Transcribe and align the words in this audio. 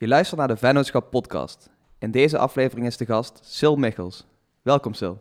Je 0.00 0.08
luistert 0.08 0.38
naar 0.38 0.48
de 0.48 0.56
Vennootschap 0.56 1.10
podcast. 1.10 1.70
In 1.98 2.10
deze 2.10 2.38
aflevering 2.38 2.86
is 2.86 2.96
de 2.96 3.06
gast 3.06 3.40
Sil 3.56 3.76
Michels. 3.76 4.26
Welkom 4.62 4.94
Sil. 5.00 5.16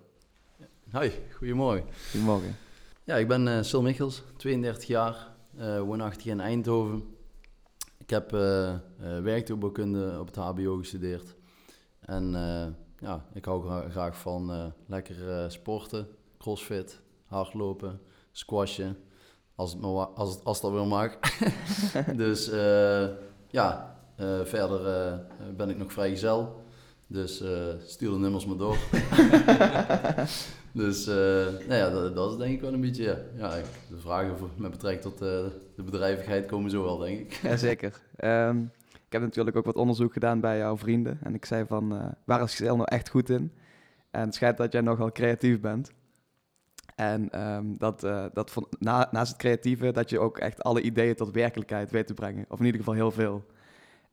Hoi, 0.91 1.11
goedemorgen. 1.33 1.85
Goedemorgen. 2.11 2.55
Ja, 3.03 3.15
ik 3.15 3.27
ben 3.27 3.47
uh, 3.47 3.61
Sil 3.69 3.81
Michels, 3.81 4.23
32 4.35 4.87
jaar, 4.87 5.27
uh, 5.59 5.79
woonachtig 5.79 6.25
in 6.25 6.39
Eindhoven. 6.39 7.03
Ik 7.97 8.09
heb 8.09 8.33
uh, 8.33 8.73
werktuigbouwkunde 9.21 10.17
op 10.19 10.27
het 10.27 10.35
HBO 10.35 10.77
gestudeerd. 10.77 11.35
En 11.99 12.31
ja, 12.99 13.25
ik 13.33 13.45
hou 13.45 13.89
graag 13.89 14.17
van 14.17 14.73
lekker 14.85 15.51
sporten, 15.51 16.07
crossfit, 16.37 16.99
hardlopen, 17.25 18.01
squashen, 18.31 18.97
als, 19.55 19.71
het 19.71 19.81
maar, 19.81 20.05
als, 20.05 20.33
het, 20.33 20.43
als 20.43 20.61
dat 20.61 20.71
wel 20.71 20.85
mag. 20.85 21.17
dus 22.15 22.49
ja, 23.49 23.96
verder 24.43 25.09
uh, 25.09 25.17
ben 25.55 25.69
ik 25.69 25.77
nog 25.77 25.93
vrijgezel. 25.93 26.65
Dus 27.07 27.41
uh, 27.41 27.49
stuur 27.85 28.11
de 28.11 28.17
nummers 28.17 28.45
maar 28.45 28.57
door. 28.57 28.77
dus 30.81 31.05
nou 31.05 31.73
ja, 31.73 31.89
dat, 31.89 32.15
dat, 32.15 32.31
is 32.31 32.37
denk 32.37 32.53
ik 32.53 32.61
wel 32.61 32.73
een 32.73 32.81
beetje... 32.81 33.25
Ja, 33.37 33.55
ja 33.55 33.61
de 33.89 33.97
vragen 33.97 34.35
met 34.55 34.71
betrekking 34.71 35.03
tot 35.03 35.17
de 35.75 35.83
bedrijvigheid 35.83 36.45
komen 36.45 36.71
zo 36.71 36.83
wel, 36.83 36.97
denk 36.97 37.19
ik. 37.19 37.33
Jazeker. 37.33 38.01
Um, 38.19 38.71
ik 38.93 39.13
heb 39.13 39.21
natuurlijk 39.21 39.57
ook 39.57 39.65
wat 39.65 39.75
onderzoek 39.75 40.13
gedaan 40.13 40.39
bij 40.39 40.57
jouw 40.57 40.77
vrienden. 40.77 41.19
En 41.23 41.33
ik 41.33 41.45
zei 41.45 41.65
van, 41.65 42.15
waar 42.25 42.41
is 42.41 42.49
Giselle 42.49 42.75
nou 42.75 42.89
echt 42.89 43.09
goed 43.09 43.29
in? 43.29 43.51
En 44.11 44.21
het 44.21 44.35
schijnt 44.35 44.57
dat 44.57 44.71
jij 44.71 44.81
nogal 44.81 45.11
creatief 45.11 45.59
bent. 45.59 45.91
En 46.95 47.41
um, 47.41 47.77
dat, 47.77 47.99
dat 48.33 48.51
van, 48.51 48.67
na, 48.79 49.07
naast 49.11 49.31
het 49.31 49.41
creatieve, 49.41 49.91
dat 49.91 50.09
je 50.09 50.19
ook 50.19 50.37
echt 50.37 50.63
alle 50.63 50.81
ideeën 50.81 51.15
tot 51.15 51.31
werkelijkheid 51.31 51.91
weet 51.91 52.07
te 52.07 52.13
brengen. 52.13 52.45
Of 52.49 52.59
in 52.59 52.65
ieder 52.65 52.79
geval 52.79 52.95
heel 52.95 53.11
veel. 53.11 53.45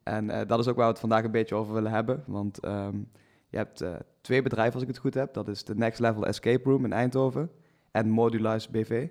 En 0.05 0.25
uh, 0.25 0.41
dat 0.47 0.59
is 0.59 0.69
ook 0.69 0.77
waar 0.77 0.85
we 0.85 0.91
het 0.91 1.01
vandaag 1.01 1.25
een 1.25 1.31
beetje 1.31 1.55
over 1.55 1.75
willen 1.75 1.91
hebben. 1.91 2.25
Want 2.27 2.65
um, 2.65 3.11
je 3.49 3.57
hebt 3.57 3.83
uh, 3.83 3.95
twee 4.21 4.43
bedrijven, 4.43 4.75
als 4.75 4.83
ik 4.83 4.89
het 4.89 4.99
goed 4.99 5.15
heb. 5.15 5.35
Dat 5.35 5.49
is 5.49 5.65
de 5.65 5.75
Next 5.75 6.01
Level 6.01 6.27
Escape 6.27 6.71
Room 6.71 6.85
in 6.85 6.93
Eindhoven 6.93 7.51
en 7.91 8.09
Modulize 8.09 8.71
BV. 8.71 9.09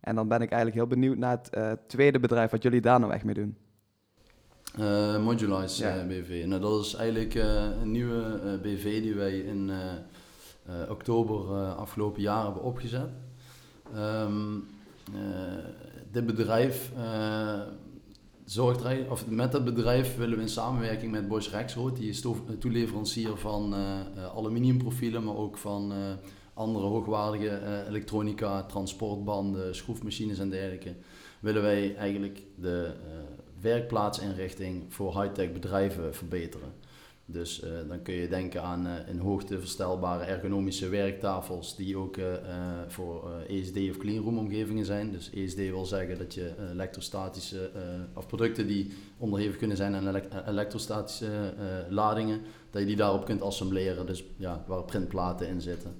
En 0.00 0.14
dan 0.14 0.28
ben 0.28 0.40
ik 0.40 0.50
eigenlijk 0.50 0.74
heel 0.74 0.86
benieuwd 0.86 1.16
naar 1.16 1.30
het 1.30 1.50
uh, 1.54 1.72
tweede 1.86 2.20
bedrijf, 2.20 2.50
wat 2.50 2.62
jullie 2.62 2.80
daar 2.80 3.00
nou 3.00 3.12
echt 3.12 3.24
mee 3.24 3.34
doen. 3.34 3.56
Modulize 5.22 5.84
ja. 5.84 6.04
BV. 6.06 6.44
Nou, 6.46 6.60
dat 6.60 6.84
is 6.84 6.94
eigenlijk 6.94 7.34
een 7.34 7.90
nieuwe 7.90 8.58
BV 8.62 9.02
die 9.02 9.14
wij 9.14 9.38
in 9.38 9.70
oktober 10.88 11.54
afgelopen 11.74 12.22
jaar 12.22 12.44
hebben 12.44 12.62
opgezet. 12.62 13.08
Um, 13.96 14.66
dit 16.10 16.26
bedrijf 16.26 16.92
zorgt 18.46 18.84
er, 18.84 19.10
of 19.10 19.26
met 19.26 19.52
dat 19.52 19.64
bedrijf 19.64 20.16
willen 20.16 20.36
we 20.36 20.42
in 20.42 20.48
samenwerking 20.48 21.12
met 21.12 21.28
Bosch 21.28 21.50
Rexrood, 21.50 21.96
die 21.96 22.08
is 22.08 22.24
toeleverancier 22.58 23.36
van 23.36 23.74
uh, 23.74 24.00
aluminiumprofielen, 24.36 25.24
maar 25.24 25.36
ook 25.36 25.56
van 25.58 25.92
uh, 25.92 25.98
andere 26.54 26.86
hoogwaardige 26.86 27.84
elektronica, 27.88 28.62
transportbanden, 28.62 29.74
schroefmachines 29.74 30.38
en 30.38 30.50
dergelijke, 30.50 30.94
willen 31.40 31.62
wij 31.62 31.96
eigenlijk 31.96 32.42
de 32.54 32.92
werkplaatsinrichting 33.60 34.84
voor 34.88 35.22
high-tech 35.22 35.52
bedrijven 35.52 36.14
verbeteren. 36.14 36.72
Dus 37.28 37.64
uh, 37.64 37.70
dan 37.88 38.02
kun 38.02 38.14
je 38.14 38.28
denken 38.28 38.62
aan 38.62 38.86
uh, 38.86 38.92
in 39.08 39.18
hoogte 39.18 39.58
verstelbare 39.58 40.24
ergonomische 40.24 40.88
werktafels 40.88 41.76
die 41.76 41.96
ook 41.96 42.16
uh, 42.16 42.24
voor 42.88 43.30
ESD 43.48 43.76
of 43.90 43.96
cleanroom 43.96 44.38
omgevingen 44.38 44.84
zijn. 44.84 45.12
Dus 45.12 45.30
ESD 45.30 45.56
wil 45.56 45.84
zeggen 45.84 46.18
dat 46.18 46.34
je 46.34 46.52
elektrostatische 46.72 47.70
of 48.14 48.26
producten 48.26 48.66
die 48.66 48.92
onderhevig 49.18 49.56
kunnen 49.56 49.76
zijn 49.76 49.94
aan 49.94 50.22
elektrostatische 50.46 51.54
ladingen, 51.88 52.40
dat 52.70 52.80
je 52.80 52.86
die 52.86 52.96
daarop 52.96 53.24
kunt 53.24 53.42
assembleren. 53.42 54.06
Dus 54.06 54.24
ja, 54.36 54.64
waar 54.66 54.84
printplaten 54.84 55.48
in 55.48 55.60
zitten. 55.60 55.96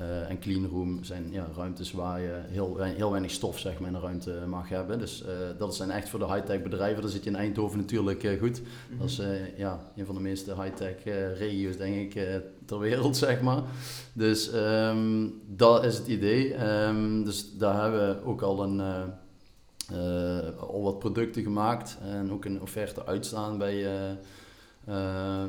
Uh, 0.00 0.30
en 0.30 0.38
cleanroom 0.38 1.04
zijn 1.04 1.32
ja, 1.32 1.46
ruimtes 1.56 1.92
waar 1.92 2.20
je 2.20 2.40
heel, 2.46 2.76
heel 2.78 3.10
weinig 3.10 3.30
stof 3.30 3.58
zeg 3.58 3.78
maar, 3.78 3.88
in 3.88 3.94
een 3.94 4.00
ruimte 4.00 4.42
mag 4.46 4.68
hebben. 4.68 4.98
Dus 4.98 5.22
uh, 5.22 5.28
dat 5.58 5.76
zijn 5.76 5.90
echt 5.90 6.08
voor 6.08 6.18
de 6.18 6.32
high-tech 6.32 6.62
bedrijven. 6.62 7.02
Daar 7.02 7.10
zit 7.10 7.24
je 7.24 7.30
in 7.30 7.36
Eindhoven 7.36 7.78
natuurlijk 7.78 8.22
uh, 8.22 8.40
goed. 8.40 8.60
Mm 8.60 8.66
-hmm. 8.88 8.98
Dat 8.98 9.08
is 9.08 9.20
ja, 9.56 9.92
een 9.96 10.06
van 10.06 10.14
de 10.14 10.20
meeste 10.20 10.54
high-tech 10.62 10.94
regio's, 11.38 11.76
denk 11.76 12.14
ik, 12.14 12.28
ter 12.64 12.78
wereld, 12.78 13.16
zeg 13.26 13.40
maar. 13.40 13.62
Dus 14.12 14.54
um, 14.54 15.40
dat 15.46 15.84
is 15.84 15.98
het 15.98 16.06
idee. 16.06 16.66
Um, 16.66 17.24
dus 17.24 17.56
daar 17.56 17.82
hebben 17.82 18.08
we 18.08 18.24
ook 18.24 18.42
al, 18.42 18.62
een, 18.62 18.80
al 20.58 20.82
wat 20.82 20.98
producten 20.98 21.42
gemaakt 21.42 21.98
en 22.02 22.32
ook 22.32 22.44
een 22.44 22.60
offerte 22.60 23.06
uitstaan 23.06 23.58
bij 23.58 23.74
uh, 23.74 24.16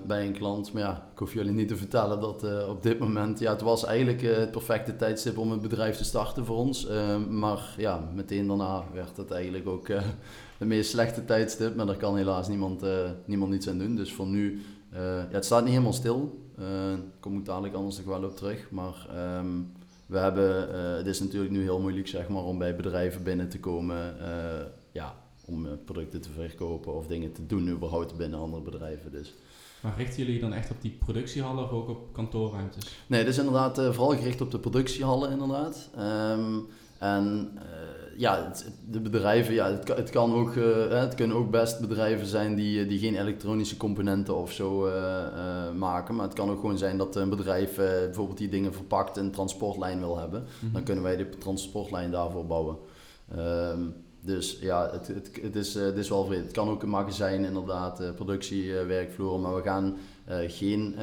bij 0.06 0.26
een 0.26 0.34
klant. 0.34 0.74
Maar 0.74 0.82
ja, 0.82 1.08
ik 1.12 1.20
hoef 1.20 1.34
jullie 1.34 1.52
niet 1.52 1.68
te 1.68 1.76
vertellen 1.76 2.20
dat 2.20 2.44
uh, 2.44 2.70
op 2.70 2.84
dit 2.84 3.00
moment, 3.00 3.40
ja, 3.40 3.52
het 3.52 3.62
was 3.62 3.86
eigenlijk 3.86 4.22
uh, 4.22 4.36
het 4.36 4.52
perfecte 4.52 4.96
tijdstip 4.96 5.38
om 5.38 5.52
het 5.52 5.62
bedrijf 5.62 5.98
te 5.98 6.04
starten 6.04 6.46
voor 6.46 6.58
ons. 6.58 6.88
maar 7.30 7.74
ja, 7.78 8.10
meteen 8.16 8.48
daarna 8.48 8.84
werd 8.94 9.18
het 9.18 9.32
eigenlijk 9.32 9.68
ook 9.68 9.88
de 10.60 10.66
meest 10.66 10.90
slechte 10.90 11.26
tijdstip. 11.26 11.76
Maar 11.76 11.86
daar 11.86 11.98
kan 11.98 12.18
helaas 12.18 12.48
niemand, 12.48 12.84
niemand 13.26 13.52
niets 13.52 13.70
aan 13.70 13.78
doen. 13.78 13.96
Dus 13.96 14.14
voor 14.14 14.28
nu, 14.28 14.62
ja, 14.92 15.28
het 15.30 15.46
staat 15.46 15.62
niet 15.62 15.72
helemaal 15.72 15.94
stil. 15.94 16.40
Daar 16.56 16.98
kom 17.20 17.38
ik 17.38 17.46
dadelijk 17.46 17.74
anders 17.74 17.98
nog 17.98 18.06
wel 18.06 18.24
op 18.24 18.36
terug. 18.36 18.72
Maar 18.72 19.08
um, 19.40 19.72
we 20.06 20.18
hebben, 20.18 20.76
het 20.98 21.06
is 21.06 21.20
natuurlijk 21.20 21.52
nu 21.52 21.62
heel 21.62 21.80
moeilijk 21.80 22.08
zeg 22.08 22.28
maar, 22.28 22.44
om 22.44 22.58
bij 22.58 22.76
bedrijven 22.76 23.24
binnen 23.24 23.50
te 23.50 23.60
komen. 23.60 24.16
ja, 24.92 25.16
om 25.46 25.66
eh, 25.66 25.72
producten 25.86 26.22
te 26.22 26.30
verkopen 26.30 26.94
of 26.94 27.08
dingen 27.08 27.32
te 27.32 27.46
doen 27.46 27.70
überhaupt 27.70 28.18
binnen 28.18 28.40
andere 28.40 28.62
bedrijven. 28.62 29.12
Dus. 29.12 29.34
Maar 29.82 29.94
richten 29.98 30.24
jullie 30.24 30.40
dan 30.40 30.54
echt 30.54 30.72
op 30.72 30.82
die 30.82 30.98
productiehallen 31.00 31.64
of 31.64 31.72
ook 31.72 31.90
op 31.90 32.14
kantoorruimtes? 32.14 32.96
Nee, 33.08 33.20
het 33.20 33.30
is 33.30 33.38
inderdaad 33.38 33.80
uh, 33.80 33.92
vooral 33.92 34.16
gericht 34.18 34.42
op 34.42 34.52
de 34.52 34.60
productiehallen 34.60 35.32
inderdaad. 35.32 35.90
Um, 36.00 36.68
en 36.98 37.52
uh, 37.56 37.62
ja, 38.20 38.46
het, 38.46 38.72
de 38.90 39.00
bedrijven, 39.00 39.54
ja, 39.54 39.72
het, 39.72 39.88
het 39.88 40.10
kan 40.10 40.34
ook, 40.34 40.56
uh, 40.56 40.90
het 40.90 41.16
kunnen 41.16 41.38
ook 41.38 41.52
best 41.52 41.80
bedrijven 41.80 42.28
zijn 42.28 42.56
die, 42.56 42.86
die 42.86 43.00
geen 43.00 43.16
elektronische 43.16 43.78
componenten 43.78 44.36
of 44.36 44.52
zo 44.52 44.90
maken. 45.78 46.16
Maar 46.16 46.26
het 46.26 46.36
kan 46.36 46.50
ook 46.50 46.60
gewoon 46.60 46.78
zijn 46.78 46.98
dat 46.98 47.16
een 47.16 47.30
bedrijf 47.30 47.76
bijvoorbeeld 47.76 48.38
die 48.38 48.50
dingen 48.50 48.74
verpakt 48.74 49.18
een 49.18 49.32
transportlijn 49.32 50.00
wil 50.00 50.18
hebben. 50.18 50.44
Mm 50.60 50.74
Dan 50.74 50.84
kunnen 50.84 51.04
wij 51.04 51.18
de 51.18 51.30
transportlijn 51.30 52.12
daarvoor 52.12 52.46
bouwen. 52.46 52.78
Um, 53.38 53.96
dus 54.22 54.58
ja, 54.62 54.92
het, 54.92 55.08
het, 55.08 55.40
het, 55.42 55.56
is, 55.56 55.74
het 55.74 55.98
is 55.98 56.10
wel 56.10 56.26
vreemd. 56.26 56.44
Het 56.44 56.54
kan 56.54 56.70
ook 56.70 56.84
een 56.84 56.90
magazijn, 56.90 57.46
inderdaad, 57.46 58.02
uh, 58.02 58.12
productiewerkvloer. 58.12 59.40
maar 59.40 59.56
we 59.56 59.62
gaan 59.62 59.98
uh, 60.30 60.36
geen, 60.48 60.96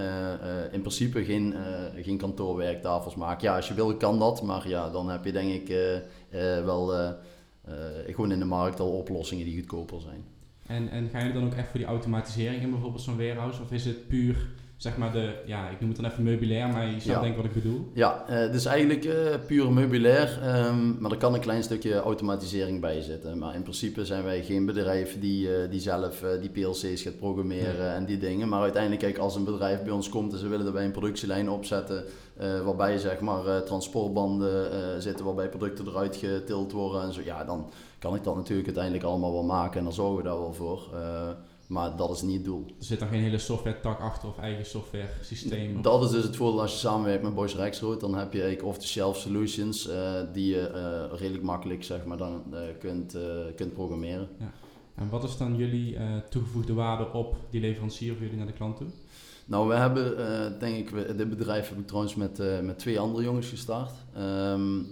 in 0.72 0.80
principe 0.80 1.24
geen, 1.24 1.54
geen 1.96 2.18
kantoorwerktafels 2.18 3.14
maken. 3.14 3.48
Ja, 3.48 3.56
als 3.56 3.68
je 3.68 3.74
wil 3.74 3.96
kan 3.96 4.18
dat. 4.18 4.42
Maar 4.42 4.68
ja, 4.68 4.90
dan 4.90 5.08
heb 5.08 5.24
je 5.24 5.32
denk 5.32 5.68
ik 5.68 5.76
wel 6.64 7.14
gewoon 8.06 8.32
in 8.32 8.38
de 8.38 8.44
markt 8.44 8.80
al 8.80 8.90
oplossingen 8.90 9.44
die 9.44 9.58
goedkoper 9.58 10.00
zijn. 10.00 10.24
En, 10.66 10.88
en 10.88 11.08
gaan 11.08 11.20
jullie 11.20 11.40
dan 11.40 11.46
ook 11.46 11.54
echt 11.54 11.68
voor 11.68 11.78
die 11.78 11.88
automatisering 11.88 12.62
in 12.62 12.70
bijvoorbeeld 12.70 13.02
zo'n 13.02 13.16
warehouse? 13.16 13.62
Of 13.62 13.72
is 13.72 13.84
het 13.84 14.08
puur 14.08 14.48
zeg 14.78 14.96
maar 14.96 15.12
de, 15.12 15.34
ja, 15.46 15.68
ik 15.68 15.80
noem 15.80 15.88
het 15.88 16.00
dan 16.00 16.10
even 16.10 16.22
meubilair, 16.22 16.68
maar 16.68 16.86
je 16.86 17.00
snapt 17.00 17.20
denk 17.20 17.36
wat 17.36 17.44
ik 17.44 17.52
bedoel. 17.52 17.90
Ja, 17.94 18.24
het 18.26 18.54
is 18.54 18.64
eigenlijk 18.64 19.04
uh, 19.04 19.14
puur 19.46 19.72
meubilair, 19.72 20.40
um, 20.66 20.96
maar 21.00 21.10
er 21.10 21.16
kan 21.16 21.34
een 21.34 21.40
klein 21.40 21.62
stukje 21.62 21.94
automatisering 21.94 22.80
bij 22.80 23.00
zitten. 23.00 23.38
Maar 23.38 23.54
in 23.54 23.62
principe 23.62 24.04
zijn 24.04 24.24
wij 24.24 24.42
geen 24.42 24.66
bedrijf 24.66 25.20
die, 25.20 25.48
uh, 25.48 25.70
die 25.70 25.80
zelf 25.80 26.24
die 26.40 26.50
PLC's 26.50 27.02
gaat 27.02 27.18
programmeren 27.18 27.94
en 27.94 28.04
die 28.04 28.18
dingen. 28.18 28.48
Maar 28.48 28.62
uiteindelijk, 28.62 29.02
kijk, 29.02 29.18
als 29.18 29.36
een 29.36 29.44
bedrijf 29.44 29.82
bij 29.82 29.92
ons 29.92 30.08
komt 30.08 30.32
en 30.32 30.38
ze 30.38 30.48
willen 30.48 30.66
er 30.66 30.72
bij 30.72 30.84
een 30.84 30.90
productielijn 30.90 31.50
opzetten, 31.50 32.04
waarbij 32.64 32.98
zeg 32.98 33.20
maar 33.20 33.62
transportbanden 33.62 35.02
zitten, 35.02 35.24
waarbij 35.24 35.48
producten 35.48 35.86
eruit 35.86 36.16
getild 36.16 36.72
worden 36.72 37.02
en 37.02 37.12
zo, 37.12 37.20
ja, 37.24 37.44
dan 37.44 37.70
kan 37.98 38.14
ik 38.14 38.24
dat 38.24 38.36
natuurlijk 38.36 38.66
uiteindelijk 38.66 39.04
allemaal 39.04 39.32
wel 39.32 39.42
maken 39.42 39.78
en 39.78 39.84
dan 39.84 39.92
zorgen 39.92 40.16
we 40.16 40.22
daar 40.22 40.38
wel 40.38 40.52
voor. 40.52 40.88
Maar 41.68 41.96
dat 41.96 42.10
is 42.10 42.22
niet 42.22 42.34
het 42.34 42.44
doel. 42.44 42.64
Er 42.78 42.84
zit 42.84 42.98
dan 42.98 43.08
geen 43.08 43.20
hele 43.20 43.38
software 43.38 43.80
tak 43.80 44.00
achter 44.00 44.28
of 44.28 44.38
eigen 44.38 44.66
software 44.66 45.08
systeem? 45.22 45.82
Dat 45.82 46.02
is 46.02 46.10
dus 46.10 46.24
het 46.24 46.36
voordeel 46.36 46.60
als 46.60 46.72
je 46.72 46.78
samenwerkt 46.78 47.22
met 47.22 47.34
Boys 47.34 47.56
Rexroad. 47.56 48.00
Dan 48.00 48.14
heb 48.14 48.32
je 48.32 48.40
eigenlijk 48.42 48.68
off-the-shelf 48.68 49.16
solutions 49.16 49.88
uh, 49.88 50.12
die 50.32 50.46
je 50.46 50.70
uh, 51.10 51.18
redelijk 51.18 51.44
makkelijk 51.44 51.84
zeg 51.84 52.04
maar, 52.04 52.16
dan, 52.16 52.42
uh, 52.52 52.58
kunt, 52.78 53.16
kunt 53.56 53.72
programmeren. 53.72 54.28
Ja. 54.38 54.52
En 54.94 55.08
wat 55.08 55.24
is 55.24 55.36
dan 55.36 55.56
jullie 55.56 55.96
toegevoegde 56.30 56.72
waarde 56.72 57.12
op 57.12 57.36
die 57.50 57.60
leverancier 57.60 58.12
voor 58.12 58.22
jullie 58.22 58.36
naar 58.36 58.46
de 58.46 58.52
klant 58.52 58.76
toe? 58.76 58.86
Nou, 59.46 59.68
we 59.68 59.74
hebben, 59.74 60.58
denk 60.58 60.76
ik, 60.76 61.16
dit 61.16 61.28
bedrijf 61.28 61.68
heb 61.68 61.78
ik 61.78 61.86
trouwens 61.86 62.14
met, 62.14 62.42
met 62.62 62.78
twee 62.78 63.00
andere 63.00 63.24
jongens 63.24 63.48
gestart. 63.48 63.92
Um, 64.18 64.86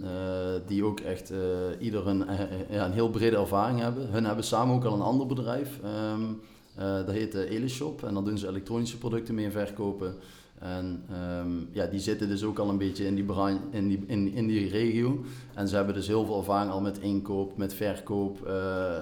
die 0.65 0.83
ook 0.83 0.99
echt 0.99 1.33
ieder 1.79 2.07
een, 2.07 2.25
ja, 2.69 2.85
een 2.85 2.91
heel 2.91 3.09
brede 3.09 3.37
ervaring 3.37 3.79
hebben. 3.79 4.09
Hun 4.09 4.25
hebben 4.25 4.43
samen 4.43 4.75
ook 4.75 4.85
al 4.85 4.93
een 4.93 5.01
ander 5.01 5.27
bedrijf. 5.27 5.79
Um, 6.13 6.21
uh, 6.21 6.35
dat 6.77 7.11
heet 7.11 7.35
uh, 7.35 7.51
Elishop 7.51 8.03
en 8.03 8.13
dan 8.13 8.25
doen 8.25 8.37
ze 8.37 8.47
elektronische 8.47 8.97
producten 8.97 9.35
mee 9.35 9.51
verkopen. 9.51 10.15
En 10.59 11.03
um, 11.41 11.69
ja, 11.71 11.85
die 11.85 11.99
zitten 11.99 12.27
dus 12.27 12.43
ook 12.43 12.59
al 12.59 12.69
een 12.69 12.77
beetje 12.77 13.05
in 13.05 13.15
die, 13.15 13.25
in, 13.71 13.87
die, 13.87 14.03
in, 14.07 14.33
in 14.33 14.47
die 14.47 14.69
regio. 14.69 15.23
En 15.53 15.67
ze 15.67 15.75
hebben 15.75 15.93
dus 15.93 16.07
heel 16.07 16.25
veel 16.25 16.37
ervaring 16.37 16.71
al 16.71 16.81
met 16.81 16.99
inkoop, 16.99 17.57
met 17.57 17.73
verkoop. 17.73 18.47
Uh, 18.47 18.97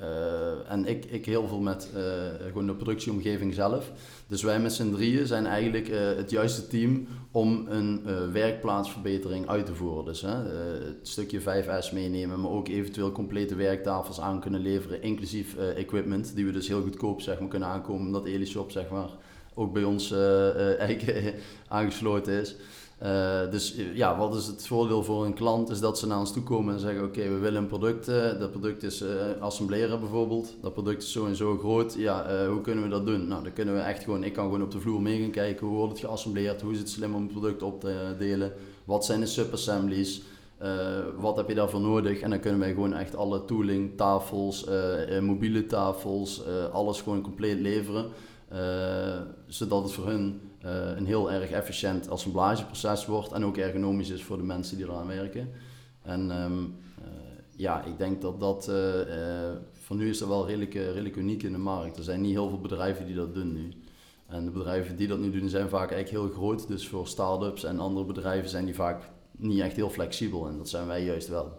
eh, 0.00 0.72
en 0.72 0.86
ik, 0.86 1.04
ik 1.04 1.26
heel 1.26 1.46
veel 1.48 1.60
met 1.60 1.90
eh, 1.94 2.02
gewoon 2.46 2.66
de 2.66 2.74
productieomgeving 2.74 3.54
zelf. 3.54 3.92
Dus 4.26 4.42
wij 4.42 4.60
met 4.60 4.72
z'n 4.72 4.92
drieën 4.92 5.26
zijn 5.26 5.46
eigenlijk 5.46 5.88
eh, 5.88 5.98
het 6.16 6.30
juiste 6.30 6.66
team 6.66 7.06
om 7.30 7.66
een 7.68 8.02
werkplaatsverbetering 8.32 9.48
uit 9.48 9.66
te 9.66 9.74
voeren. 9.74 10.04
Dus 10.04 10.20
het 10.20 11.08
stukje 11.08 11.40
5S 11.40 11.92
meenemen, 11.92 12.40
maar 12.40 12.50
ook 12.50 12.68
eventueel 12.68 13.12
complete 13.12 13.54
werktafels 13.54 14.20
aan 14.20 14.40
kunnen 14.40 14.60
leveren, 14.60 15.02
inclusief 15.02 15.56
equipment, 15.56 16.34
die 16.34 16.44
we 16.44 16.52
dus 16.52 16.68
heel 16.68 16.82
goedkoop 16.82 17.20
zeg 17.20 17.40
maar, 17.40 17.48
kunnen 17.48 17.68
aankomen, 17.68 18.06
omdat 18.06 18.26
Elishop 18.26 18.70
zeg 18.70 18.88
maar, 18.90 19.08
ook 19.58 19.72
bij 19.72 19.84
ons 19.84 20.12
eh, 20.12 20.48
eh, 20.72 20.78
eigenlijk 20.88 21.34
aangesloten 21.68 22.40
is. 22.40 22.56
Eh, 22.98 23.50
dus 23.50 23.76
eh, 23.76 23.96
ja, 23.96 24.18
wat 24.18 24.34
is 24.34 24.46
het 24.46 24.66
voordeel 24.66 25.02
voor 25.04 25.24
een 25.24 25.34
klant? 25.34 25.70
Is 25.70 25.80
dat 25.80 25.98
ze 25.98 26.06
naar 26.06 26.18
ons 26.18 26.32
toe 26.32 26.42
komen 26.42 26.74
en 26.74 26.80
zeggen: 26.80 27.04
Oké, 27.04 27.28
we 27.28 27.38
willen 27.38 27.62
een 27.62 27.68
product. 27.68 28.08
eh, 28.08 28.38
dat 28.38 28.50
product 28.50 28.82
is 28.82 29.00
eh, 29.00 29.08
assembleren 29.40 30.00
bijvoorbeeld. 30.00 30.54
Dat 30.62 30.72
product 30.72 31.02
is 31.02 31.12
zo 31.12 31.26
en 31.26 31.36
zo 31.36 31.56
groot. 31.58 31.94
Ja, 31.94 32.24
eh, 32.24 32.48
hoe 32.48 32.60
kunnen 32.60 32.84
we 32.84 32.90
dat 32.90 33.06
doen? 33.06 33.28
Nou, 33.28 33.42
dan 33.42 33.52
kunnen 33.52 33.74
we 33.74 33.80
echt 33.80 34.04
gewoon. 34.04 34.24
Ik 34.24 34.32
kan 34.32 34.44
gewoon 34.44 34.62
op 34.62 34.70
de 34.70 34.80
vloer 34.80 35.02
mee 35.02 35.20
gaan 35.20 35.30
kijken 35.30 35.66
hoe 35.66 35.76
wordt 35.76 35.92
het 35.92 36.00
geassembleerd, 36.06 36.60
hoe 36.60 36.72
is 36.72 36.78
het 36.78 36.88
slim 36.90 37.14
om 37.14 37.22
het 37.22 37.32
product 37.32 37.62
op 37.62 37.80
te 37.80 38.14
delen, 38.18 38.52
wat 38.84 39.04
zijn 39.04 39.20
de 39.20 39.26
subassemblies. 39.26 40.22
eh, 40.58 40.70
wat 41.18 41.36
heb 41.36 41.48
je 41.48 41.54
daarvoor 41.54 41.80
nodig? 41.80 42.20
En 42.20 42.30
dan 42.30 42.40
kunnen 42.40 42.60
wij 42.60 42.72
gewoon 42.72 42.94
echt 42.94 43.16
alle 43.16 43.44
tooling, 43.44 43.96
tafels, 43.96 44.66
eh, 44.66 45.16
eh, 45.16 45.22
mobiele 45.22 45.66
tafels, 45.66 46.44
eh, 46.44 46.74
alles 46.74 47.00
gewoon 47.00 47.20
compleet 47.22 47.60
leveren. 47.60 48.06
Eh, 48.48 49.20
zodat 49.46 49.82
het 49.82 49.92
voor 49.92 50.06
hun 50.06 50.40
eh, 50.60 50.96
een 50.96 51.06
heel 51.06 51.32
erg 51.32 51.50
efficiënt 51.50 52.08
assemblageproces 52.08 53.06
wordt 53.06 53.32
en 53.32 53.44
ook 53.44 53.56
ergonomisch 53.56 54.10
is 54.10 54.22
voor 54.22 54.36
de 54.36 54.42
mensen 54.42 54.76
die 54.76 54.86
eraan 54.86 55.06
werken. 55.06 55.50
En 56.02 56.30
ehm, 56.30 56.62
eh, 56.98 57.10
ja, 57.56 57.84
ik 57.84 57.98
denk 57.98 58.20
dat 58.20 58.40
dat 58.40 58.70
voor 59.72 59.96
nu 59.96 60.08
is 60.08 60.18
dat 60.18 60.28
wel 60.28 60.46
redelijk, 60.46 60.74
redelijk 60.74 61.16
uniek 61.16 61.42
in 61.42 61.52
de 61.52 61.58
markt. 61.58 61.96
Er 61.96 62.02
zijn 62.02 62.20
niet 62.20 62.32
heel 62.32 62.48
veel 62.48 62.60
bedrijven 62.60 63.06
die 63.06 63.14
dat 63.14 63.34
doen 63.34 63.52
nu. 63.52 63.72
En 64.26 64.44
de 64.44 64.50
bedrijven 64.50 64.96
die 64.96 65.08
dat 65.08 65.18
nu 65.18 65.30
doen 65.30 65.48
zijn 65.48 65.68
vaak 65.68 65.90
eigenlijk 65.90 66.24
heel 66.24 66.36
groot. 66.36 66.68
Dus 66.68 66.88
voor 66.88 67.06
start-ups 67.06 67.64
en 67.64 67.78
andere 67.78 68.06
bedrijven 68.06 68.50
zijn 68.50 68.64
die 68.64 68.74
vaak 68.74 69.10
niet 69.36 69.60
echt 69.60 69.76
heel 69.76 69.90
flexibel. 69.90 70.48
En 70.48 70.56
dat 70.56 70.68
zijn 70.68 70.86
wij 70.86 71.04
juist 71.04 71.28
wel. 71.28 71.58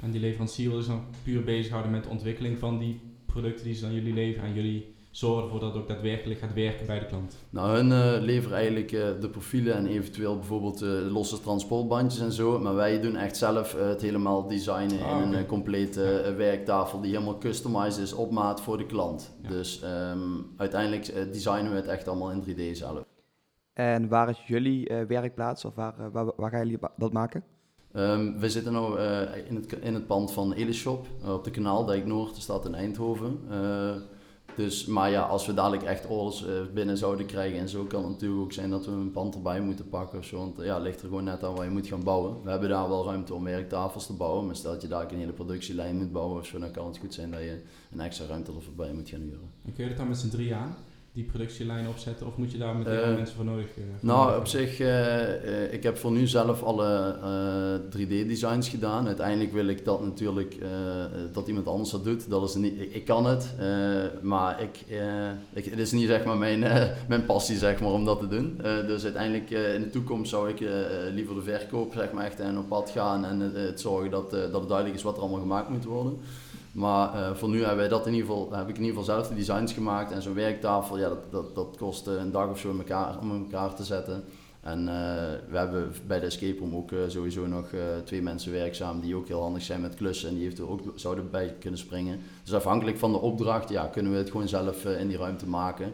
En 0.00 0.10
die 0.10 0.20
leverancier 0.20 0.68
wil 0.68 0.78
dus 0.78 0.86
dan 0.86 1.04
puur 1.22 1.44
bezighouden 1.44 1.92
met 1.92 2.04
de 2.04 2.08
ontwikkeling 2.08 2.58
van 2.58 2.78
die 2.78 3.00
producten 3.26 3.64
die 3.64 3.74
ze 3.74 3.86
aan 3.86 3.94
jullie 3.94 4.14
leveren. 4.14 4.48
En 4.48 4.54
jullie 4.54 4.91
zorgen 5.12 5.44
ervoor 5.44 5.60
dat 5.60 5.72
het 5.72 5.82
ook 5.82 5.88
daadwerkelijk 5.88 6.40
gaat 6.40 6.54
werken 6.54 6.86
bij 6.86 6.98
de 6.98 7.06
klant. 7.06 7.36
Nou, 7.50 7.76
hun 7.76 7.92
eh, 7.92 8.22
leveren 8.22 8.56
eigenlijk 8.56 8.92
eh, 8.92 9.08
de 9.20 9.28
profielen 9.28 9.74
en 9.74 9.86
eventueel 9.86 10.36
bijvoorbeeld 10.36 10.82
eh, 10.82 10.90
losse 11.10 11.40
transportbandjes 11.40 12.20
en 12.20 12.32
zo. 12.32 12.58
Maar 12.58 12.74
wij 12.74 13.00
doen 13.00 13.16
echt 13.16 13.36
zelf 13.36 13.72
het 13.72 14.00
helemaal 14.00 14.48
designen 14.48 15.02
Ah, 15.02 15.22
in 15.22 15.32
een 15.32 15.46
complete 15.46 16.34
werktafel 16.36 17.00
die 17.00 17.12
helemaal 17.12 17.38
customized 17.38 18.02
is 18.02 18.12
op 18.12 18.30
maat 18.30 18.60
voor 18.60 18.78
de 18.78 18.86
klant. 18.86 19.36
Ja. 19.42 19.48
Dus 19.48 19.82
ehm, 19.82 20.18
uiteindelijk 20.56 21.32
designen 21.32 21.70
we 21.70 21.76
het 21.76 21.86
echt 21.86 22.08
allemaal 22.08 22.30
in 22.30 22.42
3D 22.42 22.76
zelf. 22.76 23.04
En 23.72 24.08
waar 24.08 24.28
is 24.28 24.42
jullie 24.46 24.88
eh, 24.88 25.06
werkplaats 25.06 25.64
of 25.64 25.74
waar, 25.74 26.10
waar, 26.10 26.32
waar 26.36 26.50
gaan 26.50 26.66
jullie 26.66 26.78
dat 26.96 27.12
maken? 27.12 27.44
Ehm, 27.92 28.38
we 28.38 28.50
zitten 28.50 28.72
nu 28.72 28.96
eh, 28.96 29.46
in, 29.48 29.54
het, 29.54 29.72
in 29.72 29.94
het 29.94 30.06
pand 30.06 30.32
van 30.32 30.52
Elishop 30.52 31.06
op 31.24 31.44
de 31.44 31.50
Kanaaldijk 31.50 32.06
Noord, 32.06 32.34
de 32.34 32.40
stad 32.40 32.66
in 32.66 32.74
Eindhoven. 32.74 33.40
Eh, 33.50 33.94
dus, 34.56 34.86
maar 34.86 35.10
ja, 35.10 35.22
als 35.22 35.46
we 35.46 35.54
dadelijk 35.54 35.82
echt 35.82 36.06
orders 36.06 36.46
eh, 36.46 36.52
binnen 36.74 36.96
zouden 36.96 37.26
krijgen 37.26 37.58
en 37.58 37.68
zo, 37.68 37.84
kan 37.84 38.02
het 38.02 38.12
natuurlijk 38.12 38.42
ook 38.42 38.52
zijn 38.52 38.70
dat 38.70 38.86
we 38.86 38.90
een 38.90 39.10
pand 39.10 39.34
erbij 39.34 39.60
moeten 39.60 39.88
pakken 39.88 40.18
of 40.18 40.24
zo. 40.24 40.36
Want 40.36 40.56
ja, 40.56 40.74
het 40.74 40.82
ligt 40.82 41.00
er 41.00 41.08
gewoon 41.08 41.24
net 41.24 41.44
aan 41.44 41.54
waar 41.54 41.64
je 41.64 41.70
moet 41.70 41.86
gaan 41.86 42.02
bouwen. 42.02 42.42
We 42.42 42.50
hebben 42.50 42.68
daar 42.68 42.88
wel 42.88 43.04
ruimte 43.04 43.34
om 43.34 43.44
werktafels 43.44 44.06
te 44.06 44.12
bouwen, 44.12 44.46
maar 44.46 44.56
stel 44.56 44.72
dat 44.72 44.82
je 44.82 44.88
daar 44.88 45.12
een 45.12 45.18
hele 45.18 45.32
productielijn 45.32 45.96
moet 45.96 46.12
bouwen 46.12 46.40
of 46.40 46.46
zo, 46.46 46.58
dan 46.58 46.70
kan 46.70 46.86
het 46.86 46.98
goed 46.98 47.14
zijn 47.14 47.30
dat 47.30 47.40
je 47.40 47.62
een 47.92 48.00
extra 48.00 48.26
ruimte 48.26 48.52
er 48.52 48.62
voorbij 48.62 48.92
moet 48.92 49.08
gaan 49.08 49.20
huren. 49.20 49.50
En 49.64 49.72
kun 49.72 49.88
je 49.88 49.94
dan 49.94 50.08
met 50.08 50.18
z'n 50.18 50.28
drie 50.28 50.54
aan, 50.54 50.76
die 51.14 51.24
productielijn 51.24 51.88
opzetten? 51.88 52.26
Of 52.26 52.36
moet 52.36 52.52
je 52.52 52.58
daar 52.58 52.76
meteen 52.76 52.92
Eh, 52.98 53.00
wel 53.06 53.14
mensen 53.16 53.36
voor 53.36 53.44
nodig 53.44 53.64
eh, 53.66 53.74
voor 53.98 54.08
Nou, 54.08 54.38
op 54.38 54.46
zich, 54.46 54.80
eh, 54.80 55.64
eh, 55.64 55.72
ik 55.72 55.82
heb 55.82 55.96
voor 55.98 56.10
nu 56.12 56.26
zelf 56.26 56.62
alle 56.62 57.16
eh, 57.22 57.98
3D-designs 57.98 58.68
gedaan. 58.68 59.06
Uiteindelijk 59.06 59.52
wil 59.52 59.66
ik 59.66 59.84
dat 59.84 60.02
natuurlijk, 60.04 60.54
eh, 60.60 61.04
eh, 61.04 61.10
dat 61.32 61.48
iemand 61.48 61.66
anders 61.66 61.90
dat 61.90 62.04
doet. 62.04 62.30
Dat 62.30 62.48
is 62.48 62.54
niet, 62.54 62.80
ik, 62.80 62.94
ik 62.94 63.04
kan 63.04 63.26
het, 63.26 63.54
eh, 63.58 63.66
maar 64.22 64.62
ik, 64.62 64.84
eh, 64.88 65.30
ik, 65.52 65.64
het 65.64 65.78
is 65.78 65.92
niet 65.92 66.06
zeg 66.08 66.24
maar 66.24 66.36
mijn, 66.38 66.64
eh, 66.64 66.88
mijn 67.08 67.26
passie 67.26 67.56
zeg 67.56 67.80
maar, 67.80 67.90
om 67.92 68.04
dat 68.04 68.18
te 68.20 68.28
doen. 68.28 68.60
Eh, 68.62 68.86
dus 68.86 69.04
uiteindelijk 69.04 69.50
eh, 69.50 69.74
in 69.74 69.80
de 69.82 69.90
toekomst 69.90 70.30
zou 70.30 70.48
ik 70.48 70.60
eh, 70.60 71.06
eh, 71.06 71.14
liever 71.14 71.34
de 71.34 71.42
verkoop 71.42 71.92
zeg 71.94 72.12
maar, 72.12 72.24
echt 72.24 72.40
en 72.40 72.58
op 72.58 72.68
pad 72.68 72.90
gaan 72.90 73.24
en 73.24 73.52
eh, 73.54 73.62
het 73.62 73.80
zorgen 73.80 74.10
dat, 74.10 74.32
eh, 74.32 74.40
dat 74.40 74.60
het 74.60 74.68
duidelijk 74.68 74.96
is 74.98 75.02
wat 75.02 75.16
er 75.16 75.22
allemaal 75.22 75.40
gemaakt 75.40 75.68
moet 75.68 75.84
worden. 75.84 76.18
Maar 76.72 77.14
eh, 77.14 77.34
voor 77.34 77.48
nu 77.48 77.58
hebben 77.58 77.76
wij 77.76 77.88
dat 77.88 78.06
in 78.06 78.12
ieder 78.12 78.28
geval, 78.28 78.52
heb 78.52 78.68
ik 78.68 78.76
in 78.76 78.84
ieder 78.84 78.98
geval 78.98 79.14
zelf 79.14 79.28
de 79.28 79.34
designs 79.34 79.72
gemaakt. 79.72 80.12
En 80.12 80.22
zo'n 80.22 80.34
werktafel, 80.34 80.98
ja, 80.98 81.08
dat, 81.08 81.30
dat, 81.30 81.54
dat 81.54 81.76
kost 81.76 82.06
een 82.06 82.30
dag 82.30 82.50
of 82.50 82.58
zo 82.58 82.70
in 82.70 82.78
elkaar, 82.78 83.18
om 83.18 83.42
elkaar 83.42 83.74
te 83.74 83.84
zetten. 83.84 84.24
En 84.60 84.78
eh, 84.78 84.94
we 85.48 85.56
hebben 85.58 85.92
bij 86.06 86.20
de 86.20 86.26
escape 86.26 86.58
room 86.58 86.76
ook 86.76 86.92
eh, 86.92 86.98
sowieso 87.06 87.46
nog 87.46 87.68
twee 88.04 88.22
mensen 88.22 88.52
werkzaam 88.52 89.00
die 89.00 89.16
ook 89.16 89.28
heel 89.28 89.40
handig 89.40 89.62
zijn 89.62 89.80
met 89.80 89.94
klussen. 89.94 90.28
En 90.28 90.34
die 90.34 90.44
heeft 90.44 90.58
er 90.58 90.70
ook 90.70 90.80
zouden 90.94 91.30
bij 91.30 91.54
kunnen 91.58 91.78
springen. 91.78 92.20
Dus 92.42 92.54
afhankelijk 92.54 92.98
van 92.98 93.12
de 93.12 93.18
opdracht 93.18 93.68
ja, 93.68 93.86
kunnen 93.86 94.12
we 94.12 94.18
het 94.18 94.30
gewoon 94.30 94.48
zelf 94.48 94.84
in 94.84 95.08
die 95.08 95.16
ruimte 95.16 95.46
maken. 95.46 95.92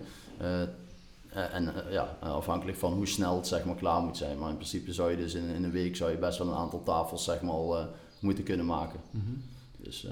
En 1.29 1.73
ja, 1.91 2.17
afhankelijk 2.21 2.79
van 2.79 2.93
hoe 2.93 3.07
snel 3.07 3.37
het 3.37 3.47
zeg 3.47 3.65
maar, 3.65 3.75
klaar 3.75 4.03
moet 4.03 4.17
zijn. 4.17 4.39
Maar 4.39 4.51
in 4.51 4.57
principe 4.57 4.93
zou 4.93 5.11
je 5.11 5.17
dus 5.17 5.35
in, 5.35 5.49
in 5.49 5.65
een 5.65 5.71
week 5.71 5.97
zou 5.97 6.11
je 6.11 6.17
best 6.17 6.39
wel 6.39 6.49
een 6.49 6.55
aantal 6.55 6.83
tafels 6.83 7.25
zeg 7.25 7.43
maar, 7.43 7.53
al 7.53 7.87
moeten 8.21 8.45
kunnen 8.45 8.67
maken. 8.67 9.01
Mhm. 9.11 9.33
Dus, 9.77 10.07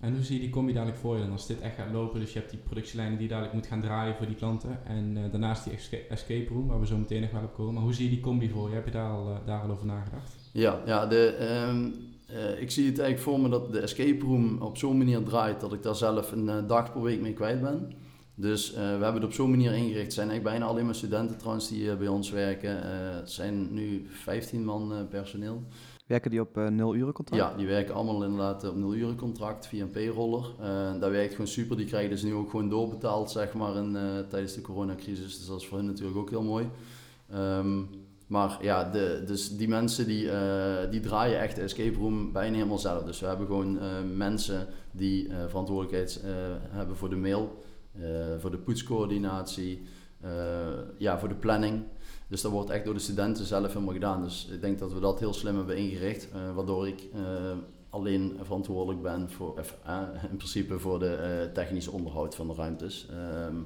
En 0.00 0.12
hoe 0.14 0.22
zie 0.22 0.34
je 0.34 0.40
die 0.40 0.50
combi 0.50 0.72
dadelijk 0.72 0.98
voor 0.98 1.16
je 1.16 1.22
dan 1.22 1.32
als 1.32 1.46
dit 1.46 1.60
echt 1.60 1.74
gaat 1.74 1.92
lopen? 1.92 2.20
Dus 2.20 2.32
je 2.32 2.38
hebt 2.38 2.50
die 2.50 2.58
productielijnen 2.58 3.18
die 3.18 3.28
dadelijk 3.28 3.54
moet 3.54 3.66
gaan 3.66 3.80
draaien 3.80 4.14
voor 4.16 4.26
die 4.26 4.34
klanten. 4.34 4.86
En 4.86 5.16
eh, 5.16 5.30
daarnaast 5.30 5.64
die 5.64 5.72
esca- 5.72 5.96
escape 6.08 6.48
room, 6.48 6.66
waar 6.66 6.80
we 6.80 6.86
zo 6.86 6.96
meteen 6.96 7.20
nog 7.20 7.30
wel 7.30 7.42
op 7.42 7.54
komen. 7.54 7.74
Maar 7.74 7.82
hoe 7.82 7.94
zie 7.94 8.04
je 8.04 8.10
die 8.10 8.20
combi 8.20 8.48
voor 8.50 8.68
je? 8.68 8.74
Heb 8.74 8.84
je 8.84 8.90
daar 8.90 9.10
al, 9.10 9.30
eh, 9.30 9.36
daar 9.46 9.60
al 9.62 9.70
over 9.70 9.86
nagedacht? 9.86 10.32
Ja, 10.52 10.80
ja 10.86 11.06
de, 11.06 11.26
ehm, 11.26 11.88
eh, 12.26 12.60
ik 12.62 12.70
zie 12.70 12.86
het 12.86 12.98
eigenlijk 12.98 13.30
voor 13.30 13.40
me 13.40 13.48
dat 13.48 13.72
de 13.72 13.80
escape 13.80 14.24
room 14.24 14.62
op 14.62 14.76
zo'n 14.76 14.98
manier 14.98 15.22
draait 15.22 15.60
dat 15.60 15.72
ik 15.72 15.82
daar 15.82 15.96
zelf 15.96 16.32
een 16.32 16.66
dag 16.66 16.92
per 16.92 17.02
week 17.02 17.20
mee 17.20 17.32
kwijt 17.32 17.60
ben. 17.60 17.92
Dus 18.34 18.72
we 18.74 18.80
hebben 18.80 19.14
het 19.14 19.24
op 19.24 19.32
zo'n 19.32 19.50
manier 19.50 19.72
ingericht. 19.72 20.02
Het 20.04 20.12
zijn 20.12 20.28
eigenlijk 20.28 20.56
bijna 20.58 20.72
alleen 20.72 20.84
maar 20.84 20.94
studenten 20.94 21.38
trouwens 21.38 21.68
die 21.68 21.96
bij 21.96 22.08
ons 22.08 22.30
werken. 22.30 22.86
Het 23.16 23.30
zijn 23.30 23.74
nu 23.74 24.06
15 24.08 24.64
man 24.64 25.06
personeel. 25.10 25.62
Werken 26.10 26.30
die 26.30 26.40
op 26.40 26.56
eh, 26.56 26.68
nul 26.68 26.94
uren 26.94 27.12
contract? 27.12 27.42
Ja, 27.42 27.56
die 27.56 27.66
werken 27.66 27.94
allemaal 27.94 28.22
inderdaad 28.24 28.68
op 28.68 28.76
nul 28.76 28.94
uren 28.94 29.16
contract 29.16 29.66
via 29.66 29.82
een 29.82 29.90
payroller. 29.90 30.54
Eh 30.60 31.00
dat 31.00 31.10
werkt 31.10 31.32
gewoon 31.32 31.46
super. 31.46 31.76
Die 31.76 31.86
krijgen 31.86 32.10
dus 32.10 32.22
nu 32.22 32.34
ook 32.34 32.50
gewoon 32.50 32.68
doorbetaald 32.68 33.30
zeg 33.30 33.54
maar 33.54 33.76
in, 33.76 33.96
eh, 33.96 34.02
tijdens 34.28 34.54
de 34.54 34.60
coronacrisis. 34.60 35.36
Dus 35.38 35.46
dat 35.46 35.60
is 35.60 35.66
voor 35.66 35.76
hen 35.78 35.86
natuurlijk 35.86 36.18
ook 36.18 36.30
heel 36.30 36.42
mooi. 36.42 36.68
Ehm, 37.30 37.78
maar 38.26 38.58
ja, 38.62 38.90
de, 38.90 39.22
dus 39.26 39.56
die 39.56 39.68
mensen 39.68 40.06
die, 40.06 40.30
eh, 40.30 40.90
die 40.90 41.00
draaien 41.00 41.40
echt 41.40 41.56
de 41.56 41.62
escape 41.62 41.98
room 41.98 42.32
bijna 42.32 42.54
helemaal 42.56 42.78
zelf. 42.78 43.02
Dus 43.02 43.20
we 43.20 43.26
hebben 43.26 43.46
gewoon 43.46 43.78
eh, 43.78 43.86
mensen 44.14 44.66
die 44.90 45.28
eh, 45.28 45.36
verantwoordelijkheid 45.48 46.20
eh, 46.24 46.30
hebben 46.70 46.96
voor 46.96 47.10
de 47.10 47.16
mail, 47.16 47.62
eh, 47.92 48.02
voor 48.38 48.50
de 48.50 48.58
poetscoördinatie, 48.58 49.82
eh, 50.20 50.30
ja, 50.98 51.18
voor 51.18 51.28
de 51.28 51.34
planning. 51.34 51.82
Dus 52.30 52.40
dat 52.40 52.52
wordt 52.52 52.70
echt 52.70 52.84
door 52.84 52.94
de 52.94 53.00
studenten 53.00 53.44
zelf 53.44 53.72
helemaal 53.72 53.94
gedaan. 53.94 54.22
Dus 54.22 54.48
ik 54.52 54.60
denk 54.60 54.78
dat 54.78 54.92
we 54.92 55.00
dat 55.00 55.18
heel 55.18 55.34
slim 55.34 55.56
hebben 55.56 55.76
ingericht, 55.76 56.30
eh, 56.30 56.54
waardoor 56.54 56.88
ik 56.88 57.08
eh, 57.14 57.22
alleen 57.88 58.38
verantwoordelijk 58.42 59.02
ben 59.02 59.30
voor, 59.30 59.58
eh, 59.84 60.02
in 60.30 60.36
principe 60.36 60.78
voor 60.78 60.98
de 60.98 61.50
technische 61.54 61.90
onderhoud 61.90 62.34
van 62.34 62.48
de 62.48 62.54
ruimtes. 62.54 63.06
Ehm, 63.10 63.56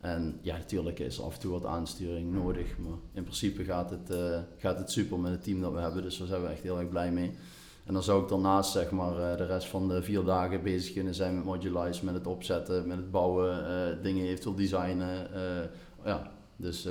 en 0.00 0.38
ja, 0.42 0.56
natuurlijk 0.56 0.98
is 0.98 1.20
af 1.20 1.34
en 1.34 1.40
toe 1.40 1.52
wat 1.52 1.64
aansturing 1.64 2.32
nodig, 2.32 2.78
maar 2.78 2.98
in 3.12 3.22
principe 3.22 3.64
gaat 3.64 3.90
het, 3.90 4.14
gaat 4.56 4.78
het 4.78 4.90
super 4.90 5.18
met 5.18 5.32
het 5.32 5.44
team 5.44 5.60
dat 5.60 5.72
we 5.72 5.78
hebben, 5.80 6.02
dus 6.02 6.18
daar 6.18 6.26
zijn 6.26 6.42
we 6.42 6.48
echt 6.48 6.62
heel 6.62 6.78
erg 6.78 6.88
blij 6.88 7.12
mee. 7.12 7.32
En 7.84 7.92
dan 7.92 8.02
zou 8.02 8.22
ik 8.22 8.28
daarnaast 8.28 8.72
zeg 8.72 8.90
maar, 8.90 9.36
de 9.36 9.46
rest 9.46 9.66
van 9.66 9.88
de 9.88 10.02
vier 10.02 10.24
dagen 10.24 10.62
bezig 10.62 10.92
kunnen 10.94 11.14
zijn 11.14 11.34
met 11.34 11.44
Modulize, 11.44 12.04
met 12.04 12.14
het 12.14 12.26
opzetten, 12.26 12.86
met 12.86 12.96
het 12.96 13.10
bouwen, 13.10 14.02
dingen 14.02 14.26
eventueel 14.26 14.54
designen. 14.54 15.28
ja, 16.04 16.32
dus 16.56 16.86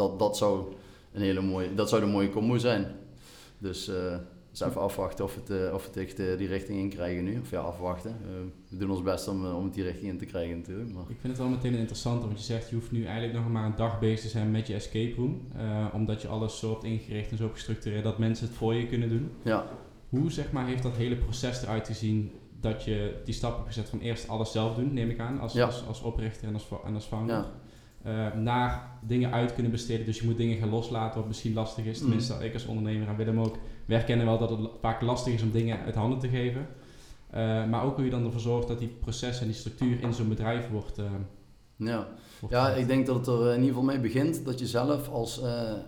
dat, 0.00 0.18
dat, 0.18 0.36
zou 0.36 0.72
een 1.12 1.22
hele 1.22 1.40
mooie, 1.40 1.74
dat 1.74 1.88
zou 1.88 2.02
een 2.02 2.10
mooie 2.10 2.30
combo 2.30 2.58
zijn. 2.58 2.86
Dus 3.58 3.88
eh 3.88 4.16
dus 4.52 4.60
even 4.60 4.80
afwachten 4.80 5.24
of 5.24 5.34
het, 5.34 5.50
eh, 5.50 5.74
of 5.74 5.86
het 5.86 5.96
echt 5.96 6.18
eh, 6.18 6.38
die 6.38 6.48
richting 6.48 6.78
in 6.78 6.88
krijgen 6.88 7.24
nu. 7.24 7.38
Of 7.40 7.50
ja, 7.50 7.60
afwachten. 7.60 8.16
We 8.68 8.76
doen 8.76 8.90
ons 8.90 9.02
best 9.02 9.28
om, 9.28 9.46
om 9.46 9.64
het 9.64 9.74
die 9.74 9.84
richting 9.84 10.10
in 10.10 10.18
te 10.18 10.24
krijgen 10.24 10.56
natuurlijk. 10.56 10.92
Maar 10.92 11.02
Ik 11.08 11.16
vind 11.20 11.32
het 11.32 11.38
wel 11.42 11.48
meteen 11.48 11.74
interessant, 11.74 12.22
want 12.24 12.38
je 12.38 12.44
zegt 12.44 12.68
je 12.68 12.74
hoeft 12.74 12.90
nu 12.90 13.04
eigenlijk 13.04 13.34
nog 13.38 13.48
maar 13.48 13.64
een 13.64 13.76
dag 13.76 13.98
bezig 14.00 14.20
te 14.20 14.28
zijn 14.28 14.50
met 14.50 14.66
je 14.66 14.74
escape 14.74 15.14
room. 15.16 15.40
omdat 15.92 16.22
je 16.22 16.28
alles 16.28 16.58
zo 16.58 16.70
hebt 16.70 16.84
ingericht 16.84 17.30
en 17.30 17.36
zo 17.36 17.48
gestructureerd 17.52 18.04
dat 18.04 18.18
mensen 18.18 18.46
het 18.46 18.56
voor 18.56 18.74
je 18.74 18.86
kunnen 18.86 19.08
doen. 19.08 19.30
ja, 19.42 19.66
Hoe 20.08 20.30
zeg 20.30 20.52
maar, 20.52 20.66
heeft 20.66 20.82
dat 20.82 20.96
hele 20.96 21.16
proces 21.16 21.62
eruit 21.62 21.86
gezien 21.86 22.30
dat 22.60 22.84
je 22.84 23.20
die 23.24 23.34
stap 23.34 23.54
hebt 23.54 23.66
gezet 23.66 23.88
van 23.88 24.00
eerst 24.00 24.28
alles 24.28 24.52
zelf 24.52 24.74
doen, 24.74 24.92
neem 24.94 25.10
ik 25.10 25.18
aan, 25.20 25.40
als, 25.40 25.52
Ja. 25.52 25.64
als, 25.66 25.86
als 25.86 26.02
oprichter 26.02 26.48
en 26.48 26.54
als, 26.54 26.68
en 26.84 26.94
als 26.94 27.04
founder. 27.04 27.36
ja, 27.36 27.50
eh, 28.02 28.32
naar 28.34 28.90
dingen 29.00 29.32
uit 29.32 29.54
kunnen 29.54 29.72
besteden. 29.72 30.06
Dus 30.06 30.18
je 30.18 30.26
moet 30.26 30.36
dingen 30.36 30.58
gaan 30.58 30.68
loslaten 30.68 31.18
wat 31.18 31.28
misschien 31.28 31.54
lastig 31.54 31.84
is. 31.84 31.98
Mm. 31.98 32.04
Tenminste, 32.04 32.44
ik 32.44 32.54
als 32.54 32.66
ondernemer 32.66 33.08
en 33.08 33.16
Willem 33.16 33.40
ook. 33.40 33.56
We 33.86 33.94
herkennen 33.94 34.26
wel 34.26 34.38
dat 34.38 34.50
het 34.50 34.60
vaak 34.80 35.00
lastig 35.00 35.32
is 35.32 35.42
om 35.42 35.50
dingen 35.50 35.78
uit 35.84 35.94
handen 35.94 36.18
te 36.18 36.28
geven. 36.28 36.66
Eh, 37.30 37.64
maar 37.64 37.84
ook 37.84 37.94
hoe 37.94 38.04
je 38.04 38.10
dan 38.10 38.24
ervoor 38.24 38.40
zorgt 38.40 38.68
dat 38.68 38.78
die 38.78 38.88
proces 38.88 39.40
en 39.40 39.46
die 39.46 39.54
structuur 39.54 40.02
in 40.02 40.14
zo'n 40.14 40.28
bedrijf 40.28 40.68
wordt. 40.68 40.98
Uh, 40.98 41.04
ja. 41.76 42.08
ja, 42.48 42.68
ik 42.68 42.86
denk 42.86 43.06
dat 43.06 43.16
het 43.16 43.26
er 43.26 43.46
in 43.46 43.60
ieder 43.60 43.68
geval 43.68 43.82
mee 43.82 44.00
begint 44.00 44.44
dat 44.44 44.58
je 44.58 44.66
zelf 44.66 45.08
als, 45.08 45.40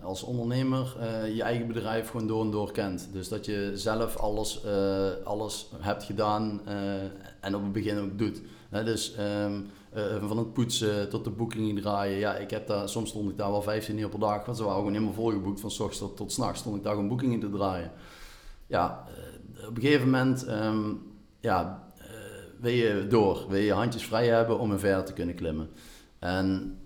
als 0.03 0.23
ondernemer 0.23 0.97
je 1.33 1.43
eigen 1.43 1.67
bedrijf 1.67 2.09
gewoon 2.09 2.27
door 2.27 2.43
en 2.43 2.51
door 2.51 2.71
kent. 2.71 3.09
Dus 3.11 3.27
dat 3.27 3.45
je 3.45 3.71
zelf 3.73 4.17
alles, 4.17 4.65
alles 5.23 5.69
hebt 5.79 6.03
gedaan 6.03 6.61
en 7.39 7.55
op 7.55 7.63
het 7.63 7.71
begin 7.71 7.99
ook 7.99 8.17
doet. 8.17 8.41
dus 8.69 9.15
um, 9.19 9.67
van 10.27 10.37
het 10.37 10.53
poetsen 10.53 11.09
tot 11.09 11.23
de 11.23 11.29
boekingen 11.29 11.81
draaien. 11.81 12.17
Ja, 12.17 12.35
ik 12.35 12.49
heb 12.49 12.67
daar, 12.67 12.89
soms 12.89 13.09
stond 13.09 13.29
ik 13.29 13.37
daar 13.37 13.51
wel 13.51 13.61
15 13.61 13.97
uur 13.97 14.09
per 14.09 14.19
dag, 14.19 14.45
want 14.45 14.57
ze 14.57 14.63
waren 14.63 14.77
gewoon 14.77 14.93
helemaal 14.93 15.13
volgeboekt. 15.13 15.59
Van 15.59 15.71
s 15.71 15.79
ochtends 15.79 15.99
tot, 15.99 16.17
tot 16.17 16.31
s 16.31 16.37
nachts 16.37 16.59
stond 16.59 16.75
ik 16.75 16.83
daar 16.83 16.93
gewoon 16.93 17.07
boekingen 17.07 17.39
te 17.39 17.49
draaien. 17.49 17.91
Ja, 18.67 19.07
op 19.67 19.75
een 19.75 19.81
gegeven 19.81 20.05
moment 20.05 20.47
um, 20.49 21.01
ja, 21.39 21.83
uh, 21.97 22.05
wil 22.59 22.71
je 22.71 23.07
door, 23.09 23.45
wil 23.49 23.61
je 23.61 23.73
handjes 23.73 24.05
vrij 24.05 24.27
hebben 24.27 24.59
om 24.59 24.71
een 24.71 24.79
verder 24.79 25.05
te 25.05 25.13
kunnen 25.13 25.35
klimmen. 25.35 25.69
En 26.19 26.77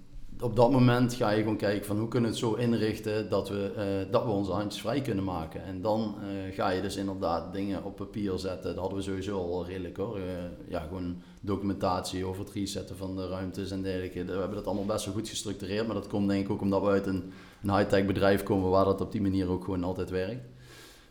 op 0.41 0.55
dat 0.55 0.71
moment 0.71 1.13
ga 1.13 1.29
je 1.29 1.39
gewoon 1.41 1.57
kijken 1.57 1.85
van 1.85 1.97
hoe 1.97 2.07
kunnen 2.07 2.29
we 2.29 2.35
het 2.35 2.45
zo 2.45 2.53
inrichten 2.53 3.29
dat 3.29 3.49
we, 3.49 3.71
uh, 3.77 4.11
dat 4.11 4.23
we 4.23 4.29
onze 4.29 4.51
handjes 4.51 4.81
vrij 4.81 5.01
kunnen 5.01 5.23
maken. 5.23 5.63
En 5.63 5.81
dan 5.81 6.15
uh, 6.21 6.55
ga 6.55 6.69
je 6.69 6.81
dus 6.81 6.95
inderdaad 6.95 7.53
dingen 7.53 7.83
op 7.83 7.95
papier 7.95 8.37
zetten. 8.37 8.69
Dat 8.69 8.79
hadden 8.79 8.97
we 8.97 9.03
sowieso 9.03 9.37
al 9.37 9.65
redelijk 9.65 9.97
hoor. 9.97 10.17
Uh, 10.17 10.23
ja, 10.67 10.79
gewoon 10.79 11.21
documentatie 11.41 12.25
over 12.25 12.43
het 12.43 12.53
resetten 12.53 12.97
van 12.97 13.15
de 13.15 13.27
ruimtes 13.27 13.71
en 13.71 13.81
dergelijke. 13.81 14.25
We 14.25 14.31
hebben 14.31 14.55
dat 14.55 14.65
allemaal 14.65 14.85
best 14.85 15.05
wel 15.05 15.13
goed 15.13 15.29
gestructureerd. 15.29 15.85
Maar 15.85 15.95
dat 15.95 16.07
komt 16.07 16.27
denk 16.27 16.45
ik 16.45 16.51
ook 16.51 16.61
omdat 16.61 16.81
we 16.81 16.87
uit 16.87 17.07
een, 17.07 17.31
een 17.63 17.77
high-tech 17.77 18.05
bedrijf 18.05 18.43
komen 18.43 18.69
waar 18.69 18.85
dat 18.85 19.01
op 19.01 19.11
die 19.11 19.21
manier 19.21 19.49
ook 19.49 19.63
gewoon 19.63 19.83
altijd 19.83 20.09
werkt. 20.09 20.45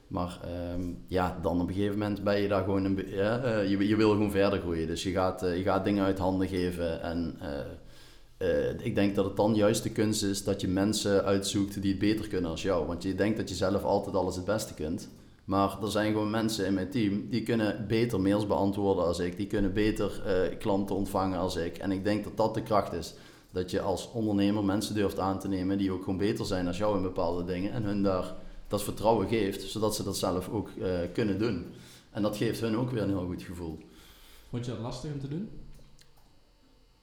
Maar 0.07 0.41
um, 0.75 0.99
ja, 1.07 1.39
dan 1.43 1.61
op 1.61 1.69
een 1.69 1.75
gegeven 1.75 1.99
moment 1.99 2.25
ben 2.25 2.41
je 2.41 2.49
daar 2.49 2.65
gewoon 2.65 2.85
een 2.85 3.05
ja, 3.07 3.59
je, 3.61 3.89
je 3.89 3.97
wil 3.97 4.11
gewoon 4.11 4.31
verder 4.31 4.61
groeien. 4.61 4.87
Dus 4.87 5.03
je 5.03 5.11
gaat, 5.11 5.41
je 5.41 5.63
gaat 5.63 5.85
dingen 5.85 6.05
uit 6.05 6.19
handen 6.19 6.49
geven. 6.49 7.03
En 7.03 7.39
uh, 8.39 8.81
ik 8.81 8.95
denk 8.95 9.15
dat 9.15 9.25
het 9.25 9.37
dan 9.37 9.55
juist 9.55 9.83
de 9.83 9.91
kunst 9.91 10.23
is 10.23 10.45
dat 10.45 10.61
je 10.61 10.69
mensen 10.69 11.25
uitzoekt 11.25 11.83
die 11.83 11.91
het 11.91 12.01
beter 12.01 12.29
kunnen 12.29 12.51
als 12.51 12.63
jou. 12.63 12.87
Want 12.87 13.03
je 13.03 13.15
denkt 13.15 13.37
dat 13.37 13.49
je 13.49 13.55
zelf 13.55 13.83
altijd 13.83 14.17
alles 14.17 14.37
het 14.37 14.45
beste 14.45 14.75
kunt. 14.75 15.09
Maar 15.45 15.83
er 15.83 15.91
zijn 15.91 16.13
gewoon 16.13 16.31
mensen 16.31 16.67
in 16.67 16.75
mijn 16.75 16.91
team 16.91 17.29
die 17.31 17.43
kunnen 17.43 17.85
beter 17.89 18.21
mails 18.21 18.47
beantwoorden 18.47 19.05
als 19.05 19.19
ik. 19.19 19.37
Die 19.37 19.47
kunnen 19.47 19.73
beter 19.73 20.23
klanten 20.59 20.97
ontvangen 20.97 21.39
als 21.39 21.57
ik. 21.57 21.79
En 21.79 21.91
ik 21.91 22.05
denk 22.05 22.25
dat 22.25 22.37
dat 22.37 22.55
de 22.55 22.63
kracht 22.63 22.93
is. 22.93 23.15
Dat 23.51 23.71
je 23.71 23.81
als 23.81 24.11
ondernemer 24.13 24.65
mensen 24.65 24.95
durft 24.95 25.19
aan 25.19 25.39
te 25.39 25.49
nemen 25.49 25.79
die 25.79 25.93
ook 25.93 26.03
gewoon 26.05 26.19
beter 26.19 26.47
zijn 26.47 26.67
als 26.67 26.79
jou 26.79 26.97
in 26.97 27.03
bepaalde 27.03 27.45
dingen. 27.45 27.73
En 27.73 27.83
hun 27.83 28.03
daar 28.03 28.35
dat 28.69 28.83
vertrouwen 28.83 29.29
geeft, 29.29 29.63
zodat 29.63 29.95
ze 29.95 30.03
dat 30.03 30.17
zelf 30.17 30.49
ook 30.49 30.71
uh, 30.79 30.99
kunnen 31.13 31.39
doen. 31.39 31.67
En 32.11 32.23
dat 32.23 32.37
geeft 32.37 32.61
hun 32.61 32.77
ook 32.77 32.91
weer 32.91 33.03
een 33.03 33.09
heel 33.09 33.27
goed 33.27 33.43
gevoel. 33.43 33.79
Vond 34.51 34.65
je 34.65 34.71
dat 34.71 34.81
lastig 34.81 35.13
om 35.13 35.21
te 35.21 35.29
doen? 35.29 35.49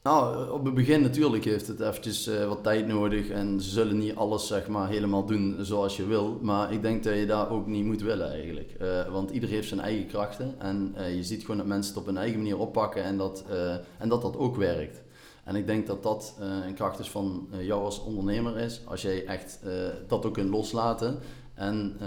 Nou, 0.03 0.49
op 0.49 0.65
het 0.65 0.73
begin 0.73 1.01
natuurlijk 1.01 1.45
heeft 1.45 1.67
het 1.67 1.79
eventjes 1.79 2.27
uh, 2.27 2.47
wat 2.47 2.63
tijd 2.63 2.87
nodig 2.87 3.29
en 3.29 3.61
ze 3.61 3.69
zullen 3.69 3.97
niet 3.97 4.15
alles 4.15 4.47
zeg 4.47 4.67
maar 4.67 4.89
helemaal 4.89 5.25
doen 5.25 5.57
zoals 5.59 5.97
je 5.97 6.05
wil. 6.05 6.39
Maar 6.41 6.73
ik 6.73 6.81
denk 6.81 7.03
dat 7.03 7.15
je 7.15 7.25
daar 7.25 7.49
ook 7.49 7.67
niet 7.67 7.85
moet 7.85 8.01
willen 8.01 8.31
eigenlijk. 8.31 8.75
Uh, 8.81 9.11
want 9.11 9.31
ieder 9.31 9.49
heeft 9.49 9.67
zijn 9.67 9.79
eigen 9.79 10.07
krachten 10.07 10.55
en 10.57 10.95
je 11.15 11.23
ziet 11.23 11.41
gewoon 11.41 11.57
dat 11.57 11.65
mensen 11.65 11.93
het 11.93 12.01
op 12.01 12.05
hun 12.05 12.17
eigen 12.17 12.37
manier 12.37 12.57
oppakken 12.57 13.03
en 13.03 13.17
dat, 13.17 13.45
en 13.97 14.09
dat 14.09 14.21
dat 14.21 14.37
ook 14.37 14.55
werkt. 14.55 15.01
En 15.43 15.55
ik 15.55 15.67
denk 15.67 15.87
dat 15.87 16.03
dat 16.03 16.35
een 16.65 16.73
kracht 16.73 16.99
is 16.99 17.09
van 17.09 17.47
jou 17.59 17.83
als 17.83 18.03
ondernemer 18.03 18.57
is. 18.57 18.81
Als 18.85 19.01
jij 19.01 19.25
echt 19.25 19.59
dat 20.07 20.25
ook 20.25 20.33
kunt 20.33 20.49
loslaten 20.49 21.19
en 21.53 21.97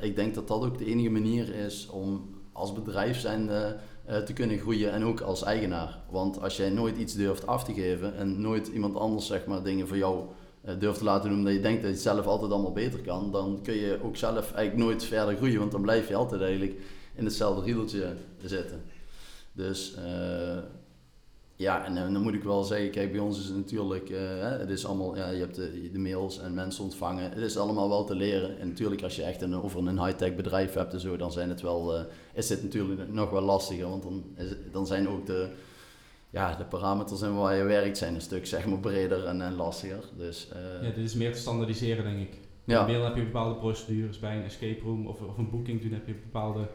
ik 0.00 0.16
denk 0.16 0.34
dat 0.34 0.48
dat 0.48 0.64
ook 0.64 0.78
de 0.78 0.86
enige 0.86 1.10
manier 1.10 1.54
is 1.54 1.88
om 1.90 2.36
als 2.58 2.72
bedrijf 2.72 3.20
zijnde 3.20 3.76
uh, 3.76 3.80
te 4.24 4.32
kunnen 4.32 4.58
groeien 4.58 4.92
en 4.92 5.04
ook 5.04 5.20
als 5.20 5.42
eigenaar. 5.42 5.98
Want 6.10 6.42
als 6.42 6.56
jij 6.56 6.70
nooit 6.70 6.96
iets 6.96 7.14
durft 7.14 7.46
af 7.46 7.64
te 7.64 7.72
geven 7.72 8.16
en 8.16 8.40
nooit 8.40 8.66
iemand 8.66 8.96
anders 8.96 9.26
zeg 9.26 9.46
maar, 9.46 9.62
dingen 9.62 9.88
voor 9.88 9.96
jou 9.96 10.24
uh, 10.64 10.72
durft 10.78 10.98
te 10.98 11.04
laten 11.04 11.28
doen 11.28 11.38
omdat 11.38 11.52
je 11.52 11.60
denkt 11.60 11.82
dat 11.82 11.90
je 11.90 11.96
het 11.96 12.04
zelf 12.04 12.26
altijd 12.26 12.52
allemaal 12.52 12.72
beter 12.72 13.00
kan, 13.00 13.32
dan 13.32 13.60
kun 13.62 13.74
je 13.74 13.98
ook 14.02 14.16
zelf 14.16 14.52
eigenlijk 14.52 14.76
nooit 14.88 15.04
verder 15.04 15.36
groeien, 15.36 15.58
want 15.58 15.70
dan 15.70 15.82
blijf 15.82 16.08
je 16.08 16.14
altijd 16.14 16.40
eigenlijk 16.40 16.74
in 17.14 17.24
hetzelfde 17.24 17.64
riedeltje 17.64 18.14
zitten. 18.42 18.82
Dus 19.52 19.94
ja, 21.58 21.84
en 21.84 21.94
dan 21.94 22.22
moet 22.22 22.34
ik 22.34 22.42
wel 22.42 22.62
zeggen, 22.62 22.90
kijk, 22.90 23.12
bij 23.12 23.20
ons 23.20 23.38
is 23.38 23.46
het 23.46 23.56
natuurlijk, 23.56 24.10
uh, 24.10 24.18
het 24.40 24.70
is 24.70 24.86
allemaal, 24.86 25.16
ja, 25.16 25.30
je 25.30 25.38
hebt 25.38 25.54
de, 25.54 25.90
de, 25.92 25.98
mails 25.98 26.40
en 26.40 26.54
mensen 26.54 26.84
ontvangen. 26.84 27.30
Het 27.30 27.38
is 27.38 27.56
allemaal 27.56 27.88
wel 27.88 28.04
te 28.04 28.14
leren. 28.14 28.58
En 28.58 28.68
natuurlijk, 28.68 29.02
als 29.02 29.16
je 29.16 29.22
echt 29.22 29.42
een, 29.42 29.54
over 29.54 29.86
een 29.86 30.04
high-tech 30.04 30.34
bedrijf 30.34 30.74
hebt 30.74 30.92
en 30.92 31.00
zo, 31.00 31.16
dan 31.16 31.32
zijn 31.32 31.48
het 31.48 31.60
wel, 31.60 31.98
uh, 31.98 32.04
is 32.32 32.46
dit 32.46 32.62
natuurlijk 32.62 33.12
nog 33.12 33.30
wel 33.30 33.42
lastiger. 33.42 33.88
Want 33.88 34.02
dan, 34.02 34.24
is, 34.36 34.54
dan 34.72 34.86
zijn 34.86 35.08
ook 35.08 35.26
de, 35.26 35.48
ja, 36.30 36.54
de 36.54 36.64
parameters 36.64 37.22
en 37.22 37.36
waar 37.36 37.56
je 37.56 37.62
werkt 37.62 37.98
zijn 37.98 38.14
een 38.14 38.20
stuk 38.20 38.46
zeg 38.46 38.66
maar 38.66 38.78
breder 38.78 39.24
en, 39.24 39.40
en 39.42 39.54
lastiger. 39.54 40.04
Dus, 40.16 40.48
uh, 40.52 40.88
ja, 40.88 40.94
dit 40.94 41.04
is 41.04 41.14
meer 41.14 41.32
te 41.32 41.38
standaardiseren, 41.38 42.04
denk 42.04 42.20
ik. 42.20 42.38
Ja. 42.64 42.84
Bij 42.84 42.94
een 42.94 43.00
mail 43.00 43.04
heb 43.04 43.16
je 43.16 43.24
bepaalde 43.24 43.54
procedures, 43.54 44.18
bij 44.18 44.36
een 44.36 44.44
escape 44.44 44.80
room 44.82 45.06
of, 45.06 45.20
of 45.20 45.38
een 45.38 45.50
booking 45.50 45.82
doen 45.82 45.92
heb 45.92 46.06
je 46.06 46.14
bepaalde 46.14 46.68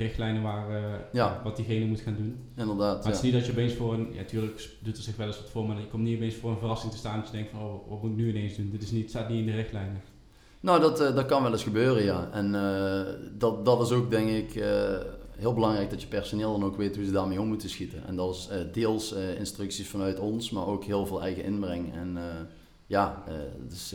richtlijnen 0.00 0.42
waar, 0.42 0.70
uh, 0.70 0.94
ja. 1.12 1.40
wat 1.44 1.56
diegene 1.56 1.84
moet 1.84 2.00
gaan 2.00 2.16
doen. 2.16 2.38
Inderdaad. 2.56 2.96
Maar 2.96 3.06
het 3.06 3.14
is 3.14 3.22
niet 3.22 3.32
dat 3.32 3.46
je 3.46 3.52
opeens 3.52 3.72
voor 3.72 3.94
een, 3.94 4.08
ja, 4.12 4.16
natuurlijk 4.16 4.68
doet 4.80 4.96
er 4.96 5.02
zich 5.02 5.16
wel 5.16 5.26
eens 5.26 5.40
wat 5.40 5.50
voor, 5.50 5.66
maar 5.66 5.78
je 5.78 5.86
komt 5.86 6.02
niet 6.02 6.16
opeens 6.16 6.34
voor 6.34 6.50
een 6.50 6.58
verrassing 6.58 6.92
te 6.92 6.98
staan 6.98 7.20
dat 7.20 7.30
je 7.30 7.36
denkt 7.36 7.50
van, 7.50 7.60
oh, 7.60 7.88
wat 7.88 8.02
moet 8.02 8.10
ik 8.10 8.16
nu 8.16 8.28
ineens 8.28 8.56
doen? 8.56 8.70
Dit 8.70 8.82
is 8.82 8.90
niet, 8.90 9.08
staat 9.08 9.28
niet 9.28 9.38
in 9.38 9.46
de 9.46 9.52
richtlijnen. 9.52 10.00
Nou, 10.60 10.80
dat, 10.80 11.00
uh, 11.00 11.14
dat 11.14 11.26
kan 11.26 11.42
wel 11.42 11.52
eens 11.52 11.62
gebeuren, 11.62 12.02
ja. 12.02 12.28
En 12.32 12.54
uh, 12.54 13.28
dat, 13.38 13.64
dat 13.64 13.80
is 13.80 13.90
ook, 13.92 14.10
denk 14.10 14.28
ik, 14.28 14.64
heel 15.36 15.54
belangrijk 15.54 15.90
dat 15.90 16.02
je 16.02 16.08
personeel 16.08 16.52
dan 16.58 16.68
ook 16.68 16.76
weet 16.76 16.96
hoe 16.96 17.04
ze 17.04 17.12
daarmee 17.12 17.40
om 17.40 17.48
moeten 17.48 17.68
schieten. 17.70 18.06
En 18.06 18.16
dat 18.16 18.34
is 18.34 18.48
deels 18.72 19.12
instructies 19.38 19.88
vanuit 19.88 20.18
ons, 20.18 20.50
maar 20.50 20.66
ook 20.66 20.84
heel 20.84 21.06
veel 21.06 21.22
eigen 21.22 21.44
inbreng. 21.44 21.94
En 21.94 22.18
ja, 22.86 23.24
dus 23.68 23.94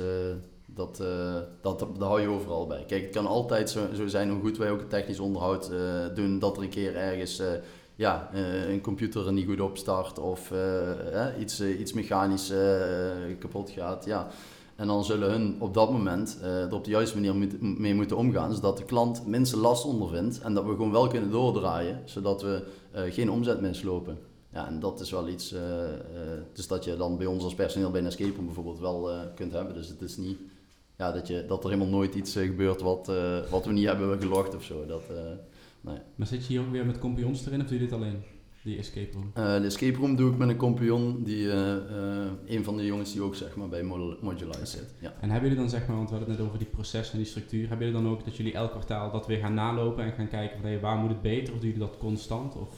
dat, 0.76 1.00
uh, 1.02 1.36
dat, 1.62 1.80
dat, 1.80 1.90
hou 1.98 2.22
je 2.22 2.28
overal 2.28 2.68
bij. 2.68 2.84
Kijk, 2.88 3.04
het 3.04 3.14
kan 3.14 3.28
altijd 3.28 3.70
zo, 3.70 4.08
zijn 4.08 4.30
hoe 4.30 4.40
goed 4.40 4.58
wij 4.58 4.72
ook 4.72 4.80
het 4.80 4.90
technisch 4.90 5.20
onderhoud 5.20 5.72
uh, 5.72 5.80
doen, 6.16 6.40
dat 6.40 6.58
er 6.58 6.64
een 6.64 6.70
keer 6.70 6.96
ergens 6.96 7.40
uh, 7.40 7.48
ja, 7.96 8.30
een 8.68 8.82
computer 8.82 9.34
niet 9.34 9.48
goed 9.48 9.62
opstart 9.62 10.20
of 10.20 10.52
iets, 11.40 11.62
iets 11.62 11.94
mechanisch 11.94 12.54
kapot 13.40 13.70
gaat. 13.70 14.06
Ja. 14.06 14.28
En 14.76 14.88
dan 14.88 15.06
zullen 15.06 15.30
hun 15.30 15.56
op 15.60 15.74
dat 15.74 15.92
moment 15.92 16.40
er 16.42 16.74
op 16.74 16.84
de 16.84 16.90
juiste 16.90 17.20
manier 17.20 17.50
mee 17.60 17.96
moeten 17.96 18.18
omgaan, 18.18 18.54
zodat 18.54 18.78
de 18.78 18.84
klant 18.84 19.28
minste 19.28 19.58
last 19.58 19.86
ondervindt 19.86 20.40
en 20.40 20.54
dat 20.54 20.64
we 20.66 20.70
gewoon 20.70 20.92
wel 20.92 21.08
kunnen 21.08 21.32
doordraaien, 21.32 22.02
zodat 22.06 22.42
we 22.42 22.64
geen 22.92 23.32
omzet 23.32 23.62
mislopen. 23.62 24.18
Ja, 24.54 24.68
en 24.68 24.80
dat 24.80 25.00
is 25.00 25.12
wel 25.12 25.28
iets, 25.28 25.56
dus 26.54 26.68
dat 26.68 26.84
je 26.84 26.98
dan 26.98 27.18
bij 27.18 27.28
ons 27.28 27.44
als 27.44 27.56
personeel 27.56 27.92
bij 27.92 28.04
een 28.06 28.46
bijvoorbeeld 28.46 28.80
wel 28.80 29.10
kunt 29.36 29.52
hebben. 29.52 29.74
Dus 29.74 29.88
het 29.88 30.02
is 30.02 30.18
niet 30.18 30.38
ja, 30.98 31.12
dat, 31.12 31.28
je, 31.28 31.46
dat 31.48 31.64
er 31.64 31.70
helemaal 31.70 31.92
nooit 31.92 32.16
iets 32.16 32.38
uh, 32.38 32.46
gebeurt 32.46 32.82
wat, 32.82 33.10
uh, 33.10 33.40
wat 33.50 33.66
we 33.66 33.72
niet 33.72 33.86
hebben 33.86 34.22
gelogd 34.22 34.56
of 34.56 34.64
zo. 34.64 34.86
Dat, 34.86 35.04
uh, 35.12 35.18
nee. 35.82 35.98
Maar 36.16 36.28
zit 36.28 36.46
je 36.46 36.54
hier 36.54 36.62
ook 36.62 36.72
weer 36.72 36.86
met 36.86 37.00
kompions 37.00 37.46
erin 37.46 37.62
of 37.62 37.68
doe 37.68 37.80
je 37.80 37.84
dit 37.84 37.94
alleen? 37.94 38.24
Die 38.64 38.78
escape 38.78 39.12
room? 39.14 39.32
de 39.34 39.66
escape 39.68 39.98
room 39.98 40.16
doe 40.16 40.32
ik 40.32 40.38
met 40.38 40.50
een 40.50 40.58
kompion, 40.58 41.24
die, 41.24 41.52
een 42.46 42.64
van 42.64 42.78
de 42.78 42.86
jongens 42.86 43.12
die 43.12 43.22
ook 43.22 43.36
zeg 43.36 43.56
maar, 43.56 43.70
bij 43.70 43.84
Modulize 44.22 44.66
zit. 44.66 44.94
Ja. 45.00 45.14
En 45.20 45.30
hebben 45.30 45.50
jullie 45.50 45.64
dan, 45.64 45.70
zeg 45.70 45.88
maar, 45.88 45.96
want 45.96 46.10
we 46.10 46.16
hadden 46.16 46.34
het 46.34 46.40
net 46.40 46.48
over 46.48 46.60
die 46.60 46.74
processen 46.74 47.14
en 47.14 47.20
die 47.20 47.28
structuur, 47.28 47.68
hebben 47.68 47.88
jullie 47.88 48.02
dan 48.04 48.12
ook 48.12 48.26
dat 48.26 48.36
jullie 48.36 48.54
elk 48.54 48.72
kwartaal 48.72 49.12
dat 49.12 49.28
weer 49.28 49.38
gaan 49.38 49.54
nalopen 49.54 50.04
en 50.04 50.12
gaan 50.12 50.28
kijken 50.28 50.60
van 50.60 50.70
hey, 50.70 50.80
waar 50.80 50.98
moet 50.98 51.10
het 51.10 51.22
beter 51.22 51.54
of 51.54 51.60
doen 51.60 51.70
jullie 51.70 51.86
dat 51.88 51.98
constant? 51.98 52.56
Of? 52.56 52.70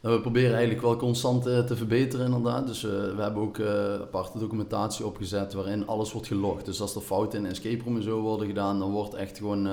Nou, 0.00 0.14
we 0.14 0.20
proberen 0.20 0.52
eigenlijk 0.52 0.82
wel 0.82 0.96
constant 0.96 1.46
uh, 1.46 1.58
te 1.58 1.76
verbeteren 1.76 2.26
inderdaad. 2.26 2.66
Dus 2.66 2.84
uh, 2.84 2.90
we 2.90 3.22
hebben 3.22 3.42
ook 3.42 3.58
uh, 3.58 3.94
aparte 3.94 4.38
documentatie 4.38 5.06
opgezet 5.06 5.52
waarin 5.52 5.86
alles 5.86 6.12
wordt 6.12 6.26
gelogd. 6.26 6.64
Dus 6.64 6.80
als 6.80 6.94
er 6.94 7.00
fouten 7.00 7.38
in 7.38 7.50
escape 7.50 7.84
room 7.84 7.96
en 7.96 8.02
zo 8.02 8.20
worden 8.20 8.46
gedaan, 8.46 8.78
dan 8.78 8.90
wordt 8.90 9.14
echt 9.14 9.38
gewoon 9.38 9.68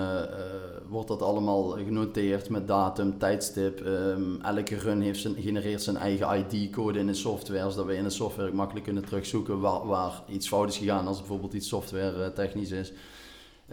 wordt 0.89 1.07
dat 1.07 1.21
allemaal 1.21 1.69
genoteerd 1.69 2.49
met 2.49 2.67
datum, 2.67 3.17
tijdstip. 3.17 3.79
Um, 3.85 4.41
elke 4.41 4.75
run 4.75 5.01
heeft 5.01 5.19
zijn, 5.19 5.35
genereert 5.35 5.81
zijn 5.81 5.97
eigen 5.97 6.45
ID-code 6.51 6.99
in 6.99 7.07
de 7.07 7.13
software, 7.13 7.71
zodat 7.71 7.85
we 7.85 7.95
in 7.95 8.03
de 8.03 8.09
software 8.09 8.53
makkelijk 8.53 8.85
kunnen 8.85 9.05
terugzoeken 9.05 9.59
waar, 9.59 9.87
waar 9.87 10.21
iets 10.27 10.47
fout 10.47 10.69
is 10.69 10.77
gegaan 10.77 11.07
als 11.07 11.17
bijvoorbeeld 11.17 11.53
iets 11.53 11.67
software 11.67 12.33
technisch 12.33 12.71
is. 12.71 12.91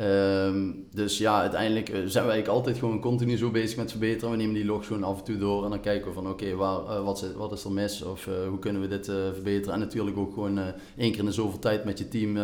Um, 0.01 0.87
dus 0.91 1.19
ja, 1.19 1.41
uiteindelijk 1.41 1.89
eh, 1.89 2.01
zijn 2.07 2.27
wij 2.27 2.49
altijd 2.49 2.79
gewoon 2.79 3.01
continu 3.01 3.37
zo 3.37 3.51
bezig 3.51 3.77
met 3.77 3.91
verbeteren. 3.91 4.31
We 4.31 4.37
nemen 4.37 4.55
die 4.55 4.65
logs 4.65 4.87
gewoon 4.87 5.03
af 5.03 5.19
en 5.19 5.25
toe 5.25 5.39
door 5.39 5.65
en 5.65 5.71
dan 5.71 5.81
kijken 5.81 6.09
we 6.09 6.15
van 6.15 6.29
oké, 6.29 6.47
uh, 6.47 7.05
wat, 7.05 7.23
is, 7.23 7.33
wat 7.33 7.53
is 7.53 7.65
er 7.65 7.73
mis 7.73 8.03
of 8.03 8.27
uh, 8.27 8.49
hoe 8.49 8.59
kunnen 8.59 8.83
we 8.83 8.89
dit 8.89 9.07
verbeteren. 9.07 9.75
En 9.75 9.81
natuurlijk 9.81 10.17
ook 10.17 10.35
gewoon 10.35 10.59
één 10.97 11.11
keer 11.11 11.19
in 11.19 11.25
de 11.25 11.33
zoveel 11.33 11.59
tijd 11.59 11.85
met 11.85 11.99
je 11.99 12.09
team 12.09 12.39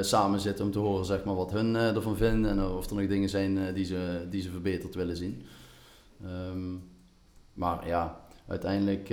samen 0.00 0.40
zitten 0.40 0.64
om 0.64 0.70
te 0.70 0.78
horen 0.78 1.04
zeg 1.04 1.24
maar, 1.24 1.34
wat 1.34 1.52
hun 1.52 1.74
ervan 1.74 2.16
vinden 2.16 2.50
en 2.50 2.64
of 2.64 2.90
er 2.90 2.96
nog 2.96 3.06
dingen 3.06 3.28
zijn 3.28 3.74
die, 3.74 3.84
ze, 3.84 4.26
die 4.30 4.42
ze 4.42 4.50
verbeterd 4.50 4.94
willen 4.94 5.16
zien. 5.16 5.42
Um, 6.50 6.82
maar 7.52 7.86
ja, 7.86 8.20
uiteindelijk 8.46 9.08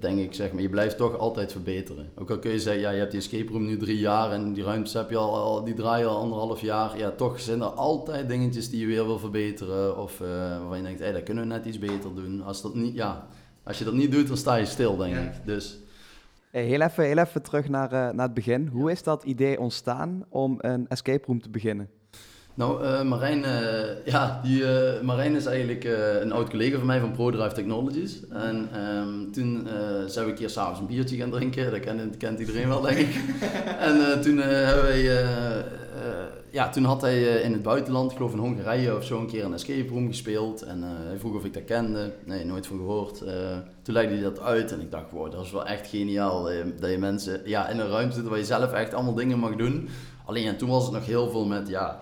denk 0.00 0.18
ik, 0.18 0.34
zeg 0.34 0.52
maar, 0.52 0.62
je 0.62 0.68
blijft 0.68 0.96
toch 0.96 1.18
altijd 1.18 1.52
verbeteren. 1.52 2.10
Ook 2.14 2.30
al 2.30 2.38
kun 2.38 2.50
je 2.50 2.60
zeggen, 2.60 2.82
ja, 2.82 2.90
je 2.90 2.98
hebt 2.98 3.10
die 3.10 3.20
escape 3.20 3.52
room 3.52 3.66
nu 3.66 3.76
drie 3.76 3.98
jaar 3.98 4.32
en 4.32 4.52
die 4.52 4.64
ruimtes 4.64 4.92
heb 4.92 5.10
je 5.10 5.16
al, 5.16 5.34
al 5.34 5.64
die 5.64 5.74
draaien 5.74 6.08
al 6.08 6.16
anderhalf 6.16 6.60
jaar. 6.60 6.98
Ja, 6.98 7.10
toch 7.10 7.40
zijn 7.40 7.60
er 7.60 7.66
altijd 7.66 8.28
dingetjes 8.28 8.70
die 8.70 8.80
je 8.80 8.86
weer 8.86 9.06
wil 9.06 9.18
verbeteren. 9.18 9.98
Of 9.98 10.20
uh, 10.20 10.28
waarvan 10.28 10.76
je 10.76 10.82
denkt, 10.82 10.98
hé, 10.98 11.04
hey, 11.04 11.14
dat 11.14 11.22
kunnen 11.22 11.42
we 11.42 11.48
net 11.48 11.64
iets 11.64 11.78
beter 11.78 12.14
doen. 12.14 12.42
Als, 12.42 12.62
dat 12.62 12.74
niet, 12.74 12.94
ja, 12.94 13.26
als 13.62 13.78
je 13.78 13.84
dat 13.84 13.94
niet 13.94 14.12
doet, 14.12 14.28
dan 14.28 14.36
sta 14.36 14.54
je 14.54 14.64
stil, 14.64 14.96
denk 14.96 15.16
ik. 15.16 15.32
Dus... 15.44 15.78
Hey, 16.50 16.64
heel, 16.64 16.80
even, 16.80 17.04
heel 17.04 17.18
even 17.18 17.42
terug 17.42 17.68
naar, 17.68 17.92
uh, 17.92 18.10
naar 18.10 18.26
het 18.26 18.34
begin. 18.34 18.66
Hoe 18.66 18.90
is 18.90 19.02
dat 19.02 19.24
idee 19.24 19.60
ontstaan 19.60 20.24
om 20.28 20.56
een 20.58 20.88
escape 20.88 21.26
room 21.26 21.42
te 21.42 21.50
beginnen? 21.50 21.88
Nou, 22.54 22.84
uh, 22.84 23.02
Marijn, 23.02 23.38
uh, 23.38 24.04
ja, 24.04 24.40
die, 24.42 24.62
uh, 24.62 25.00
Marijn 25.02 25.34
is 25.34 25.46
eigenlijk 25.46 25.84
een 26.20 26.32
oud 26.32 26.50
collega 26.50 26.78
van 26.78 26.86
mij 26.86 27.00
van 27.00 27.12
ProDrive 27.12 27.54
Technologies. 27.54 28.20
En 28.30 28.68
um, 28.96 29.32
toen 29.32 29.68
zijn 30.06 30.24
we 30.24 30.30
een 30.30 30.36
keer 30.36 30.50
s'avonds 30.50 30.80
een 30.80 30.86
biertje 30.86 31.16
gaan 31.16 31.30
drinken. 31.30 31.70
Dat 31.70 31.80
kent, 31.80 32.16
kent 32.16 32.40
iedereen 32.40 32.68
wel, 32.68 32.80
denk 32.80 32.98
ik. 32.98 33.14
en 33.88 34.20
toen 34.22 34.36
hebben 34.36 34.84
wij, 34.84 35.24
ja, 36.50 36.68
toen 36.68 36.84
had 36.84 37.00
hij 37.00 37.22
in 37.22 37.52
het 37.52 37.62
buitenland, 37.62 38.10
ik 38.10 38.16
geloof 38.16 38.32
in 38.32 38.38
Hongarije 38.38 38.96
of 38.96 39.04
zo, 39.04 39.20
een 39.20 39.26
keer 39.26 39.44
een 39.44 39.54
escape 39.54 39.88
room 39.88 40.06
gespeeld. 40.06 40.62
En 40.62 40.82
hij 40.82 41.18
vroeg 41.18 41.34
of 41.34 41.44
ik 41.44 41.54
dat 41.54 41.64
kende. 41.64 42.12
Nee, 42.24 42.44
nooit 42.44 42.66
van 42.66 42.76
gehoord. 42.76 43.18
toen 43.82 43.94
legde 43.94 44.14
hij 44.14 44.22
dat 44.22 44.40
uit 44.40 44.72
en 44.72 44.80
ik 44.80 44.90
dacht, 44.90 45.10
wow, 45.10 45.32
dat 45.32 45.44
is 45.44 45.52
wel 45.52 45.66
echt 45.66 45.86
geniaal. 45.86 46.48
dat 46.80 46.90
je 46.90 46.98
mensen 46.98 47.40
ja, 47.44 47.68
in 47.68 47.78
een 47.78 47.90
ruimte 47.90 48.16
zit 48.16 48.28
waar 48.28 48.38
je 48.38 48.44
zelf 48.44 48.72
echt 48.72 48.94
allemaal 48.94 49.14
dingen 49.14 49.38
mag 49.38 49.56
doen. 49.56 49.88
Alleen 50.24 50.56
toen 50.56 50.68
was 50.68 50.84
het 50.84 50.92
nog 50.92 51.06
heel 51.06 51.30
veel 51.30 51.44
met, 51.44 51.68
ja, 51.68 52.00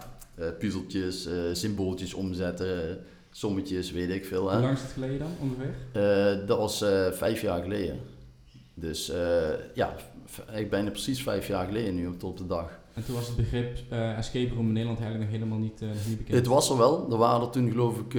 puzzeltjes, 0.59 1.27
uh, 1.27 1.35
symbooltjes 1.53 2.15
omzetten, 2.15 2.99
sommetjes, 3.31 3.91
weet 3.91 4.11
ik 4.11 4.25
veel. 4.25 4.49
Hè? 4.49 4.55
Hoe 4.55 4.65
lang 4.65 4.77
is 4.77 4.83
het 4.83 4.93
geleden 4.93 5.19
dan 5.19 5.31
ongeveer? 5.41 5.75
Uh, 6.41 6.47
dat 6.47 6.59
was 6.59 6.85
vijf 7.17 7.41
jaar 7.41 7.63
geleden. 7.63 8.01
Dus 8.75 9.13
ja, 9.75 9.95
ik 10.55 10.71
ben 10.71 10.85
er 10.85 10.91
precies 10.91 11.23
vijf 11.23 11.49
jaar 11.49 11.67
geleden 11.67 11.95
nu 11.95 12.17
tot 12.17 12.31
op 12.31 12.39
de 12.39 12.47
dag. 12.47 12.79
En 12.95 13.05
toen 13.05 13.15
was 13.15 13.27
het 13.27 13.37
begrip 13.37 13.79
escape 13.91 14.55
room 14.55 14.67
in 14.67 14.73
Nederland 14.73 15.01
eigenlijk 15.01 15.31
nog 15.31 15.41
helemaal 15.41 15.59
niet, 15.59 15.81
niet 15.81 16.19
bekend? 16.19 16.37
Het 16.37 16.47
was 16.47 16.71
er 16.71 16.77
wel. 16.77 17.11
Er 17.11 17.17
waren 17.17 17.47
er 17.47 17.51
toen 17.51 17.71
geloof 17.71 17.99
ik 17.99 18.13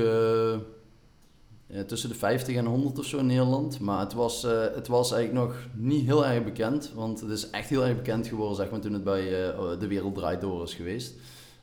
tussen 1.87 2.09
de 2.09 2.15
50 2.15 2.55
en 2.55 2.65
100 2.65 2.99
of 2.99 3.05
zo 3.05 3.17
in 3.17 3.25
Nederland. 3.25 3.79
Maar 3.79 3.99
het 3.99 4.13
was, 4.13 4.41
het 4.75 4.87
was 4.87 5.11
eigenlijk 5.11 5.45
nog 5.45 5.67
niet 5.73 6.05
heel 6.05 6.25
erg 6.25 6.43
bekend. 6.43 6.91
Want 6.95 7.21
het 7.21 7.29
is 7.29 7.49
echt 7.49 7.69
heel 7.69 7.85
erg 7.85 7.95
bekend 7.95 8.27
geworden 8.27 8.55
zeg 8.55 8.69
maar, 8.69 8.79
toen 8.79 8.93
het 8.93 9.03
bij 9.03 9.23
De 9.79 9.87
Wereld 9.87 10.15
Draait 10.15 10.41
Door 10.41 10.63
is 10.63 10.73
geweest. 10.73 11.13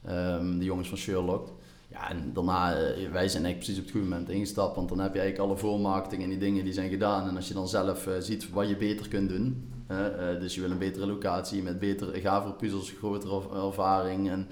Um, 0.07 0.59
de 0.59 0.64
jongens 0.64 0.88
van 0.88 0.99
Sherlock. 0.99 1.49
Ja, 1.90 2.11
en 2.11 2.31
daarna, 2.33 2.71
uh, 2.71 3.11
wij 3.11 3.28
zijn 3.28 3.45
eigenlijk 3.45 3.57
precies 3.57 3.78
op 3.78 3.83
het 3.83 3.90
goede 3.90 4.09
moment 4.09 4.28
ingestapt, 4.28 4.76
want 4.76 4.88
dan 4.88 4.99
heb 4.99 5.14
je 5.14 5.21
eigenlijk 5.21 5.50
alle 5.50 5.59
voormarketing 5.59 6.23
en 6.23 6.28
die 6.28 6.38
dingen 6.38 6.64
die 6.64 6.73
zijn 6.73 6.90
gedaan. 6.90 7.28
En 7.28 7.37
als 7.37 7.49
je 7.49 7.55
dan 7.55 7.69
zelf 7.69 8.07
uh, 8.07 8.14
ziet 8.19 8.50
wat 8.50 8.69
je 8.69 8.76
beter 8.76 9.09
kunt 9.09 9.28
doen, 9.28 9.73
uh, 9.90 9.97
dus 10.40 10.55
je 10.55 10.61
wil 10.61 10.71
een 10.71 10.78
betere 10.78 11.07
locatie 11.07 11.62
met 11.62 11.78
betere, 11.78 12.21
gavere 12.21 12.55
puzzels, 12.55 12.90
grotere 12.90 13.43
ervaring 13.67 14.31
en 14.31 14.49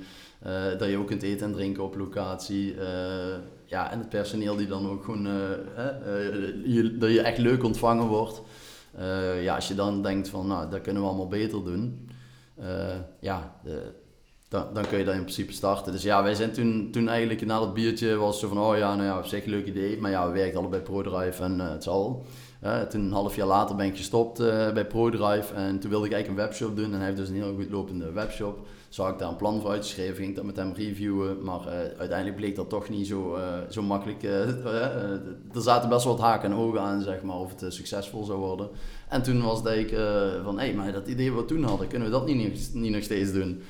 dat 0.79 0.89
je 0.89 0.97
ook 0.97 1.07
kunt 1.07 1.23
eten 1.23 1.47
en 1.47 1.53
drinken 1.53 1.83
op 1.83 1.97
locatie. 1.97 2.75
ja, 3.65 3.91
en 3.91 3.99
het 3.99 4.09
personeel 4.09 4.57
die 4.57 4.67
dan 4.67 4.89
ook 4.89 5.05
gewoon, 5.05 5.25
dat 6.99 7.11
je 7.11 7.21
echt 7.23 7.39
leuk 7.39 7.65
ontvangen 7.65 8.07
wordt. 8.07 8.43
ja, 9.41 9.55
als 9.55 9.69
je 9.69 9.75
dan 9.75 10.03
denkt 10.03 10.29
van, 10.29 10.47
nou, 10.47 10.71
dat 10.71 10.81
kunnen 10.81 11.03
we 11.03 11.09
allemaal 11.09 11.29
beter 11.29 11.65
doen. 11.65 12.09
ja, 13.21 13.61
dan, 14.49 14.67
dan 14.73 14.87
kun 14.89 14.99
je 14.99 15.05
dat 15.05 15.15
in 15.15 15.21
principe 15.21 15.53
starten. 15.53 15.93
Dus 15.93 16.03
ja, 16.03 16.23
wij 16.23 16.35
zijn 16.35 16.53
toen, 16.53 16.89
toen 16.91 17.09
eigenlijk 17.09 17.47
na 17.47 17.59
dat 17.59 17.75
biertje 17.75 18.17
was 18.17 18.41
zo 18.41 18.49
van, 18.49 18.59
oh 18.59 18.77
ja, 18.77 18.95
nou 18.95 19.09
ja, 19.09 19.19
op 19.19 19.25
zich 19.25 19.45
een 19.45 19.51
leuk 19.51 19.67
idee. 19.67 20.01
Maar 20.01 20.11
ja, 20.11 20.27
we 20.27 20.33
werkten 20.33 20.61
allebei 20.61 20.83
ProDrive 20.83 21.43
en 21.43 21.59
uh, 21.59 21.71
het 21.71 21.83
zal. 21.83 22.25
Uh, 22.65 22.81
toen 22.81 23.01
een 23.01 23.13
half 23.13 23.37
jaar 23.37 23.47
later 23.47 23.77
ben 23.77 23.87
ik 23.87 23.97
gestopt 23.97 24.41
uh, 24.41 24.73
bij 24.73 24.87
ProDrive 24.87 25.55
en 25.55 25.79
toen 25.79 25.91
wilde 25.91 26.07
ik 26.07 26.13
eigenlijk 26.13 26.43
een 26.43 26.49
webshop 26.49 26.77
doen. 26.77 26.93
En 26.93 26.97
hij 26.97 27.05
heeft 27.05 27.17
dus 27.17 27.29
een 27.29 27.35
heel 27.35 27.55
goed 27.55 27.71
lopende 27.71 28.13
webshop. 28.13 28.67
Zou 28.89 29.13
ik 29.13 29.19
daar 29.19 29.29
een 29.29 29.37
plan 29.37 29.61
voor 29.61 29.71
uitgeschreven, 29.71 30.17
ging 30.17 30.29
ik 30.29 30.35
dat 30.37 30.45
met 30.45 30.57
hem 30.57 30.73
reviewen. 30.73 31.45
Maar 31.45 31.61
uiteindelijk 31.99 32.37
bleek 32.37 32.57
dat 32.57 32.69
toch 32.69 32.89
niet 32.89 33.07
zo, 33.07 33.39
zo 33.71 33.83
makkelijk. 33.83 34.23
er 35.55 35.63
zaten 35.63 35.89
best 35.89 36.05
wel 36.05 36.17
wat 36.17 36.25
haken 36.25 36.51
en 36.51 36.57
ogen 36.57 36.81
aan, 36.81 37.03
zeg 37.03 37.23
maar, 37.23 37.37
of 37.37 37.61
het 37.61 37.75
succesvol 37.75 38.25
zou 38.25 38.39
worden. 38.39 38.69
En 39.09 39.23
toen 39.23 39.43
was 39.43 39.63
dat 39.63 39.73
ik 39.73 39.89
van, 40.45 40.59
hé, 40.59 40.65
hey, 40.65 40.75
maar 40.75 40.93
dat 40.93 41.09
idee 41.09 41.33
wat 41.33 41.41
we 41.41 41.55
toen 41.55 41.65
hadden, 41.65 41.89
kunnen 41.89 42.09
we 42.09 42.15
dat 42.15 42.27
niet, 42.27 42.71
niet 42.75 42.93
nog 42.93 43.03
steeds 43.03 43.33
doen? 43.33 43.63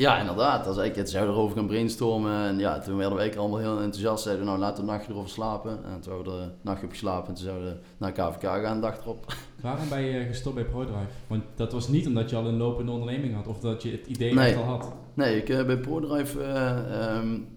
Ja, 0.00 0.18
inderdaad. 0.18 0.66
Als 0.66 0.76
ik 0.76 0.94
het 0.94 1.10
zou 1.10 1.28
erover 1.28 1.56
gaan 1.56 1.66
brainstormen. 1.66 2.46
En 2.46 2.58
ja, 2.58 2.78
toen 2.78 2.96
werden 2.96 3.18
we 3.18 3.38
allemaal 3.38 3.58
heel 3.58 3.80
enthousiast. 3.80 4.22
Zeiden 4.22 4.44
nou, 4.44 4.58
laten 4.58 4.76
we 4.76 4.80
een 4.80 4.96
nachtje 4.96 5.12
erover 5.12 5.30
slapen. 5.30 5.70
En 5.70 6.00
toen 6.00 6.14
hebben 6.14 6.36
we 6.36 6.42
een 6.42 6.52
nachtje 6.60 6.84
op 6.84 6.90
geslapen. 6.90 7.28
En 7.28 7.34
toen 7.34 7.44
zouden 7.44 7.68
we 7.68 7.78
naar 7.98 8.12
KVK 8.12 8.42
gaan, 8.42 8.74
een 8.74 8.80
dag 8.80 8.98
erop. 8.98 9.34
Waarom 9.62 9.88
ben 9.88 10.02
je 10.02 10.24
gestopt 10.24 10.54
bij 10.54 10.64
ProDrive? 10.64 11.10
Want 11.26 11.42
dat 11.54 11.72
was 11.72 11.88
niet 11.88 12.06
omdat 12.06 12.30
je 12.30 12.36
al 12.36 12.46
een 12.46 12.56
lopende 12.56 12.92
onderneming 12.92 13.34
had. 13.34 13.46
Of 13.46 13.60
dat 13.60 13.82
je 13.82 13.90
het 13.90 14.06
idee 14.06 14.34
nee. 14.34 14.56
al 14.56 14.62
had. 14.62 14.92
Nee, 15.14 15.36
ik, 15.36 15.48
uh, 15.48 15.64
bij 15.64 15.78
ProDrive 15.78 16.38
uh, 16.38 17.16
um, 17.16 17.48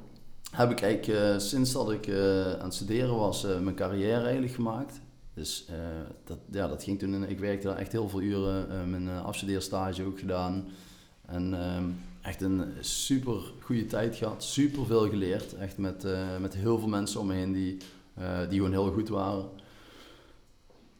heb 0.51 0.71
ik 0.71 0.81
eigenlijk 0.81 1.19
uh, 1.19 1.37
sinds 1.37 1.71
dat 1.71 1.91
ik 1.91 2.09
aan 2.59 2.65
het 2.65 2.73
studeren 2.73 3.15
was, 3.15 3.47
mijn 3.61 3.75
carrière 3.75 4.21
eigenlijk 4.21 4.53
gemaakt. 4.53 5.01
Dus 5.33 5.67
dat, 6.23 6.37
ja, 6.51 6.67
dat 6.67 6.83
ging 6.83 6.99
toen, 6.99 7.27
ik 7.27 7.39
werkte 7.39 7.67
daar 7.67 7.77
echt 7.77 7.91
heel 7.91 8.09
veel 8.09 8.21
uren, 8.21 8.89
mijn 8.89 9.09
afstudeerstage 9.09 10.05
ook 10.05 10.19
gedaan. 10.19 10.67
En 11.25 11.53
um, 11.75 11.95
echt 12.23 12.41
een 12.41 12.73
super 12.79 13.41
goede 13.59 13.85
tijd 13.85 14.15
gehad, 14.15 14.43
super 14.43 14.85
veel 14.85 15.09
geleerd. 15.09 15.53
Echt 15.53 15.77
met, 15.77 16.05
uh, 16.05 16.37
met 16.37 16.53
heel 16.53 16.79
veel 16.79 16.87
mensen 16.87 17.19
om 17.19 17.27
me 17.27 17.33
heen 17.33 17.51
die, 17.51 17.77
uh, 18.19 18.39
die 18.49 18.57
gewoon 18.57 18.71
heel 18.71 18.91
goed 18.91 19.09
waren. 19.09 19.49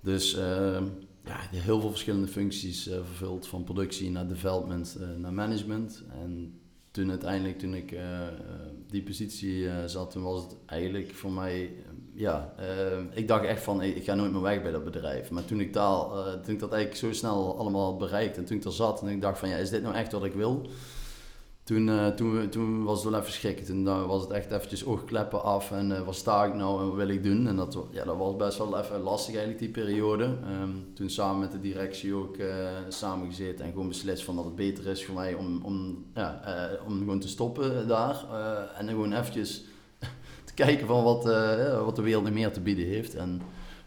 Dus 0.01 0.35
uh, 0.35 0.81
ja, 1.25 1.37
heel 1.49 1.79
veel 1.79 1.89
verschillende 1.89 2.27
functies 2.27 2.87
eh, 2.87 2.95
vervuld, 2.95 3.47
van 3.47 3.63
productie 3.63 4.11
naar 4.11 4.27
development 4.27 4.97
naar 5.17 5.33
management. 5.33 6.03
En 6.21 6.59
toen 6.91 7.09
uiteindelijk, 7.09 7.59
toen 7.59 7.73
ik 7.73 7.95
die 8.87 9.03
positie 9.03 9.67
zat, 9.85 10.11
toen 10.11 10.23
was 10.23 10.41
het 10.41 10.55
eigenlijk 10.65 11.13
voor 11.13 11.31
mij, 11.31 11.73
ja, 12.13 12.53
ik 13.13 13.27
dacht 13.27 13.45
echt 13.45 13.63
van, 13.63 13.81
ik 13.81 14.03
ga 14.03 14.13
nooit 14.13 14.31
meer 14.31 14.41
weg 14.41 14.61
bij 14.61 14.71
dat 14.71 14.83
bedrijf. 14.83 15.29
Maar 15.29 15.45
toen 15.45 15.59
ik, 15.59 15.73
daar, 15.73 16.05
toen 16.41 16.53
ik 16.53 16.59
dat 16.59 16.71
eigenlijk 16.71 16.95
zo 16.95 17.13
snel 17.13 17.57
allemaal 17.57 17.97
bereikt 17.97 18.37
en 18.37 18.45
toen 18.45 18.57
ik 18.57 18.63
er 18.63 18.71
zat 18.71 19.01
en 19.01 19.07
ik 19.07 19.21
dacht 19.21 19.39
van, 19.39 19.49
ja, 19.49 19.55
is 19.55 19.69
dit 19.69 19.81
nou 19.81 19.95
echt 19.95 20.11
wat 20.11 20.25
ik 20.25 20.33
wil? 20.33 20.69
Toen, 21.63 21.87
uh, 21.87 22.07
toen, 22.07 22.49
toen 22.49 22.83
was 22.83 23.03
het 23.03 23.11
wel 23.11 23.19
even 23.19 23.33
schrikken. 23.33 23.65
Toen 23.65 24.07
was 24.07 24.21
het 24.21 24.31
echt 24.31 24.51
eventjes 24.51 24.85
oogkleppen 24.85 25.43
af 25.43 25.71
en 25.71 25.89
uh, 25.89 26.01
wat 26.01 26.15
sta 26.15 26.45
ik 26.45 26.53
nou 26.53 26.81
en 26.81 26.87
wat 26.87 26.95
wil 26.95 27.07
ik 27.07 27.23
doen. 27.23 27.47
En 27.47 27.55
dat, 27.55 27.77
ja, 27.91 28.03
dat 28.03 28.17
was 28.17 28.35
best 28.35 28.57
wel 28.57 28.79
even 28.79 28.99
lastig 28.99 29.35
eigenlijk 29.35 29.59
die 29.59 29.83
periode. 29.83 30.23
Um, 30.23 30.91
toen 30.93 31.09
samen 31.09 31.39
met 31.39 31.51
de 31.51 31.59
directie 31.59 32.13
ook 32.13 32.35
samengezeten 32.87 33.65
en 33.65 33.71
gewoon 33.71 33.87
beslist 33.87 34.23
van 34.23 34.35
dat 34.35 34.45
het 34.45 34.55
beter 34.55 34.87
is 34.87 35.05
voor 35.05 35.15
mij 35.15 35.33
om, 35.33 35.61
om, 35.63 36.05
ja, 36.13 36.41
om 36.87 36.97
gewoon 36.97 37.19
te 37.19 37.27
stoppen 37.27 37.87
daar. 37.87 38.25
en 38.77 38.87
gewoon 38.87 39.13
eventjes 39.13 39.63
te 40.45 40.53
kijken 40.53 40.87
van 40.87 41.03
wat, 41.03 41.23
wat 41.83 41.95
de 41.95 42.01
wereld 42.01 42.31
meer 42.31 42.51
te 42.51 42.61
bieden 42.61 42.85
heeft. 42.85 43.15
En 43.15 43.41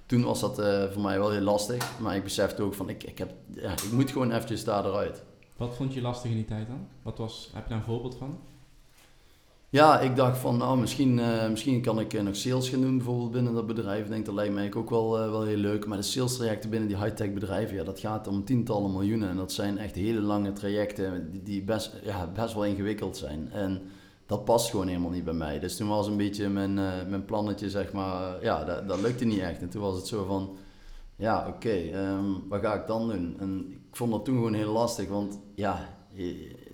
toen 0.07 0.23
was 0.23 0.41
dat 0.41 0.55
voor 0.93 1.03
mij 1.03 1.19
wel 1.19 1.31
heel 1.31 1.41
lastig. 1.41 2.01
Maar 2.01 2.17
ik 2.17 2.25
besefte 2.25 2.63
ook 2.63 2.75
van 2.75 2.89
ik, 2.89 3.03
ik, 3.03 3.19
heb, 3.19 3.33
ja, 3.55 3.73
ik 3.73 3.93
moet 3.93 4.11
gewoon 4.11 4.33
eventjes 4.33 4.65
daar 4.65 4.85
eruit. 4.85 5.23
Wat 5.57 5.75
vond 5.75 5.95
je 5.95 6.01
lastig 6.01 6.31
in 6.31 6.37
die 6.37 6.45
tijd 6.45 6.67
dan? 6.67 6.87
Wat 7.03 7.19
was, 7.19 7.51
heb 7.53 7.63
je 7.63 7.69
daar 7.69 7.79
een 7.79 7.85
voorbeeld 7.85 8.15
van? 8.15 8.39
Ja, 9.69 10.01
ik 10.01 10.17
dacht 10.17 10.39
van, 10.39 10.57
nou, 10.57 10.79
misschien, 10.79 11.19
uh, 11.19 11.49
misschien 11.49 11.81
kan 11.81 12.01
ik 12.01 12.13
uh, 12.13 12.23
nog 12.23 12.37
sales 12.37 12.69
gaan 12.69 12.81
doen 12.81 12.97
bijvoorbeeld 12.97 13.31
binnen 13.31 13.55
dat 13.55 13.67
bedrijf. 13.67 14.05
Ik 14.05 14.11
denk, 14.11 14.27
dat 14.27 14.35
lijkt 14.35 14.55
mij 14.55 14.75
ook 14.75 14.91
wel, 14.91 15.23
uh, 15.23 15.31
wel 15.31 15.43
heel 15.43 15.57
leuk. 15.57 15.87
Maar 15.87 15.97
de 15.97 16.03
sales 16.03 16.37
trajecten 16.37 16.71
binnen 16.71 16.89
die 16.89 16.99
high-tech 16.99 17.33
bedrijven, 17.33 17.77
ja, 17.77 17.85
dat 17.85 18.01
gaat 18.01 18.29
om 18.29 18.45
tientallen 18.45 18.93
miljoenen. 18.93 19.29
En 19.29 19.37
dat 19.37 19.53
zijn 19.53 19.79
echt 19.79 19.95
hele 19.95 20.21
lange 20.21 20.53
trajecten 20.53 21.31
die, 21.31 21.43
die 21.43 21.63
best, 21.63 21.93
ja, 22.03 22.31
best 22.35 22.55
wel 22.55 22.65
ingewikkeld 22.65 23.17
zijn. 23.17 23.49
En 23.53 23.83
dat 24.27 24.45
past 24.45 24.71
gewoon 24.71 24.87
helemaal 24.87 25.11
niet 25.11 25.25
bij 25.25 25.35
mij. 25.35 25.59
Dus 25.59 25.77
toen 25.77 25.89
was 25.89 26.07
een 26.07 26.17
beetje 26.17 26.49
mijn, 26.49 26.75
mijn 27.09 27.25
plannetje, 27.25 27.71
zeg 27.71 27.93
maar, 27.93 28.43
ja, 28.43 28.65
dat, 28.65 28.89
dat 28.89 29.01
lukte 29.01 29.25
niet 29.25 29.41
echt. 29.41 29.61
En 29.61 29.69
toen 29.69 29.83
was 29.83 29.97
het 29.97 30.07
zo 30.07 30.25
van, 30.25 30.57
ja, 31.17 31.49
oké, 31.49 31.71
ehm, 31.71 32.49
wat 32.49 32.61
ga 32.61 32.75
ik 32.75 32.87
dan 32.87 33.09
doen? 33.09 33.37
En 33.39 33.71
ik 33.71 33.97
vond 33.97 34.11
dat 34.11 34.25
toen 34.25 34.35
gewoon 34.35 34.55
heel 34.55 34.73
lastig, 34.73 35.09
want 35.09 35.41
ja, 35.55 35.97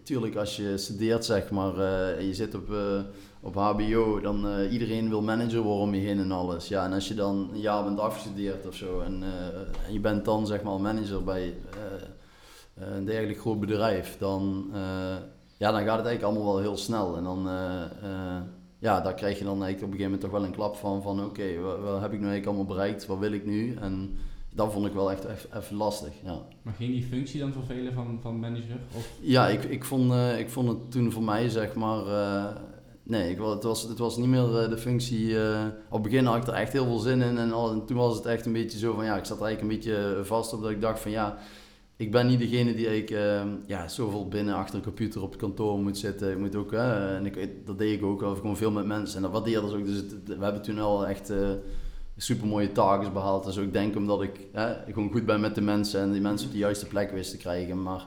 tuurlijk 0.02 0.36
als 0.36 0.56
je 0.56 0.78
studeert 0.78 1.24
zeg 1.24 1.50
maar, 1.50 1.76
uh, 1.76 2.18
en 2.18 2.26
je 2.26 2.34
zit 2.34 2.54
op, 2.54 2.70
uh, 2.70 3.00
op 3.40 3.54
HBO, 3.54 4.20
dan 4.20 4.46
uh, 4.46 4.72
iedereen 4.72 5.08
wil 5.08 5.22
manager 5.22 5.60
worden 5.60 5.82
om 5.82 5.94
je 5.94 6.00
heen 6.00 6.18
en 6.18 6.32
alles. 6.32 6.68
Ja, 6.68 6.84
en 6.84 6.92
als 6.92 7.08
je 7.08 7.14
dan 7.14 7.50
een 7.52 7.60
jaar 7.60 7.84
bent 7.84 8.00
afgestudeerd 8.00 8.66
of 8.66 8.74
zo 8.74 9.00
en, 9.00 9.22
je 9.90 10.00
bent 10.00 10.24
dan 10.24 10.46
zeg 10.46 10.62
maar 10.62 10.80
manager 10.80 11.24
bij 11.24 11.54
een 12.74 13.04
dergelijk 13.04 13.40
groot 13.40 13.60
bedrijf, 13.60 14.16
dan, 14.18 14.70
ja, 15.56 15.70
dan 15.70 15.84
gaat 15.84 15.98
het 15.98 16.06
eigenlijk 16.06 16.22
allemaal 16.22 16.54
wel 16.54 16.62
heel 16.62 16.76
snel. 16.76 17.16
En 17.16 17.24
dan, 17.24 17.48
ja, 18.78 19.00
daar 19.00 19.14
krijg 19.14 19.38
je 19.38 19.44
dan 19.44 19.62
eigenlijk 19.62 19.82
op 19.82 19.90
een 19.90 19.98
gegeven 19.98 20.10
moment 20.10 20.20
toch 20.20 20.30
wel 20.30 20.44
een 20.44 20.54
klap 20.54 20.76
van, 20.76 21.02
van 21.02 21.24
oké, 21.24 21.60
wat, 21.60 21.78
wat, 21.80 22.00
heb 22.00 22.12
ik 22.12 22.20
nu 22.20 22.26
eigenlijk 22.26 22.46
allemaal 22.46 22.76
bereikt, 22.76 23.06
wat 23.06 23.18
wil 23.18 23.32
ik 23.32 23.46
nu? 23.46 23.74
En, 23.74 24.16
dat 24.54 24.72
vond 24.72 24.86
ik 24.86 24.92
wel 24.92 25.10
echt 25.10 25.26
even 25.54 25.76
lastig. 25.76 26.12
Ja. 26.24 26.40
Maar 26.62 26.74
ging 26.74 26.92
die 26.92 27.04
functie 27.04 27.40
dan 27.40 27.52
vervelen 27.52 27.92
van, 27.92 28.18
van 28.22 28.40
manager? 28.40 28.80
Of? 28.96 29.10
Ja, 29.20 29.48
ik, 29.48 29.64
ik, 29.64 29.84
vond, 29.84 30.12
uh, 30.12 30.38
ik 30.38 30.50
vond 30.50 30.68
het 30.68 30.90
toen 30.90 31.12
voor 31.12 31.22
mij, 31.22 31.48
zeg 31.48 31.74
maar, 31.74 32.06
uh, 32.06 32.56
nee 33.02 33.30
ik, 33.30 33.38
het, 33.38 33.62
was, 33.62 33.82
het 33.82 33.98
was 33.98 34.16
niet 34.16 34.28
meer 34.28 34.68
de 34.68 34.78
functie. 34.78 35.36
op 35.88 36.02
het 36.02 36.02
begin 36.02 36.24
had 36.24 36.36
ik 36.36 36.46
er 36.46 36.54
echt 36.54 36.72
heel 36.72 36.84
veel 36.84 36.98
zin 36.98 37.22
in. 37.22 37.38
En, 37.38 37.52
al, 37.52 37.70
en 37.70 37.86
toen 37.86 37.96
was 37.96 38.16
het 38.16 38.26
echt 38.26 38.46
een 38.46 38.52
beetje 38.52 38.78
zo 38.78 38.94
van 38.94 39.04
ja, 39.04 39.16
ik 39.16 39.24
zat 39.24 39.42
eigenlijk 39.42 39.60
een 39.60 39.78
beetje 39.78 40.24
vast 40.24 40.52
op 40.52 40.62
dat 40.62 40.70
ik 40.70 40.80
dacht 40.80 41.00
van 41.00 41.10
ja 41.10 41.38
ik 41.96 42.10
ben 42.10 42.26
niet 42.26 42.38
degene 42.38 42.74
die 42.74 42.96
ik, 42.96 43.08
ja, 43.66 43.88
zoveel 43.88 44.28
binnen 44.28 44.54
achter 44.54 44.74
een 44.74 44.82
computer 44.82 45.22
op 45.22 45.30
het 45.30 45.40
kantoor 45.40 45.78
moet 45.78 45.98
zitten. 45.98 46.30
Ik 46.30 46.38
moet 46.38 46.56
ook, 46.56 46.72
en 46.72 47.26
ik, 47.26 47.66
dat 47.66 47.78
deed 47.78 47.98
ik 47.98 48.04
ook 48.04 48.20
wel, 48.20 48.34
gewoon 48.34 48.56
veel 48.56 48.70
met 48.70 48.86
mensen. 48.86 49.16
En 49.16 49.22
dat 49.22 49.32
waardeerde 49.32 49.68
ze 49.68 49.76
ook. 49.76 49.84
Dus 49.84 50.02
we 50.24 50.44
hebben 50.44 50.62
toen 50.62 50.78
al 50.78 51.06
echt 51.06 51.32
super 52.16 52.46
mooie 52.46 52.72
targets 52.72 53.12
behaald. 53.12 53.44
Dus 53.44 53.56
ik 53.56 53.72
denk 53.72 53.96
omdat 53.96 54.22
ik 54.22 54.40
gewoon 54.86 55.10
goed 55.10 55.26
ben 55.26 55.40
met 55.40 55.54
de 55.54 55.60
mensen 55.60 56.00
en 56.00 56.12
die 56.12 56.20
mensen 56.20 56.46
op 56.46 56.52
de 56.52 56.58
juiste 56.58 56.86
plek 56.86 57.10
wist 57.10 57.30
te 57.30 57.36
krijgen. 57.36 57.82
Maar 57.82 58.06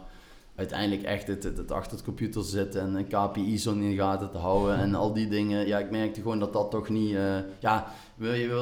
uiteindelijk 0.55 1.03
echt 1.03 1.27
het, 1.27 1.71
achter 1.71 1.91
het 1.91 2.05
computer 2.05 2.43
zitten 2.43 2.81
en 2.81 2.95
een 2.95 3.07
KPI's 3.07 3.65
in 3.65 3.89
de 3.89 3.95
gaten 3.95 4.31
te 4.31 4.37
houden 4.37 4.77
en 4.77 4.95
al 4.95 5.13
die 5.13 5.27
dingen. 5.27 5.67
Ja, 5.67 5.79
ik 5.79 5.91
merkte 5.91 6.21
gewoon 6.21 6.39
dat 6.39 6.53
dat 6.53 6.71
toch 6.71 6.89
niet, 6.89 7.11
uh, 7.11 7.37
ja, 7.59 7.91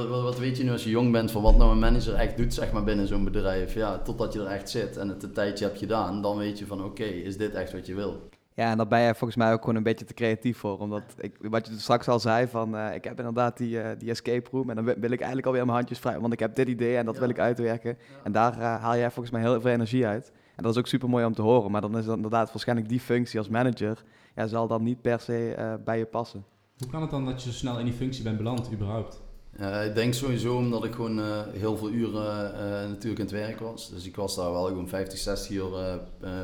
wat 0.09 0.39
weet 0.39 0.57
je 0.57 0.63
nu 0.63 0.71
als 0.71 0.83
je 0.83 0.89
jong 0.89 1.11
bent 1.11 1.31
van 1.31 1.41
wat 1.41 1.57
nou 1.57 1.71
een 1.71 1.79
manager 1.79 2.13
echt 2.13 2.37
doet 2.37 2.53
zeg 2.53 2.71
maar 2.71 2.83
binnen 2.83 3.07
zo'n 3.07 3.23
bedrijf. 3.23 3.73
Ja, 3.73 3.97
totdat 3.97 4.33
je 4.33 4.39
er 4.39 4.45
echt 4.45 4.69
zit 4.69 4.97
en 4.97 5.09
het 5.09 5.23
een 5.23 5.33
tijdje 5.33 5.65
hebt 5.65 5.77
gedaan, 5.77 6.21
dan 6.21 6.37
weet 6.37 6.59
je 6.59 6.65
van 6.65 6.83
oké, 6.83 7.03
is 7.03 7.37
dit 7.37 7.53
echt 7.53 7.71
wat 7.71 7.85
je 7.85 7.95
wil. 7.95 8.29
Ja, 8.55 8.71
en 8.71 8.77
daar 8.77 8.87
ben 8.87 8.99
je 8.99 9.15
volgens 9.15 9.35
mij 9.35 9.53
ook 9.53 9.59
gewoon 9.59 9.75
een 9.75 9.83
beetje 9.83 10.05
te 10.05 10.13
creatief 10.13 10.57
voor. 10.57 10.79
Omdat, 10.79 11.03
ik, 11.17 11.35
wat 11.41 11.67
je 11.67 11.79
straks 11.79 12.07
al 12.07 12.19
zei, 12.19 12.47
van 12.47 12.75
uh, 12.75 12.95
ik 12.95 13.03
heb 13.03 13.17
inderdaad 13.17 13.57
die, 13.57 13.75
uh, 13.75 13.87
die 13.97 14.09
escape 14.09 14.49
room. 14.51 14.69
En 14.69 14.75
dan 14.75 14.85
wil 14.85 15.11
ik 15.11 15.19
eigenlijk 15.19 15.45
alweer 15.45 15.65
mijn 15.65 15.77
handjes 15.77 15.99
vrij. 15.99 16.19
Want 16.19 16.33
ik 16.33 16.39
heb 16.39 16.55
dit 16.55 16.67
idee 16.67 16.97
en 16.97 17.05
dat 17.05 17.17
wil 17.17 17.29
ik 17.29 17.39
uitwerken. 17.39 17.97
En 18.23 18.31
daar 18.31 18.57
uh, 18.57 18.81
haal 18.81 18.95
jij 18.95 19.11
volgens 19.11 19.33
mij 19.33 19.41
heel 19.41 19.61
veel 19.61 19.71
energie 19.71 20.05
uit. 20.05 20.31
En 20.55 20.63
dat 20.63 20.71
is 20.71 20.79
ook 20.79 20.87
super 20.87 21.09
mooi 21.09 21.25
om 21.25 21.33
te 21.33 21.41
horen. 21.41 21.71
Maar 21.71 21.81
dan 21.81 21.97
is 21.97 22.05
dat 22.05 22.15
inderdaad 22.15 22.51
waarschijnlijk 22.51 22.89
die 22.89 22.99
functie 22.99 23.39
als 23.39 23.49
manager, 23.49 24.03
ja, 24.35 24.47
zal 24.47 24.67
dan 24.67 24.83
niet 24.83 25.01
per 25.01 25.19
se 25.19 25.55
uh, 25.59 25.73
bij 25.83 25.97
je 25.97 26.05
passen. 26.05 26.45
Hoe 26.77 26.89
kan 26.89 27.01
het 27.01 27.11
dan 27.11 27.25
dat 27.25 27.43
je 27.43 27.49
zo 27.49 27.55
snel 27.55 27.79
in 27.79 27.85
die 27.85 27.93
functie 27.93 28.23
bent 28.23 28.37
beland, 28.37 28.69
überhaupt? 28.71 29.21
Uh, 29.59 29.85
ik 29.85 29.95
denk 29.95 30.13
sowieso 30.13 30.57
omdat 30.57 30.83
ik 30.83 30.93
gewoon 30.93 31.19
uh, 31.19 31.41
heel 31.51 31.77
veel 31.77 31.89
uren 31.89 32.53
natuurlijk 32.89 33.19
in 33.19 33.25
het 33.25 33.31
werk 33.31 33.59
was. 33.59 33.89
Dus 33.89 34.05
ik 34.05 34.15
was 34.15 34.35
daar 34.35 34.51
wel 34.51 34.65
gewoon 34.65 34.87
50, 34.87 35.19
60 35.19 35.51
uur 35.51 35.99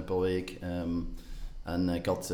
per 0.05 0.19
week. 0.19 0.57
Um, 0.63 1.15
en 1.73 1.89
ik 1.89 2.05
had 2.05 2.33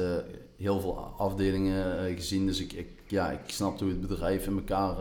heel 0.58 0.80
veel 0.80 0.98
afdelingen 0.98 2.16
gezien. 2.16 2.46
Dus 2.46 2.60
ik, 2.60 2.74
ik, 2.74 2.88
ja, 3.08 3.32
ik 3.32 3.40
snapte 3.46 3.84
hoe 3.84 3.94
het 3.94 4.08
bedrijf 4.08 4.48
in 4.48 4.56
elkaar, 4.56 4.98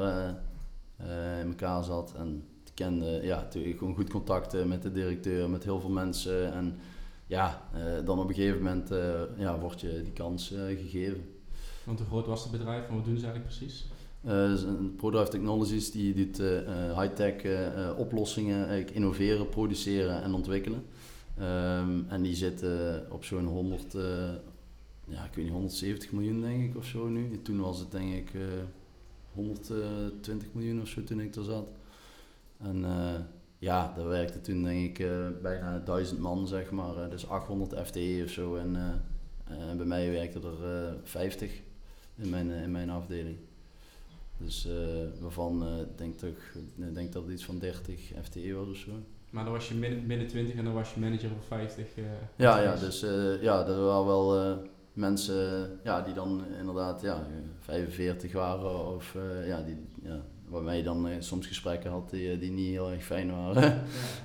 in 1.41 1.49
elkaar 1.49 1.85
zat. 1.85 2.15
En 2.17 2.45
kende 2.75 3.21
ja, 3.23 3.37
natuurlijk 3.37 3.79
gewoon 3.79 3.95
goed 3.95 4.11
contact 4.11 4.65
met 4.67 4.83
de 4.83 4.93
directeur, 4.93 5.51
met 5.51 5.65
heel 5.65 5.81
veel 5.81 5.91
mensen. 5.91 6.53
En 6.53 6.79
ja, 7.27 7.63
uh, 7.75 8.07
dan 8.07 8.19
op 8.19 8.29
een 8.29 8.35
gegeven 8.35 8.63
moment 8.63 8.93
uh, 8.93 9.21
ja, 9.37 9.59
wordt 9.59 9.81
je 9.81 10.01
die 10.03 10.13
kans 10.13 10.53
uh, 10.53 10.59
gegeven. 10.67 11.25
Want 11.85 11.99
hoe 11.99 12.09
groot 12.09 12.27
was 12.27 12.43
het 12.43 12.53
bedrijf 12.53 12.89
en 12.89 12.95
wat 12.95 13.05
doen 13.05 13.19
ze 13.19 13.27
eigenlijk 13.27 13.57
precies? 13.57 13.87
dus 14.25 14.65
ProDrive 14.97 15.31
Technologies 15.31 15.91
die 15.91 16.15
doet 16.15 16.37
high-tech 16.99 17.35
oplossingen, 17.97 18.95
innoveren, 18.95 19.49
produceren 19.49 20.23
en 20.23 20.35
ontwikkelen. 20.35 20.85
Um, 21.41 22.07
en 22.09 22.23
die 22.23 22.35
zitten 22.35 23.07
op 23.11 23.25
zo'n 23.25 23.47
100, 23.47 23.93
ja, 25.05 25.25
ik 25.25 25.35
weet 25.35 25.45
niet, 25.45 25.53
170 25.53 26.13
miljoen 26.13 26.41
denk 26.41 26.63
ik 26.63 26.77
of 26.77 26.87
zo 26.87 27.09
nu. 27.09 27.43
Toen 27.43 27.61
was 27.61 27.79
het 27.79 27.91
denk 27.91 28.15
ik 28.15 28.31
120 29.35 30.49
miljoen 30.53 30.81
of 30.81 30.89
zo 30.89 31.05
toen 31.05 31.21
ik 31.21 31.35
er 31.35 31.45
zat. 31.45 31.69
En 32.59 32.77
uh, 32.77 33.15
ja, 33.59 33.93
daar 33.97 34.09
werkte 34.09 34.41
toen 34.41 34.63
denk 34.63 34.85
ik 34.85 34.99
uh, 34.99 35.29
bijna 35.43 35.79
duizend 35.79 36.21
man, 36.21 36.49
zeg 36.49 36.71
maar. 36.71 36.97
Uh, 36.97 37.11
dus 37.11 37.29
800 37.29 37.87
FTE 37.87 38.23
of 38.25 38.31
zo. 38.31 38.57
En 38.57 38.73
bij 39.77 39.87
mij 39.87 40.11
werkte 40.11 40.41
er 40.41 40.97
50 41.03 41.61
in 42.17 42.31
mijn, 42.31 42.51
in 42.51 42.71
mijn 42.71 42.91
afdeling. 42.91 43.37
Dus 44.37 44.69
waarvan 45.21 45.87
denk 45.97 46.23
ik 46.23 46.37
denk 46.95 47.13
dat 47.13 47.23
het 47.23 47.33
iets 47.33 47.45
van 47.45 47.59
30 47.59 48.13
FTE 48.23 48.55
was 48.55 48.69
of 48.69 48.77
zo. 48.77 48.91
Maar 49.35 49.45
dan 49.45 49.53
was 49.53 49.69
je 49.69 49.75
midden, 49.75 50.07
midden 50.07 50.27
20 50.27 50.55
en 50.55 50.65
dan 50.65 50.75
was 50.75 50.95
je 50.95 51.01
manager 51.01 51.29
van 51.29 51.59
50. 51.59 51.87
ja, 52.37 52.61
ja, 52.61 52.77
dus 52.77 53.01
ja, 53.41 53.67
er 53.67 53.85
waren 53.85 54.07
wel 54.07 54.59
mensen 54.93 55.71
ja, 55.85 56.01
die 56.01 56.15
dan 56.15 56.43
inderdaad 56.59 57.01
ja, 57.01 57.27
45 57.61 58.33
waren 58.33 58.95
of 58.95 59.17
ja, 59.47 59.63
die, 59.63 59.77
ja, 60.03 60.21
waarmee 60.49 60.77
je 60.77 60.83
dan 60.83 61.09
uh, 61.09 61.15
soms 61.19 61.47
gesprekken 61.47 61.91
had 61.91 62.11
die, 62.11 62.33
eh, 62.33 62.41
die 62.41 62.51
niet 62.51 62.71
heel 62.71 62.91
erg 62.91 63.05
fijn 63.05 63.31
waren. 63.31 63.83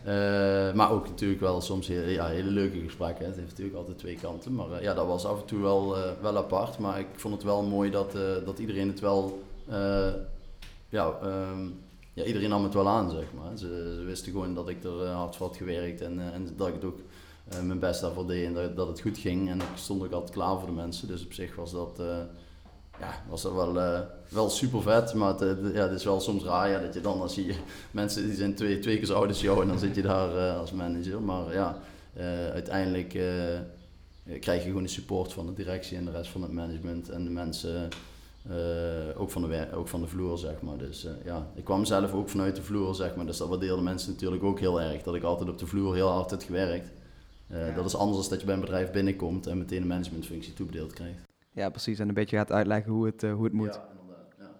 uh, 0.08 0.74
maar 0.78 0.92
ook 0.92 1.08
natuurlijk 1.08 1.42
wel 1.42 1.62
soms 1.62 1.88
heel, 1.88 2.08
ja, 2.08 2.28
hele 2.28 2.50
leuke 2.50 2.80
gesprekken. 2.80 3.26
Het 3.26 3.36
heeft 3.36 3.50
natuurlijk 3.50 3.78
altijd 3.78 3.98
twee 3.98 4.16
kanten. 4.16 4.56
Maar 4.56 4.82
ja, 4.82 4.94
dat 4.94 5.08
was 5.08 5.26
af 5.26 5.40
en 5.40 5.46
toe 5.46 5.62
wel, 5.62 5.96
wel 6.22 6.38
apart. 6.38 6.78
Maar 6.78 7.00
ik 7.00 7.08
vond 7.16 7.34
het 7.34 7.44
wel 7.44 7.64
mooi 7.64 7.92
dat, 7.92 8.12
dat 8.46 8.60
iedereen 8.60 8.88
het 8.88 9.00
wel... 9.00 9.44
ja, 10.90 11.14
um, 11.24 11.80
ja, 12.20 12.26
iedereen 12.26 12.50
nam 12.50 12.64
het 12.64 12.74
wel 12.74 12.88
aan, 12.88 13.12
zeg 13.12 13.34
maar. 13.34 13.58
Ze, 13.58 13.96
ze 13.98 14.04
wisten 14.04 14.32
gewoon 14.32 14.54
dat 14.56 14.70
ik 14.70 14.84
er 14.84 15.08
hard 15.08 15.36
voor 15.36 15.48
had 15.48 15.58
gewerkt 15.58 16.02
en, 16.02 16.34
en 16.34 16.48
dat 16.56 16.68
ik 16.68 16.84
ook 16.84 17.00
mijn 17.64 17.80
best 17.80 18.02
daarvoor 18.02 18.28
deed 18.28 18.46
en 18.46 18.76
dat, 18.76 18.88
het 18.88 19.02
goed 19.02 19.18
ging. 19.18 19.50
En 19.50 19.60
ik 19.60 19.68
stond 19.76 20.04
ook 20.04 20.12
altijd 20.12 20.32
klaar 20.32 20.58
voor 20.58 20.68
de 20.68 20.74
mensen. 20.74 21.08
Dus 21.08 21.26
op 21.26 21.34
zich 21.34 21.56
was 21.56 21.72
dat 21.72 22.02
ja, 23.00 23.24
was 23.30 23.44
wel, 23.44 23.74
wel 24.30 24.50
super 24.50 24.82
vet. 24.82 25.14
Maar 25.14 25.40
het, 25.40 25.60
ja, 25.74 25.82
het 25.82 25.92
is 25.92 26.04
wel 26.04 26.20
soms 26.20 26.44
raar 26.44 26.70
ja, 26.70 26.80
dat 26.80 26.94
je 26.94 27.02
dan, 27.02 27.22
als 27.22 27.36
je 27.36 27.56
mensen 27.92 28.26
die 28.26 28.36
zijn 28.36 28.56
twee, 28.56 28.80
twee 28.80 28.98
keer 28.98 29.06
zo 29.06 29.14
oud 29.14 29.28
als 29.28 29.42
jou 29.42 29.62
en 29.62 29.68
dan 29.68 29.80
zit 29.80 29.96
je 29.96 30.02
daar 30.02 30.58
als 30.58 30.72
manager. 30.72 31.22
Maar 31.22 31.54
ja, 31.54 31.82
uiteindelijk 32.54 33.10
krijg 34.40 34.62
je 34.62 34.68
gewoon 34.68 34.84
de 34.84 34.90
support 34.90 35.34
van 35.34 35.46
de 35.46 35.54
directie 35.54 35.98
en 35.98 36.06
de 36.06 36.12
rest 36.12 36.32
van 36.32 36.42
het 36.42 36.52
management 36.52 37.10
en 37.10 37.24
de 37.24 37.30
mensen. 37.30 37.90
Ook, 39.18 39.32
van 39.32 39.42
de 39.42 39.68
ook 39.74 39.88
van 39.88 40.02
de 40.02 40.08
vloer, 40.08 40.38
zeg 40.38 40.62
maar. 40.62 40.78
Dus 40.78 41.08
ja, 41.24 41.48
ik 41.56 41.64
kwam 41.64 41.86
zelf 41.86 42.14
ook 42.14 42.30
vanuit 42.30 42.56
de 42.56 42.62
vloer, 42.62 42.96
zeg 42.96 43.16
maar. 43.16 43.26
Dus 43.26 43.38
dat 43.38 43.48
waardeerden 43.48 43.84
mensen 43.84 44.12
natuurlijk 44.12 44.44
ook 44.44 44.60
heel 44.60 44.82
erg. 44.82 45.04
Dat 45.04 45.16
ik 45.16 45.24
altijd 45.24 45.50
op 45.50 45.58
de 45.58 45.66
vloer 45.66 45.96
heel 45.96 46.10
hard 46.10 46.32
heb 46.32 46.42
gewerkt. 46.42 46.92
Ja. 47.48 47.72
Dat 47.72 47.86
is 47.86 47.96
anders 47.96 48.20
dan 48.20 48.30
dat 48.30 48.40
je 48.40 48.46
bij 48.46 48.56
een 48.56 48.62
bedrijf 48.62 48.92
binnenkomt 48.92 49.48
en 49.48 49.58
meteen 49.58 49.82
een 49.82 49.88
managementfunctie 49.88 50.54
toebedeeld 50.54 50.94
krijgt. 50.94 51.22
Ja, 51.52 51.70
precies. 51.70 52.00
En 52.00 52.08
een 52.08 52.14
beetje 52.14 52.38
gaat 52.38 52.52
uitleggen 52.52 52.92
hoe 52.92 53.06
het, 53.06 53.22
hoe 53.22 53.44
het 53.44 53.54
moet. 53.54 53.74
Ja, 53.74 53.88
inderdaad. 53.92 54.34
Ja. 54.40 54.52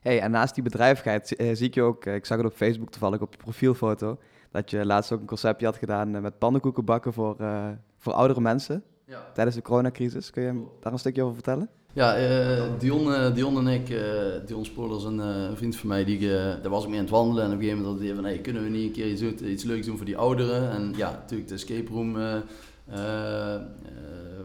Hey, 0.00 0.20
en 0.20 0.30
naast 0.30 0.54
die 0.54 0.62
bedrijvigheid 0.62 1.26
zie 1.52 1.66
ik 1.66 1.74
je 1.74 1.82
ook, 1.82 2.06
ik 2.06 2.26
zag 2.26 2.36
het 2.36 2.46
op 2.46 2.52
Facebook 2.52 2.90
toevallig 2.90 3.20
op 3.20 3.32
je 3.32 3.38
profielfoto, 3.38 4.18
dat 4.50 4.70
je 4.70 4.86
laatst 4.86 5.12
ook 5.12 5.20
een 5.20 5.26
conceptje 5.26 5.66
had 5.66 5.76
gedaan 5.76 6.10
met 6.10 6.38
pannenkoeken 6.38 6.84
bakken 6.84 7.12
voor, 7.12 7.36
voor 7.98 8.12
oudere 8.12 8.40
mensen 8.40 8.82
ja. 9.04 9.30
tijdens 9.34 9.56
de 9.56 9.62
coronacrisis. 9.62 10.30
Kun 10.30 10.42
je 10.42 10.64
daar 10.80 10.92
een 10.92 10.98
stukje 10.98 11.22
over 11.22 11.34
vertellen? 11.34 11.68
Ja, 11.92 12.16
Dion, 12.78 13.34
Dion 13.34 13.66
en 13.66 13.66
ik, 13.66 13.86
Dion 14.46 14.64
Spoorder 14.64 14.96
is 14.96 15.04
een 15.04 15.56
vriend 15.56 15.76
van 15.76 15.88
mij, 15.88 16.04
die, 16.04 16.28
daar 16.28 16.68
was 16.68 16.82
ik 16.82 16.88
mee 16.88 16.98
aan 16.98 17.04
het 17.04 17.14
wandelen 17.14 17.44
en 17.44 17.50
op 17.50 17.56
een 17.56 17.62
gegeven 17.62 17.82
moment 17.82 17.98
had 17.98 18.06
hij 18.06 18.16
van, 18.16 18.24
hey, 18.24 18.38
kunnen 18.38 18.62
we 18.62 18.68
niet 18.68 18.86
een 18.86 18.92
keer 18.92 19.06
iets, 19.06 19.42
iets 19.42 19.64
leuks 19.64 19.86
doen 19.86 19.96
voor 19.96 20.06
die 20.06 20.16
ouderen? 20.16 20.70
En 20.70 20.92
ja, 20.96 21.10
natuurlijk 21.10 21.48
de 21.48 21.54
escape 21.54 21.92
room 21.92 22.16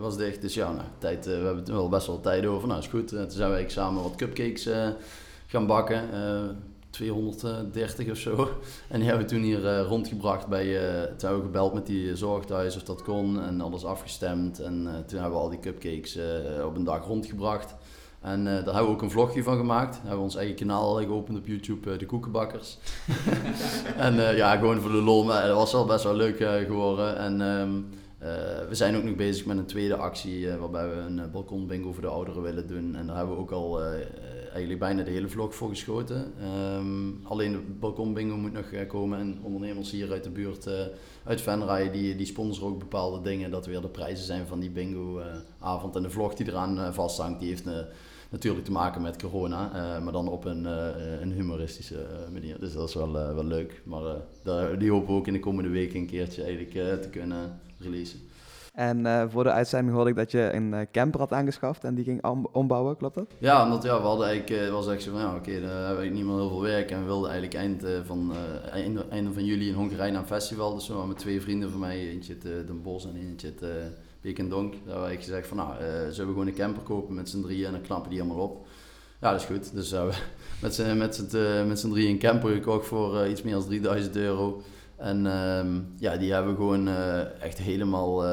was 0.04 0.18
dicht. 0.18 0.42
Dus 0.42 0.54
ja, 0.54 0.72
nou, 0.72 0.88
tijd, 0.98 1.28
uh, 1.28 1.34
we 1.34 1.46
hebben 1.46 1.66
er 1.66 1.74
wel 1.74 1.90
best 1.90 2.08
wel 2.08 2.22
tijd 2.22 2.46
over. 2.46 2.68
Nou, 2.68 2.80
is 2.80 2.88
goed. 2.88 3.14
Uh, 3.14 3.20
toen 3.22 3.32
zijn 3.32 3.50
wij 3.50 3.70
samen 3.70 4.04
wat 4.04 4.16
cupcakes 4.16 4.68
uh, 4.68 4.88
gaan 5.48 5.68
bakken. 5.68 6.10
230 6.94 8.10
of 8.10 8.18
zo. 8.18 8.50
En 8.88 9.00
die 9.00 9.10
hebben 9.10 9.28
we 9.28 9.34
toen 9.34 9.44
hier 9.44 9.80
rondgebracht 9.80 10.48
bij... 10.48 10.66
toen 11.18 11.30
hebben 11.30 11.40
we 11.40 11.46
gebeld 11.46 11.74
met 11.74 11.86
die 11.86 12.16
zorgthuis 12.16 12.76
of 12.76 12.84
dat 12.84 13.02
kon. 13.02 13.42
En 13.42 13.62
alles 13.62 13.86
afgestemd. 13.86 14.60
En 14.60 15.04
toen 15.08 15.20
hebben 15.20 15.38
we 15.38 15.44
al 15.44 15.50
die 15.50 15.60
cupcakes 15.60 16.18
op 16.66 16.76
een 16.76 16.84
dag 16.84 17.06
rondgebracht. 17.06 17.76
En 18.22 18.44
daar 18.44 18.54
hebben 18.54 18.86
we 18.86 18.90
ook 18.90 19.02
een 19.02 19.12
vlogje 19.12 19.44
van 19.44 19.58
gemaakt. 19.58 19.96
hebben 19.96 20.18
we 20.18 20.24
ons 20.24 20.36
eigen 20.36 20.56
kanaal 20.56 20.96
geopend 20.96 21.38
op 21.38 21.48
YouTube, 21.48 21.98
De 21.98 22.06
Koekenbakkers. 22.06 22.78
en 23.98 24.36
ja, 24.36 24.56
gewoon 24.56 24.82
voor 24.82 24.92
de 24.92 25.02
lol. 25.02 25.24
Maar 25.24 25.48
dat 25.48 25.56
was 25.56 25.72
wel 25.72 25.86
best 25.86 26.04
wel 26.04 26.16
leuk 26.16 26.38
geworden. 26.66 27.18
En... 27.18 27.42
Uh, 28.24 28.30
we 28.70 28.76
zijn 28.76 28.96
ook 28.96 29.04
nog 29.04 29.16
bezig 29.16 29.46
met 29.46 29.58
een 29.58 29.66
tweede 29.66 29.96
actie 29.96 30.40
uh, 30.40 30.56
waarbij 30.56 30.90
we 30.90 30.96
een 30.96 31.18
uh, 31.18 31.26
balkonbingo 31.32 31.92
voor 31.92 32.02
de 32.02 32.08
ouderen 32.08 32.42
willen 32.42 32.68
doen. 32.68 32.96
En 32.96 33.08
daar 33.08 33.16
hebben 33.16 33.36
we 33.36 33.42
ook 33.42 33.52
al 33.52 33.80
eigenlijk 34.54 34.80
bijna 34.80 35.04
de 35.04 35.12
hele 35.12 35.30
vlog 35.30 35.56
voor 35.56 35.70
geschoten. 35.70 36.34
Um, 36.78 37.20
alleen 37.24 37.52
de 37.52 37.60
balkonbingo 37.80 38.38
moet 38.38 38.54
nog 38.54 38.88
komen 38.88 39.20
en 39.20 39.40
ondernemers 39.42 39.92
hier 39.92 40.12
uit 40.12 40.24
de 40.24 40.30
buurt, 40.30 40.70
uit 41.24 41.42
Venray, 41.42 41.92
die, 41.92 42.16
die 42.16 42.26
sponsoren 42.26 42.74
ook 42.74 42.80
bepaalde 42.80 43.22
dingen. 43.22 43.52
Dat 43.52 43.66
weer 43.66 43.82
de 43.82 43.88
prijzen 43.88 44.26
zijn 44.26 44.48
van 44.48 44.60
die 44.60 44.70
bingo 44.70 45.22
avond. 45.60 45.96
En 45.96 46.02
de 46.02 46.10
vlog 46.10 46.34
die 46.34 46.48
eraan 46.48 46.94
vasthangt, 46.94 47.40
die 47.40 47.50
heeft 47.50 47.66
natuurlijk 48.30 48.66
te 48.66 48.72
maken 48.72 49.02
met 49.02 49.22
corona. 49.22 50.00
maar 50.00 50.14
dan 50.14 50.28
op 50.28 50.46
een, 50.46 50.66
een 51.22 51.32
humoristische 51.32 52.06
manier. 52.32 52.60
Dus 52.60 52.74
dat 52.74 52.88
is 52.90 52.96
wel, 52.96 53.12
wel 53.12 53.46
leuk. 53.46 53.82
Maar 53.84 54.16
die 54.78 54.92
hopen 54.92 55.14
we 55.14 55.20
ook 55.20 55.28
in 55.28 55.34
de 55.34 55.40
komende 55.40 55.70
weken 55.70 56.00
een 56.00 56.08
keertje 56.08 56.44
eigenlijk 56.44 57.02
te 57.02 57.10
kunnen 57.12 57.60
releasen. 57.80 58.20
En 58.74 59.00
uh, 59.00 59.24
voor 59.30 59.44
de 59.44 59.52
uitzending 59.52 59.96
hoorde 59.96 60.10
ik 60.10 60.16
dat 60.16 60.32
je 60.32 60.54
een 60.54 60.74
uh, 60.74 60.80
camper 60.92 61.20
had 61.20 61.32
aangeschaft 61.32 61.84
en 61.84 61.96
die 61.96 62.04
ging 62.04 62.24
ombouwen, 62.52 62.98
klopt 62.98 63.16
dat? 63.16 63.34
Ja, 63.38 63.64
omdat 63.64 63.84
ja, 63.84 64.02
we 64.02 64.08
hadden 64.08 64.28
eigenlijk, 64.28 64.62
uh, 64.62 64.72
was 64.72 64.88
echt 64.88 65.04
zo 65.04 65.12
van, 65.12 65.20
ja, 65.20 65.36
oké, 65.36 65.62
dan 65.62 65.70
hebben 65.70 66.04
we 66.04 66.10
niet 66.10 66.26
meer 66.26 66.36
heel 66.36 66.50
veel 66.50 66.62
werk 66.62 66.92
en 66.92 67.00
we 67.00 67.06
wilden 67.06 67.30
eigenlijk 67.32 67.60
eind, 67.60 67.86
van, 68.06 68.34
einde, 68.72 69.06
einde 69.10 69.34
van 69.34 69.46
juli 69.46 69.68
in 69.68 69.74
Hongarije 69.74 70.12
naar 70.12 70.24
festival. 70.24 70.74
Dus 70.74 70.88
we 70.88 71.08
met 71.08 71.18
twee 71.18 71.42
vrienden 71.42 71.72
van 71.72 71.80
mij, 71.80 72.10
eentje 72.10 72.34
uit 72.34 72.68
Den 72.68 72.82
Bosch 72.82 73.08
en 73.08 73.16
eentje 73.16 73.54
uit 73.62 73.72
Peek 74.22 74.40
en 74.40 74.50
Donk. 74.50 74.72
Daar 74.72 74.82
hebben 74.84 75.04
wij 75.04 75.16
gezegd 75.16 75.48
van, 75.48 75.58
nou, 75.58 75.74
zullen 76.10 76.28
we 76.28 76.34
gewoon 76.34 76.48
een 76.48 76.54
camper 76.54 76.84
kopen 76.84 77.16
met 77.16 77.30
z'n 77.30 77.42
drieën 77.42 77.66
en 77.66 77.72
dan 77.72 77.82
knappen 77.82 78.10
die 78.10 78.22
allemaal 78.22 78.44
op. 78.44 78.66
Ja, 79.22 79.32
dat 79.32 79.40
is 79.40 79.46
goed. 79.46 79.74
Dus 79.74 79.94
uh, 79.94 80.94
met 81.68 81.80
z'n 81.80 81.90
drieën 81.90 82.10
een 82.10 82.20
camper 82.20 82.54
gekocht 82.54 82.88
voor 82.88 83.28
iets 83.28 83.42
meer 83.42 83.54
dan 83.54 83.66
3000 83.66 84.16
euro. 84.16 84.62
En 84.98 85.26
ehm, 85.26 85.82
ja, 85.98 86.18
die 86.18 86.34
hebben 86.34 86.56
gewoon 86.56 86.88
echt 87.40 87.58
helemaal, 87.58 88.26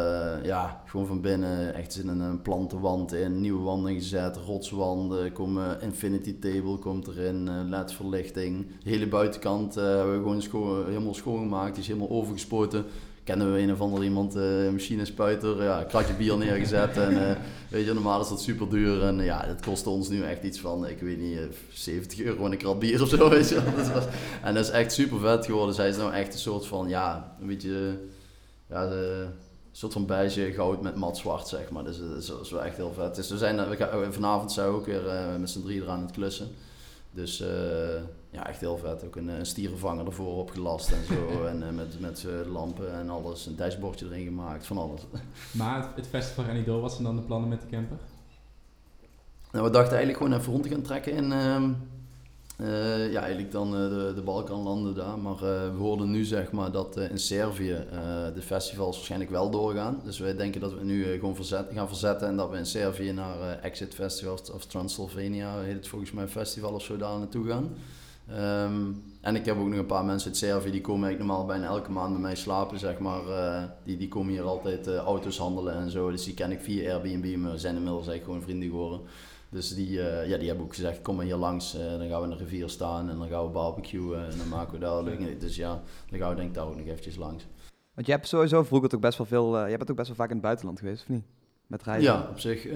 ja, 0.43 0.83
gewoon 0.87 1.07
van 1.07 1.21
binnen 1.21 1.75
echt 1.75 1.99
in 2.03 2.09
een 2.09 2.43
plantenwand 2.43 3.13
in, 3.13 3.41
nieuwe 3.41 3.63
wanden 3.63 3.95
gezet, 3.95 4.37
rotswanden, 4.37 5.33
komen 5.33 5.81
infinity 5.81 6.39
table 6.39 6.79
komt 6.79 7.07
erin, 7.09 7.69
ledverlichting. 7.69 8.67
De 8.83 8.91
hele 8.91 9.09
buitenkant 9.09 9.75
hebben 9.75 10.25
we 10.25 10.49
gewoon 10.51 10.85
helemaal 10.87 11.15
schoongemaakt, 11.15 11.75
die 11.75 11.83
is 11.83 11.89
helemaal 11.89 12.11
overgespoten 12.11 12.85
kennen 13.31 13.53
we 13.53 13.61
een 13.61 13.73
of 13.73 13.81
ander 13.81 14.03
iemand, 14.03 14.37
uh, 14.37 14.71
machinespuiter, 14.71 15.63
ja, 15.63 15.85
kratje 15.85 16.15
bier 16.15 16.37
neergezet. 16.37 16.97
en 16.97 17.13
uh, 17.13 17.31
weet 17.69 17.87
je, 17.87 17.93
normaal 17.93 18.21
is 18.21 18.29
dat 18.29 18.41
super 18.41 18.69
duur. 18.69 19.03
En 19.03 19.25
ja, 19.25 19.47
dat 19.47 19.61
kostte 19.61 19.91
ons 19.91 20.09
nu 20.09 20.23
echt 20.23 20.43
iets 20.43 20.61
van, 20.61 20.87
ik 20.87 21.01
weet 21.01 21.19
niet, 21.19 21.39
70 21.73 22.21
euro 22.21 22.45
een 22.45 22.57
krat 22.57 22.79
bier 22.79 23.03
of 23.03 23.09
zo. 23.09 23.29
Weet 23.31 23.49
je. 23.49 23.63
Dat 23.77 23.93
was, 23.93 24.05
en 24.43 24.55
dat 24.55 24.65
is 24.65 24.71
echt 24.71 24.93
super 24.93 25.19
vet 25.19 25.47
geworden. 25.47 25.75
Zij 25.75 25.89
is 25.89 25.97
nou 25.97 26.13
echt 26.13 26.33
een 26.33 26.39
soort 26.39 26.67
van, 26.67 26.89
ja, 26.89 27.37
een 27.41 27.47
beetje, 27.47 27.99
ja, 28.69 28.89
de, 28.89 29.27
een 29.71 29.77
soort 29.77 29.93
van 29.93 30.07
beige 30.07 30.53
goud 30.53 30.83
met 30.83 30.97
mat 30.97 31.19
zwart, 31.19 31.49
zeg 31.49 31.71
maar. 31.71 31.85
Dus 31.85 31.99
dat 31.99 32.41
is, 32.41 32.51
wel 32.51 32.63
echt 32.63 32.77
heel 32.77 32.93
vet. 32.95 33.15
Dus 33.15 33.31
we 33.31 33.39
zijn, 33.39 33.69
we 33.69 33.77
gaan, 33.77 34.13
vanavond 34.13 34.53
zijn 34.53 34.69
we 34.69 34.75
ook 34.75 34.87
weer 34.87 35.03
met 35.39 35.51
z'n 35.51 35.63
drie 35.63 35.83
eraan 35.83 36.03
het 36.03 36.11
klussen. 36.11 36.49
Dus 37.11 37.43
ja, 38.31 38.49
echt 38.49 38.61
heel 38.61 38.79
vet. 38.79 39.05
Ook 39.05 39.17
een, 39.17 39.29
een 39.29 39.47
stierenvanger 39.47 40.07
ervoor 40.07 40.37
opgelast 40.37 40.91
en 40.91 41.05
zo. 41.05 41.45
en 41.47 41.63
uh, 41.63 41.71
met, 41.71 42.01
met 42.01 42.27
lampen 42.47 42.95
en 42.95 43.11
alles. 43.11 43.47
Een 43.47 43.57
dashboardje 43.57 44.07
erin 44.07 44.25
gemaakt, 44.25 44.67
van 44.67 44.79
alles. 44.79 45.01
Maar 45.53 45.77
het, 45.77 45.89
het 45.95 46.07
festival 46.07 46.45
Renido, 46.45 46.81
wat 46.81 46.93
zijn 46.93 47.05
dan 47.05 47.17
de 47.17 47.23
plannen 47.23 47.49
met 47.49 47.61
de 47.61 47.67
camper? 47.67 47.97
Nou, 49.53 49.65
we 49.65 49.71
dachten 49.71 49.97
eigenlijk 49.97 50.23
gewoon 50.23 50.41
even 50.41 50.53
rond 50.53 50.63
te 50.63 50.69
gaan 50.69 50.83
trekken 50.83 51.13
in... 51.13 51.25
Uh, 51.25 51.69
uh, 52.61 53.13
ja, 53.13 53.21
eigenlijk 53.21 53.53
dan 53.53 53.71
de, 53.71 54.13
de 54.15 54.23
Balkanlanden 54.23 54.95
daar. 54.95 55.19
Maar 55.19 55.37
we 55.37 55.75
hoorden 55.79 56.11
nu 56.11 56.25
zeg 56.25 56.53
maar 56.53 56.73
dat 56.73 56.97
in 56.97 57.19
Servië 57.19 57.87
de 58.35 58.43
festivals 58.43 58.97
waarschijnlijk 58.97 59.31
wel 59.31 59.51
doorgaan. 59.51 60.01
Dus 60.05 60.19
wij 60.19 60.37
denken 60.37 60.61
dat 60.61 60.75
we 60.75 60.85
nu 60.85 61.05
gewoon 61.05 61.35
verzet, 61.35 61.67
gaan 61.73 61.89
verzetten 61.89 62.29
en 62.29 62.37
dat 62.37 62.51
we 62.51 62.57
in 62.57 62.67
Servië 62.67 63.13
naar 63.13 63.59
Exit 63.63 63.95
Festival 63.95 64.39
of 64.55 64.67
Transylvania, 64.67 65.61
heet 65.61 65.77
het 65.77 65.89
volgens 65.89 66.13
mij, 66.13 66.29
festival 66.29 66.73
of 66.73 66.83
zo 66.83 66.97
daar 66.97 67.19
naartoe 67.19 67.47
gaan. 67.47 67.77
Ehm, 68.37 68.93
en 69.21 69.37
ik 69.37 69.45
heb 69.45 69.59
ook 69.59 69.69
nog 69.69 69.79
een 69.79 69.87
paar 69.87 70.05
mensen 70.05 70.29
uit 70.29 70.39
Servië, 70.39 70.71
die 70.71 70.81
komen 70.81 71.05
eigenlijk 71.05 71.33
normaal 71.33 71.47
bijna 71.47 71.67
elke 71.67 71.91
maand 71.91 72.13
bij 72.13 72.21
mij 72.21 72.35
slapen, 72.35 72.79
zeg 72.79 72.99
maar. 72.99 73.27
Uh, 73.29 73.63
die, 73.85 73.97
die 73.97 74.09
komen 74.09 74.33
hier 74.33 74.43
altijd 74.43 74.89
uh, 74.89 74.97
auto's 74.97 75.39
handelen 75.39 75.75
en 75.75 75.91
zo. 75.91 76.11
Dus 76.11 76.25
die 76.25 76.35
ken 76.35 76.53
ik 76.53 76.61
via 76.61 76.93
Airbnb, 76.93 77.37
maar 77.37 77.59
zijn 77.59 77.77
inmiddels 77.77 78.09
eigenlijk 78.09 78.25
gewoon 78.25 78.43
vrienden 78.43 78.69
geworden. 78.69 79.01
Dus 79.49 79.75
die, 79.75 79.91
uh, 79.91 80.29
ja, 80.29 80.37
die 80.37 80.49
hebben 80.49 80.65
ook 80.65 80.75
gezegd, 80.75 81.03
kom 81.03 81.17
maar 81.17 81.25
hier 81.25 81.37
langs, 81.37 81.73
dan 81.73 82.09
gaan 82.09 82.21
we 82.21 82.29
in 82.29 82.37
de 82.37 82.45
rivier 82.45 82.69
staan 82.69 83.11
en 83.11 83.19
dan 83.19 83.29
gaan 83.29 83.45
we 83.45 83.51
barbecuen 83.51 84.31
en 84.31 84.39
dan 84.39 84.49
maken 84.49 84.73
we 84.73 84.79
daar 84.79 85.03
leuk. 85.03 85.41
Dus 85.41 85.57
ja, 85.57 85.81
dan 86.11 86.19
gaan 86.19 86.31
we 86.31 86.37
denk 86.37 86.49
ik 86.49 86.55
daar 86.55 86.67
ook 86.67 86.77
nog 86.77 86.87
eventjes 86.87 87.17
langs. 87.17 87.47
Want 87.95 88.07
je 88.07 88.13
hebt 88.13 88.29
sowieso 88.29 88.63
vroeger 88.63 88.95
ook 88.95 89.01
best 89.01 89.19
wel 89.19 89.27
veel, 89.27 89.67
je 89.67 89.77
bent 89.77 89.91
ook 89.91 89.97
best 89.97 90.09
wel 90.09 90.17
vaak 90.17 90.29
in 90.29 90.35
het 90.35 90.45
buitenland 90.45 90.79
geweest, 90.79 91.03
of 91.03 91.09
niet? 91.09 91.25
Met 91.67 91.83
reizen? 91.83 92.13
Ja, 92.13 92.27
op 92.31 92.39
zich 92.39 92.67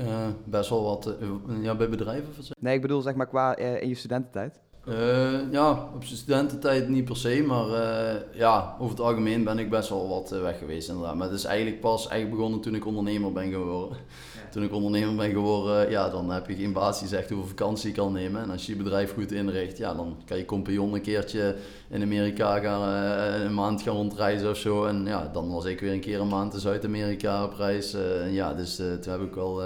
best 0.45 0.71
wel 0.71 0.83
wat, 0.83 1.17
ja, 1.61 1.75
bij 1.75 1.88
bedrijven? 1.88 2.33
Nee, 2.61 2.75
ik 2.75 2.81
bedoel 2.81 3.01
zeg 3.01 3.14
maar 3.14 3.29
qua 3.29 3.57
in 3.57 3.88
je 3.88 3.95
studententijd. 3.95 4.61
Uh, 4.88 5.53
ja, 5.53 5.88
op 5.94 6.05
zijn 6.05 6.18
studententijd 6.18 6.88
niet 6.88 7.05
per 7.05 7.16
se, 7.16 7.44
maar 7.47 7.68
uh, 7.68 8.20
ja, 8.35 8.77
over 8.79 8.97
het 8.97 9.05
algemeen 9.05 9.44
ben 9.44 9.59
ik 9.59 9.70
best 9.70 9.88
wel 9.88 10.09
wat 10.09 10.33
uh, 10.33 10.40
weg 10.40 10.59
geweest 10.59 10.88
inderdaad. 10.88 11.14
Maar 11.14 11.29
het 11.29 11.38
is 11.38 11.44
eigenlijk 11.44 11.81
pas 11.81 12.09
eigenlijk 12.09 12.37
begonnen 12.37 12.61
toen 12.61 12.75
ik 12.75 12.87
ondernemer 12.87 13.33
ben 13.33 13.51
geworden. 13.51 13.97
Ja. 13.99 14.42
Toen 14.53 14.62
ik 14.62 14.73
ondernemer 14.73 15.14
ben 15.14 15.31
geworden, 15.31 15.90
ja, 15.90 16.09
dan 16.09 16.31
heb 16.31 16.49
je 16.49 16.55
geen 16.55 16.73
baas 16.73 16.99
die 16.99 17.09
zegt 17.09 17.31
hoeveel 17.31 17.49
vakantie 17.49 17.88
je 17.88 17.94
kan 17.94 18.12
nemen. 18.12 18.42
En 18.42 18.51
als 18.51 18.66
je 18.66 18.77
je 18.77 18.83
bedrijf 18.83 19.14
goed 19.14 19.33
inricht, 19.33 19.79
ja, 19.79 19.94
dan 19.94 20.16
kan 20.25 20.37
je 20.37 20.44
compagnon 20.44 20.94
een 20.94 21.01
keertje 21.01 21.57
in 21.88 22.03
Amerika 22.03 22.59
gaan, 22.59 22.88
een 23.40 23.55
maand 23.55 23.83
gaan 23.83 23.94
rondreizen 23.94 24.51
of 24.51 24.57
zo. 24.57 24.85
En 24.85 25.05
ja, 25.07 25.31
dan 25.33 25.53
was 25.53 25.64
ik 25.64 25.81
weer 25.81 25.92
een 25.92 26.01
keer 26.01 26.20
een 26.20 26.29
maand 26.29 26.55
in 26.55 26.61
Zuid-Amerika 26.61 27.44
op 27.44 27.55
reis. 27.55 27.97
ja, 28.31 28.55
dus 28.55 28.77
toen 28.77 29.12
heb 29.12 29.20
ik 29.20 29.35
wel 29.35 29.62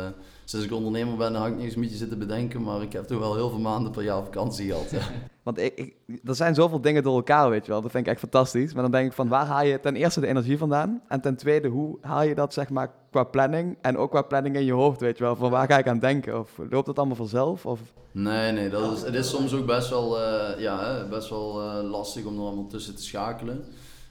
sinds 0.48 0.66
ik 0.66 0.72
ondernemer 0.72 1.16
ben, 1.16 1.34
had 1.34 1.46
ik 1.46 1.54
niet 1.54 1.64
eens 1.64 1.74
een 1.74 1.80
beetje 1.80 1.96
zitten 1.96 2.18
bedenken, 2.18 2.62
maar 2.62 2.82
ik 2.82 2.92
heb 2.92 3.04
toch 3.06 3.18
wel 3.18 3.34
heel 3.34 3.50
veel 3.50 3.58
maanden 3.58 3.92
per 3.92 4.02
jaar 4.02 4.24
vakantie 4.24 4.68
gehad. 4.68 4.90
Ja. 4.90 5.00
Want 5.42 5.58
ik, 5.58 5.72
ik, 5.74 5.94
er 6.24 6.34
zijn 6.34 6.54
zoveel 6.54 6.80
dingen 6.80 7.02
door 7.02 7.16
elkaar, 7.16 7.50
weet 7.50 7.66
je 7.66 7.72
wel. 7.72 7.82
Dat 7.82 7.90
vind 7.90 8.06
ik 8.06 8.12
echt 8.12 8.20
fantastisch. 8.20 8.72
Maar 8.72 8.82
dan 8.82 8.90
denk 8.90 9.06
ik 9.06 9.12
van, 9.12 9.28
waar 9.28 9.46
haal 9.46 9.64
je 9.64 9.80
ten 9.80 9.96
eerste 9.96 10.20
de 10.20 10.26
energie 10.26 10.58
vandaan? 10.58 11.02
En 11.08 11.20
ten 11.20 11.36
tweede, 11.36 11.68
hoe 11.68 11.98
haal 12.00 12.22
je 12.22 12.34
dat, 12.34 12.52
zeg 12.52 12.68
maar, 12.68 12.90
qua 13.10 13.24
planning? 13.24 13.76
En 13.80 13.96
ook 13.96 14.10
qua 14.10 14.22
planning 14.22 14.56
in 14.56 14.64
je 14.64 14.72
hoofd, 14.72 15.00
weet 15.00 15.18
je 15.18 15.24
wel. 15.24 15.36
Van 15.36 15.50
waar 15.50 15.66
ga 15.66 15.78
ik 15.78 15.88
aan 15.88 15.98
denken? 15.98 16.38
Of 16.38 16.58
loopt 16.70 16.86
dat 16.86 16.98
allemaal 16.98 17.16
vanzelf? 17.16 17.66
Of... 17.66 17.80
Nee, 18.12 18.52
nee. 18.52 18.68
Dat 18.68 18.96
is, 18.96 19.02
het 19.02 19.14
is 19.14 19.30
soms 19.30 19.54
ook 19.54 19.66
best 19.66 19.90
wel, 19.90 20.20
uh, 20.20 20.60
ja, 20.60 21.06
best 21.10 21.28
wel 21.28 21.62
uh, 21.62 21.90
lastig 21.90 22.24
om 22.24 22.34
er 22.34 22.44
allemaal 22.44 22.66
tussen 22.66 22.96
te 22.96 23.02
schakelen. 23.02 23.64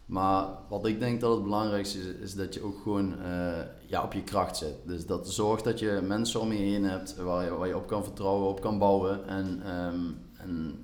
Maar 0.08 0.48
wat 0.70 0.86
ik 0.86 1.00
denk 1.00 1.22
dat 1.22 1.34
het 1.34 1.43
belangrijkste 1.43 1.98
is, 2.00 2.06
is 2.06 2.36
dat 2.36 2.54
je 2.54 2.62
ook 2.62 2.78
gewoon 2.82 3.13
uh, 3.22 3.60
ja, 3.86 4.04
op 4.04 4.13
je 4.13 4.24
kracht 4.24 4.58
zit. 4.58 4.76
Dus 4.86 5.06
dat 5.06 5.30
zorgt 5.34 5.63
dat 5.63 5.80
je 5.80 6.00
mensen 6.04 6.39
om 6.39 6.52
je 6.52 6.58
heen 6.58 6.84
hebt 6.84 7.15
waar 7.15 7.43
je, 7.43 7.56
waar 7.56 7.67
je 7.67 7.76
op 7.76 7.88
kan 7.88 8.04
vertrouwen, 8.04 8.48
op 8.48 8.62
kan 8.62 8.78
bouwen. 8.78 9.28
En, 9.28 9.76
um, 9.76 10.17
en 10.38 10.80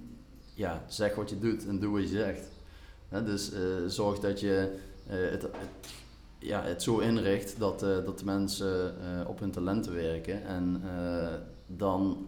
ja, 0.53 0.83
zeg 0.87 1.15
wat 1.15 1.29
je 1.29 1.39
doet 1.39 1.67
en 1.67 1.79
doe 1.79 1.91
wat 1.91 2.01
je 2.01 2.07
zegt. 2.07 2.47
dus 3.25 3.53
uh, 3.53 3.59
zorg 3.87 4.19
dat 4.19 4.39
je 4.39 4.79
het, 5.07 5.41
het, 5.41 5.51
ja, 6.39 6.63
het 6.63 6.83
zo 6.83 6.97
inricht 6.99 7.59
dat, 7.59 7.79
dat 7.79 8.19
de 8.19 8.25
mensen 8.25 8.95
op 9.27 9.39
hun 9.39 9.51
talenten 9.51 9.93
werken. 9.93 10.45
En 10.45 10.81
dan 11.67 12.27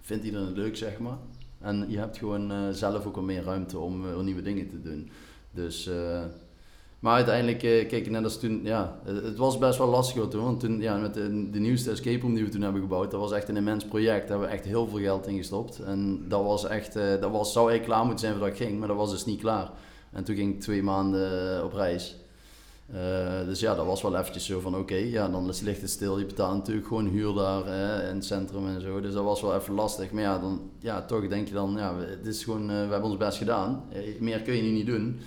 vindt 0.00 0.24
iedereen 0.24 0.46
het 0.46 0.56
leuk, 0.56 0.76
zeg 0.76 0.98
maar. 0.98 1.18
En 1.60 1.90
je 1.90 1.98
hebt 1.98 2.18
gewoon 2.18 2.74
zelf 2.74 3.06
ook 3.06 3.16
al 3.16 3.22
meer 3.22 3.42
ruimte 3.42 3.78
om 3.78 4.24
nieuwe 4.24 4.42
dingen 4.42 4.68
te 4.68 4.82
doen. 4.82 5.10
Dus, 5.50 5.86
uh, 5.86 6.22
maar 7.00 7.14
uiteindelijk, 7.14 7.62
uh, 7.62 7.88
kijk, 7.88 8.10
net 8.10 8.24
als 8.24 8.38
toen, 8.38 8.60
ja, 8.64 8.98
het, 9.04 9.36
was 9.36 9.58
best 9.58 9.78
wel 9.78 9.88
lastig 9.88 10.28
toen. 10.28 10.42
Want 10.42 10.60
toen, 10.60 10.80
ja, 10.80 10.96
met 10.96 11.14
de, 11.14 11.58
nieuwste 11.58 11.90
escape 11.90 12.20
room 12.20 12.34
die 12.34 12.44
we 12.44 12.50
toen 12.50 12.62
hebben 12.62 12.80
gebouwd, 12.80 13.10
dat 13.10 13.20
was 13.20 13.32
echt 13.32 13.48
een 13.48 13.56
immens 13.56 13.84
project. 13.84 14.20
Daar 14.20 14.28
hebben 14.28 14.48
we 14.48 14.54
echt 14.54 14.64
heel 14.64 14.88
veel 14.88 14.98
geld 14.98 15.26
in 15.26 15.36
gestopt. 15.36 15.78
En 15.78 16.24
dat 16.28 16.42
was 16.42 16.66
echt, 16.66 16.96
uh, 16.96 17.20
dat 17.20 17.30
was, 17.30 17.52
zou 17.52 17.68
eigenlijk 17.68 17.84
klaar 17.84 18.04
moeten 18.04 18.18
zijn 18.18 18.32
voordat 18.32 18.58
ik 18.58 18.66
ging, 18.66 18.78
maar 18.78 18.88
dat 18.88 18.96
was 18.96 19.10
dus 19.10 19.24
niet 19.24 19.40
klaar. 19.40 19.70
En 20.12 20.24
toen 20.24 20.36
ging 20.36 20.54
ik 20.54 20.60
twee 20.60 20.82
maanden 20.82 21.64
op 21.64 21.72
reis. 21.72 22.16
Dus 23.46 23.60
ja, 23.60 23.74
dat 23.74 23.86
was 23.86 24.02
wel 24.02 24.16
eventjes 24.16 24.44
zo 24.46 24.60
van 24.60 24.76
oké, 24.76 24.94
ja, 24.94 25.28
dan 25.28 25.52
ligt 25.62 25.80
het 25.80 25.90
stil. 25.90 26.18
Je 26.18 26.26
betaalt 26.26 26.56
natuurlijk 26.56 26.86
gewoon 26.86 27.06
huur 27.06 27.34
daar 27.34 27.66
in 28.08 28.14
het 28.14 28.24
centrum 28.24 28.66
en 28.66 28.80
zo. 28.80 29.00
Dus 29.00 29.12
dat 29.12 29.24
was 29.24 29.40
wel 29.40 29.54
even 29.54 29.74
lastig. 29.74 30.10
Maar 30.10 30.22
ja, 30.22 30.38
dan, 30.38 30.70
ja 30.78 31.02
toch 31.02 31.28
denk 31.28 31.48
je 31.48 31.54
dan, 31.54 31.74
ja, 31.76 31.96
het 31.98 32.26
is 32.26 32.44
gewoon, 32.44 32.66
we 32.66 32.72
hebben 32.72 33.02
ons 33.02 33.16
best 33.16 33.38
gedaan. 33.38 33.84
meer 34.18 34.40
kun 34.40 34.56
je 34.56 34.62
nu 34.62 34.70
niet 34.70 34.86
doen. 34.86 35.20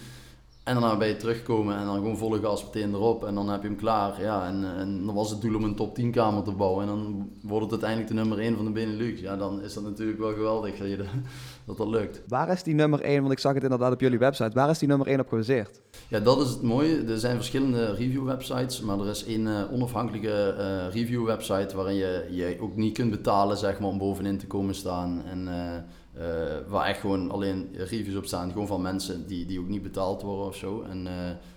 En 0.64 0.74
daarna 0.74 0.98
ben 0.98 1.08
je 1.08 1.16
terugkomen 1.16 1.78
en 1.78 1.86
dan 1.86 1.96
gewoon 1.96 2.18
volle 2.18 2.40
gas 2.40 2.64
meteen 2.64 2.94
erop. 2.94 3.26
En 3.26 3.36
dan 3.36 3.50
heb 3.50 3.62
je 3.62 3.68
hem 3.68 3.78
klaar. 3.78 4.22
Ja, 4.22 4.48
en, 4.48 4.78
en 4.78 5.06
dan 5.06 5.16
was 5.16 5.30
het 5.30 5.42
doel 5.42 5.56
om 5.56 5.64
een 5.64 5.76
top 5.76 5.96
10 5.96 6.12
kamer 6.12 6.44
te 6.44 6.52
bouwen. 6.52 6.82
En 6.82 6.88
dan 6.88 7.30
wordt 7.42 7.64
het 7.64 7.72
uiteindelijk 7.72 8.10
de 8.10 8.16
nummer 8.16 8.40
1 8.40 8.56
van 8.56 8.66
de 8.66 8.72
Benelux. 8.72 9.20
Ja, 9.20 9.38
dan 9.38 9.62
is 9.62 9.74
dat 9.74 9.84
natuurlijk 9.84 10.20
wel 10.20 10.34
geweldig 10.34 10.78
dat 10.78 10.90
je 10.90 10.98
de, 10.98 11.06
dat, 11.66 11.78
dat 11.78 11.88
lukt. 11.88 12.22
Waar 12.28 12.50
is 12.50 12.64
die 12.64 12.74
nummer 12.74 13.02
1? 13.02 13.22
Want 13.22 13.32
ik 13.32 13.40
zag 13.40 13.54
het 13.54 13.64
inderdaad 13.64 13.94
op 13.94 14.00
jullie 14.00 14.20
website. 14.20 14.52
Waar 14.54 14.70
is 14.70 14.80
die 14.80 14.88
nummer 14.88 15.08
1 15.08 15.20
op 15.20 15.28
gebaseerd? 15.28 15.82
Ja, 16.08 16.20
dat 16.20 16.42
is 16.42 16.50
het 16.50 16.62
mooie. 16.62 17.04
Er 17.04 17.20
zijn 17.20 17.36
verschillende 17.36 17.94
review 17.94 18.26
websites. 18.26 18.82
Maar 18.82 19.00
er 19.00 19.10
is 19.10 19.26
één 19.26 19.48
uh, 19.48 19.72
onafhankelijke 19.72 20.56
uh, 20.58 20.94
review 20.94 21.26
website 21.26 21.76
waarin 21.76 21.96
je, 21.96 22.28
je 22.32 22.58
ook 22.60 22.76
niet 22.76 22.94
kunt 22.94 23.12
betalen 23.12 23.58
zeg 23.58 23.80
maar, 23.80 23.90
om 23.90 23.98
bovenin 23.98 24.38
te 24.38 24.48
komen 24.48 24.76
staan. 24.76 25.24
En... 25.26 25.48
Uh, 25.48 25.76
uh, 26.18 26.24
waar 26.68 26.86
echt 26.86 27.00
gewoon 27.00 27.32
alleen 27.32 27.70
reviews 27.74 28.16
op 28.16 28.26
staan, 28.26 28.52
gewoon 28.52 28.68
van 28.68 28.82
mensen 28.82 29.28
die, 29.28 29.46
die 29.46 29.60
ook 29.60 29.68
niet 29.68 29.84
betaald 29.84 30.22
worden 30.22 30.46
of 30.46 30.56
zo. 30.56 30.82
En 30.82 31.06
uh, 31.06 31.12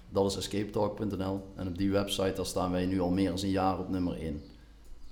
dat 0.08 0.30
is 0.30 0.36
escapetalk.nl. 0.36 1.40
En 1.54 1.68
op 1.68 1.78
die 1.78 1.90
website 1.90 2.32
daar 2.36 2.46
staan 2.46 2.70
wij 2.70 2.86
nu 2.86 3.00
al 3.00 3.10
meer 3.10 3.30
dan 3.30 3.38
een 3.42 3.50
jaar 3.50 3.78
op 3.78 3.88
nummer 3.88 4.20
1. 4.20 4.42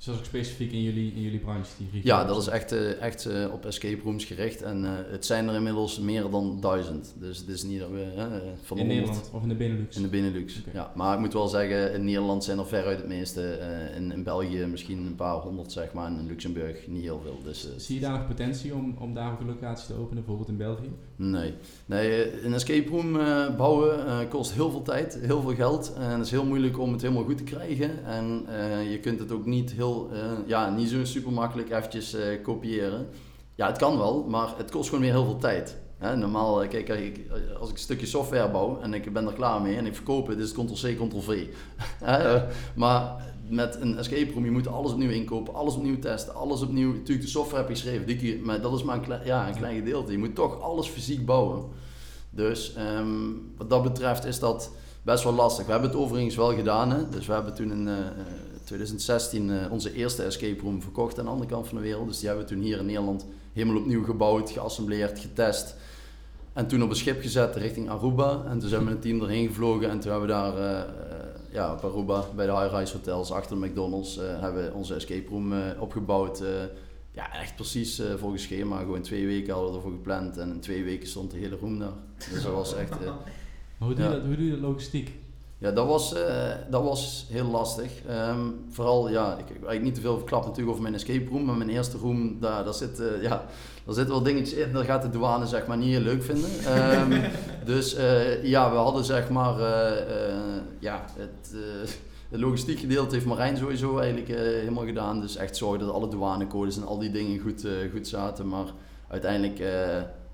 Dus 0.05 0.13
dat 0.13 0.23
is 0.23 0.29
ook 0.29 0.35
specifiek 0.35 0.73
in 0.73 0.83
jullie, 0.83 1.13
in 1.15 1.23
jullie 1.23 1.39
branche? 1.39 1.71
Die 1.79 2.01
ja, 2.05 2.25
dat 2.25 2.41
is 2.41 2.47
echt, 2.47 2.73
uh, 2.73 3.01
echt 3.03 3.27
uh, 3.27 3.53
op 3.53 3.65
escape 3.65 4.03
rooms 4.03 4.25
gericht. 4.25 4.63
En 4.63 4.83
uh, 4.83 4.91
het 5.07 5.27
zijn 5.27 5.49
er 5.49 5.55
inmiddels 5.55 5.99
meer 5.99 6.31
dan 6.31 6.61
duizend. 6.61 7.15
Dus 7.19 7.39
het 7.39 7.49
is 7.49 7.63
niet 7.63 7.81
dat 7.81 7.91
we 7.91 8.07
van 8.63 8.79
In 8.79 8.87
Nederland 8.87 9.31
of 9.33 9.43
in 9.43 9.49
de 9.49 9.55
Benelux? 9.55 9.97
In 9.97 10.03
de 10.03 10.09
Benelux, 10.09 10.59
okay. 10.61 10.75
ja. 10.75 10.93
Maar 10.95 11.15
ik 11.15 11.21
moet 11.21 11.33
wel 11.33 11.49
zeggen, 11.49 11.95
in 11.95 12.05
Nederland 12.05 12.45
zijn 12.45 12.59
er 12.59 12.67
veruit 12.67 12.99
het 12.99 13.09
meeste. 13.09 13.59
in, 13.97 14.13
in 14.13 14.23
België 14.23 14.67
misschien 14.67 15.07
een 15.07 15.15
paar 15.15 15.37
honderd, 15.37 15.73
zeg 15.73 15.93
maar. 15.93 16.07
En 16.07 16.19
in 16.19 16.27
Luxemburg 16.27 16.87
niet 16.87 17.03
heel 17.03 17.21
veel. 17.23 17.39
Dus, 17.45 17.69
Zie 17.77 17.95
je 17.95 18.01
daar 18.01 18.13
nog 18.13 18.27
potentie 18.27 18.75
om, 18.75 18.97
om 18.99 19.15
daar 19.15 19.33
ook 19.33 19.41
een 19.41 19.47
locatie 19.47 19.87
te 19.87 20.01
openen, 20.01 20.15
bijvoorbeeld 20.15 20.49
in 20.49 20.57
België? 20.57 20.91
Nee. 21.17 21.55
nee 21.87 22.45
een 22.45 22.55
escape 22.55 22.89
room 22.89 23.13
bouwen 23.57 24.29
kost 24.29 24.53
heel 24.53 24.71
veel 24.71 24.83
tijd, 24.83 25.19
heel 25.21 25.41
veel 25.41 25.55
geld. 25.55 25.93
En 25.99 26.11
het 26.11 26.25
is 26.25 26.31
heel 26.31 26.45
moeilijk 26.45 26.79
om 26.79 26.93
het 26.93 27.03
helemaal 27.03 27.25
goed 27.25 27.37
te 27.37 27.45
krijgen. 27.45 28.05
En 28.05 28.47
je 28.91 28.99
kunt 29.01 29.19
het 29.19 29.33
ook 29.33 29.47
niet 29.47 29.73
heel 29.73 29.94
uh, 30.13 30.19
ja, 30.47 30.71
niet 30.71 30.89
zo 30.89 31.05
super 31.05 31.33
makkelijk 31.33 31.71
eventjes 31.71 32.15
uh, 32.15 32.43
kopiëren. 32.43 33.09
Ja, 33.55 33.67
het 33.67 33.79
kan 33.79 33.99
wel, 33.99 34.25
maar 34.29 34.55
het 34.57 34.71
kost 34.71 34.89
gewoon 34.89 35.05
weer 35.05 35.13
heel 35.13 35.25
veel 35.25 35.39
tijd. 35.39 35.77
Hè, 35.99 36.17
normaal, 36.17 36.63
eh, 36.63 36.69
kijk, 36.69 36.91
als 37.61 37.69
ik 37.69 37.75
een 37.75 37.81
stukje 37.81 38.07
software 38.07 38.51
bouw 38.51 38.81
en 38.81 38.95
ik 38.95 39.13
ben 39.13 39.27
er 39.27 39.33
klaar 39.33 39.63
mee 39.63 39.77
en 39.77 39.87
ik 39.87 39.95
verkoop 39.95 40.27
het, 40.27 40.39
is 40.39 40.53
het 40.53 40.65
Ctrl-C, 40.65 40.97
Ctrl-V. 40.97 41.47
maar 42.83 43.33
met 43.49 43.81
een 43.81 43.99
escape 43.99 44.33
room, 44.33 44.45
je 44.45 44.51
moet 44.51 44.69
alles 44.69 44.93
opnieuw 44.93 45.11
inkopen, 45.11 45.55
alles 45.55 45.75
opnieuw 45.75 45.99
testen, 45.99 46.35
alles 46.35 46.63
opnieuw. 46.63 46.93
Natuurlijk, 46.93 47.21
de 47.21 47.31
software 47.31 47.61
heb 47.61 47.69
je 47.69 47.75
geschreven, 47.75 48.07
die 48.07 48.43
maar 48.43 48.61
dat 48.61 48.75
is 48.75 48.83
maar 48.83 48.97
een 48.97 49.03
klein, 49.03 49.25
ja, 49.25 49.49
een 49.49 49.57
klein 49.57 49.77
gedeelte. 49.77 50.13
Je 50.13 50.19
moet 50.19 50.35
toch 50.35 50.61
alles 50.61 50.89
fysiek 50.89 51.27
bouwen. 51.27 51.65
Dus 52.31 52.75
ehm, 52.75 53.31
wat 53.57 53.71
dat 53.71 53.83
betreft 53.83 54.25
is 54.25 54.39
dat 54.39 54.71
best 55.03 55.25
wel 55.25 55.33
lastig. 55.33 55.67
We 55.67 55.73
hebben 55.73 55.91
het 55.91 55.99
overigens 55.99 56.37
wel 56.37 56.55
gedaan. 56.55 56.91
Hè? 56.91 57.09
Dus 57.09 57.27
we 57.27 57.33
hebben 57.33 57.55
toen 57.55 57.87
uh, 57.89 57.95
2016 58.65 59.49
uh, 59.49 59.73
onze 59.73 59.93
eerste 59.93 60.23
escape 60.23 60.63
room 60.63 60.83
verkocht 60.83 61.19
aan 61.19 61.25
de 61.25 61.31
andere 61.31 61.51
kant 61.51 61.69
van 61.69 61.77
de 61.77 61.83
wereld. 61.83 62.09
Dus 62.09 62.19
die 62.19 62.29
hebben 62.29 62.47
we 62.47 62.53
toen 62.53 62.63
hier 62.63 62.79
in 62.79 62.87
Nederland 62.87 63.27
helemaal 63.53 63.81
opnieuw 63.81 64.05
gebouwd, 64.05 64.51
geassembleerd, 64.51 65.19
getest. 65.19 65.77
En 66.53 66.67
toen 66.67 66.83
op 66.83 66.91
een 66.91 66.97
schip 66.97 67.21
gezet 67.21 67.57
richting 67.57 67.91
Aruba. 67.91 68.43
En 68.49 68.59
toen 68.59 68.69
zijn 68.69 68.81
we 68.81 68.87
met 68.87 68.95
een 68.95 69.01
team 69.01 69.23
erheen 69.23 69.47
gevlogen 69.47 69.91
en 69.91 70.01
toen 70.01 70.11
hebben 70.11 70.29
we 70.29 70.35
daar 70.35 70.59
uh, 70.59 70.93
ja, 71.53 71.73
op 71.73 71.85
Aruba 71.85 72.25
bij 72.37 72.47
de 72.47 72.53
high-rise 72.53 72.93
hotels 72.97 73.31
achter 73.31 73.61
de 73.61 73.67
McDonald's 73.67 74.17
hebben 74.17 74.65
we 74.65 74.73
onze 74.73 74.95
escape 74.95 75.29
room 75.29 75.53
opgebouwd. 75.79 76.43
ja, 77.11 77.33
echt 77.41 77.55
precies 77.57 78.03
volgens 78.17 78.43
schema. 78.43 78.79
Gewoon 78.79 79.03
twee 79.03 79.27
weken 79.27 79.53
hadden 79.53 79.71
we 79.71 79.77
ervoor 79.77 79.93
gepland 79.93 80.37
en 80.37 80.51
in 80.51 80.61
twee 80.61 80.85
weken 80.85 81.09
stond 81.09 81.31
de 81.31 81.37
hele 81.37 81.57
room 81.57 81.79
daar. 81.79 81.93
Dus 82.33 82.43
dat 82.43 82.53
was 82.53 82.75
echt... 82.75 82.95
hoe, 83.79 83.95
doe 83.95 84.05
je 84.05 84.11
dat, 84.11 84.23
hoe 84.23 84.37
doe 84.37 84.45
je 84.45 84.51
dat 84.51 84.61
logistiek? 84.61 85.11
Ja, 85.59 85.71
dat 85.71 85.87
was, 85.87 86.15
dat 86.71 86.83
was 86.83 87.27
heel 87.31 87.47
lastig. 87.47 87.91
Um, 88.11 88.65
vooral, 88.71 89.11
ja, 89.11 89.33
ik, 89.33 89.39
ik 89.39 89.49
eigenlijk 89.49 89.83
niet 89.83 89.95
te 89.95 90.01
veel 90.01 90.17
verklappen 90.17 90.49
natuurlijk 90.49 90.77
over 90.77 90.91
mijn 90.91 90.95
escape 90.95 91.31
room, 91.31 91.45
maar 91.45 91.57
mijn 91.57 91.71
eerste 91.71 91.99
room, 91.99 92.41
daar, 92.41 92.65
daar 92.65 92.75
zit, 92.75 93.03
ja, 93.21 93.45
er 93.87 93.95
zitten 93.95 94.15
wel 94.15 94.23
dingetjes 94.23 94.59
in, 94.59 94.73
dat 94.73 94.85
gaat 94.85 95.03
de 95.03 95.11
douane 95.11 95.47
zeg 95.47 95.67
maar 95.67 95.77
niet 95.77 95.89
heel 95.89 96.01
leuk 96.01 96.23
vinden. 96.23 96.51
Um, 97.01 97.23
dus 97.75 97.97
uh, 97.97 98.45
ja, 98.45 98.71
we 98.71 98.77
hadden 98.77 99.05
zeg 99.05 99.29
maar, 99.31 99.59
ja, 100.79 101.05
het, 101.17 101.55
het 102.29 102.41
logistiek 102.41 102.79
gedeelte 102.79 103.15
heeft 103.15 103.27
Marijn 103.27 103.57
sowieso 103.57 103.99
eigenlijk 103.99 104.41
helemaal 104.41 104.85
gedaan. 104.85 105.21
Dus 105.21 105.37
echt 105.37 105.57
zorgen 105.57 105.87
dat 105.87 105.95
alle 105.95 106.09
douanecodes 106.09 106.77
en 106.77 106.87
al 106.87 106.99
die 106.99 107.11
dingen 107.11 107.41
goed, 107.41 107.67
goed 107.93 108.09
zaten. 108.09 108.49
Maar 108.49 108.67
uiteindelijk, 109.09 109.63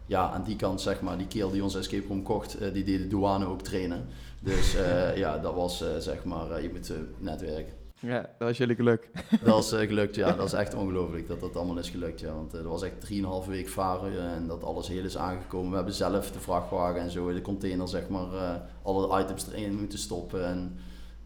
ja, 0.06 0.30
aan 0.30 0.44
die 0.44 0.56
kant 0.56 0.80
zeg 0.80 1.00
maar, 1.00 1.18
die 1.18 1.26
keel 1.26 1.50
die 1.50 1.62
ons 1.62 1.76
escape 1.76 2.06
room 2.08 2.22
kocht, 2.22 2.56
die 2.72 2.84
deed 2.84 2.98
de 2.98 3.08
douane 3.08 3.46
ook 3.46 3.62
trainen. 3.62 4.06
Dus 4.40 4.72
ja, 5.14 5.38
dat 5.38 5.54
was 5.54 5.84
zeg 5.98 6.24
maar, 6.24 6.62
je 6.62 6.70
moet 6.72 6.92
netwerken. 7.18 7.80
Ja, 8.00 8.20
dat 8.20 8.48
was 8.48 8.56
jullie 8.56 8.76
geluk. 8.76 9.10
Dat 9.44 9.64
is 9.64 9.72
uh, 9.72 9.80
gelukt, 9.80 10.14
ja. 10.14 10.32
Dat 10.32 10.46
is 10.46 10.52
echt 10.52 10.74
ongelooflijk 10.74 11.28
dat 11.28 11.40
dat 11.40 11.56
allemaal 11.56 11.78
is 11.78 11.90
gelukt, 11.90 12.20
ja. 12.20 12.34
Want 12.34 12.54
uh, 12.54 12.60
dat 12.60 12.70
was 12.70 12.82
echt 12.82 13.10
3,5 13.44 13.48
week 13.48 13.68
varen 13.68 14.12
uh, 14.12 14.32
en 14.32 14.46
dat 14.46 14.64
alles 14.64 14.88
heel 14.88 15.04
is 15.04 15.16
aangekomen. 15.16 15.70
We 15.70 15.76
hebben 15.76 15.94
zelf 15.94 16.30
de 16.30 16.40
vrachtwagen 16.40 17.00
en 17.00 17.10
zo, 17.10 17.32
de 17.32 17.42
container, 17.42 17.88
zeg 17.88 18.08
maar, 18.08 18.62
alle 18.82 19.22
items 19.22 19.46
erin 19.52 19.78
moeten 19.78 19.98
stoppen. 19.98 20.44
En 20.46 20.78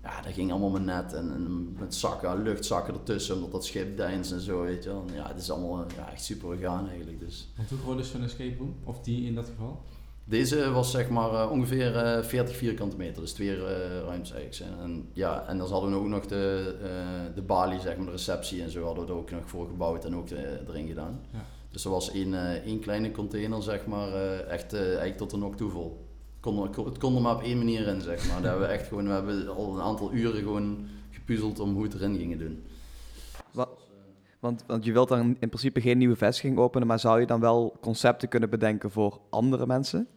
ja, 0.03 0.20
dat 0.20 0.33
ging 0.33 0.50
allemaal 0.50 0.70
met 0.70 0.85
net 0.85 1.12
en, 1.12 1.33
en 1.33 1.72
met 1.79 1.94
zakken, 1.94 2.42
luchtzakken 2.42 2.94
ertussen, 2.94 3.35
omdat 3.35 3.53
dat 3.53 3.64
schip 3.64 3.96
deins 3.96 4.33
en 4.33 4.40
zo, 4.40 4.62
weet 4.62 4.85
je 4.85 4.90
wel. 4.90 5.05
ja, 5.14 5.29
het 5.29 5.40
is 5.40 5.50
allemaal 5.50 5.85
ja, 5.96 6.12
echt 6.12 6.24
super 6.24 6.57
gegaan 6.57 6.88
eigenlijk, 6.88 7.20
dus. 7.20 7.53
En 7.57 7.66
hoe 7.68 7.79
groot 7.79 7.98
is 7.98 8.11
zo'n 8.11 8.22
escape 8.22 8.57
room? 8.59 8.74
Of 8.85 9.00
die 9.00 9.27
in 9.27 9.35
dat 9.35 9.46
geval? 9.46 9.83
Deze 10.26 10.70
was 10.70 10.90
zeg 10.90 11.08
maar 11.08 11.32
uh, 11.32 11.50
ongeveer 11.50 11.94
uh, 11.94 12.22
40 12.22 12.56
vierkante 12.56 12.96
meter, 12.96 13.22
dus 13.22 13.32
twee 13.32 13.56
uh, 13.56 13.64
ruimtes 14.04 14.32
eigenlijk. 14.32 14.80
En, 14.80 15.08
ja, 15.12 15.46
en 15.46 15.58
dan 15.58 15.70
hadden 15.70 15.90
we 15.90 15.96
ook 15.96 16.06
nog 16.06 16.26
de, 16.26 16.74
de 17.34 17.42
balie, 17.42 17.80
zeg 17.80 17.96
maar, 17.96 18.06
de 18.06 18.10
receptie 18.10 18.62
en 18.62 18.70
zo 18.70 18.84
hadden 18.84 19.06
we 19.06 19.12
er 19.12 19.18
ook 19.18 19.30
nog 19.30 19.48
voor 19.48 19.68
gebouwd 19.68 20.04
en 20.04 20.16
ook 20.16 20.30
erin 20.68 20.87
gedaan. 20.87 21.20
Ja. 21.32 21.44
Dus 21.70 21.84
er 21.84 21.90
was 21.90 22.10
één, 22.10 22.62
één 22.64 22.80
kleine 22.80 23.10
container, 23.10 23.62
zeg 23.62 23.87
maar, 23.87 24.12
echt 24.46 24.74
eigenlijk 24.74 25.16
tot 25.16 25.30
de 25.30 25.37
nok 25.37 25.56
toe 25.56 25.70
vol. 25.70 26.06
Kon, 26.40 26.62
het 26.62 26.98
kon 26.98 27.16
er 27.16 27.22
maar 27.22 27.34
op 27.34 27.42
één 27.42 27.58
manier 27.58 27.87
in, 27.87 28.00
zeg 28.00 28.28
maar. 28.28 28.40
Daar 28.42 28.50
hebben 28.50 28.68
we 28.68 28.74
echt 28.74 28.88
gewoon, 28.88 29.06
we 29.06 29.12
hebben 29.12 29.48
al 29.56 29.74
een 29.74 29.82
aantal 29.82 30.12
uren 30.12 30.42
gewoon 30.42 30.87
gepuzzeld 31.10 31.60
om 31.60 31.74
hoe 31.74 31.82
het 31.82 31.94
erin 31.94 32.16
gingen 32.16 32.38
doen. 32.38 32.64
Wat, 33.52 33.68
want, 34.38 34.64
want 34.66 34.84
je 34.84 34.92
wilt 34.92 35.08
dan 35.08 35.37
in 35.38 35.48
principe 35.48 35.80
geen 35.80 35.98
nieuwe 35.98 36.16
vestiging 36.16 36.58
openen, 36.58 36.87
maar 36.87 36.98
zou 36.98 37.20
je 37.20 37.26
dan 37.26 37.40
wel 37.40 37.76
concepten 37.80 38.28
kunnen 38.28 38.50
bedenken 38.50 38.90
voor 38.90 39.20
andere 39.30 39.66
mensen? 39.66 40.08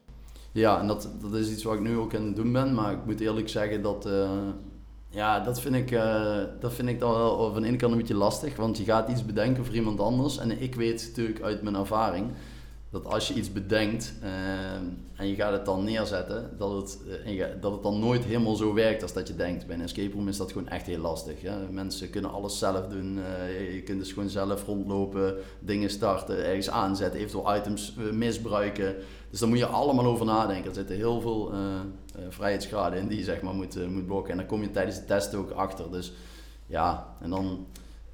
Ja, 0.57 0.79
en 0.79 0.87
dat, 0.87 1.09
dat 1.21 1.33
is 1.33 1.49
iets 1.49 1.63
wat 1.63 1.73
ik 1.73 1.79
nu 1.79 1.97
ook 1.97 2.15
aan 2.15 2.25
het 2.25 2.35
doen 2.35 2.51
ben. 2.51 2.73
Maar 2.73 2.91
ik 2.91 3.05
moet 3.05 3.19
eerlijk 3.19 3.49
zeggen 3.49 3.81
dat... 3.81 4.05
Uh, 4.05 4.29
ja, 5.09 5.39
dat 5.39 5.61
vind, 5.61 5.75
ik, 5.75 5.91
uh, 5.91 6.37
dat 6.59 6.73
vind 6.73 6.89
ik 6.89 6.99
dan 6.99 7.11
wel 7.11 7.51
van 7.53 7.61
de 7.61 7.67
ene 7.67 7.77
kant 7.77 7.91
een 7.91 7.97
beetje 7.97 8.15
lastig. 8.15 8.55
Want 8.55 8.77
je 8.77 8.83
gaat 8.83 9.09
iets 9.09 9.25
bedenken 9.25 9.65
voor 9.65 9.75
iemand 9.75 9.99
anders. 9.99 10.37
En 10.37 10.61
ik 10.61 10.75
weet 10.75 11.07
natuurlijk 11.07 11.41
uit 11.41 11.61
mijn 11.61 11.75
ervaring 11.75 12.31
dat 12.89 13.05
als 13.05 13.27
je 13.27 13.33
iets 13.33 13.51
bedenkt 13.51 14.13
uh, 14.23 14.29
en 15.15 15.27
je 15.27 15.35
gaat 15.35 15.51
het 15.51 15.65
dan 15.65 15.83
neerzetten, 15.83 16.49
dat 16.57 16.71
het, 16.71 16.99
dat 17.61 17.71
het 17.71 17.83
dan 17.83 17.99
nooit 17.99 18.23
helemaal 18.23 18.55
zo 18.55 18.73
werkt 18.73 19.01
als 19.01 19.13
dat 19.13 19.27
je 19.27 19.35
denkt. 19.35 19.67
Bij 19.67 19.75
een 19.75 19.81
escape 19.81 20.13
room 20.13 20.27
is 20.27 20.37
dat 20.37 20.51
gewoon 20.51 20.67
echt 20.67 20.85
heel 20.85 20.99
lastig. 20.99 21.41
Ja? 21.41 21.57
Mensen 21.71 22.09
kunnen 22.09 22.31
alles 22.31 22.59
zelf 22.59 22.87
doen. 22.87 23.19
Je 23.73 23.81
kunt 23.85 23.99
dus 23.99 24.11
gewoon 24.11 24.29
zelf 24.29 24.65
rondlopen, 24.65 25.35
dingen 25.59 25.89
starten, 25.89 26.45
ergens 26.45 26.69
aanzetten, 26.69 27.19
eventueel 27.19 27.55
items 27.55 27.93
misbruiken. 28.11 28.95
Dus 29.29 29.39
daar 29.39 29.49
moet 29.49 29.57
je 29.57 29.65
allemaal 29.65 30.05
over 30.05 30.25
nadenken. 30.25 30.69
Er 30.69 30.75
zitten 30.75 30.95
heel 30.95 31.21
veel 31.21 31.51
vrijheidsgraden 32.29 32.99
in 32.99 33.07
die 33.07 33.17
je 33.17 33.23
zeg 33.23 33.41
maar 33.41 33.53
moet, 33.53 33.89
moet 33.89 34.05
blokken. 34.05 34.31
En 34.31 34.37
dan 34.37 34.45
kom 34.47 34.61
je 34.61 34.71
tijdens 34.71 34.99
de 34.99 35.05
test 35.05 35.35
ook 35.35 35.51
achter. 35.51 35.91
Dus 35.91 36.13
ja, 36.65 37.15
en 37.21 37.29
dan 37.29 37.65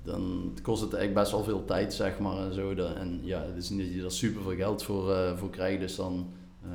dan 0.03 0.53
kost 0.61 0.81
het 0.81 0.93
eigenlijk 0.93 1.23
best 1.23 1.31
wel 1.31 1.43
veel 1.43 1.65
tijd, 1.65 1.93
zeg 1.93 2.19
maar. 2.19 2.37
En, 2.37 2.53
zo. 2.53 2.73
en 2.75 3.19
ja, 3.23 3.41
het 3.41 3.63
is 3.63 3.69
niet 3.69 3.85
dat 3.85 3.95
je 3.95 4.03
er 4.03 4.11
super 4.11 4.41
veel 4.41 4.55
geld 4.55 4.83
voor, 4.83 5.09
uh, 5.09 5.37
voor 5.37 5.49
krijgt. 5.49 5.79
Dus 5.79 5.95
dan, 5.95 6.33
uh, 6.65 6.71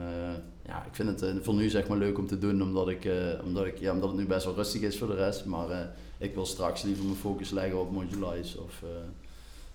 ja, 0.67 0.85
ik 0.85 0.95
vind 0.95 1.09
het 1.09 1.37
uh, 1.37 1.43
voor 1.43 1.55
nu 1.55 1.69
zeg 1.69 1.89
maar 1.89 1.99
leuk 1.99 2.19
om 2.19 2.27
te 2.27 2.39
doen, 2.39 2.63
omdat, 2.63 2.89
ik, 2.89 3.11
omdat, 3.45 3.67
ik, 3.67 3.79
ja, 3.79 3.93
omdat 3.93 4.09
het 4.09 4.19
nu 4.19 4.27
best 4.27 4.45
wel 4.45 4.55
rustig 4.55 4.81
is 4.81 4.99
voor 4.99 5.09
de 5.09 5.15
rest. 5.15 5.45
Maar 5.45 5.95
ik 6.19 6.35
wil 6.35 6.47
straks 6.47 6.83
liever 6.83 7.05
mijn 7.05 7.17
focus 7.17 7.51
leggen 7.51 7.81
op 7.81 7.93
Modulize 7.93 8.63
of, 8.63 8.83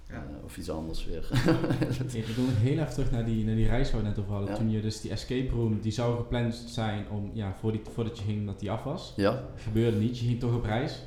ja. 0.09 0.25
of 0.43 0.57
iets 0.57 0.69
anders 0.69 1.05
weer. 1.05 1.29
ik 2.13 2.25
wil 2.25 2.45
nog 2.45 2.57
heel 2.59 2.77
even 2.77 2.93
terug 2.93 3.11
naar 3.11 3.25
die, 3.25 3.45
naar 3.45 3.55
die 3.55 3.67
reis 3.67 3.91
waar 3.91 4.01
we 4.01 4.07
net 4.07 4.19
over 4.19 4.31
hadden. 4.31 4.49
Ja. 4.49 4.55
Toen 4.55 4.71
je 4.71 4.81
dus 4.81 5.01
die 5.01 5.11
escape 5.11 5.49
room, 5.49 5.81
die 5.81 5.91
zou 5.91 6.17
gepland 6.17 6.55
zijn 6.67 7.05
om, 7.09 7.31
ja, 7.33 7.55
voor 7.59 7.71
die, 7.71 7.81
voordat 7.93 8.17
je 8.17 8.23
ging, 8.23 8.45
dat 8.45 8.59
die 8.59 8.71
af 8.71 8.83
was. 8.83 9.13
Ja. 9.15 9.43
Gebeurde 9.55 9.97
niet, 9.97 10.19
je 10.19 10.25
ging 10.25 10.39
toch 10.39 10.55
op 10.55 10.63
reis. 10.63 11.03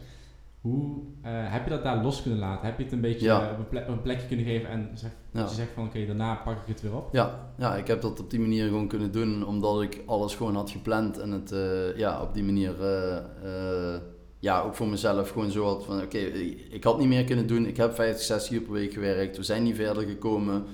Hoe 0.61 0.97
uh, 0.97 1.31
heb 1.53 1.65
je 1.65 1.71
dat 1.71 1.83
daar 1.83 2.03
los 2.03 2.23
kunnen 2.23 2.41
laten? 2.41 2.67
Heb 2.67 2.79
je 2.79 2.85
het 2.85 2.93
een 2.93 3.01
beetje 3.01 3.27
ja. 3.27 3.51
op, 3.51 3.59
een 3.59 3.69
plek, 3.69 3.89
op, 3.89 3.89
een 3.89 4.03
plekje 4.03 4.27
kunnen 4.27 4.47
geven 4.47 4.69
en 4.69 4.91
zeg, 4.95 5.11
dat 5.31 5.49
je 5.49 5.57
zegt 5.57 5.73
van 5.75 5.85
oké, 5.85 5.97
okay, 5.97 6.07
daarna 6.07 6.35
pak 6.35 6.57
ik 6.57 6.67
het 6.67 6.83
weer 6.83 6.97
op? 6.97 7.09
Ja. 7.13 7.51
ja, 7.59 7.77
ik 7.77 7.87
heb 7.87 8.01
dat 8.01 8.21
op 8.21 8.31
die 8.31 8.41
manier 8.41 8.65
gewoon 8.65 8.89
kunnen 8.89 9.13
doen 9.13 9.47
omdat 9.47 9.83
ik 9.83 10.03
alles 10.07 10.35
gewoon 10.35 10.55
had 10.55 10.71
gepland 10.71 11.19
en 11.19 11.31
het 11.31 11.53
uh, 11.53 11.97
ja, 11.97 12.23
op 12.23 12.35
die 12.35 12.45
manier 12.45 12.75
uh, 12.81 13.97
ja, 14.47 14.61
ook 14.61 14.75
voor 14.75 14.89
mezelf 14.89 15.31
gewoon 15.31 15.51
zo 15.51 15.65
had 15.65 15.85
van 15.85 16.03
oké, 16.03 16.19
ik 16.71 16.85
had 16.85 16.99
niet 16.99 17.09
meer 17.09 17.25
kunnen 17.25 17.47
doen. 17.47 17.67
Ik 17.67 17.77
heb 17.77 17.95
50, 17.95 18.25
60 18.25 18.53
uur 18.53 18.61
per 18.61 18.73
week 18.73 18.93
gewerkt, 18.93 19.37
we 19.37 19.43
zijn 19.43 19.63
niet 19.63 19.77
verder 19.77 20.03
gekomen. 20.03 20.65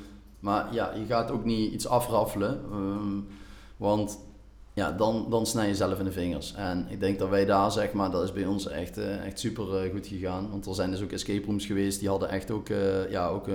Maar 0.40 0.74
ja, 0.74 0.92
je 0.94 1.04
gaat 1.04 1.30
ook 1.30 1.44
niet 1.44 1.72
iets 1.72 1.86
afraffelen. 1.86 2.60
Um, 2.72 3.26
want 3.76 4.18
ja, 4.74 4.92
dan, 4.92 5.26
dan 5.30 5.46
snij 5.46 5.68
je 5.68 5.74
zelf 5.74 5.98
in 5.98 6.04
de 6.04 6.12
vingers. 6.12 6.54
En 6.54 6.86
ik 6.88 7.00
denk 7.00 7.18
dat 7.18 7.28
wij 7.28 7.44
daar, 7.44 7.72
zeg 7.72 7.92
maar, 7.92 8.10
dat 8.10 8.22
is 8.22 8.32
bij 8.32 8.46
ons 8.46 8.68
echt, 8.68 8.98
uh, 8.98 9.26
echt 9.26 9.38
super 9.38 9.84
uh, 9.84 9.92
goed 9.92 10.06
gegaan. 10.06 10.50
Want 10.50 10.66
er 10.66 10.74
zijn 10.74 10.90
dus 10.90 11.02
ook 11.02 11.12
escape 11.12 11.46
rooms 11.46 11.66
geweest, 11.66 12.00
die 12.00 12.08
hadden 12.08 12.28
echt 12.28 12.50
ook, 12.50 12.68
uh, 12.68 13.10
ja, 13.10 13.28
ook 13.28 13.46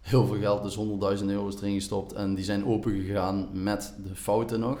heel 0.00 0.26
veel 0.26 0.38
geld, 0.38 0.62
dus 0.62 0.76
100.000 1.20 1.26
euro's 1.26 1.56
erin 1.56 1.74
gestopt. 1.74 2.12
En 2.12 2.34
die 2.34 2.44
zijn 2.44 2.66
open 2.66 2.92
gegaan 2.92 3.48
met 3.52 3.94
de 4.06 4.14
fouten 4.14 4.60
nog. 4.60 4.78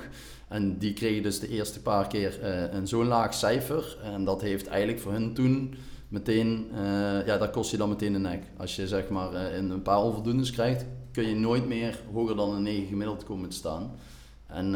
En 0.52 0.78
die 0.78 0.92
kregen 0.92 1.22
dus 1.22 1.40
de 1.40 1.48
eerste 1.48 1.82
paar 1.82 2.06
keer 2.06 2.44
een 2.74 2.86
zo'n 2.86 3.06
laag 3.06 3.34
cijfer. 3.34 3.98
En 4.02 4.24
dat 4.24 4.40
heeft 4.40 4.66
eigenlijk 4.66 5.00
voor 5.00 5.12
hun 5.12 5.34
toen 5.34 5.74
meteen, 6.08 6.66
ja, 7.26 7.36
dat 7.38 7.50
kost 7.50 7.70
je 7.70 7.76
dan 7.76 7.88
meteen 7.88 8.12
de 8.12 8.18
nek. 8.18 8.42
Als 8.56 8.76
je 8.76 8.88
zeg 8.88 9.08
maar 9.08 9.52
in 9.52 9.70
een 9.70 9.82
paar 9.82 10.02
onvoldoendes 10.02 10.50
krijgt, 10.50 10.84
kun 11.12 11.28
je 11.28 11.34
nooit 11.34 11.66
meer 11.66 11.98
hoger 12.12 12.36
dan 12.36 12.54
een 12.54 12.62
9 12.62 12.86
gemiddeld 12.86 13.24
komen 13.24 13.48
te 13.48 13.56
staan. 13.56 13.90
En 14.46 14.74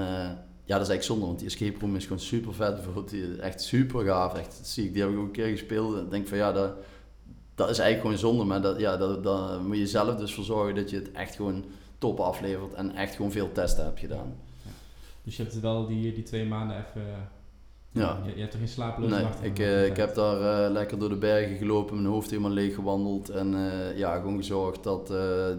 ja, 0.66 0.78
dat 0.78 0.86
is 0.86 0.92
eigenlijk 0.92 1.02
zonde, 1.02 1.26
want 1.26 1.38
die 1.38 1.48
escape 1.48 1.78
room 1.80 1.96
is 1.96 2.02
gewoon 2.02 2.20
super 2.20 2.54
vet. 2.54 2.74
Bijvoorbeeld, 2.74 3.10
die, 3.10 3.36
echt 3.36 3.62
super 3.62 4.04
gaaf. 4.04 4.34
Echt 4.34 4.60
ziek. 4.62 4.92
Die 4.92 5.02
heb 5.02 5.10
ik 5.10 5.18
ook 5.18 5.24
een 5.24 5.30
keer 5.30 5.48
gespeeld. 5.48 5.96
En 5.96 6.08
denk 6.08 6.28
van 6.28 6.38
ja, 6.38 6.52
dat, 6.52 6.72
dat 7.54 7.70
is 7.70 7.78
eigenlijk 7.78 8.00
gewoon 8.00 8.18
zonde. 8.18 8.44
Maar 8.44 8.62
dat, 8.62 8.80
ja, 8.80 8.96
dat, 8.96 9.24
dat 9.24 9.62
moet 9.62 9.76
je 9.76 9.86
zelf 9.86 10.16
dus 10.16 10.34
voor 10.34 10.44
zorgen 10.44 10.74
dat 10.74 10.90
je 10.90 10.96
het 10.96 11.12
echt 11.12 11.34
gewoon 11.34 11.64
top 11.98 12.20
aflevert. 12.20 12.74
En 12.74 12.94
echt 12.94 13.14
gewoon 13.14 13.32
veel 13.32 13.52
testen 13.52 13.84
hebt 13.84 14.00
gedaan. 14.00 14.45
Dus 15.26 15.36
je 15.36 15.42
hebt 15.42 15.60
wel 15.60 15.86
die, 15.86 16.12
die 16.12 16.22
twee 16.22 16.46
maanden 16.46 16.76
even... 16.76 17.02
Ja. 17.90 18.20
Je, 18.24 18.34
je 18.34 18.40
hebt 18.40 18.52
er 18.52 18.58
geen 18.58 18.68
slapeloze 18.68 19.14
nee, 19.14 19.50
ik, 19.50 19.58
uh, 19.58 19.86
ik 19.86 19.96
heb 19.96 20.14
daar 20.14 20.66
uh, 20.66 20.72
lekker 20.72 20.98
door 20.98 21.08
de 21.08 21.16
bergen 21.16 21.56
gelopen, 21.56 21.94
mijn 21.94 22.08
hoofd 22.08 22.30
helemaal 22.30 22.50
leeg 22.50 22.74
gewandeld. 22.74 23.28
En 23.28 23.52
uh, 23.52 23.98
ja, 23.98 24.16
gewoon 24.16 24.36
gezorgd 24.36 24.82
dat, 24.82 25.06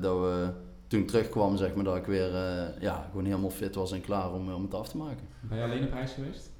dat 0.01 0.19
we 0.19 0.49
toen 0.87 0.99
ik 0.99 1.07
terugkwam, 1.07 1.57
zeg 1.57 1.75
maar, 1.75 1.83
dat 1.83 1.95
ik 1.95 2.05
weer 2.05 2.31
ja, 2.79 3.07
gewoon 3.09 3.25
helemaal 3.25 3.49
fit 3.49 3.75
was 3.75 3.91
en 3.91 4.01
klaar 4.01 4.33
om, 4.33 4.53
om 4.53 4.63
het 4.63 4.73
af 4.73 4.89
te 4.89 4.97
maken. 4.97 5.27
Ben 5.41 5.57
je 5.57 5.63
alleen 5.63 5.83
op 5.83 5.93
reis 5.93 6.11
geweest? 6.11 6.51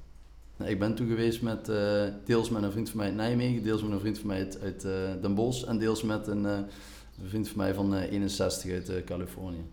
Nee, 0.56 0.70
ik 0.70 0.78
ben 0.78 0.94
toen 0.94 1.08
geweest 1.08 1.42
met 1.42 1.70
deels 2.24 2.50
met 2.50 2.62
een 2.62 2.72
vriend 2.72 2.88
van 2.90 2.98
mij 2.98 3.06
uit 3.06 3.16
Nijmegen, 3.16 3.62
deels 3.62 3.82
met 3.82 3.92
een 3.92 4.00
vriend 4.00 4.18
van 4.18 4.26
mij 4.26 4.38
uit, 4.38 4.60
uit 4.60 4.82
Den 5.22 5.34
Bosch 5.34 5.64
en 5.64 5.78
deels 5.78 6.02
met 6.02 6.26
een, 6.26 6.44
een 6.44 6.66
vriend 7.22 7.48
van 7.48 7.56
mij 7.56 7.74
van 7.74 7.94
61 7.94 8.72
uit 8.72 9.04
Californië. 9.04 9.64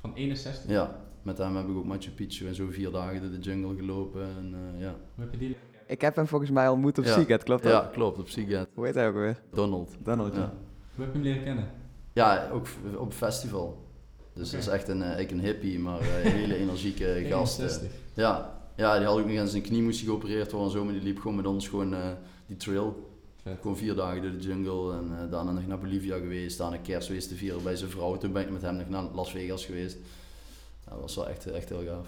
Van 0.00 0.14
61? 0.14 0.70
Ja, 0.70 1.00
met 1.22 1.38
hem 1.38 1.56
heb 1.56 1.68
ik 1.68 1.76
ook 1.76 1.84
Machu 1.84 2.10
Picchu 2.10 2.46
en 2.46 2.54
zo 2.54 2.66
vier 2.70 2.90
dagen 2.90 3.20
door 3.20 3.30
de 3.30 3.38
jungle 3.38 3.76
gelopen. 3.76 4.22
En, 4.22 4.54
ja. 4.78 4.94
Je 5.30 5.38
die 5.38 5.56
Ik 5.86 6.00
heb 6.00 6.16
hem 6.16 6.26
volgens 6.26 6.50
mij 6.50 6.68
ontmoet 6.68 6.98
op 6.98 7.04
Ja. 7.04 7.12
Seagate, 7.12 7.44
klopt 7.44 7.62
dat? 7.62 7.72
Ja, 7.72 7.88
klopt, 7.92 8.18
op 8.18 8.28
Seagate. 8.28 8.68
Hoe 8.74 8.84
heet 8.86 8.94
hij 8.94 9.08
ook 9.08 9.14
weer? 9.14 9.40
Donald. 9.50 9.90
Donald, 10.02 10.34
ja. 10.34 10.40
Ja. 10.40 10.52
Hoe 10.94 11.04
heb 11.04 11.14
je 11.14 11.20
hem 11.20 11.22
leren 11.28 11.44
kennen? 11.44 11.68
Ja, 12.12 12.48
ook 12.52 12.66
op 12.96 13.06
een 13.06 13.12
festival. 13.12 13.86
Dus 14.34 14.50
dat 14.50 14.60
is 14.60 14.66
echt 14.66 14.88
een, 14.88 15.02
eh, 15.02 15.08
eigenlijk 15.08 15.30
een 15.30 15.40
hippie, 15.40 15.78
maar 15.78 16.00
eh, 16.00 16.24
een 16.24 16.30
hele 16.30 16.56
energieke 16.56 17.04
gast. 17.30 17.58
eh. 17.58 17.64
61. 17.64 17.90
Ja, 18.14 18.60
ja, 18.76 18.96
die 18.98 19.06
had 19.06 19.18
ook 19.18 19.26
nog 19.26 19.38
aan 19.38 19.48
zijn 19.48 19.62
knie 19.62 19.82
moest 19.82 19.98
hij 20.00 20.08
geopereerd 20.08 20.52
worden 20.52 20.68
en 20.72 20.78
zo, 20.78 20.84
maar 20.84 20.92
die 20.92 21.02
liep 21.02 21.18
gewoon 21.18 21.36
met 21.36 21.46
ons 21.46 21.68
gewoon 21.68 21.94
eh, 21.94 22.00
die 22.46 22.56
trail. 22.56 23.10
Vet. 23.42 23.58
Gewoon 23.60 23.76
vier 23.76 23.94
dagen 23.94 24.22
door 24.22 24.30
de 24.30 24.38
jungle 24.38 24.92
en 24.96 25.18
eh, 25.18 25.30
daarna 25.30 25.52
nog 25.52 25.66
naar 25.66 25.78
Bolivia 25.78 26.16
geweest, 26.18 26.58
daarna 26.58 26.76
kerstfeest 26.76 27.28
te 27.28 27.34
vieren 27.34 27.62
bij 27.62 27.76
zijn 27.76 27.90
vrouw. 27.90 28.16
Toen 28.16 28.32
ben 28.32 28.42
ik 28.42 28.50
met 28.50 28.62
hem 28.62 28.76
nog 28.76 28.88
naar 28.88 29.02
Las 29.14 29.30
Vegas 29.30 29.64
geweest. 29.64 29.96
Dat 30.92 31.00
was 31.00 31.16
wel 31.16 31.28
echt, 31.28 31.46
echt 31.46 31.68
heel 31.68 31.84
gaaf. 31.86 32.06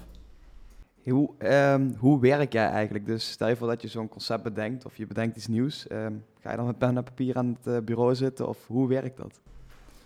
Hoe, 1.03 1.29
ehm, 1.37 1.91
hoe 1.97 2.19
werk 2.19 2.53
jij 2.53 2.67
eigenlijk? 2.67 3.05
Dus 3.05 3.31
stel 3.31 3.47
je 3.47 3.55
voor 3.55 3.67
dat 3.67 3.81
je 3.81 3.87
zo'n 3.87 4.09
concept 4.09 4.43
bedenkt 4.43 4.85
of 4.85 4.97
je 4.97 5.07
bedenkt 5.07 5.37
iets 5.37 5.47
nieuws. 5.47 5.87
ehm, 5.87 6.13
ga 6.39 6.51
je 6.51 6.57
dan 6.57 6.65
met 6.65 6.77
pen 6.77 6.97
en 6.97 7.03
papier 7.03 7.35
aan 7.35 7.57
het 7.61 7.73
eh, 7.73 7.81
bureau 7.83 8.15
zitten 8.15 8.47
of 8.47 8.67
hoe 8.67 8.87
werkt 8.87 9.17
dat? 9.17 9.39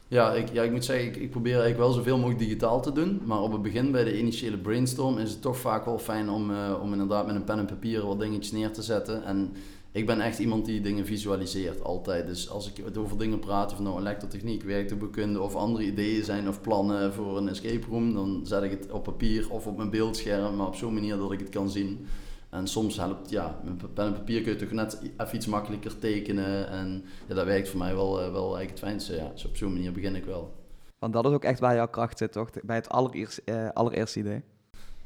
Ja, 0.08 0.34
ik, 0.34 0.50
ja, 0.52 0.64
ik 0.64 0.72
moet 0.72 0.86
zeggen, 0.86 1.08
ik, 1.08 1.16
ik 1.16 1.30
probeer 1.30 1.52
eigenlijk 1.52 1.82
wel 1.82 1.92
zoveel 1.92 2.18
mogelijk 2.18 2.40
digitaal 2.40 2.82
te 2.82 2.92
doen. 2.92 3.22
Maar 3.26 3.42
op 3.42 3.52
het 3.52 3.62
begin 3.62 3.92
bij 3.92 4.04
de 4.04 4.20
initiële 4.20 4.58
brainstorm 4.58 5.18
is 5.18 5.32
het 5.32 5.42
toch 5.42 5.58
vaak 5.58 5.86
wel 5.86 6.00
fijn 6.00 6.30
om, 6.30 6.52
eh, 6.52 6.80
om 6.82 6.92
inderdaad 6.92 7.26
met 7.26 7.36
een 7.36 7.44
pen 7.44 7.58
en 7.58 7.66
papier 7.66 8.06
wat 8.06 8.20
dingetjes 8.20 8.52
neer 8.52 8.72
te 8.72 8.82
zetten. 8.82 9.24
En 9.24 9.54
ik 9.92 10.06
ben 10.06 10.22
echt 10.22 10.40
iemand 10.40 10.66
die 10.66 10.82
dingen 10.82 11.06
visualiseert, 11.06 11.84
altijd. 11.84 12.28
Dus 12.28 12.50
als 12.50 12.72
ik 12.72 12.86
het 12.86 12.98
over 12.98 13.18
dingen 13.18 13.40
praat, 13.40 13.72
of 13.72 13.80
nou 13.80 14.00
elektrotechniek, 14.00 14.64
werktuigbekunde 14.64 15.42
of 15.42 15.56
andere 15.56 15.86
ideeën 15.86 16.24
zijn 16.24 16.48
of 16.48 16.62
plannen 16.62 17.14
voor 17.14 17.38
een 17.38 17.50
escape 17.50 17.88
room, 17.90 18.14
dan 18.14 18.42
zet 18.44 18.64
ik 18.64 18.72
het 18.72 18.92
op 18.92 19.04
papier 19.04 19.50
of 19.52 19.68
op 19.68 19.78
mijn 19.78 19.90
beeldscherm, 19.90 20.56
maar 20.56 20.68
op 20.68 20.76
zo'n 20.76 20.94
manier 20.94 21.18
dat 21.18 21.32
ik 21.32 21.40
het 21.40 21.50
kan 21.50 21.70
zien. 21.70 22.08
En 22.50 22.68
soms 22.68 22.98
helpt, 22.98 23.30
ja, 23.30 23.60
met 23.64 23.94
pen 23.94 24.06
en 24.06 24.14
papier 24.14 24.42
kun 24.42 24.52
je 24.52 24.58
toch 24.58 24.72
net 24.72 25.02
even 25.18 25.36
iets 25.36 25.46
makkelijker 25.46 25.98
tekenen. 25.98 26.70
En 26.70 27.06
ja, 27.28 27.36
dat 27.36 27.46
werkt 27.46 27.70
voor 27.70 27.80
mij 27.80 27.96
wel, 27.96 28.22
eh, 28.22 28.32
wel 28.32 28.58
eigenlijk 28.58 28.70
het 28.70 28.80
fijnste. 28.80 29.16
Ja. 29.16 29.30
Dus 29.34 29.46
op 29.46 29.58
zo'n 29.58 29.74
manier 29.74 29.92
begin 29.92 30.16
ik 30.16 30.26
wel. 30.26 30.54
Want 31.00 31.14
dat 31.14 31.26
is 31.26 31.32
ook 31.32 31.44
echt 31.44 31.60
waar 31.60 31.76
jouw 31.76 31.88
kracht 31.88 32.18
zit, 32.18 32.32
toch? 32.32 32.50
Bij 32.64 32.76
het 32.76 32.90
allereerste, 32.90 33.42
eh, 33.46 33.70
allereerste 33.74 34.20
idee. 34.20 34.42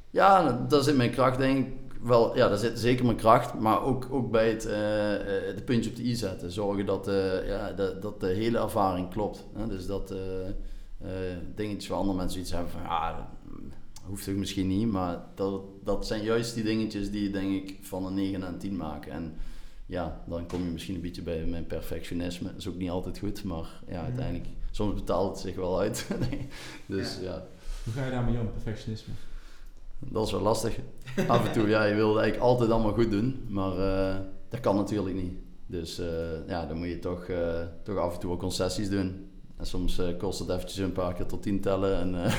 Ja, 0.10 0.66
daar 0.68 0.84
zit 0.84 0.96
mijn 0.96 1.12
kracht 1.12 1.38
denk 1.38 1.68
ik 1.68 1.93
wel. 2.04 2.36
Ja, 2.36 2.48
daar 2.48 2.58
zit 2.58 2.80
zeker 2.80 3.06
mijn 3.06 3.18
kracht. 3.18 3.54
Maar 3.60 3.84
ook, 3.84 4.08
ook 4.12 4.32
bij 4.32 4.50
het 4.50 4.66
eh, 4.66 5.14
eh, 5.50 5.56
de 5.56 5.62
puntje 5.66 5.90
op 5.90 5.96
de 5.96 6.04
i 6.04 6.16
zetten. 6.16 6.52
Zorgen 6.52 6.86
dat, 6.86 7.08
eh, 7.08 7.48
ja, 7.48 7.72
dat, 7.72 8.02
dat 8.02 8.20
de 8.20 8.28
hele 8.28 8.58
ervaring 8.58 9.10
klopt. 9.10 9.46
Hè? 9.54 9.68
Dus 9.68 9.86
dat 9.86 10.12
eh, 10.12 10.48
eh, 10.50 11.38
dingetjes 11.56 11.88
waar 11.88 11.98
andere 12.00 12.18
mensen 12.18 12.40
iets 12.40 12.52
hebben 12.52 12.72
van... 12.72 12.82
Ja, 12.82 13.16
dat 13.16 13.26
hoeft 14.06 14.26
toch 14.26 14.36
misschien 14.36 14.68
niet. 14.68 14.88
Maar 14.92 15.20
dat, 15.36 15.62
dat 15.84 16.08
zijn 16.08 16.24
juist 16.24 16.54
die 16.56 16.64
dingetjes 16.64 17.12
die 17.12 17.30
denk 17.32 17.52
ik 17.70 17.78
van 17.82 18.06
een 18.06 18.14
9 18.14 18.40
naar 18.40 18.50
een 18.50 18.58
10 18.58 18.76
maken. 18.76 19.12
En 19.12 19.36
ja, 19.86 20.22
dan 20.28 20.48
kom 20.48 20.64
je 20.64 20.70
misschien 20.72 20.96
een 20.96 21.02
beetje 21.02 21.22
bij 21.22 21.46
mijn 21.46 21.68
perfectionisme. 21.68 22.48
Dat 22.48 22.58
is 22.58 22.68
ook 22.68 22.76
niet 22.78 22.90
altijd 22.90 23.18
goed. 23.18 23.44
Maar 23.44 23.82
ja, 23.88 23.96
Mhm. 23.98 24.04
uiteindelijk... 24.06 24.46
Soms 24.72 24.94
betaalt 24.94 25.30
het 25.30 25.40
zich 25.40 25.56
wel 25.56 25.80
uit. 25.80 26.08
dus 26.86 27.20
ja. 27.22 27.44
Hoe 27.84 27.94
ga 27.94 28.06
je 28.06 28.12
daarmee 28.12 28.40
om, 28.40 28.52
perfectionisme? 28.52 29.14
Dat 30.10 30.26
is 30.26 30.32
wel 30.32 30.42
lastig. 30.42 30.80
Af 31.28 31.48
en 31.48 31.52
toe, 31.52 31.68
ja, 31.68 31.84
je 31.84 31.96
wil 31.96 32.10
het 32.10 32.22
eigenlijk 32.22 32.50
altijd 32.52 32.72
allemaal 32.72 32.94
goed 32.94 33.12
doen, 33.12 33.46
maar 33.50 33.78
eh, 33.78 34.16
dat 34.50 34.60
kan 34.60 34.76
natuurlijk 34.76 35.16
niet. 35.16 35.34
Dus 35.66 36.00
eh, 36.00 36.08
ja, 36.48 36.66
dan 36.66 36.78
moet 36.78 36.88
je 36.88 37.00
toch, 37.00 37.24
eh, 37.24 37.60
toch 37.84 37.98
af 37.98 38.14
en 38.14 38.20
toe 38.20 38.30
wel 38.30 38.40
concessies 38.40 38.90
doen. 38.90 39.28
En 39.58 39.66
soms 39.66 40.02
kost 40.18 40.40
het 40.40 40.50
eventjes 40.50 40.78
een 40.78 40.92
paar 40.92 41.14
keer 41.14 41.26
tot 41.26 41.42
tien 41.42 41.62
tellen. 41.62 42.00
En, 42.00 42.16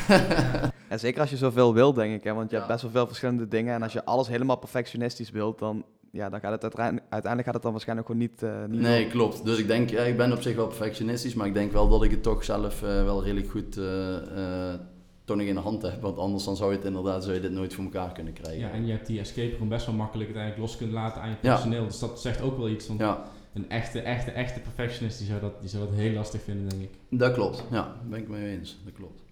En 0.89 0.99
zeker 1.01 1.21
als 1.21 1.31
je 1.31 1.37
zoveel 1.37 1.75
wil, 1.75 1.93
denk 1.93 2.15
ik. 2.15 2.25
Hè? 2.25 2.35
Want 2.35 2.51
je 2.51 2.57
hebt 2.57 2.69
best 2.69 2.83
wel 2.83 2.91
veel 2.91 3.07
verschillende 3.07 3.49
dingen. 3.49 3.75
En 3.75 3.83
als 3.83 3.93
je 3.93 4.05
alles 4.05 4.29
helemaal 4.29 4.57
perfectionistisch 4.57 5.31
wilt, 5.31 5.59
dan, 5.59 5.85
ja, 6.13 6.31
dan 6.31 6.41
gaat 6.41 6.53
het 6.53 6.63
uiteindelijk, 6.63 7.07
uiteindelijk 7.09 7.45
gaat 7.45 7.55
het 7.55 7.63
dan 7.63 7.73
waarschijnlijk 7.73 8.07
gewoon 8.09 8.23
niet, 8.23 8.43
niet 8.69 8.81
nee, 8.81 9.07
klopt. 9.07 9.45
Dus 9.45 9.59
ik 9.59 9.67
denk, 9.67 9.91
ja, 9.91 10.03
ik 10.03 10.17
ben 10.17 10.33
op 10.33 10.43
zich 10.43 10.57
wel 10.57 10.67
perfectionistisch, 10.67 11.35
maar 11.35 11.47
ik 11.47 11.55
denk 11.55 11.73
wel 11.73 11.89
dat 11.89 12.03
ik 12.03 12.11
het 12.11 12.23
toch 12.23 12.45
zelf 12.45 12.81
wel 12.81 13.23
redelijk 13.23 13.51
goed 13.51 13.79
toch 15.25 15.37
nog 15.37 15.47
in 15.47 15.55
de 15.55 15.61
hand 15.61 15.83
heb. 15.83 16.01
Want 16.03 16.19
anders 16.19 16.45
dan 16.45 16.57
zou 16.57 16.71
je 16.71 16.77
het 16.77 16.87
inderdaad 16.87 17.23
zou 17.23 17.35
je 17.35 17.41
dit 17.41 17.51
nooit 17.53 17.75
voor 17.75 17.85
elkaar 17.85 18.13
kunnen 18.13 18.33
krijgen. 18.33 18.59
Ja, 18.61 18.71
en 18.71 18.87
je 18.87 18.93
hebt 18.93 19.07
die 19.07 19.21
escape 19.21 19.57
room 19.57 19.69
best 19.69 19.87
wel 19.87 19.95
makkelijk 19.95 20.29
uiteindelijk 20.29 20.67
los 20.69 20.77
kunnen 20.77 20.95
laten 20.95 21.23
aan 21.23 21.29
je 21.29 21.37
Ja. 21.41 21.55
personeel. 21.55 21.85
Dus 21.87 21.99
dat 21.99 22.21
zegt 22.21 22.41
ook 22.41 22.57
wel 22.57 22.69
iets. 22.69 22.87
Want 22.87 23.01
ja, 23.01 23.23
een 23.55 23.71
echte, 23.71 24.01
echte, 24.01 24.31
echte 24.31 24.61
perfectionist 24.61 25.19
die 25.19 25.27
zou, 25.27 25.41
dat, 25.41 25.61
die 25.61 25.69
zou 25.69 25.85
dat 25.87 25.95
heel 25.95 26.13
lastig 26.13 26.43
vinden, 26.43 26.69
denk 26.69 26.83
ik. 26.83 26.91
dat 27.11 27.33
klopt. 27.33 27.65
Ja, 27.71 27.83
daar 27.83 27.97
ben 28.09 28.19
ik 28.19 28.29
mee 28.29 28.57
eens. 28.57 28.79
Dat 28.85 28.93
klopt. 28.95 29.23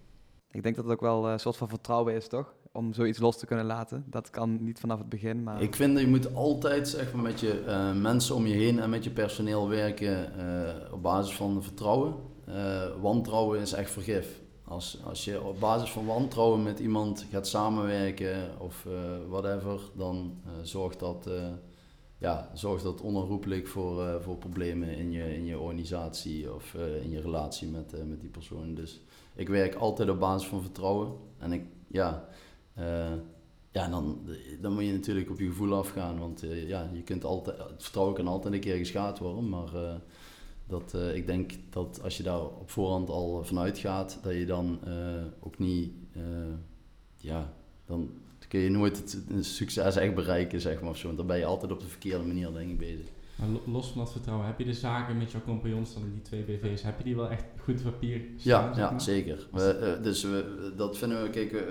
Ik 0.51 0.63
denk 0.63 0.75
dat 0.75 0.83
het 0.83 0.93
ook 0.93 1.01
wel 1.01 1.25
eh, 1.25 1.31
een 1.31 1.39
soort 1.39 1.57
van 1.57 1.69
vertrouwen 1.69 2.13
is, 2.15 2.27
toch? 2.27 2.53
Om 2.71 2.93
zoiets 2.93 3.19
los 3.19 3.37
te 3.37 3.45
kunnen 3.45 3.65
laten. 3.65 4.03
Dat 4.07 4.29
kan 4.29 4.63
niet 4.63 4.79
vanaf 4.79 4.97
het 4.97 5.09
begin, 5.09 5.43
maar... 5.43 5.61
Ik 5.61 5.75
vind 5.75 5.93
dat 5.93 6.01
je 6.03 6.09
moet 6.09 6.35
altijd 6.35 6.87
zeg 6.87 7.13
maar, 7.13 7.23
met 7.23 7.39
je 7.39 7.63
eh, 7.67 7.93
mensen 7.93 8.35
om 8.35 8.45
je 8.47 8.53
heen 8.53 8.79
en 8.79 8.89
met 8.89 9.03
je 9.03 9.09
personeel 9.09 9.69
werken 9.69 10.37
eh, 10.37 10.93
op 10.93 11.01
basis 11.01 11.35
van 11.35 11.63
vertrouwen. 11.63 12.13
Eh, 12.45 12.81
wantrouwen 13.01 13.59
is 13.59 13.73
echt 13.73 13.91
vergif. 13.91 14.41
Als, 14.73 14.97
als 15.03 15.25
je 15.25 15.41
op 15.41 15.59
basis 15.59 15.91
van 15.91 16.05
wantrouwen 16.05 16.63
met 16.63 16.79
iemand 16.79 17.25
gaat 17.31 17.47
samenwerken 17.47 18.59
of 18.59 18.85
eh, 18.85 18.93
whatever, 19.29 19.79
dan 19.95 20.37
eh, 20.45 20.51
zorgt, 20.61 20.99
dat, 20.99 21.27
eh, 21.27 21.47
ja, 22.17 22.49
zorgt 22.53 22.83
dat 22.83 23.01
onherroepelijk 23.01 23.67
voor, 23.67 24.21
voor 24.21 24.37
problemen 24.37 24.97
in 24.97 25.11
je, 25.11 25.35
in 25.35 25.45
je 25.45 25.59
organisatie 25.59 26.53
of 26.53 26.73
in 27.03 27.09
je 27.09 27.21
relatie 27.21 27.67
met, 27.67 28.07
met 28.07 28.21
die 28.21 28.29
persoon. 28.29 28.75
Dus 28.75 29.01
ik 29.35 29.49
werk 29.49 29.75
altijd 29.75 30.09
op 30.09 30.19
basis 30.19 30.47
van 30.47 30.61
vertrouwen. 30.61 31.11
En 31.37 31.51
ik, 31.51 31.63
ja, 31.87 32.27
ja, 33.71 33.87
dan, 33.89 34.19
dan 34.61 34.73
moet 34.73 34.85
je 34.85 34.91
natuurlijk 34.91 35.29
op 35.29 35.39
je 35.39 35.45
gevoel 35.45 35.73
afgaan. 35.73 36.19
Want 36.19 36.43
ja, 36.67 36.89
je 36.93 37.03
kunt 37.03 37.23
altijd, 37.23 37.57
het 37.57 37.83
vertrouwen 37.83 38.15
kan 38.15 38.27
altijd 38.27 38.53
een 38.53 38.59
keer 38.59 38.77
geschaad 38.77 39.19
worden. 39.19 39.49
Maar 39.49 40.01
dat, 40.67 40.93
eh, 40.93 41.15
ik 41.15 41.25
denk 41.27 41.51
dat 41.69 41.99
als 42.03 42.17
je 42.17 42.23
daar 42.23 42.45
op 42.45 42.69
voorhand 42.69 43.09
al 43.09 43.43
vanuit 43.43 43.77
gaat, 43.77 44.19
dat 44.21 44.33
je 44.33 44.45
dan 44.45 44.79
eh, 44.85 45.23
ook 45.39 45.59
niet, 45.59 45.91
eh, 46.11 46.21
ja, 47.17 47.53
dan 47.85 48.09
kun 48.47 48.59
je 48.59 48.69
nooit 48.69 48.97
het, 48.97 49.45
succes 49.45 49.95
echt 49.95 50.15
bereiken, 50.15 50.61
zeg 50.61 50.81
maar. 50.81 50.89
Of 50.89 50.97
zo. 50.97 51.05
Want 51.05 51.17
dan 51.17 51.27
ben 51.27 51.37
je 51.37 51.45
altijd 51.45 51.71
op 51.71 51.79
de 51.79 51.87
verkeerde 51.87 52.23
manier, 52.23 52.53
denk 52.53 52.69
ik, 52.69 52.77
bezig. 52.77 53.07
Maar 53.35 53.47
lo- 53.47 53.71
los 53.71 53.87
van 53.87 53.97
dat 54.03 54.11
vertrouwen, 54.11 54.45
heb 54.47 54.59
je 54.59 54.65
de 54.65 54.73
zaken 54.73 55.17
met 55.17 55.31
jouw 55.31 55.41
compagnons 55.45 55.93
dan 55.93 56.03
die 56.11 56.21
twee 56.21 56.43
BV's, 56.43 56.81
heb 56.81 56.97
je 56.97 57.03
die 57.03 57.15
wel 57.15 57.29
echt 57.29 57.43
goed 57.63 57.75
op 57.85 57.91
papier 57.91 58.21
staan, 58.37 58.63
Ja, 58.63 58.73
zeg 58.73 58.89
ja 58.91 58.99
zeker. 58.99 59.47
We, 59.51 59.61
eh, 59.63 60.03
dus 60.03 60.23
we, 60.23 60.71
dat 60.77 60.97
vinden 60.97 61.23
we, 61.23 61.29
kijk, 61.29 61.51
eh, 61.51 61.61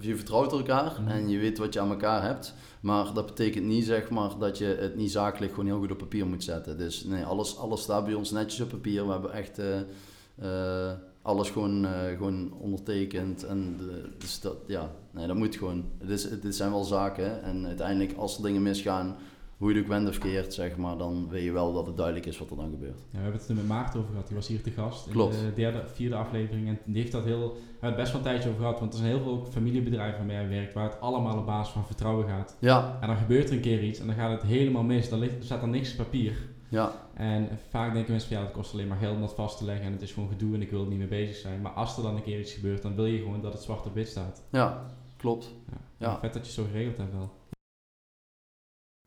je 0.00 0.16
vertrouwt 0.16 0.52
elkaar 0.52 0.96
Mhm. 1.00 1.08
en 1.10 1.28
je 1.28 1.38
weet 1.38 1.58
wat 1.58 1.72
je 1.74 1.80
aan 1.80 1.90
elkaar 1.90 2.22
hebt. 2.22 2.54
Maar 2.80 3.12
dat 3.14 3.26
betekent 3.26 3.64
niet, 3.66 3.84
zeg 3.84 4.10
maar, 4.10 4.38
dat 4.38 4.58
je 4.58 4.64
het 4.64 4.96
niet 4.96 5.10
zakelijk 5.10 5.52
gewoon 5.52 5.66
heel 5.66 5.78
goed 5.78 5.90
op 5.90 5.98
papier 5.98 6.26
moet 6.26 6.44
zetten. 6.44 6.78
Dus 6.78 7.04
nee, 7.04 7.24
alles, 7.24 7.56
alles 7.56 7.82
staat 7.82 8.04
bij 8.04 8.14
ons 8.14 8.30
netjes 8.30 8.60
op 8.60 8.68
papier. 8.68 9.06
We 9.06 9.12
hebben 9.12 9.32
echt 9.32 9.58
eh, 9.58 10.92
alles 11.22 11.50
gewoon, 11.50 11.86
gewoon 12.16 12.52
ondertekend. 12.52 13.44
En 13.44 13.76
de, 13.78 14.08
dus 14.18 14.40
dat, 14.40 14.56
ja, 14.66 14.90
nee, 15.10 15.26
dat 15.26 15.36
moet 15.36 15.56
gewoon. 15.56 15.84
Het, 15.98 16.10
is, 16.10 16.24
het 16.30 16.54
zijn 16.54 16.70
wel 16.70 16.84
zaken. 16.84 17.42
En 17.42 17.66
uiteindelijk, 17.66 18.16
als 18.16 18.36
er 18.36 18.42
dingen 18.42 18.62
misgaan, 18.62 19.16
hoe 19.60 19.68
je 19.70 19.74
het 19.74 19.84
ook 19.84 19.90
wendt 19.90 20.08
of 20.08 20.18
keert, 20.18 20.54
zeg 20.54 20.76
maar, 20.76 20.96
dan 20.98 21.28
weet 21.28 21.44
je 21.44 21.52
wel 21.52 21.72
dat 21.72 21.86
het 21.86 21.96
duidelijk 21.96 22.26
is 22.26 22.38
wat 22.38 22.50
er 22.50 22.56
dan 22.56 22.70
gebeurt. 22.70 22.98
Ja, 22.98 23.16
we 23.16 23.22
hebben 23.22 23.40
het 23.40 23.48
er 23.48 23.54
met 23.54 23.66
Maarten 23.68 23.98
over 24.00 24.10
gehad, 24.12 24.26
die 24.26 24.36
was 24.36 24.46
hier 24.48 24.62
te 24.62 24.70
gast 24.70 25.06
in 25.06 25.12
Klopt. 25.12 25.40
de 25.40 25.52
derde, 25.54 25.82
vierde 25.86 26.14
aflevering. 26.16 26.68
En 26.68 26.78
die 26.84 27.00
heeft 27.00 27.12
dat 27.12 27.24
heel, 27.24 27.38
we 27.52 27.58
hebben 27.70 27.88
het 27.88 27.96
best 27.96 28.12
wel 28.12 28.20
een 28.20 28.26
tijdje 28.26 28.48
over 28.48 28.60
gehad, 28.60 28.80
want 28.80 28.92
er 28.92 28.98
zijn 28.98 29.10
heel 29.10 29.22
veel 29.22 29.46
familiebedrijven 29.50 30.18
waarmee 30.18 30.36
hij 30.36 30.48
werkt, 30.48 30.74
waar 30.74 30.84
het 30.90 31.00
allemaal 31.00 31.38
op 31.38 31.46
basis 31.46 31.72
van 31.72 31.86
vertrouwen 31.86 32.26
gaat. 32.28 32.56
Ja, 32.58 32.98
En 33.00 33.06
dan 33.06 33.16
gebeurt 33.16 33.48
er 33.48 33.54
een 33.54 33.60
keer 33.60 33.82
iets 33.82 33.98
en 34.00 34.06
dan 34.06 34.16
gaat 34.16 34.30
het 34.40 34.50
helemaal 34.50 34.82
mis, 34.82 35.08
dan 35.08 35.18
ligt, 35.18 35.44
staat 35.44 35.62
er 35.62 35.68
niks 35.68 35.90
op 35.90 35.96
papier. 35.96 36.32
ja, 36.68 36.92
En 37.14 37.48
vaak 37.68 37.92
denken 37.92 38.10
mensen 38.10 38.28
van 38.30 38.38
ja, 38.38 38.44
het 38.44 38.52
kost 38.54 38.72
alleen 38.72 38.88
maar 38.88 38.98
geld 38.98 39.14
om 39.14 39.20
dat 39.20 39.34
vast 39.34 39.58
te 39.58 39.64
leggen 39.64 39.86
en 39.86 39.92
het 39.92 40.02
is 40.02 40.12
gewoon 40.12 40.28
gedoe 40.28 40.54
en 40.54 40.62
ik 40.62 40.70
wil 40.70 40.82
er 40.82 40.88
niet 40.88 40.98
mee 40.98 41.08
bezig 41.08 41.36
zijn. 41.36 41.60
Maar 41.60 41.72
als 41.72 41.96
er 41.96 42.02
dan 42.02 42.16
een 42.16 42.22
keer 42.22 42.40
iets 42.40 42.52
gebeurt, 42.52 42.82
dan 42.82 42.94
wil 42.94 43.06
je 43.06 43.18
gewoon 43.18 43.40
dat 43.42 43.52
het 43.52 43.62
zwart 43.62 43.86
op 43.86 43.94
wit 43.94 44.08
staat. 44.08 44.42
ja, 44.50 44.86
klopt. 45.16 45.50
Ja. 45.70 45.76
Ja. 46.06 46.18
Vet 46.20 46.32
dat 46.32 46.46
je 46.46 46.52
zo 46.52 46.64
geregeld 46.70 46.96
hebt 46.96 47.12
wel. 47.12 47.30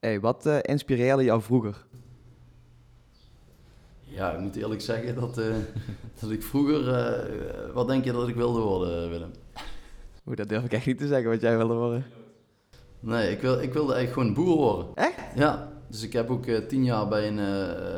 Hey, 0.03 0.19
wat 0.19 0.45
eh, 0.45 0.57
inspireerde 0.61 1.23
jou 1.23 1.41
vroeger? 1.41 1.85
Ja, 3.99 4.31
ik 4.31 4.39
moet 4.39 4.55
eerlijk 4.55 4.81
zeggen 4.81 5.15
dat, 5.15 5.37
eh, 5.37 5.45
dat 6.21 6.31
ik 6.31 6.43
vroeger... 6.43 6.89
eh, 6.89 7.73
wat 7.73 7.87
denk 7.87 8.03
je 8.03 8.11
dat 8.11 8.27
ik 8.27 8.35
wilde 8.35 8.59
worden, 8.59 9.09
Willem? 9.09 9.31
Oeh, 10.27 10.35
dat 10.35 10.49
durf 10.49 10.63
ik 10.63 10.73
echt 10.73 10.85
niet 10.85 10.97
te 10.97 11.07
zeggen 11.07 11.29
wat 11.29 11.41
jij 11.41 11.57
wilde 11.57 11.73
worden. 11.73 12.05
Nee, 12.99 13.31
ik, 13.31 13.41
wil, 13.41 13.61
ik 13.61 13.73
wilde 13.73 13.93
eigenlijk 13.93 14.27
gewoon 14.27 14.45
boer 14.45 14.57
worden. 14.57 14.85
Echt? 14.95 15.15
Ja, 15.35 15.71
dus 15.87 16.03
ik 16.03 16.13
heb 16.13 16.29
ook 16.29 16.45
tien 16.45 16.83
jaar 16.83 17.07
bij 17.07 17.27
een, 17.27 17.35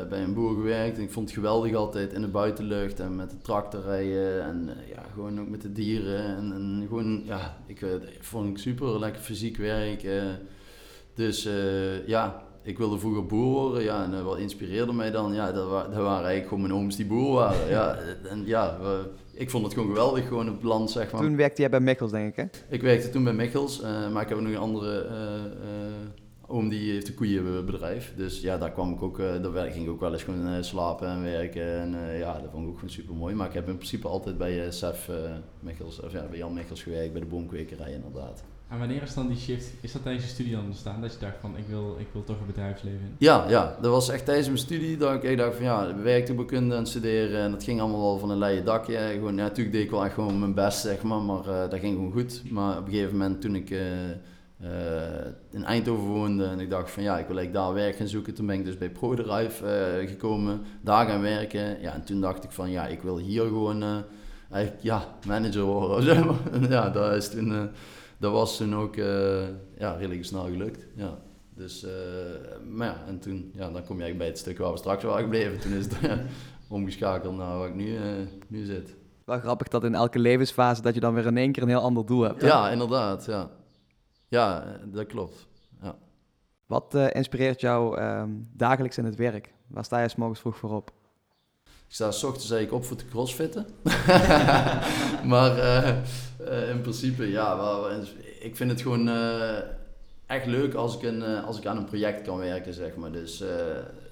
bij 0.08 0.22
een 0.22 0.34
boer 0.34 0.54
gewerkt. 0.54 0.96
En 0.96 1.02
ik 1.02 1.12
vond 1.12 1.26
het 1.26 1.34
geweldig 1.34 1.74
altijd 1.74 2.12
in 2.12 2.20
de 2.20 2.28
buitenlucht 2.28 3.00
en 3.00 3.16
met 3.16 3.30
de 3.30 3.38
tractor 3.38 3.82
rijden. 3.82 4.42
En 4.42 4.70
ja, 4.88 5.02
gewoon 5.12 5.40
ook 5.40 5.48
met 5.48 5.62
de 5.62 5.72
dieren. 5.72 6.36
En, 6.36 6.52
en 6.52 6.84
gewoon, 6.88 7.22
ja, 7.24 7.56
ik 7.66 7.86
vond 8.20 8.48
ik 8.48 8.58
super 8.58 8.98
lekker 8.98 9.22
fysiek 9.22 9.56
werk. 9.56 10.02
Dus 11.16 11.44
eh, 11.46 12.06
ja, 12.06 12.42
ik 12.62 12.78
wilde 12.78 12.98
vroeger 12.98 13.26
boer 13.26 13.52
worden. 13.52 13.82
Ja, 13.82 14.04
en 14.04 14.14
eh, 14.14 14.22
wat 14.22 14.38
inspireerde 14.38 14.92
mij 14.92 15.10
dan? 15.10 15.34
Ja, 15.34 15.52
dat, 15.52 15.68
wa- 15.68 15.82
dat 15.88 15.94
waren 16.02 16.12
eigenlijk 16.26 16.48
gewoon 16.48 16.60
mijn 16.62 16.74
ooms 16.74 16.96
die 16.96 17.06
boer 17.06 17.32
waren. 17.34 17.68
ja, 17.68 17.98
en 18.30 18.42
ja, 18.46 18.78
ik 19.32 19.50
vond 19.50 19.64
het 19.64 19.72
gewoon 19.74 19.88
geweldig, 19.88 20.26
gewoon 20.28 20.48
op 20.48 20.54
het 20.54 20.64
land, 20.64 20.90
zeg 20.90 21.12
maar. 21.12 21.20
Toen 21.20 21.36
werkte 21.36 21.60
jij 21.60 21.70
bij 21.70 21.80
Mikkels, 21.80 22.10
denk 22.10 22.28
ik, 22.28 22.36
hè? 22.36 22.74
Ik 22.74 22.82
werkte 22.82 23.10
toen 23.10 23.24
bij 23.24 23.32
Michels, 23.32 23.82
eh, 23.82 24.10
maar 24.12 24.22
ik 24.22 24.28
heb 24.28 24.40
nog 24.40 24.56
andere, 24.56 25.00
eh, 25.04 25.34
eh, 25.44 25.92
oom 26.46 26.68
die 26.68 26.92
heeft 26.92 27.08
een 27.08 27.14
koeienbedrijf. 27.14 28.12
Dus 28.16 28.40
ja, 28.40 28.58
daar 28.58 28.72
kwam 28.72 28.92
ik 28.92 29.02
ook, 29.02 29.18
daar 29.18 29.70
ging 29.70 29.84
ik 29.84 29.90
ook 29.90 30.00
wel 30.00 30.12
eens 30.12 30.22
gewoon 30.22 30.64
slapen 30.64 31.08
en 31.08 31.22
werken. 31.22 31.80
En 31.80 32.18
ja, 32.18 32.32
dat 32.40 32.50
vond 32.50 32.62
ik 32.64 32.68
ook 32.68 32.74
gewoon 32.74 32.90
super 32.90 33.14
mooi. 33.14 33.34
Maar 33.34 33.46
ik 33.46 33.52
heb 33.54 33.68
in 33.68 33.76
principe 33.76 34.08
altijd 34.08 34.38
bij 34.38 34.70
Sef 34.70 35.10
Michels, 35.60 36.00
of 36.00 36.12
ja, 36.12 36.26
bij 36.28 36.38
Jan 36.38 36.52
Michels 36.54 36.82
gewerkt, 36.82 37.12
bij 37.12 37.20
de 37.20 37.26
boomkwekerij 37.26 37.92
inderdaad. 37.92 38.44
En 38.68 38.78
wanneer 38.78 39.02
is 39.02 39.14
dan 39.14 39.28
die 39.28 39.36
shift, 39.36 39.72
is 39.80 39.92
dat 39.92 40.02
tijdens 40.02 40.24
je 40.24 40.30
studie 40.30 40.54
dan 40.54 40.64
ontstaan? 40.64 41.00
Dat 41.00 41.12
je 41.12 41.18
dacht 41.18 41.36
van, 41.40 41.56
ik 41.56 41.64
wil, 41.68 41.96
ik 41.98 42.06
wil 42.12 42.24
toch 42.24 42.40
een 42.40 42.46
bedrijfsleven 42.46 43.00
in? 43.00 43.14
Ja, 43.18 43.48
ja, 43.48 43.76
dat 43.80 43.90
was 43.90 44.08
echt 44.08 44.24
tijdens 44.24 44.46
mijn 44.46 44.58
studie 44.58 44.96
dat 44.96 45.24
ik 45.24 45.36
dacht 45.36 45.54
van 45.54 45.64
ja, 45.64 45.96
werktuigbekunde 45.96 46.74
en 46.74 46.86
studeren 46.86 47.40
en 47.40 47.50
dat 47.50 47.64
ging 47.64 47.80
allemaal 47.80 48.00
wel 48.00 48.18
van 48.18 48.30
een 48.30 48.38
leien 48.38 48.64
dakje. 48.64 48.98
Gewoon, 49.12 49.36
ja, 49.36 49.42
natuurlijk 49.42 49.76
deed 49.76 49.84
ik 49.84 49.90
wel 49.90 50.04
echt 50.04 50.14
gewoon 50.14 50.38
mijn 50.38 50.54
best, 50.54 50.80
zeg 50.80 51.02
maar, 51.02 51.20
maar 51.20 51.48
uh, 51.48 51.70
dat 51.70 51.78
ging 51.78 51.94
gewoon 51.94 52.12
goed. 52.12 52.42
Maar 52.50 52.78
op 52.78 52.86
een 52.86 52.92
gegeven 52.92 53.12
moment 53.16 53.40
toen 53.40 53.54
ik 53.54 53.70
uh, 53.70 53.80
uh, 54.62 54.68
in 55.50 55.64
Eindhoven 55.64 56.04
woonde 56.04 56.44
en 56.44 56.60
ik 56.60 56.70
dacht 56.70 56.90
van 56.90 57.02
ja, 57.02 57.18
ik 57.18 57.26
wil 57.26 57.52
daar 57.52 57.74
werk 57.74 57.96
gaan 57.96 58.08
zoeken. 58.08 58.34
Toen 58.34 58.46
ben 58.46 58.58
ik 58.58 58.64
dus 58.64 58.78
bij 58.78 58.90
ProDrive 58.90 59.64
gekomen, 60.06 60.60
daar 60.80 61.06
gaan 61.06 61.20
werken. 61.22 61.80
Ja, 61.80 61.92
en 61.92 62.04
toen 62.04 62.20
dacht 62.20 62.44
ik 62.44 62.50
van 62.50 62.70
ja, 62.70 62.86
ik 62.86 63.02
wil 63.02 63.18
hier 63.18 63.42
gewoon 63.42 64.04
eigenlijk, 64.50 64.82
ja, 64.82 65.04
manager 65.26 65.62
worden. 65.62 66.36
Ja, 66.68 66.90
dat 66.90 67.12
is 67.14 67.28
toen 67.28 67.70
dat 68.18 68.32
was 68.32 68.56
toen 68.56 68.74
ook 68.74 68.96
uh, 68.96 69.48
ja, 69.78 69.92
redelijk 69.92 70.24
snel 70.24 70.44
gelukt. 70.44 70.86
Ja. 70.94 71.18
Dus, 71.54 71.84
uh, 71.84 71.90
maar 72.70 72.86
ja, 72.86 73.04
en 73.06 73.18
toen, 73.18 73.50
ja, 73.54 73.70
dan 73.70 73.84
kom 73.84 73.96
je 73.96 74.02
eigenlijk 74.02 74.18
bij 74.18 74.26
het 74.26 74.38
stuk 74.38 74.58
waar 74.58 74.72
we 74.72 74.78
straks 74.78 75.04
waren 75.04 75.22
gebleven. 75.22 75.60
Toen 75.60 75.72
is 75.72 75.84
het 75.84 76.20
omgeschakeld 76.68 77.36
naar 77.36 77.58
waar 77.58 77.68
ik 77.68 77.74
nu, 77.74 77.86
uh, 77.86 78.00
nu 78.48 78.64
zit. 78.64 78.96
Wel 79.24 79.38
grappig 79.38 79.68
dat 79.68 79.84
in 79.84 79.94
elke 79.94 80.18
levensfase 80.18 80.82
dat 80.82 80.94
je 80.94 81.00
dan 81.00 81.14
weer 81.14 81.26
in 81.26 81.36
één 81.36 81.52
keer 81.52 81.62
een 81.62 81.68
heel 81.68 81.80
ander 81.80 82.06
doel 82.06 82.22
hebt. 82.22 82.42
Ja, 82.42 82.70
inderdaad. 82.70 83.24
Ja, 83.24 83.50
ja 84.28 84.78
dat 84.84 85.06
klopt. 85.06 85.46
Ja. 85.82 85.96
Wat 86.66 86.94
inspireert 86.94 87.60
jou 87.60 87.98
ehm, 87.98 88.30
dagelijks 88.52 88.98
in 88.98 89.04
het 89.04 89.16
werk? 89.16 89.54
Waar 89.66 89.84
sta 89.84 90.00
je 90.00 90.08
s 90.08 90.16
morgens 90.16 90.40
vroeg 90.40 90.56
voor 90.56 90.70
op? 90.70 90.90
Ik 91.88 91.94
sta 91.94 92.10
s 92.10 92.24
ochtends 92.24 92.50
eigenlijk 92.50 92.82
op 92.82 92.88
voor 92.88 92.96
te 92.96 93.08
crossfitten. 93.10 93.66
maar 95.32 95.58
uh, 96.40 96.70
in 96.70 96.80
principe, 96.80 97.30
ja, 97.30 97.78
ik 98.40 98.56
vind 98.56 98.70
het 98.70 98.82
gewoon 98.82 99.08
uh, 99.08 99.58
echt 100.26 100.46
leuk 100.46 100.74
als 100.74 100.96
ik, 100.96 101.02
een, 101.02 101.20
uh, 101.20 101.44
als 101.44 101.58
ik 101.58 101.66
aan 101.66 101.76
een 101.76 101.84
project 101.84 102.22
kan 102.22 102.38
werken, 102.38 102.74
zeg 102.74 102.96
maar. 102.96 103.12
Dus 103.12 103.42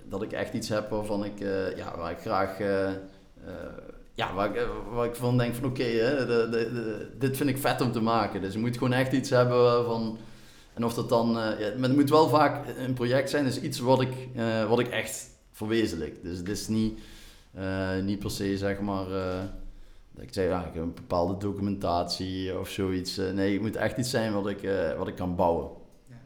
dat 0.08 0.22
ik 0.22 0.32
echt 0.32 0.54
iets 0.54 0.68
heb 0.68 0.90
waarvan 0.90 1.24
ik, 1.24 1.38
ja, 1.76 1.96
waar 1.96 2.10
ik 2.10 2.18
graag, 2.18 2.58
ja, 4.14 4.34
waar 4.34 4.54
ik, 4.54 4.66
waar 4.92 5.06
ik 5.06 5.14
van 5.14 5.38
denk 5.38 5.54
van 5.54 5.64
oké, 5.64 5.82
okay, 5.82 6.48
dit 7.18 7.36
vind 7.36 7.48
ik 7.48 7.58
vet 7.58 7.80
om 7.80 7.92
te 7.92 8.00
maken. 8.00 8.40
Dus 8.40 8.52
je 8.52 8.58
moet 8.58 8.78
gewoon 8.78 8.92
echt 8.92 9.12
iets 9.12 9.30
hebben 9.30 9.84
van, 9.84 10.18
en 10.74 10.84
of 10.84 10.94
dat 10.94 11.08
dan, 11.08 11.30
ja, 11.32 11.56
het 11.58 11.96
moet 11.96 12.10
wel 12.10 12.28
vaak 12.28 12.66
een 12.78 12.94
project 12.94 13.30
zijn, 13.30 13.46
is 13.46 13.60
iets 13.60 13.78
wat 13.78 14.00
ik, 14.00 14.28
wat 14.68 14.78
ik 14.78 14.88
echt 14.88 15.26
verwezenlijk. 15.52 16.22
Dus 16.22 16.38
het 16.38 16.48
is 16.48 16.68
niet, 16.68 16.98
niet 18.02 18.18
per 18.18 18.30
se, 18.30 18.58
zeg 18.58 18.80
maar 18.80 19.06
ik 20.16 20.32
zei, 20.32 20.48
ja, 20.48 20.66
ik 20.66 20.74
heb 20.74 20.82
een 20.82 20.94
bepaalde 20.94 21.36
documentatie 21.36 22.58
of 22.58 22.68
zoiets. 22.68 23.18
Eh, 23.18 23.32
nee, 23.32 23.52
het 23.52 23.62
moet 23.62 23.76
echt 23.76 23.96
iets 23.96 24.10
zijn 24.10 24.32
wat 24.32 24.48
ik, 24.48 24.62
uh, 24.62 24.96
wat 24.96 25.08
ik 25.08 25.14
kan 25.14 25.36
bouwen. 25.36 25.70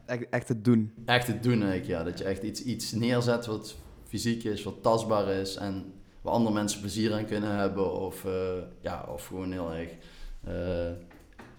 Echt, 0.06 0.28
echt 0.30 0.48
het 0.48 0.64
doen. 0.64 0.92
Echt 1.04 1.26
het 1.26 1.42
doen 1.42 1.62
eigenlijk, 1.62 1.86
ja. 1.86 2.02
Dat 2.02 2.18
je 2.18 2.24
echt 2.24 2.42
iets, 2.42 2.62
iets 2.62 2.92
neerzet 2.92 3.46
wat 3.46 3.76
fysiek 4.04 4.44
is, 4.44 4.62
wat 4.62 4.82
tastbaar 4.82 5.28
is 5.28 5.56
en 5.56 5.92
waar 6.22 6.32
andere 6.32 6.54
mensen 6.54 6.80
plezier 6.80 7.14
aan 7.14 7.26
kunnen 7.26 7.56
hebben. 7.56 7.92
Of, 7.92 8.24
uh, 8.24 8.32
ja, 8.80 9.06
of 9.12 9.26
gewoon 9.26 9.52
heel 9.52 9.72
erg 9.72 9.90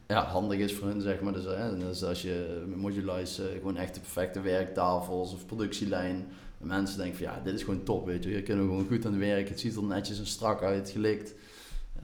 ja, 0.07 0.26
handig 0.26 0.59
is 0.59 0.74
voor 0.74 0.88
hun, 0.88 1.01
zeg 1.01 1.22
maar. 1.22 1.34
Dus, 1.34 1.43
dus 1.80 2.03
als 2.03 2.22
je 2.22 2.63
Modulize 2.76 3.43
gewoon 3.53 3.78
echt 3.78 3.93
de 3.93 3.99
perfecte 3.99 4.41
werktafels 4.41 5.34
of 5.34 5.45
productielijn. 5.45 6.28
Mensen 6.60 6.97
denken 6.97 7.18
van 7.18 7.26
ja, 7.26 7.41
dit 7.43 7.53
is 7.53 7.64
gewoon 7.64 7.84
top, 7.84 8.05
weet 8.05 8.24
je. 8.24 8.30
Hier 8.30 8.43
kunnen 8.43 8.66
we 8.66 8.72
gewoon 8.72 8.88
goed 8.88 9.05
aan 9.05 9.12
het 9.12 9.22
werk. 9.22 9.49
Het 9.49 9.60
ziet 9.60 9.76
er 9.76 9.84
netjes 9.84 10.20
en 10.20 10.26
strak 10.26 10.62
uit, 10.62 10.89
gelikt 10.89 11.34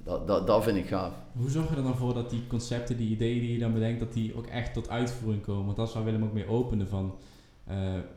dat, 0.05 0.27
dat, 0.27 0.47
dat 0.47 0.63
vind 0.63 0.77
ik 0.77 0.87
gaaf. 0.87 1.13
Hoe 1.37 1.49
zorg 1.49 1.69
je 1.69 1.75
er 1.75 1.83
dan 1.83 1.97
voor 1.97 2.13
dat 2.13 2.29
die 2.29 2.47
concepten, 2.47 2.97
die 2.97 3.09
ideeën 3.09 3.39
die 3.39 3.53
je 3.53 3.59
dan 3.59 3.73
bedenkt, 3.73 3.99
dat 3.99 4.13
die 4.13 4.35
ook 4.35 4.45
echt 4.45 4.73
tot 4.73 4.89
uitvoering 4.89 5.43
komen? 5.43 5.65
Want 5.65 5.77
dat 5.77 5.87
is 5.87 5.93
waar 5.93 6.03
Willem 6.03 6.23
ook 6.23 6.33
mee 6.33 6.47
opende 6.47 6.87
van... 6.87 7.15
Uh, 7.69 7.75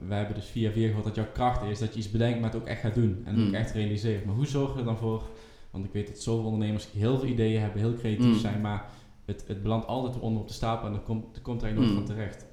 wij 0.09 0.19
hebben 0.19 0.37
dus 0.37 0.47
via 0.47 0.71
via 0.71 0.87
gehoord 0.87 1.05
dat 1.05 1.15
jouw 1.15 1.33
kracht 1.33 1.63
is 1.63 1.79
dat 1.79 1.93
je 1.93 1.99
iets 1.99 2.11
bedenkt, 2.11 2.41
maar 2.41 2.51
het 2.51 2.61
ook 2.61 2.67
echt 2.67 2.81
gaat 2.81 2.95
doen. 2.95 3.23
En 3.25 3.41
ook 3.41 3.47
mm. 3.47 3.55
echt 3.55 3.71
realiseert. 3.71 4.25
Maar 4.25 4.35
hoe 4.35 4.47
zorg 4.47 4.73
je 4.73 4.79
er 4.79 4.85
dan 4.85 4.97
voor... 4.97 5.23
Want 5.71 5.85
ik 5.85 5.93
weet 5.93 6.07
dat 6.07 6.19
zoveel 6.19 6.45
ondernemers 6.45 6.89
heel 6.93 7.19
veel 7.19 7.29
ideeën 7.29 7.61
hebben, 7.61 7.81
heel 7.81 7.95
creatief 7.95 8.27
mm. 8.27 8.39
zijn, 8.39 8.61
maar 8.61 8.91
het, 9.25 9.45
het 9.47 9.63
belandt 9.63 9.87
altijd 9.87 10.19
onder 10.19 10.41
op 10.41 10.49
de 10.49 10.55
stapel 10.55 10.89
en 10.89 10.95
er 10.95 11.01
komt, 11.01 11.37
er 11.37 11.43
komt 11.43 11.63
er 11.63 11.75
nooit 11.75 11.89
mm. 11.89 11.95
van 11.95 12.05
terecht. 12.05 12.47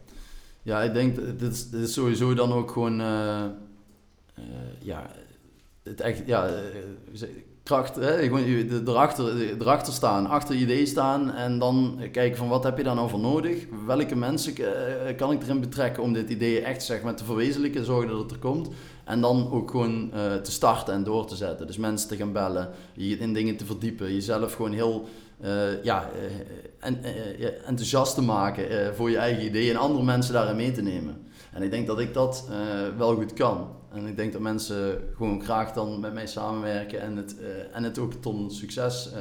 Ja, 0.62 0.82
ik 0.82 0.94
denk, 0.94 1.16
dit 1.16 1.52
is, 1.52 1.70
dit 1.70 1.82
is 1.82 1.94
sowieso 1.94 2.34
dan 2.34 2.52
ook 2.52 2.72
gewoon... 2.72 3.00
Uh, 3.00 3.46
ja, 4.80 5.10
het 5.84 6.02
echt, 6.02 6.22
ja, 6.26 6.50
kracht, 7.66 7.96
hè, 7.96 8.24
gewoon 8.24 8.44
erachter, 8.88 9.52
erachter 9.60 9.94
staan, 9.94 10.28
achter 10.28 10.56
je 10.56 10.62
idee 10.62 10.86
staan 10.86 11.32
en 11.32 11.60
dan 11.60 12.00
kijken 12.12 12.38
van 12.38 12.48
wat 12.48 12.64
heb 12.64 12.78
je 12.78 12.84
daar 12.84 12.96
nou 12.96 13.10
voor 13.10 13.20
nodig? 13.20 13.66
Welke 13.86 14.16
mensen 14.16 14.56
eh, 14.56 15.16
kan 15.16 15.32
ik 15.32 15.42
erin 15.42 15.60
betrekken 15.60 16.04
om 16.04 16.14
dit 16.14 16.30
idee 16.30 16.62
echt 16.62 16.84
zeg 16.84 17.02
maar, 17.02 17.16
te 17.16 17.24
verwezenlijken, 17.24 17.86
zorgen 17.86 18.10
dat 18.10 18.20
het 18.20 18.32
er 18.32 18.38
komt. 18.38 18.70
En 19.04 19.22
dan 19.22 19.52
ook 19.52 19.72
gewoon 19.72 20.12
te 20.44 20.52
starten 20.52 20.94
en 20.94 21.04
door 21.04 21.26
te 21.26 21.36
zetten. 21.36 21.68
Dus 21.68 21.78
mensen 21.78 22.08
te 22.08 22.16
gaan 22.16 22.32
bellen, 22.32 22.70
je 22.94 23.18
in 23.18 23.34
dingen 23.34 23.58
te 23.58 23.66
verdiepen, 23.66 24.14
jezelf 24.14 24.54
gewoon 24.54 24.74
heel 24.74 25.08
ja, 25.84 26.10
en, 26.80 27.04
enthousiast 27.66 28.16
te 28.16 28.22
maken 28.22 28.96
voor 28.96 29.10
je 29.10 29.18
eigen 29.18 29.46
idee 29.46 29.70
en 29.70 29.76
andere 29.76 30.04
mensen 30.04 30.34
daarin 30.34 30.56
mee 30.56 30.72
te 30.72 30.82
nemen. 30.82 31.18
En 31.54 31.62
ik 31.62 31.72
denk 31.72 31.88
dat 31.88 32.00
ik 32.00 32.14
dat 32.14 32.50
wel 32.98 33.16
goed 33.16 33.34
kan. 33.34 33.68
En 33.96 34.06
ik 34.06 34.16
denk 34.16 34.34
dat 34.34 34.42
mensen 34.42 35.02
gewoon 35.16 35.44
graag 35.44 35.72
dan 35.72 36.00
met 36.00 36.14
mij 36.14 36.28
samenwerken 36.28 37.02
en 37.02 37.16
het, 37.16 37.36
uh, 37.40 37.76
en 37.76 37.84
het 37.84 38.00
ook 38.00 38.14
tot 38.14 38.36
een 38.36 38.52
succes 38.52 39.10
uh, 39.14 39.20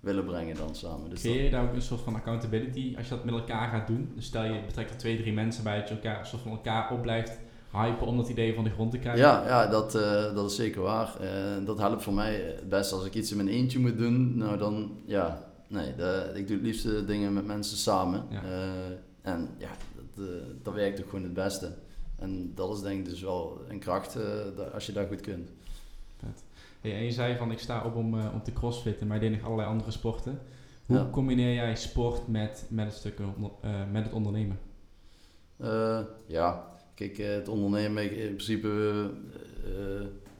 willen 0.00 0.24
brengen 0.24 0.56
dan 0.56 0.74
samen. 0.74 1.10
Dus 1.10 1.20
Creëer 1.20 1.44
je 1.44 1.50
daar 1.50 1.62
ook 1.62 1.74
een 1.74 1.82
soort 1.82 2.00
van 2.00 2.14
accountability 2.14 2.94
als 2.96 3.08
je 3.08 3.14
dat 3.14 3.24
met 3.24 3.34
elkaar 3.34 3.68
gaat 3.68 3.86
doen? 3.86 4.12
Dus 4.14 4.24
stel 4.24 4.44
je 4.44 4.64
betrekt 4.66 4.90
er 4.90 4.96
twee, 4.96 5.16
drie 5.16 5.32
mensen 5.32 5.64
bij 5.64 5.78
dat 5.78 5.88
je 5.88 5.94
elkaar, 5.94 6.20
een 6.20 6.26
soort 6.26 6.42
van 6.42 6.50
elkaar 6.50 6.92
op 6.92 7.02
blijft 7.02 7.38
hypen 7.72 8.06
om 8.06 8.16
dat 8.16 8.28
idee 8.28 8.54
van 8.54 8.64
de 8.64 8.70
grond 8.70 8.90
te 8.90 8.98
krijgen? 8.98 9.22
Ja, 9.22 9.46
ja 9.46 9.66
dat, 9.66 9.94
uh, 9.94 10.34
dat 10.34 10.50
is 10.50 10.56
zeker 10.56 10.82
waar. 10.82 11.16
dat 11.64 11.78
helpt 11.78 12.02
voor 12.02 12.14
mij 12.14 12.34
het 12.34 12.68
best 12.68 12.92
als 12.92 13.04
ik 13.04 13.14
iets 13.14 13.30
in 13.30 13.36
mijn 13.36 13.48
eentje 13.48 13.78
moet 13.78 13.98
doen. 13.98 14.36
Nou 14.36 14.58
dan, 14.58 14.92
ja, 15.04 15.44
nee, 15.68 15.94
de, 15.96 16.30
ik 16.34 16.46
doe 16.46 16.56
het 16.56 16.66
liefste 16.66 17.04
dingen 17.04 17.32
met 17.32 17.46
mensen 17.46 17.76
samen. 17.76 18.24
Ja. 18.30 18.42
en 19.22 19.48
ja, 19.58 19.70
dat, 20.14 20.26
dat 20.62 20.74
werkt 20.74 21.00
ook 21.00 21.08
gewoon 21.08 21.24
het 21.24 21.34
beste. 21.34 21.72
En 22.18 22.52
dat 22.54 22.76
is 22.76 22.82
denk 22.82 22.98
ik 22.98 23.04
dus 23.04 23.20
wel 23.20 23.60
een 23.68 23.78
kracht 23.78 24.16
uh, 24.16 24.72
als 24.74 24.86
je 24.86 24.92
dat 24.92 25.08
goed 25.08 25.20
kunt. 25.20 25.50
Hey, 26.80 26.94
en 26.96 27.04
je 27.04 27.12
zei 27.12 27.36
van 27.36 27.50
ik 27.50 27.58
sta 27.58 27.84
op 27.84 27.94
om, 27.94 28.14
uh, 28.14 28.26
om 28.34 28.42
te 28.42 28.52
crossfitten, 28.52 29.06
maar 29.06 29.22
je 29.22 29.28
deed 29.28 29.36
nog 29.38 29.46
allerlei 29.46 29.68
andere 29.68 29.90
sporten. 29.90 30.38
Hoe 30.86 31.10
combineer 31.10 31.54
jij 31.54 31.76
sport 31.76 32.28
met, 32.28 32.64
met, 32.68 32.86
het, 32.86 32.94
stuk, 32.94 33.18
uh, 33.18 33.26
met 33.92 34.04
het 34.04 34.12
ondernemen? 34.12 34.58
ja, 36.26 36.66
kijk, 36.94 37.16
het 37.16 37.48
ondernemen, 37.48 38.16
in 38.16 38.34
principe 38.34 39.10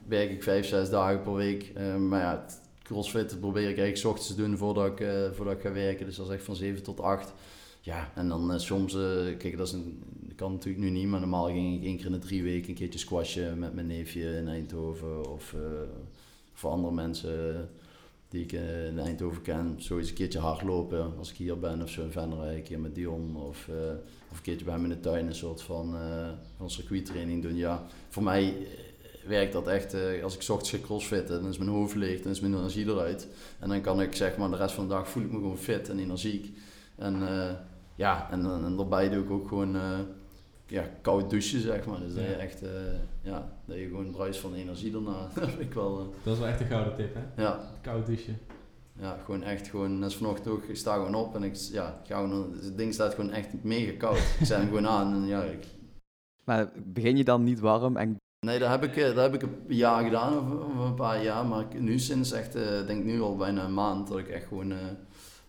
werk 0.07 0.31
ik 0.31 0.43
vijf, 0.43 0.65
zes 0.65 0.89
dagen 0.89 1.21
per 1.21 1.33
week. 1.33 1.73
maar 1.99 2.21
ja, 2.21 2.41
het 2.41 2.61
crossfitten 2.83 3.39
probeer 3.39 3.61
ik 3.61 3.67
eigenlijk 3.67 3.97
s 3.97 4.05
ochtends 4.05 4.27
te 4.27 4.35
doen 4.35 4.57
voordat 4.57 4.99
ik, 4.99 5.07
voordat 5.33 5.53
ik 5.53 5.61
ga 5.61 5.71
werken. 5.71 6.05
Dus 6.05 6.15
dat 6.15 6.27
is 6.27 6.33
echt 6.33 6.43
van 6.43 6.55
7 6.55 6.83
tot 6.83 6.99
8. 6.99 7.33
Ja, 7.81 8.11
en 8.15 8.27
dan 8.27 8.59
soms, 8.59 8.97
kijk, 9.37 9.57
dat 9.57 9.67
is 9.67 9.73
een 9.73 10.03
kan 10.35 10.51
natuurlijk 10.51 10.83
nu 10.83 10.89
niet, 10.89 11.07
maar 11.07 11.19
normaal 11.19 11.45
ging 11.45 11.75
ik 11.75 11.83
één 11.83 11.97
keer 11.97 12.05
in 12.05 12.11
de 12.11 12.19
drie 12.19 12.43
weken 12.43 12.69
een 12.69 12.75
keertje 12.75 12.99
squashen 12.99 13.59
met 13.59 13.73
mijn 13.73 13.87
neefje 13.87 14.37
in 14.37 14.47
Eindhoven. 14.47 15.29
Of 15.29 15.53
uh, 15.53 15.61
voor 16.53 16.69
andere 16.69 16.93
mensen 16.93 17.69
die 18.29 18.43
ik 18.43 18.51
uh, 18.51 18.87
in 18.87 18.99
Eindhoven 18.99 19.41
ken, 19.41 19.75
zoiets 19.77 20.09
een 20.09 20.15
keertje 20.15 20.39
hardlopen 20.39 21.17
als 21.17 21.31
ik 21.31 21.37
hier 21.37 21.59
ben 21.59 21.81
of 21.81 21.89
zo 21.89 22.03
in 22.03 22.11
Venray, 22.11 22.55
een 22.55 22.63
keer 22.63 22.79
met 22.79 22.95
Dion. 22.95 23.35
Of, 23.35 23.67
uh, 23.67 23.75
of 24.31 24.37
een 24.37 24.43
keertje 24.43 24.65
bij 24.65 24.73
hem 24.73 24.83
in 24.83 24.89
de 24.89 24.99
tuin 24.99 25.27
een 25.27 25.35
soort 25.35 25.61
van, 25.61 25.95
van 26.57 26.69
circuittraining 26.69 27.41
doen. 27.41 27.55
Ja, 27.55 27.83
voor 28.09 28.23
mij 28.23 28.53
werkt 29.27 29.53
dat 29.53 29.67
echt, 29.67 29.95
als 30.23 30.33
ik 30.33 30.49
ochtends 30.49 30.69
ga 30.69 30.77
crossfitten, 30.77 31.41
dan 31.41 31.49
is 31.49 31.57
mijn 31.57 31.69
hoofd 31.69 31.95
leeg, 31.95 32.21
dan 32.21 32.31
is 32.31 32.39
mijn 32.39 32.55
energie 32.55 32.85
eruit. 32.85 33.27
En 33.59 33.69
dan 33.69 33.81
kan 33.81 34.01
ik 34.01 34.15
zeg 34.15 34.37
maar 34.37 34.49
de 34.49 34.55
rest 34.55 34.75
van 34.75 34.87
de 34.87 34.93
dag 34.93 35.09
voel 35.09 35.23
ik 35.23 35.31
me 35.31 35.37
gewoon 35.37 35.57
fit 35.57 35.89
en 35.89 35.99
energiek. 35.99 36.57
En 36.95 37.15
ja, 37.95 38.31
en, 38.31 38.45
en, 38.45 38.65
en 38.65 38.75
daarbij 38.75 39.09
doe 39.09 39.23
ik 39.23 39.31
ook 39.31 39.47
gewoon 39.47 39.77
ja, 40.67 40.89
koud 41.01 41.29
douchen, 41.29 41.61
zeg 41.61 41.85
maar. 41.85 41.99
Dus 41.99 42.13
dat 42.13 42.23
je 42.23 42.35
echt, 42.35 42.63
uh, 42.63 42.69
ja, 43.21 43.49
dat 43.65 43.77
je 43.77 43.87
gewoon 43.87 44.11
bruist 44.11 44.39
van 44.39 44.53
energie 44.53 44.91
daarna. 44.91 45.27
dat 45.35 45.59
ik 45.59 45.73
wel... 45.73 45.99
Uh, 45.99 46.05
dat 46.23 46.33
is 46.33 46.39
wel 46.39 46.47
echt 46.47 46.59
een 46.59 46.67
gouden 46.67 46.95
tip, 46.95 47.13
hè? 47.13 47.43
Ja. 47.43 47.59
Koud 47.81 48.05
douchen. 48.05 48.37
Ja, 48.99 49.17
gewoon 49.25 49.43
echt 49.43 49.67
gewoon, 49.67 49.99
net 49.99 50.13
vanochtend 50.13 50.47
ook, 50.47 50.63
ik 50.63 50.75
sta 50.75 50.93
gewoon 50.93 51.15
op 51.15 51.35
en 51.35 51.43
ik, 51.43 51.55
ja, 51.55 52.01
ga 52.03 52.19
gewoon, 52.19 52.53
het 52.61 52.77
ding 52.77 52.93
staat 52.93 53.13
gewoon 53.13 53.31
echt 53.31 53.63
mega 53.63 53.97
koud. 53.97 54.17
ik 54.17 54.45
zet 54.45 54.57
hem 54.57 54.67
gewoon 54.67 54.87
aan 54.87 55.13
en 55.13 55.25
ja, 55.25 55.43
ik... 55.43 55.65
Maar 56.43 56.71
begin 56.83 57.17
je 57.17 57.23
dan 57.23 57.43
niet 57.43 57.59
warm 57.59 57.97
en... 57.97 58.17
Nee, 58.39 58.59
dat 58.59 58.69
heb 58.69 58.83
ik, 58.83 58.97
eh, 58.97 59.05
dat 59.05 59.31
heb 59.31 59.33
ik 59.33 59.41
een 59.41 59.63
jaar 59.67 60.03
gedaan, 60.03 60.37
of, 60.37 60.85
een 60.85 60.95
paar 60.95 61.23
jaar, 61.23 61.45
maar 61.45 61.65
nu 61.79 61.99
sinds 61.99 62.31
echt, 62.31 62.55
uh, 62.55 62.87
denk 62.87 63.03
nu 63.03 63.21
al 63.21 63.35
bijna 63.35 63.65
een 63.65 63.73
maand, 63.73 64.07
dat 64.07 64.17
ik 64.17 64.27
echt 64.27 64.47
gewoon, 64.47 64.71
uh, 64.71 64.77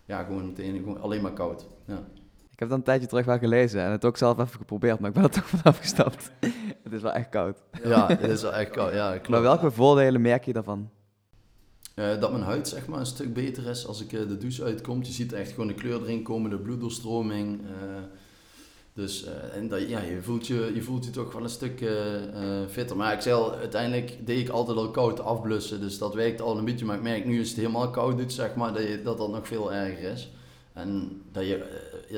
ja, 0.05 0.23
gewoon 0.23 0.47
meteen, 0.47 0.77
gewoon 0.77 1.01
alleen 1.01 1.23
maar 1.23 1.33
koud, 1.33 1.67
ja. 1.85 2.09
Ik 2.57 2.63
heb 2.63 2.71
dat 2.71 2.79
een 2.79 2.85
tijdje 2.85 3.07
terug 3.07 3.25
wel 3.25 3.39
gelezen 3.39 3.81
en 3.81 3.91
het 3.91 4.05
ook 4.05 4.17
zelf 4.17 4.39
even 4.39 4.59
geprobeerd, 4.59 4.99
maar 4.99 5.09
ik 5.09 5.15
ben 5.15 5.25
er 5.25 5.31
toch 5.41 5.49
van 5.49 5.63
afgestapt. 5.63 6.31
het 6.85 6.93
is 6.93 7.03
wel 7.03 7.13
echt 7.13 7.29
koud. 7.29 7.63
Ja, 7.85 8.07
het 8.09 8.31
is 8.31 8.43
wel 8.43 8.53
echt 8.53 8.71
koud. 8.71 8.93
Ja, 8.93 9.11
klopt. 9.11 9.29
Maar 9.35 9.43
welke 9.43 9.71
voordelen 9.71 10.21
merk 10.21 10.45
je 10.45 10.53
daarvan? 10.53 10.91
Eh, 11.95 12.21
dat 12.21 12.31
mijn 12.31 12.43
huid 12.43 12.69
zeg 12.69 12.87
maar 12.87 12.99
een 13.01 13.07
stuk 13.07 13.35
beter 13.35 13.67
is 13.69 13.87
als 13.87 14.03
ik 14.03 14.13
eh, 14.13 14.29
de 14.29 14.39
douche 14.39 14.65
uitkom. 14.65 15.03
Je 15.03 15.13
ziet 15.13 15.33
echt 15.33 15.51
gewoon 15.51 15.67
de 15.67 15.75
kleur 15.75 16.03
erin 16.03 16.23
komen, 16.23 16.51
de 16.51 16.59
bloeddoorstroming. 16.59 17.61
eh, 17.61 18.03
dus 18.93 19.27
en 19.53 19.69
dat, 19.69 19.89
ja, 19.89 20.01
je, 20.01 20.23
voelt 20.23 20.47
je, 20.47 20.71
je 20.75 20.83
voelt 20.83 21.05
je 21.05 21.11
toch 21.11 21.33
wel 21.33 21.43
een 21.43 21.49
stuk 21.49 21.85
fitter. 22.71 22.97
Maar 22.97 23.13
ik 23.13 23.21
zei 23.21 23.35
al, 23.35 23.55
uiteindelijk 23.55 24.27
deed 24.27 24.39
ik 24.39 24.49
altijd 24.49 24.79
al 24.79 24.91
koud 24.91 25.21
afblussen. 25.21 25.81
Dus 25.81 25.99
dat 25.99 26.15
werkt 26.15 26.41
al 26.41 26.59
een 26.59 26.65
beetje. 26.65 26.85
Maar 26.85 26.97
ik 26.97 27.03
merk 27.03 27.25
nu 27.25 27.39
als 27.39 27.49
het 27.49 27.57
helemaal 27.57 27.91
koud 27.91 28.19
doet, 28.19 28.33
zeg 28.33 28.55
maar, 28.55 28.73
dat 28.73 28.83
je, 28.83 29.03
dat, 29.03 29.19
dat 29.19 29.31
nog 29.31 29.47
veel 29.47 29.73
erger 29.73 30.13
is. 30.13 30.31
En 30.73 31.23
dat, 31.33 31.47
je, 31.47 31.65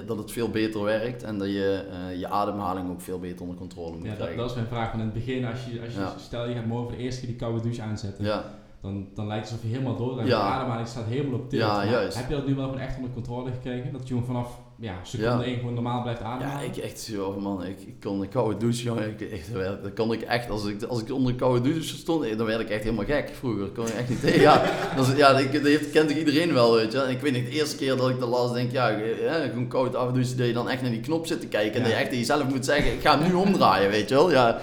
dat 0.06 0.18
het 0.18 0.32
veel 0.32 0.48
beter 0.50 0.82
werkt 0.82 1.22
en 1.22 1.38
dat 1.38 1.48
je 1.48 1.84
eh, 2.10 2.18
je 2.18 2.28
ademhaling 2.28 2.90
ook 2.90 3.00
veel 3.00 3.18
beter 3.18 3.40
onder 3.42 3.56
controle 3.56 3.92
moet 3.96 4.02
Ja, 4.02 4.08
dat, 4.08 4.16
krijgen. 4.16 4.36
dat 4.38 4.48
is 4.50 4.54
mijn 4.54 4.66
vraag. 4.66 4.86
Want 4.92 4.98
in 4.98 5.04
het 5.10 5.14
begin, 5.14 5.44
als 5.44 5.64
je, 5.64 5.80
als 5.80 5.92
je 5.94 6.00
Ja. 6.00 6.12
stel 6.18 6.48
je 6.48 6.54
gaat 6.54 6.66
morgen 6.66 6.88
voor 6.88 6.96
de 6.96 7.02
eerste 7.02 7.20
keer 7.20 7.28
die 7.30 7.38
koude 7.38 7.60
douche 7.60 7.82
aanzetten, 7.82 8.24
ja. 8.24 8.44
dan, 8.80 9.08
dan 9.14 9.26
lijkt 9.26 9.44
het 9.48 9.52
alsof 9.52 9.70
je 9.70 9.76
helemaal 9.76 9.96
door 9.96 10.16
Ja. 10.18 10.24
De 10.24 10.34
ademhaling 10.34 10.88
staat 10.88 11.04
helemaal 11.04 11.38
op 11.38 11.48
tilt. 11.50 11.62
Ja, 11.62 11.76
Maar 11.76 11.90
juist. 11.90 12.16
Heb 12.18 12.28
je 12.28 12.34
dat 12.34 12.46
nu 12.46 12.54
wel 12.54 12.64
gewoon 12.64 12.80
echt 12.80 12.96
onder 12.96 13.10
controle 13.12 13.50
gekregen? 13.52 13.92
Dat 13.92 14.00
je 14.02 14.08
gewoon 14.08 14.24
vanaf 14.24 14.58
ja, 14.80 14.94
seconde 15.02 15.44
Ja. 15.44 15.50
1 15.50 15.56
gewoon 15.58 15.74
normaal 15.74 16.02
blijft 16.02 16.20
ademen? 16.22 16.52
Ja, 16.54 16.60
ik 16.60 16.76
echt 16.76 17.00
zo, 17.00 17.40
man, 17.40 17.64
ik, 17.64 17.80
ik 17.80 17.94
kon 18.00 18.20
een 18.20 18.28
koude 18.28 18.56
douche, 18.56 18.82
jongen, 18.82 19.08
ik, 19.08 19.20
echt, 19.32 19.52
dat 19.82 19.92
kon 19.94 20.12
ik 20.12 20.22
echt, 20.22 20.50
als 20.50 20.64
ik, 20.66 20.82
als 20.82 21.00
ik 21.00 21.12
onder 21.12 21.32
een 21.32 21.38
koude 21.38 21.70
douche 21.70 21.96
stond, 21.96 22.24
eh, 22.24 22.36
dan 22.36 22.46
werd 22.46 22.60
ik 22.60 22.70
echt 22.70 22.82
helemaal 22.82 23.04
gek 23.04 23.30
vroeger, 23.38 23.60
dat 23.60 23.72
kon 23.74 23.86
ik 23.86 23.92
echt 23.92 24.08
niet 24.08 24.20
tegen, 24.20 24.40
ja, 24.40 24.62
dat, 24.96 25.08
is, 25.08 25.16
ja, 25.16 25.32
dat 25.32 25.62
heeft, 25.62 25.90
kent 25.90 26.08
toch 26.08 26.18
iedereen 26.18 26.52
wel, 26.52 26.74
weet 26.74 26.92
je, 26.92 27.00
en 27.02 27.10
ik 27.10 27.20
weet 27.20 27.32
niet, 27.32 27.46
de 27.46 27.52
eerste 27.52 27.76
keer 27.76 27.96
dat 27.96 28.08
ik 28.10 28.20
dat 28.20 28.28
las, 28.28 28.52
denk 28.52 28.66
ik, 28.66 28.72
ja, 28.72 28.90
eh, 28.90 29.32
gewoon 29.50 29.68
koud 29.68 29.94
afdouchen, 29.94 30.36
dat 30.36 30.46
je 30.46 30.52
dan 30.52 30.68
echt 30.68 30.82
naar 30.82 30.90
die 30.90 31.00
knop 31.00 31.26
zit 31.26 31.40
te 31.40 31.46
kijken, 31.48 31.72
en 31.72 31.78
Ja. 31.80 31.88
dat 31.88 31.98
je 31.98 32.04
echt 32.04 32.14
jezelf 32.14 32.48
moet 32.48 32.64
zeggen, 32.64 32.92
ik 32.92 33.00
ga 33.00 33.18
hem 33.18 33.28
nu 33.28 33.34
omdraaien, 33.34 33.90
weet 33.90 34.08
je 34.08 34.14
wel, 34.14 34.30
ja, 34.30 34.54
Eh, 34.58 34.62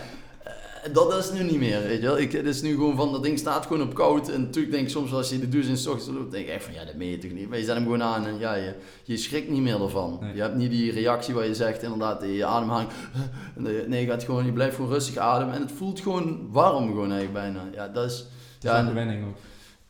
dat 0.93 1.13
is 1.17 1.31
nu 1.31 1.43
niet 1.43 1.59
meer, 1.59 1.81
weet 1.81 2.01
je 2.01 2.05
wel. 2.07 2.17
Ik, 2.19 2.31
het 2.31 2.45
is 2.45 2.61
nu 2.61 2.71
gewoon 2.73 2.95
van, 2.95 3.11
dat 3.11 3.23
ding 3.23 3.39
staat 3.39 3.65
gewoon 3.65 3.81
op 3.81 3.93
koud. 3.93 4.29
En 4.29 4.41
natuurlijk 4.41 4.73
denk 4.73 4.85
ik 4.85 4.91
soms 4.91 5.13
als 5.13 5.29
je 5.29 5.39
de 5.39 5.49
douche 5.49 5.69
in 5.69 5.75
ochtends 5.91 6.07
loopt, 6.17 6.31
denk 6.31 6.47
ik 6.47 6.53
echt 6.53 6.63
van, 6.63 6.73
ja, 6.73 6.85
dat 6.85 6.95
meen 6.95 7.09
je 7.09 7.17
toch 7.17 7.31
niet. 7.31 7.49
Maar 7.49 7.57
je 7.57 7.63
zet 7.63 7.73
hem 7.75 7.83
gewoon 7.83 8.03
aan 8.03 8.25
en 8.25 8.39
ja, 8.39 8.53
je, 8.55 8.73
je 9.03 9.17
schrikt 9.17 9.49
niet 9.49 9.61
meer 9.61 9.81
ervan. 9.81 10.17
Nee. 10.21 10.35
Je 10.35 10.41
hebt 10.41 10.55
niet 10.55 10.71
die 10.71 10.91
reactie 10.91 11.33
waar 11.33 11.45
je 11.45 11.55
zegt, 11.55 11.83
inderdaad, 11.83 12.23
je 12.23 12.45
ademhaling. 12.45 12.89
Nee, 13.87 14.01
je, 14.01 14.07
gaat 14.07 14.23
gewoon, 14.23 14.45
je 14.45 14.51
blijft 14.53 14.75
gewoon 14.75 14.91
rustig 14.91 15.17
ademen. 15.17 15.53
En 15.55 15.61
het 15.61 15.71
voelt 15.71 15.99
gewoon 15.99 16.47
warm 16.51 16.87
gewoon 16.87 17.11
eigenlijk 17.11 17.33
bijna. 17.33 17.69
Ja, 17.73 17.87
dat 17.87 18.05
is... 18.05 18.17
Het 18.17 18.63
is 18.63 18.69
Ja, 18.69 18.71
wel 18.71 18.79
en- 18.79 18.87
gewenning 18.87 19.25
ook. 19.27 19.35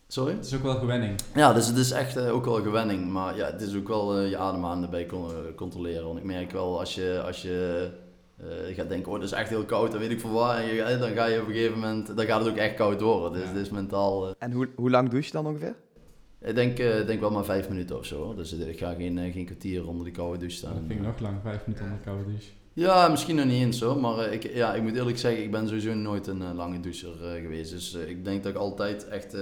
Sorry? 0.08 0.34
Het 0.34 0.46
is 0.46 0.56
ook 0.56 0.64
wel 0.64 0.76
gewenning. 0.80 1.20
Ja, 1.36 1.54
dus 1.54 1.68
het 1.68 1.78
is 1.78 1.92
echt 1.92 2.18
eh, 2.18 2.34
ook 2.34 2.46
wel 2.46 2.62
gewenning. 2.62 3.12
Maar 3.12 3.38
ja, 3.38 3.46
het 3.46 3.62
is 3.62 3.76
ook 3.76 3.88
wel 3.88 4.18
eh, 4.18 4.30
je 4.30 4.38
ademhaling 4.38 4.84
erbij 4.84 5.06
con- 5.06 5.30
eh, 5.30 5.36
controleren. 5.56 6.06
Want 6.06 6.18
ik 6.18 6.24
merk 6.24 6.52
wel, 6.52 6.80
als 6.80 6.96
je, 6.96 7.22
als 7.26 7.42
je 7.42 7.88
eh, 8.38 8.76
gaat 8.76 8.90
denken, 8.90 9.12
oh, 9.12 9.18
dat 9.20 9.28
is 9.28 9.32
echt 9.32 9.50
heel 9.50 9.64
koud, 9.66 9.92
dan 9.92 10.00
weet 10.00 10.12
ik 10.12 10.20
van 10.20 10.32
waar. 10.32 10.58
En 10.64 10.74
je, 10.74 10.82
eh, 10.82 11.00
dan 11.00 11.10
ga 11.12 11.26
je 11.26 11.42
op 11.42 11.48
een 11.48 11.54
gegeven 11.54 11.80
moment, 11.80 12.16
dan 12.18 12.26
gaat 12.26 12.40
het 12.40 12.50
ook 12.50 12.58
echt 12.58 12.76
koud 12.76 13.02
worden. 13.02 13.32
Dus 13.32 13.42
Ja. 13.42 13.48
het 13.48 13.58
is 13.66 13.70
mentaal... 13.70 14.28
eh, 14.28 14.34
En 14.40 14.52
hoe, 14.52 14.70
hoe 14.76 14.90
lang 14.90 15.10
douche 15.10 15.28
je 15.28 15.34
dan 15.34 15.48
ongeveer? 15.48 15.76
ik 16.42 16.56
denk, 16.56 16.80
eh, 16.80 17.06
denk 17.06 17.20
wel 17.20 17.32
maar 17.32 17.46
vijf 17.46 17.70
minuten 17.70 17.98
of 17.98 18.06
zo. 18.06 18.24
hoor. 18.24 18.36
Dus 18.36 18.54
ik 18.54 18.78
ga 18.78 18.94
geen, 18.94 19.32
geen 19.34 19.46
kwartier 19.46 19.88
onder 19.88 20.04
die 20.06 20.14
koude 20.14 20.38
douche 20.38 20.62
Dat 20.62 20.70
staan. 20.72 20.84
vind 20.88 21.00
ik 21.00 21.06
nog 21.06 21.20
lang, 21.20 21.38
vijf 21.44 21.62
minuten 21.66 21.86
onder 21.86 22.00
de 22.00 22.06
koude 22.06 22.24
douche. 22.30 22.50
Ja, 22.74 23.08
misschien 23.08 23.36
nog 23.36 23.46
niet 23.46 23.62
eens 23.62 23.78
zo. 23.78 23.96
Maar 24.00 24.18
eh, 24.18 24.34
ik, 24.34 24.54
ja, 24.54 24.74
ik 24.74 24.82
moet 24.82 24.96
eerlijk 24.96 25.18
zeggen, 25.18 25.44
ik 25.44 25.52
ben 25.52 25.68
sowieso 25.68 25.94
nooit 25.94 26.28
een 26.28 26.56
lange 26.56 26.80
doucher 26.80 27.26
eh, 27.36 27.42
geweest. 27.42 27.72
Dus 27.72 27.94
ik 27.94 28.26
denk 28.26 28.44
dat 28.44 28.52
ik 28.52 28.58
altijd 28.58 29.08
echt... 29.08 29.34
eh, 29.34 29.42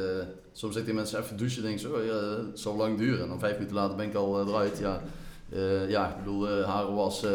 soms 0.52 0.74
zeggen 0.74 0.86
die 0.86 0.94
mensen 0.94 1.20
even 1.20 1.38
douchen, 1.38 1.62
denk 1.62 1.74
ik 1.74 1.80
zo, 1.82 1.94
oh, 1.94 2.06
ja, 2.06 2.46
het 2.48 2.60
zal 2.60 2.76
lang 2.76 2.98
duren. 2.98 3.22
En 3.22 3.28
dan 3.28 3.40
vijf 3.40 3.54
minuten 3.54 3.76
later 3.76 3.96
ben 3.96 4.06
ik 4.08 4.16
al 4.16 4.48
eruit. 4.48 4.78
Ja, 4.80 5.02
Eh, 5.54 5.90
ja 5.90 6.10
ik 6.10 6.18
bedoel, 6.18 6.50
eh, 6.50 6.66
haren 6.66 6.94
was 6.96 7.26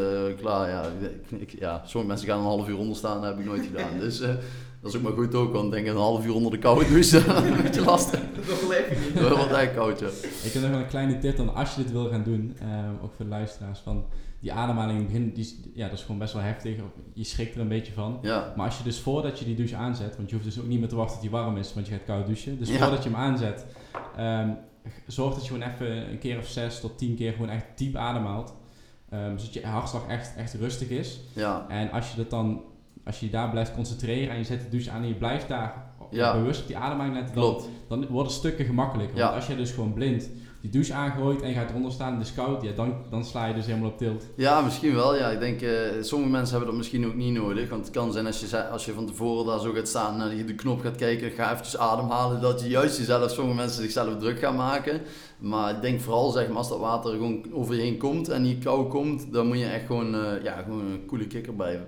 klaar. 0.40 0.68
Ja, 0.68 0.82
ik, 1.28 1.40
ik- 1.40 1.58
ja, 1.60 1.82
sommige 1.84 2.06
mensen 2.12 2.28
gaan 2.28 2.38
een 2.38 2.44
half 2.44 2.68
uur 2.68 2.78
onder 2.78 2.96
staan, 2.96 3.20
dat 3.20 3.30
heb 3.30 3.38
ik 3.38 3.44
nooit 3.46 3.66
gedaan. 3.66 3.98
Dus 4.08 4.20
eh, 4.20 4.28
dat 4.80 4.90
is 4.90 4.96
ook 4.96 5.02
maar 5.02 5.12
goed 5.12 5.34
ook, 5.34 5.52
want 5.52 5.64
ik 5.64 5.70
denk 5.72 5.86
een 5.86 5.96
half 6.02 6.26
uur 6.26 6.34
onder 6.34 6.50
de 6.50 6.58
koude 6.58 6.88
douche, 6.92 7.24
dat 7.24 7.42
is 7.44 7.50
een 7.50 7.62
beetje 7.62 7.84
lastig. 7.84 8.20
Dat 8.48 8.68
leef 8.68 9.14
je 9.14 9.20
Dat 9.20 9.36
wordt 9.36 9.52
echt 9.52 9.74
koud, 9.74 10.00
ja. 10.00 10.06
Ik 10.44 10.52
heb 10.52 10.62
nog 10.62 10.70
wel 10.70 10.80
een 10.80 10.86
kleine 10.88 11.18
tip 11.18 11.36
dan 11.36 11.54
als 11.54 11.74
je 11.74 11.82
dit 11.82 11.92
wil 11.92 12.08
gaan 12.10 12.22
doen, 12.22 12.56
eh, 12.60 12.68
ook 13.02 13.12
voor 13.16 13.24
de 13.24 13.30
luisteraars, 13.30 13.78
van 13.78 14.04
die 14.40 14.52
ademhaling 14.52 14.98
in 14.98 15.04
het 15.04 15.12
begin, 15.12 15.32
die, 15.34 15.72
ja, 15.74 15.88
dat 15.88 15.98
is 15.98 16.04
gewoon 16.04 16.18
best 16.18 16.32
wel 16.32 16.42
heftig. 16.42 16.76
Je 17.12 17.24
schrikt 17.24 17.54
er 17.54 17.60
een 17.60 17.68
beetje 17.68 17.92
van. 17.92 18.18
Ja, 18.22 18.52
Maar 18.56 18.66
als 18.66 18.78
je 18.78 18.84
dus 18.84 19.00
voordat 19.00 19.38
je 19.38 19.44
die 19.44 19.54
douche 19.56 19.76
aanzet, 19.76 20.16
want 20.16 20.28
je 20.30 20.34
hoeft 20.36 20.48
dus 20.48 20.58
ook 20.60 20.66
niet 20.68 20.78
meer 20.78 20.88
te 20.88 20.94
wachten 20.96 21.12
tot 21.14 21.22
die 21.22 21.30
warm 21.30 21.56
is, 21.56 21.74
want 21.74 21.86
je 21.86 21.92
gaat 21.92 22.04
koud 22.04 22.26
douchen. 22.26 22.58
Dus 22.58 22.70
Ja. 22.70 22.78
voordat 22.78 23.02
je 23.02 23.10
hem 23.10 23.18
aanzet, 23.18 23.66
ehm, 24.16 24.48
zorg 25.06 25.34
dat 25.34 25.46
je 25.46 25.52
gewoon 25.52 25.68
even 25.70 26.10
een 26.10 26.18
keer 26.18 26.38
of 26.38 26.46
zes 26.46 26.80
tot 26.80 26.98
tien 26.98 27.14
keer 27.16 27.32
gewoon 27.32 27.50
echt 27.50 27.64
diep 27.74 27.96
ademhaalt. 27.96 28.54
Ehm, 29.10 29.38
zodat 29.38 29.52
je 29.54 29.66
hartslag 29.66 30.06
echt, 30.06 30.36
echt 30.36 30.54
rustig 30.54 30.88
is. 30.88 31.20
ja, 31.32 31.66
En 31.68 31.90
als 31.90 32.10
je 32.10 32.16
dat 32.16 32.30
dan, 32.30 32.62
als 33.04 33.20
je 33.20 33.26
je 33.26 33.32
daar 33.32 33.50
blijft 33.50 33.74
concentreren 33.74 34.30
en 34.32 34.38
je 34.38 34.44
zet 34.44 34.60
de 34.62 34.68
douche 34.68 34.90
aan 34.90 35.02
en 35.02 35.08
je 35.08 35.14
blijft 35.14 35.48
daar 35.48 35.86
Ja. 36.10 36.32
bewust 36.32 36.60
op 36.60 36.66
die 36.66 36.76
ademhaling 36.76 37.14
letten, 37.16 37.34
dan, 37.34 37.44
klopt. 37.44 37.68
dan 37.88 38.06
worden 38.06 38.32
stukken 38.32 38.64
gemakkelijker. 38.64 39.16
Ja. 39.16 39.22
Want 39.22 39.34
als 39.36 39.46
je 39.46 39.56
dus 39.56 39.70
gewoon 39.70 39.92
blind 39.92 40.30
die 40.70 40.80
douche 40.80 40.92
aangooit 40.92 41.42
en 41.42 41.48
je 41.48 41.54
gaat 41.54 41.70
eronder 41.70 41.92
staan 41.92 42.12
en 42.12 42.18
het 42.18 42.26
is 42.26 42.34
koud, 42.34 42.62
ja, 42.62 42.72
dan, 42.72 42.94
dan 43.10 43.24
sla 43.24 43.46
je 43.46 43.54
dus 43.54 43.66
helemaal 43.66 43.90
op 43.90 43.98
tilt. 43.98 44.24
Ja, 44.36 44.60
misschien 44.60 44.94
wel. 44.94 45.16
Ja, 45.16 45.28
ik 45.28 45.40
denk, 45.40 45.60
eh, 45.60 45.70
sommige 46.00 46.30
mensen 46.30 46.50
hebben 46.50 46.68
dat 46.68 46.78
misschien 46.78 47.06
ook 47.06 47.14
niet 47.14 47.32
nodig. 47.32 47.68
Want 47.68 47.84
het 47.84 47.94
kan 47.94 48.12
zijn 48.12 48.26
als 48.26 48.40
je, 48.40 48.68
als 48.68 48.84
je 48.84 48.92
van 48.92 49.06
tevoren 49.06 49.46
daar 49.46 49.60
zo 49.60 49.72
gaat 49.72 49.88
staan 49.88 50.20
en 50.20 50.36
je 50.36 50.44
de 50.44 50.54
knop 50.54 50.80
gaat 50.80 50.96
kijken, 50.96 51.30
ga 51.30 51.52
eventjes 51.52 51.78
ademhalen, 51.78 52.40
dat 52.40 52.60
je 52.60 52.68
juist 52.68 52.98
jezelf, 52.98 53.30
sommige 53.30 53.56
mensen 53.56 53.82
zichzelf 53.82 54.18
druk 54.18 54.38
gaan 54.38 54.56
maken. 54.56 55.00
Maar 55.38 55.74
ik 55.74 55.80
denk 55.80 56.00
vooral, 56.00 56.30
zeg 56.30 56.48
maar, 56.48 56.56
als 56.56 56.68
dat 56.68 56.78
water 56.78 57.10
gewoon 57.10 57.44
over 57.52 57.74
je 57.74 57.80
heen 57.80 57.98
komt 57.98 58.28
en 58.28 58.42
niet 58.42 58.64
kou 58.64 58.88
komt, 58.88 59.32
dan 59.32 59.46
moet 59.46 59.58
je 59.58 59.66
echt 59.66 59.86
gewoon, 59.86 60.14
eh, 60.14 60.42
ja, 60.42 60.62
gewoon 60.62 60.80
een 60.80 61.06
coole 61.06 61.26
kikker 61.26 61.52
blijven. 61.52 61.86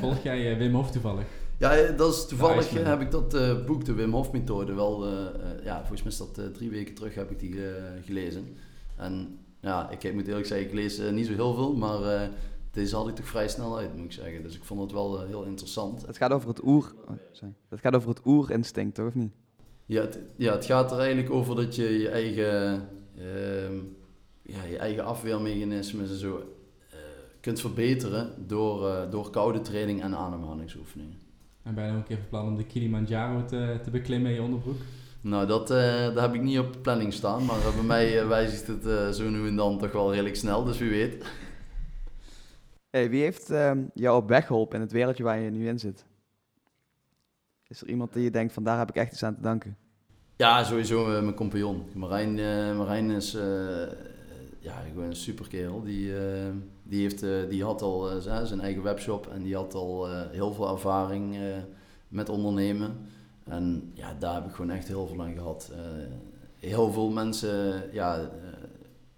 Volg 0.00 0.22
jij 0.22 0.52
eh, 0.52 0.58
Wim 0.58 0.74
Hof 0.74 0.90
toevallig? 0.90 1.24
Ja, 1.58 1.76
eh, 1.76 1.96
dat 1.96 2.14
is 2.14 2.26
toevallig 2.26 2.76
eh, 2.76 2.86
heb 2.86 3.00
ik 3.00 3.10
dat 3.10 3.34
eh, 3.34 3.64
boek, 3.64 3.84
de 3.84 3.92
Wim 3.92 4.12
Hof 4.12 4.32
methode, 4.32 4.74
wel, 4.74 5.06
eh, 5.06 5.26
eh, 5.26 5.64
ja, 5.64 5.78
volgens 5.78 6.02
mij 6.02 6.12
is 6.12 6.18
dat 6.18 6.54
drie 6.54 6.70
weken 6.70 6.94
terug 6.94 7.14
heb 7.14 7.30
ik 7.30 7.38
die 7.38 7.66
eh, 7.68 7.82
gelezen. 8.04 8.56
En 8.96 9.38
ja, 9.60 9.90
ik, 9.90 10.04
ik 10.04 10.14
moet 10.14 10.26
eerlijk 10.26 10.46
zeggen, 10.46 10.66
ik 10.66 10.72
lees 10.74 11.00
niet 11.10 11.26
zo 11.26 11.32
heel 11.32 11.54
veel, 11.54 11.74
maar 11.74 12.02
eh, 12.02 12.28
deze 12.70 12.96
had 12.96 13.08
ik 13.08 13.14
toch 13.14 13.26
vrij 13.26 13.48
snel 13.48 13.78
uit, 13.78 13.96
moet 13.96 14.04
ik 14.04 14.12
zeggen. 14.12 14.42
Dus 14.42 14.56
ik 14.56 14.64
vond 14.64 14.80
het 14.80 14.92
wel 14.92 15.20
heel 15.26 15.44
interessant. 15.44 16.06
Het 16.06 16.16
gaat 16.16 16.30
over 16.32 16.48
het 16.48 16.64
oer... 16.64 16.94
oh, 17.08 17.14
sorry. 17.32 17.54
Het 17.68 17.80
gaat 17.80 17.94
over 17.94 18.08
het 18.08 18.20
oerinstinct, 18.26 18.94
toch? 18.94 19.06
Of 19.06 19.14
niet? 19.14 19.32
Ja 19.86 20.00
het, 20.00 20.18
ja, 20.36 20.52
het 20.52 20.64
gaat 20.64 20.92
er 20.92 20.98
eigenlijk 20.98 21.30
over 21.30 21.56
dat 21.56 21.74
je 21.74 21.98
je 21.98 22.08
eigen, 22.08 22.88
ehm, 23.16 23.76
ja, 24.42 24.64
je 24.64 24.78
eigen 24.78 25.04
afweermechanismes 25.04 26.10
en 26.10 26.16
zo 26.18 26.36
eh, 26.90 26.96
kunt 27.40 27.60
verbeteren 27.60 28.46
door, 28.46 28.88
eh, 28.88 29.10
door 29.10 29.30
koude 29.30 29.60
training 29.60 30.02
en 30.02 30.14
ademhalingsoefeningen. 30.14 31.26
En 31.68 31.74
ben 31.74 31.84
je 31.84 31.90
nog 31.90 32.00
een 32.00 32.06
keer 32.06 32.16
van 32.16 32.28
plan 32.28 32.46
om 32.46 32.56
de 32.56 32.64
Kilimanjaro 32.64 33.44
te, 33.44 33.78
te 33.82 33.90
beklimmen 33.90 34.30
in 34.30 34.36
je 34.36 34.42
onderbroek? 34.42 34.76
Nou, 35.20 35.46
dat, 35.46 35.70
eh, 35.70 36.04
dat 36.04 36.20
heb 36.20 36.34
ik 36.34 36.42
niet 36.42 36.58
op 36.58 36.72
de 36.72 36.78
planning 36.78 37.12
staan, 37.12 37.44
maar 37.44 37.56
bij 37.74 37.82
mij 37.82 38.20
eh, 38.20 38.28
wijzigt 38.28 38.66
het 38.66 38.86
eh, 38.86 39.08
zo 39.08 39.28
nu 39.28 39.46
en 39.46 39.56
dan 39.56 39.78
toch 39.78 39.92
wel 39.92 40.10
redelijk 40.10 40.36
snel, 40.36 40.64
dus 40.64 40.78
wie 40.78 40.90
weet. 40.90 41.24
Hey, 42.90 43.10
wie 43.10 43.22
heeft 43.22 43.50
ehm, 43.50 43.82
jou 43.94 44.22
op 44.22 44.28
weg 44.28 44.46
geholpen 44.46 44.76
in 44.76 44.82
het 44.82 44.92
wereldje 44.92 45.22
waar 45.22 45.38
je 45.38 45.50
nu 45.50 45.68
in 45.68 45.78
zit? 45.78 46.04
Is 47.66 47.80
er 47.80 47.88
iemand 47.88 48.12
die 48.12 48.22
je 48.22 48.30
denkt 48.30 48.52
van 48.52 48.64
daar 48.64 48.78
heb 48.78 48.88
ik 48.88 48.96
echt 48.96 49.12
iets 49.12 49.22
aan 49.22 49.34
te 49.34 49.42
danken? 49.42 49.76
Ja, 50.38 50.64
sowieso 50.64 51.06
mijn 51.06 51.34
compagnon. 51.34 51.86
Marijn, 51.94 52.38
eh, 52.38 52.76
Marijn 52.76 53.10
is 53.10 53.34
eh, 53.34 53.42
ja, 54.58 54.72
gewoon 54.92 55.04
een 55.08 55.16
superkerel. 55.16 55.82
Die, 55.82 56.16
eh, 56.18 56.44
die, 56.82 57.00
heeft, 57.00 57.22
eh, 57.22 57.30
die 57.48 57.64
had 57.64 57.82
al 57.82 58.10
eh, 58.10 58.16
zijn- 58.44 58.60
eigen 58.60 58.82
webshop 58.82 59.26
en 59.26 59.42
die 59.42 59.54
had 59.54 59.74
al 59.74 60.08
heel 60.30 60.52
veel 60.52 60.68
ervaring 60.70 61.36
met 62.08 62.28
ondernemen. 62.28 62.96
En 63.44 63.90
ja, 63.94 64.16
daar 64.18 64.34
heb 64.34 64.44
ik 64.46 64.54
gewoon 64.54 64.70
echt 64.70 64.88
heel 64.88 65.06
veel 65.06 65.22
aan 65.22 65.34
gehad. 65.34 65.70
Eh, 65.72 65.78
heel 66.68 66.92
veel 66.92 67.08
mensen, 67.10 67.82
ja, 67.92 68.30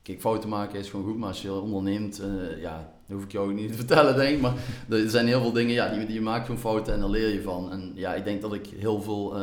kijk, 0.03 0.21
fouten 0.21 0.49
maken 0.49 0.79
is 0.79 0.91
gewoon 0.91 1.07
goed, 1.07 1.17
maar 1.19 1.29
als 1.29 1.43
je 1.43 1.53
onderneemt, 1.53 2.23
ja, 2.61 2.93
hoef 3.13 3.23
ik 3.25 3.33
jou 3.33 3.49
ook 3.51 3.57
niet 3.57 3.69
te 3.69 3.75
vertellen, 3.85 4.17
denk 4.17 4.35
ik. 4.37 4.41
Maar 4.41 4.55
er 4.89 5.11
zijn 5.11 5.27
heel 5.27 5.41
veel 5.41 5.53
dingen, 5.53 5.75
ja, 5.75 5.95
die, 5.95 6.07
die 6.07 6.21
maakt 6.21 6.45
gewoon 6.47 6.61
fouten 6.61 6.95
en 6.95 7.01
daar 7.01 7.09
leer 7.11 7.29
je 7.33 7.43
van. 7.43 7.71
En 7.73 7.93
ja, 7.95 8.15
ik 8.15 8.25
denk 8.25 8.41
dat 8.43 8.55
ik 8.55 8.67
heel 8.67 9.03
veel, 9.03 9.35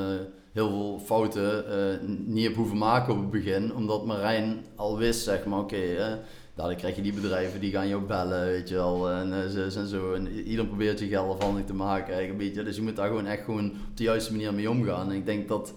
heel 0.57 0.69
veel 0.69 0.99
fouten 1.05 1.71
eh, 1.71 2.07
niet 2.25 2.43
heb 2.43 2.55
hoeven 2.55 2.77
maken 2.77 3.13
op 3.13 3.19
het 3.19 3.31
begin, 3.31 3.75
omdat 3.75 4.05
Marijn 4.05 4.65
al 4.75 4.97
wist, 4.97 5.23
zeg 5.23 5.45
maar, 5.45 5.59
oké, 5.59 5.75
eh, 5.75 6.13
dadelijk 6.55 6.79
krijg 6.79 6.95
je 6.95 7.01
die 7.01 7.13
bedrijven 7.13 7.59
die 7.59 7.71
gaan 7.71 7.87
jou 7.87 8.03
bellen, 8.03 8.45
weet 8.45 8.69
je 8.69 8.75
wel, 8.75 9.09
en 9.11 9.29
uh, 9.29 9.69
zo 9.69 9.79
en 9.79 9.87
zo. 9.87 10.13
En 10.13 10.31
ieder 10.31 10.65
probeert 10.65 10.99
je 10.99 11.07
geld 11.07 11.35
afhandig 11.35 11.65
te 11.65 11.73
maken, 11.73 12.13
eigenlijk 12.13 12.39
een 12.39 12.47
beetje. 12.47 12.63
Dus 12.63 12.75
je 12.75 12.81
moet 12.81 12.95
daar 12.95 13.07
gewoon 13.07 13.25
echt 13.25 13.43
gewoon 13.43 13.65
op 13.65 13.97
de 13.97 14.03
juiste 14.03 14.31
manier 14.31 14.53
mee 14.53 14.69
omgaan. 14.69 15.09
En 15.09 15.15
ik 15.15 15.25
denk 15.25 15.47
dat, 15.47 15.73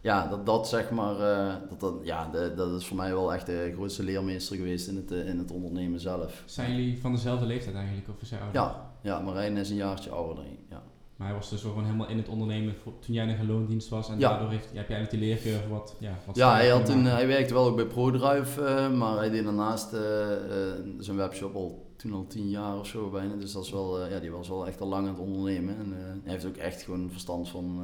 ja, 0.00 0.26
dat 0.26 0.46
dat 0.46 0.68
zeg 0.68 0.90
maar, 0.90 1.14
uh, 1.14 1.54
dat, 1.68 1.80
dat, 1.80 1.94
ja, 2.02 2.28
de, 2.32 2.52
dat 2.56 2.80
is 2.80 2.86
voor 2.86 2.96
mij 2.96 3.12
wel 3.12 3.32
echt 3.32 3.46
de 3.46 3.72
grootste 3.74 4.02
leermeester 4.02 4.56
geweest 4.56 4.88
in 4.88 4.96
het, 4.96 5.12
uh, 5.12 5.28
in 5.28 5.38
het 5.38 5.50
ondernemen 5.50 6.00
zelf. 6.00 6.42
Zijn 6.46 6.70
jullie 6.70 7.00
van 7.00 7.12
dezelfde 7.12 7.46
leeftijd 7.46 7.74
eigenlijk, 7.74 8.08
of 8.08 8.22
is 8.22 8.30
hij 8.30 8.40
ouder? 8.40 8.60
Ja, 8.60 8.90
ja, 9.02 9.20
Marijn 9.20 9.56
is 9.56 9.70
een 9.70 9.76
jaartje 9.76 10.10
ouder 10.10 10.36
dan 10.36 10.44
ik, 10.44 10.58
ja. 10.70 10.82
Maar 11.16 11.26
hij 11.26 11.36
was 11.36 11.50
dus 11.50 11.60
gewoon 11.60 11.84
helemaal 11.84 12.08
in 12.08 12.16
het 12.16 12.28
ondernemen 12.28 12.74
voor- 12.82 12.98
toen 12.98 13.14
jij 13.14 13.24
nog 13.26 13.36
in 13.36 13.46
loondienst 13.46 13.88
was. 13.88 14.08
En 14.08 14.18
Ja. 14.18 14.28
daardoor 14.28 14.50
heeft, 14.50 14.64
heb 14.72 14.88
je 14.88 14.94
eigenlijk 14.94 15.10
die 15.10 15.20
leercurve 15.20 15.68
wat, 15.68 15.96
ja, 15.98 16.18
wat 16.26 16.36
Ja, 16.36 16.54
hij, 16.54 16.68
had 16.68 16.88
gemaakt. 16.88 17.08
hij 17.10 17.26
werkte 17.26 17.54
wel 17.54 17.66
ook 17.66 17.76
bij 17.76 17.86
ProDrive, 17.86 18.64
eh, 18.64 18.92
maar 18.92 19.16
hij 19.16 19.30
deed 19.30 19.44
daarnaast 19.44 19.92
eh, 19.92 20.32
eh, 20.32 20.74
zijn 20.98 21.16
webshop 21.16 21.54
al 21.54 21.86
toen 21.96 22.12
al 22.12 22.26
tien 22.26 22.48
jaar 22.50 22.78
of 22.78 22.86
zo 22.86 23.10
bijna. 23.10 23.34
Dus 23.34 23.52
dat 23.52 23.64
is 23.64 23.70
wel, 23.70 24.06
ja, 24.08 24.18
die 24.18 24.30
was 24.30 24.48
wel 24.48 24.66
echt 24.66 24.80
al 24.80 24.88
lang 24.88 25.06
aan 25.06 25.12
het 25.14 25.22
ondernemen. 25.22 25.76
En 25.78 25.92
hij 26.22 26.32
heeft 26.32 26.46
ook 26.46 26.56
echt 26.56 26.82
gewoon 26.82 27.10
verstand 27.10 27.48
van, 27.48 27.82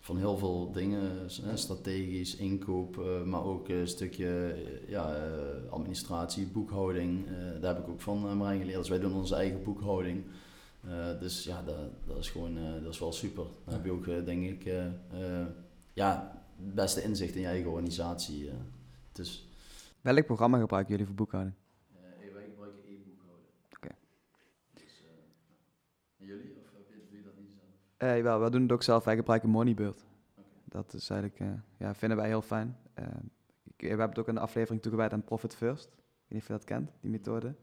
van 0.00 0.16
heel 0.18 0.36
veel 0.38 0.70
dingen. 0.72 1.00
strategisch, 1.54 2.36
inkoop, 2.36 3.00
maar 3.24 3.44
ook 3.44 3.68
een 3.68 3.88
stukje 3.88 4.54
ja, 4.88 5.16
administratie, 5.70 6.46
boekhouding. 6.52 7.26
Daar 7.60 7.74
heb 7.74 7.84
ik 7.84 7.90
ook 7.90 8.00
van 8.00 8.36
Marijn 8.36 8.58
geleerd. 8.60 8.78
Dus 8.78 8.88
wij 8.88 8.98
doen 9.00 9.14
onze 9.14 9.34
eigen 9.34 9.62
boekhouding. 9.62 10.24
Eh, 10.88 11.18
dus 11.20 11.44
ja, 11.44 11.62
dat, 11.62 11.76
dat 12.06 12.18
is 12.18 12.30
gewoon 12.30 12.56
eh, 12.56 12.82
dat 12.82 12.92
is 12.92 12.98
wel 12.98 13.12
super. 13.12 13.44
Dan 13.64 13.74
heb 13.74 13.84
je 13.84 13.90
ook, 13.90 14.06
eh, 14.06 14.24
denk 14.24 14.44
ik, 14.44 14.72
ja, 15.92 16.40
het 16.64 16.74
beste 16.74 17.02
inzicht 17.02 17.34
in 17.34 17.40
je 17.40 17.46
eigen 17.46 17.70
organisatie. 17.70 18.50
Dus, 19.12 19.48
Welk 20.00 20.26
programma 20.26 20.58
gebruiken 20.58 20.90
jullie 20.90 21.06
voor 21.06 21.14
boekhouding? 21.14 21.54
wij 22.32 22.44
gebruiken 22.48 22.80
e-boekhouden. 22.88 23.46
Oké. 23.76 23.88
En 26.18 26.26
jullie? 26.26 26.54
Of 26.56 26.86
doe 27.08 27.18
je 27.18 27.24
dat 27.24 27.36
niet 27.38 27.48
zelf? 27.98 28.14
Eh 28.16 28.22
wel, 28.22 28.40
we 28.40 28.50
doen 28.50 28.62
het 28.62 28.72
ook 28.72 28.82
zelf. 28.82 29.04
Wij 29.04 29.16
gebruiken 29.16 29.48
Moneybird. 29.48 30.04
Dat 30.64 30.94
is 30.94 31.10
eigenlijk, 31.10 31.52
ja, 31.78 31.94
vinden 31.94 32.18
wij 32.18 32.26
heel 32.28 32.42
fijn. 32.42 32.76
Ik- 33.64 33.80
we 33.80 33.86
hebben 33.88 34.08
het 34.08 34.18
ook 34.18 34.28
in 34.28 34.34
de 34.34 34.40
aflevering 34.40 34.82
toegewijd 34.82 35.12
aan 35.12 35.24
Profit 35.24 35.54
First. 35.54 35.84
Ik 35.86 35.92
weet 35.94 36.28
niet 36.28 36.40
of 36.40 36.46
je 36.46 36.52
dat 36.52 36.64
kent, 36.64 36.90
die 37.00 37.10
methode. 37.10 37.54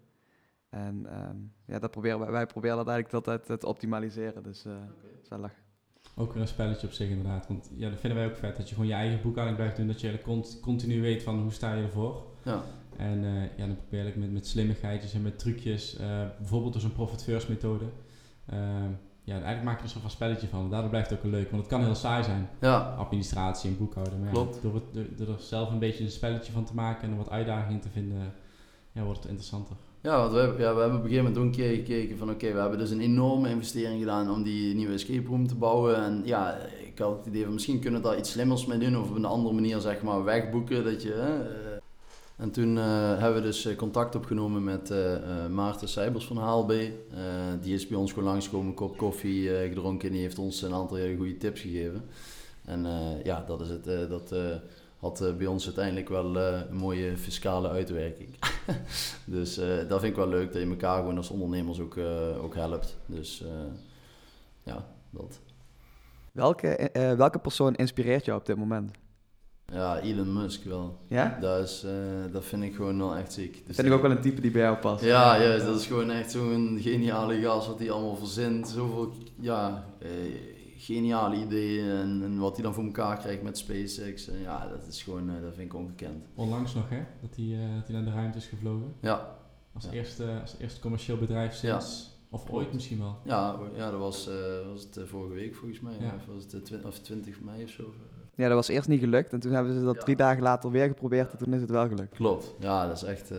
En 0.73 1.05
ehm, 1.09 1.35
ja, 1.65 1.79
dat 1.79 1.91
proberen 1.91 2.19
wij, 2.19 2.31
wij 2.31 2.45
proberen 2.45 2.77
dat 2.77 2.87
eigenlijk 2.87 3.25
altijd 3.27 3.49
eh, 3.49 3.55
te 3.55 3.67
optimaliseren. 3.67 4.43
Dus 4.43 4.65
eh 4.65 4.71
dat 4.73 5.11
is 5.23 5.29
wel 5.29 5.39
lachen. 5.39 5.61
Ook 6.15 6.33
weer 6.33 6.41
een 6.41 6.47
spelletje 6.47 6.87
op 6.87 6.93
zich 6.93 7.09
inderdaad. 7.09 7.47
Want 7.47 7.71
ja, 7.75 7.89
dat 7.89 7.99
vinden 7.99 8.19
wij 8.19 8.27
ook 8.27 8.35
vet. 8.37 8.57
Dat 8.57 8.69
je 8.69 8.75
gewoon 8.75 8.89
je 8.89 8.95
eigen 8.95 9.21
boekhouding 9.21 9.57
blijft 9.57 9.77
doen. 9.77 9.87
Dat 9.87 10.01
je 10.01 10.21
cont- 10.21 10.59
continu 10.61 11.01
weet 11.01 11.23
van 11.23 11.39
hoe 11.41 11.51
sta 11.51 11.73
je 11.73 11.83
ervoor. 11.83 12.25
Ja, 12.43 12.61
En 12.97 13.23
eh, 13.23 13.57
ja, 13.57 13.65
dan 13.67 13.75
probeer 13.75 14.05
ik 14.07 14.15
met, 14.15 14.31
met 14.31 14.47
slimmigheidjes 14.47 15.13
en 15.13 15.21
met 15.21 15.39
trucjes. 15.39 15.95
eh, 15.97 16.21
bijvoorbeeld 16.37 16.73
door 16.73 16.81
zo'n 16.81 16.93
Profit 16.93 17.23
First 17.23 17.49
methode. 17.49 17.85
eh, 18.45 18.57
ja, 19.25 19.33
eigenlijk 19.33 19.63
maak 19.63 19.77
je 19.77 19.83
er 19.83 19.89
zo 19.89 19.99
van 19.99 20.09
spelletje 20.09 20.47
van. 20.47 20.69
Daardoor 20.69 20.89
blijft 20.89 21.09
het 21.09 21.19
ook 21.19 21.25
leuk. 21.31 21.49
Want 21.49 21.61
het 21.61 21.71
kan 21.71 21.83
heel 21.83 21.95
saai 21.95 22.23
zijn. 22.23 22.49
ja, 22.59 22.77
Administratie 22.97 23.69
en 23.69 23.77
boekhouden. 23.77 24.19
Maar 24.19 24.27
ja, 24.27 24.33
door, 24.61 24.73
het- 24.75 24.93
door, 24.93 25.05
door 25.15 25.27
er 25.35 25.41
zelf 25.41 25.71
een 25.71 25.79
beetje 25.79 26.03
een 26.03 26.11
spelletje 26.11 26.51
van 26.51 26.65
te 26.65 26.73
maken 26.73 27.03
en 27.03 27.11
er 27.11 27.17
wat 27.17 27.29
uitdagingen 27.29 27.81
te 27.81 27.89
vinden, 27.89 28.33
ja, 28.91 29.03
wordt 29.03 29.19
het 29.19 29.27
interessanter. 29.27 29.75
Ja, 30.03 30.17
want 30.19 30.31
we, 30.31 30.39
hebben- 30.39 30.59
ja, 30.59 30.73
we 30.73 30.79
hebben 30.79 30.97
op 30.99 31.03
een 31.03 31.09
gegeven 31.09 31.33
moment 31.33 31.55
gekeken 31.55 32.17
van 32.17 32.29
oké, 32.29 32.53
we 32.53 32.59
hebben 32.59 32.79
dus 32.79 32.89
een 32.89 33.01
enorme 33.01 33.49
investering 33.49 33.99
gedaan 33.99 34.31
om 34.31 34.43
die 34.43 34.75
nieuwe 34.75 34.93
escape 34.93 35.27
room 35.27 35.47
te 35.47 35.55
bouwen. 35.55 35.95
En 35.95 36.21
ja, 36.25 36.57
ik 36.85 36.99
had 36.99 37.17
het 37.17 37.25
idee 37.25 37.43
van 37.43 37.53
misschien 37.53 37.79
kunnen 37.79 38.01
we 38.01 38.07
daar 38.07 38.17
iets 38.17 38.31
slimmers 38.31 38.65
mee 38.65 38.77
doen 38.77 38.97
of 38.97 39.09
op 39.09 39.15
een 39.15 39.25
andere 39.25 39.53
manier 39.53 39.79
zeg 39.79 40.01
maar 40.01 40.23
wegboeken. 40.23 40.83
Dat 40.83 41.01
je, 41.01 41.13
eh. 41.13 42.43
en 42.43 42.51
toen 42.51 42.77
eh, 42.77 43.17
hebben 43.17 43.33
we 43.41 43.41
dus 43.41 43.65
eh, 43.65 43.75
contact 43.75 44.15
opgenomen 44.15 44.63
met 44.63 44.93
Maarten 45.49 45.87
Seibers 45.87 46.25
van 46.25 46.37
HLB. 46.37 46.73
Die 47.61 47.73
is 47.73 47.87
bij 47.87 47.97
ons 47.97 48.11
gewoon 48.13 48.29
langskomen, 48.29 48.67
een 48.67 48.73
kop 48.73 48.97
koffie 48.97 49.49
gedronken 49.49 50.07
en 50.07 50.13
die 50.13 50.23
heeft 50.23 50.39
ons 50.39 50.61
een 50.61 50.73
aantal 50.73 50.97
hele 50.97 51.17
goede 51.17 51.37
tips 51.37 51.61
gegeven. 51.61 52.03
En 52.65 52.85
ja, 53.23 53.43
dat 53.47 53.61
is 53.61 53.69
het. 53.69 54.09
dat 54.09 54.33
had 55.03 55.21
eh, 55.21 55.33
bij 55.33 55.47
ons 55.47 55.65
uiteindelijk 55.65 56.09
wel 56.09 56.39
eh, 56.39 56.59
een 56.69 56.75
mooie 56.75 57.17
fiscale 57.17 57.69
uitwerking. 57.69 58.29
Dus 59.25 59.57
eh, 59.57 59.67
dat 59.87 59.99
vind 59.99 60.11
ik 60.11 60.15
wel 60.15 60.27
leuk, 60.27 60.53
dat 60.53 60.61
je 60.61 60.69
elkaar 60.69 60.97
gewoon 60.97 61.17
als 61.17 61.29
ondernemers 61.29 61.79
ook, 61.79 61.97
ook 62.41 62.55
helpt. 62.55 62.97
Dus 63.05 63.43
ja, 64.63 64.85
dat. 65.09 65.39
Welke, 66.31 66.89
welke 67.17 67.39
persoon 67.39 67.75
inspireert 67.75 68.25
jou 68.25 68.39
op 68.39 68.45
dit 68.45 68.57
moment? 68.57 68.91
Ja, 69.65 69.99
Elon 69.99 70.33
Musk 70.33 70.63
wel. 70.63 70.97
Ja? 71.07 71.37
Dat, 71.41 71.63
is, 71.63 71.85
dat 72.31 72.45
vind 72.45 72.63
ik 72.63 72.75
gewoon 72.75 72.97
wel 72.97 73.15
echt 73.15 73.33
ziek. 73.33 73.63
Dus 73.67 73.75
vind 73.75 73.87
ik 73.87 73.93
ook 73.93 74.01
wel 74.01 74.11
een 74.11 74.21
type 74.21 74.41
die 74.41 74.51
bij 74.51 74.61
jou 74.61 74.77
past. 74.77 75.03
Ja, 75.03 75.41
juist. 75.41 75.65
Dat 75.65 75.79
is 75.79 75.87
gewoon 75.87 76.11
echt 76.11 76.31
zo'n 76.31 76.79
geniale 76.81 77.41
gast 77.41 77.67
wat 77.67 77.79
hij 77.79 77.91
allemaal 77.91 78.15
verzint. 78.15 78.67
Zoveel 78.67 79.13
ja, 79.39 79.85
eh, 79.99 80.09
geniale 80.83 81.35
ideeën 81.35 81.89
en, 81.89 82.21
en 82.23 82.39
wat 82.39 82.53
hij 82.55 82.63
dan 82.63 82.73
voor 82.73 82.83
elkaar 82.83 83.17
krijgt 83.17 83.41
met 83.43 83.57
SpaceX. 83.57 84.27
En 84.27 84.39
ja, 84.39 84.67
dat 84.67 84.87
is 84.87 85.03
gewoon, 85.03 85.29
eh, 85.29 85.41
dat 85.41 85.53
vind 85.55 85.73
ik 85.73 85.79
ongekend. 85.79 86.25
Onlangs 86.35 86.73
nog, 86.73 86.89
hè, 86.89 86.99
dat 87.21 87.35
hij, 87.35 87.45
eh, 87.45 87.75
dat 87.75 87.87
hij 87.87 87.95
naar 87.95 88.05
de 88.05 88.11
ruimte 88.11 88.37
is 88.37 88.45
gevlogen. 88.47 88.93
Ja, 89.01 89.41
Als, 89.73 89.85
Ja. 89.85 89.91
eerste, 89.91 90.39
als 90.41 90.55
eerste 90.59 90.79
commercieel 90.81 91.17
bedrijf 91.17 91.53
sinds, 91.53 92.17
of 92.29 92.49
ooit 92.49 92.73
misschien 92.73 92.99
wel. 92.99 93.17
ja, 93.23 93.59
ja 93.75 93.91
dat 93.91 93.99
was, 93.99 94.27
eh, 94.27 94.35
was 94.71 94.81
het 94.83 94.99
vorige 95.09 95.33
week 95.33 95.55
volgens 95.55 95.79
mij. 95.79 95.93
Ja. 95.99 96.13
Of 96.15 96.25
was 96.33 96.43
het 96.43 96.53
eh, 96.53 96.59
twi- 96.59 96.87
of 96.87 96.99
20 96.99 97.41
mei 97.41 97.63
of 97.63 97.69
zo. 97.69 97.93
Ja, 98.35 98.45
dat 98.47 98.55
was 98.55 98.67
eerst 98.67 98.87
niet 98.87 98.99
gelukt. 98.99 99.33
En 99.33 99.39
toen 99.39 99.51
hebben 99.51 99.73
ze 99.73 99.83
dat 99.83 99.95
Ja. 99.95 100.01
drie 100.01 100.15
dagen 100.15 100.43
later 100.43 100.71
weer 100.71 100.87
geprobeerd. 100.87 101.31
En 101.31 101.37
toen 101.37 101.53
is 101.53 101.61
het 101.61 101.69
wel 101.69 101.87
gelukt. 101.87 102.15
Klopt, 102.15 102.53
ja, 102.59 102.87
dat 102.87 102.95
is 102.95 103.03
echt. 103.03 103.31
eh, 103.31 103.37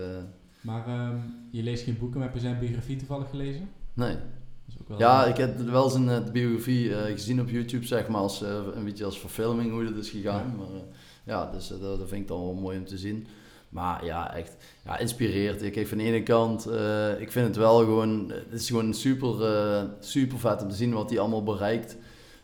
Maar 0.61 0.87
ehm, 0.87 1.17
je 1.51 1.63
leest 1.63 1.85
geen 1.85 1.99
boeken, 1.99 2.19
maar 2.19 2.27
heb 2.29 2.37
je 2.37 2.43
zijn 2.43 2.59
biografie 2.59 2.97
toevallig 2.97 3.31
gelezen? 3.31 3.69
nee. 3.95 4.17
Ook 4.89 4.99
wel 4.99 4.99
Ja, 4.99 5.25
ik 5.25 5.37
heb 5.37 5.59
wel 5.59 5.89
zijn 5.91 6.09
eh, 6.09 6.31
biografie 6.33 6.95
eh, 6.97 7.13
gezien 7.13 7.41
op 7.41 7.49
YouTube, 7.51 7.87
zeg 7.87 8.09
maar, 8.09 8.21
als, 8.21 8.43
eh, 8.43 8.51
een 8.75 8.85
beetje 8.85 9.05
als 9.05 9.19
verfilming 9.19 9.71
hoe 9.71 9.85
dat 9.85 9.97
is 9.97 10.11
gegaan. 10.11 10.47
Ja. 10.51 10.57
Maar 10.57 10.67
eh, 10.67 10.83
ja, 11.25 11.51
dus 11.51 11.73
eh, 11.73 11.81
dat, 11.81 11.99
dat 11.99 12.09
vind 12.09 12.21
ik 12.21 12.29
dan 12.29 12.41
wel 12.41 12.55
mooi 12.55 12.79
om 12.79 12.85
te 12.85 12.99
zien. 12.99 13.27
Maar 13.69 14.05
ja, 14.05 14.35
echt, 14.35 14.57
ja, 14.85 14.99
inspireert. 14.99 15.71
Kijk, 15.71 15.87
van 15.87 15.99
de 15.99 16.05
ene 16.05 16.23
kant, 16.23 16.67
eh, 16.67 17.21
ik 17.21 17.33
vind 17.33 17.47
het 17.47 17.57
wel 17.57 17.79
gewoon, 17.79 18.33
het 18.51 18.61
is 18.61 18.67
gewoon 18.67 18.95
super, 18.95 19.45
eh, 19.45 19.83
super 20.01 20.39
vet 20.39 20.63
om 20.63 20.69
te 20.69 20.75
zien 20.75 20.93
wat 20.93 21.11
hij 21.11 21.19
allemaal 21.19 21.43
bereikt. 21.43 21.97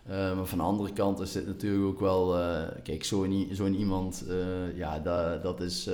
Eh, 0.07 0.36
maar 0.36 0.47
van 0.47 0.59
de 0.59 0.64
andere 0.64 0.93
kant 0.93 1.20
is 1.20 1.32
dit 1.32 1.47
natuurlijk 1.47 1.84
ook 1.84 2.01
wel, 2.01 2.38
eh, 2.38 2.62
kijk, 2.82 3.05
zo'n 3.05 3.49
zo'n 3.53 3.74
iemand, 3.74 4.24
eh, 4.28 4.76
ja, 4.76 4.99
dat, 4.99 5.43
dat 5.43 5.61
is... 5.61 5.88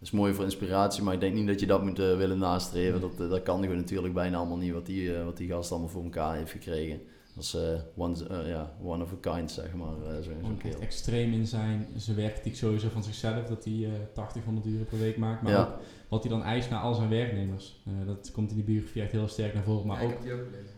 dat 0.00 0.08
is 0.08 0.10
mooi 0.10 0.34
voor 0.34 0.44
inspiratie, 0.44 1.02
maar 1.02 1.14
ik 1.14 1.20
denk 1.20 1.34
niet 1.34 1.46
dat 1.46 1.60
je 1.60 1.66
dat 1.66 1.82
moet 1.84 1.98
eh, 1.98 2.16
willen 2.16 2.38
nastreven. 2.38 3.00
Dat, 3.00 3.20
eh, 3.20 3.28
dat 3.30 3.42
kan 3.42 3.60
gewoon 3.62 3.76
natuurlijk 3.76 4.14
bijna 4.14 4.36
allemaal 4.36 4.56
niet 4.56 4.72
wat 4.72 4.86
die, 4.86 5.14
eh, 5.16 5.24
wat 5.24 5.36
die 5.36 5.48
gast 5.48 5.70
allemaal 5.70 5.88
voor 5.88 6.02
elkaar 6.04 6.36
heeft 6.36 6.50
gekregen. 6.50 7.00
Dat 7.34 7.44
is 7.44 7.54
eh, 7.54 7.80
one, 7.96 8.16
ja, 8.48 8.76
one 8.82 9.02
of 9.02 9.12
a 9.12 9.16
kind, 9.34 9.50
zeg 9.50 9.74
maar, 9.74 10.22
zo- 10.22 10.30
kerel. 10.58 10.80
extreem 10.80 11.32
in 11.32 11.46
zijn, 11.46 11.86
zijn 11.96 12.16
werkethiek 12.16 12.56
sowieso 12.56 12.88
van 12.88 13.02
zichzelf. 13.02 13.46
Dat 13.46 13.64
hij 13.64 13.84
eh 13.84 13.90
80, 14.14 14.44
100 14.44 14.66
uur 14.66 14.84
per 14.84 14.98
week 14.98 15.16
maakt. 15.16 15.42
Maar 15.42 15.52
Ja. 15.52 15.60
ook 15.62 15.78
wat 16.08 16.22
hij 16.22 16.32
dan 16.32 16.42
eist 16.42 16.70
naar 16.70 16.80
al 16.80 16.94
zijn 16.94 17.08
werknemers. 17.08 17.82
Eh, 17.86 18.06
dat 18.06 18.30
komt 18.32 18.50
in 18.50 18.56
die 18.56 18.64
biografie 18.64 19.02
echt 19.02 19.12
heel 19.12 19.28
sterk 19.28 19.54
naar 19.54 19.62
voren. 19.62 19.86
Maar 19.86 20.04
ook, 20.04 20.18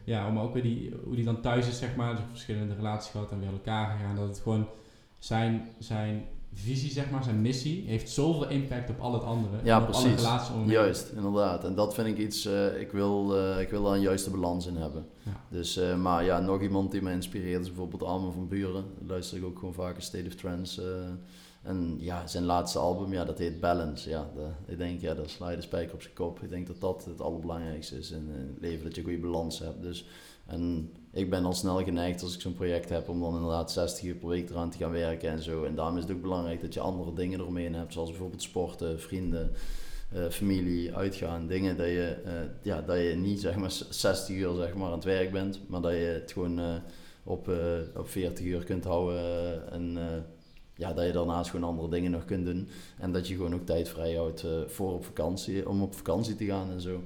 ja, 0.04 0.30
maar 0.30 0.42
ook 0.42 0.52
weer 0.52 0.62
die, 0.62 0.94
hoe 1.04 1.14
hij 1.14 1.24
dan 1.24 1.40
thuis 1.40 1.68
is, 1.68 1.78
zeg 1.78 1.96
maar. 1.96 2.14
Dus 2.14 2.24
verschillende 2.30 2.74
relaties 2.74 3.10
gehad 3.10 3.30
en 3.30 3.38
weer 3.40 3.52
elkaar 3.52 3.96
gegaan. 3.96 4.16
Dat 4.16 4.28
het 4.28 4.40
gewoon 4.40 4.66
zijn, 5.18 5.68
zijn 5.78 6.24
visie, 6.54 6.90
zeg 6.90 7.10
maar, 7.10 7.22
zijn 7.24 7.40
missie, 7.40 7.84
heeft 7.86 8.10
zoveel 8.10 8.48
impact 8.48 8.90
op 8.90 9.00
al 9.00 9.12
het 9.12 9.22
andere. 9.22 9.56
Ja, 9.64 9.76
en 9.76 9.82
op 9.82 9.92
alle 9.94 10.02
precies. 10.02 10.22
relaties 10.24 10.54
om. 10.54 10.70
Juist, 10.70 11.12
inderdaad. 11.16 11.64
En 11.64 11.74
dat 11.74 11.94
vind 11.94 12.06
ik 12.08 12.18
iets, 12.18 12.44
eh, 12.44 12.80
ik, 12.80 12.92
wil, 12.92 13.36
eh, 13.38 13.60
ik 13.60 13.70
wil 13.70 13.82
daar 13.82 13.94
een 13.94 14.00
juiste 14.00 14.30
balans 14.30 14.66
in 14.66 14.76
hebben. 14.76 15.06
Ja. 15.22 15.40
Dus, 15.50 15.76
eh, 15.76 15.96
maar 16.00 16.24
ja, 16.24 16.40
nog 16.40 16.62
iemand 16.62 16.90
die 16.90 17.02
me 17.02 17.12
inspireert 17.12 17.60
is 17.62 17.66
bijvoorbeeld 17.68 18.02
Armin 18.02 18.32
van 18.32 18.48
Buren. 18.48 18.84
Daar 18.98 19.08
luister 19.08 19.38
ik 19.38 19.44
ook 19.44 19.58
gewoon 19.58 19.74
vaker, 19.74 20.02
State 20.02 20.26
of 20.26 20.34
Trance. 20.34 20.82
eh. 20.82 21.10
en 21.70 21.96
ja, 22.00 22.26
zijn 22.26 22.44
laatste 22.44 22.78
album, 22.78 23.12
ja, 23.12 23.24
dat 23.24 23.38
heet 23.38 23.60
Balance. 23.60 24.10
Ja, 24.10 24.30
de- 24.34 24.72
ik 24.72 24.78
denk, 24.78 25.00
ja, 25.00 25.14
daar 25.14 25.28
sla 25.28 25.50
je 25.50 25.56
de 25.56 25.62
spijker 25.62 25.94
op 25.94 26.02
zijn 26.02 26.14
kop. 26.14 26.42
Ik 26.42 26.48
denk 26.48 26.66
dat 26.66 26.80
dat 26.80 27.04
het 27.04 27.20
allerbelangrijkste 27.20 27.98
is 27.98 28.10
in, 28.10 28.28
in 28.28 28.46
het 28.52 28.60
leven, 28.60 28.84
dat 28.84 28.94
je 28.94 29.00
een 29.00 29.06
goede 29.06 29.22
balans 29.22 29.58
hebt. 29.58 29.82
Dus, 29.82 30.06
en 30.46 30.90
ik 31.12 31.30
ben 31.30 31.44
al 31.44 31.52
snel 31.52 31.84
geneigd 31.84 32.22
als 32.22 32.34
ik 32.34 32.40
zo'n 32.40 32.54
project 32.54 32.88
heb 32.88 33.08
om 33.08 33.20
dan 33.20 33.34
inderdaad 33.34 33.72
60 33.72 34.04
uur 34.04 34.14
per 34.14 34.28
week 34.28 34.50
eraan 34.50 34.70
te 34.70 34.78
gaan 34.78 34.90
werken 34.90 35.30
en 35.30 35.42
zo. 35.42 35.64
En 35.64 35.74
daarom 35.74 35.96
is 35.96 36.02
het 36.02 36.12
ook 36.12 36.22
belangrijk 36.22 36.60
dat 36.60 36.74
je 36.74 36.80
andere 36.80 37.12
dingen 37.12 37.40
eromheen 37.40 37.74
hebt, 37.74 37.92
zoals 37.92 38.10
bijvoorbeeld 38.10 38.42
sporten, 38.42 39.00
vrienden, 39.00 39.52
eh, 40.12 40.28
familie, 40.28 40.94
uitgaan, 40.94 41.46
dingen 41.46 41.76
dat 41.76 41.86
je, 41.86 42.16
eh, 42.24 42.32
ja, 42.62 42.82
dat 42.82 42.98
je 42.98 43.14
niet 43.14 43.40
zeg 43.40 43.56
maar 43.56 43.70
60 43.88 44.36
uur 44.36 44.54
zeg 44.54 44.74
maar, 44.74 44.86
aan 44.86 44.92
het 44.92 45.04
werk 45.04 45.32
bent, 45.32 45.60
maar 45.68 45.80
dat 45.80 45.92
je 45.92 45.98
het 45.98 46.32
gewoon 46.32 46.58
eh, 46.58 46.74
op, 47.24 47.48
op 47.96 48.08
40 48.08 48.44
uur 48.44 48.64
kunt 48.64 48.84
houden 48.84 49.72
en 49.72 49.98
ja, 50.74 50.92
dat 50.92 51.06
je 51.06 51.12
daarnaast 51.12 51.50
gewoon 51.50 51.68
andere 51.68 51.88
dingen 51.88 52.10
nog 52.10 52.24
kunt 52.24 52.44
doen 52.44 52.68
en 52.98 53.12
dat 53.12 53.28
je 53.28 53.34
gewoon 53.34 53.54
ook 53.54 53.66
tijd 53.66 53.88
vrij 53.88 54.14
houdt 54.14 54.46
voor 54.66 54.92
op 54.92 55.04
vakantie, 55.04 55.68
om 55.68 55.82
op 55.82 55.94
vakantie 55.94 56.34
te 56.34 56.44
gaan 56.44 56.70
en 56.70 56.80
zo. 56.80 57.02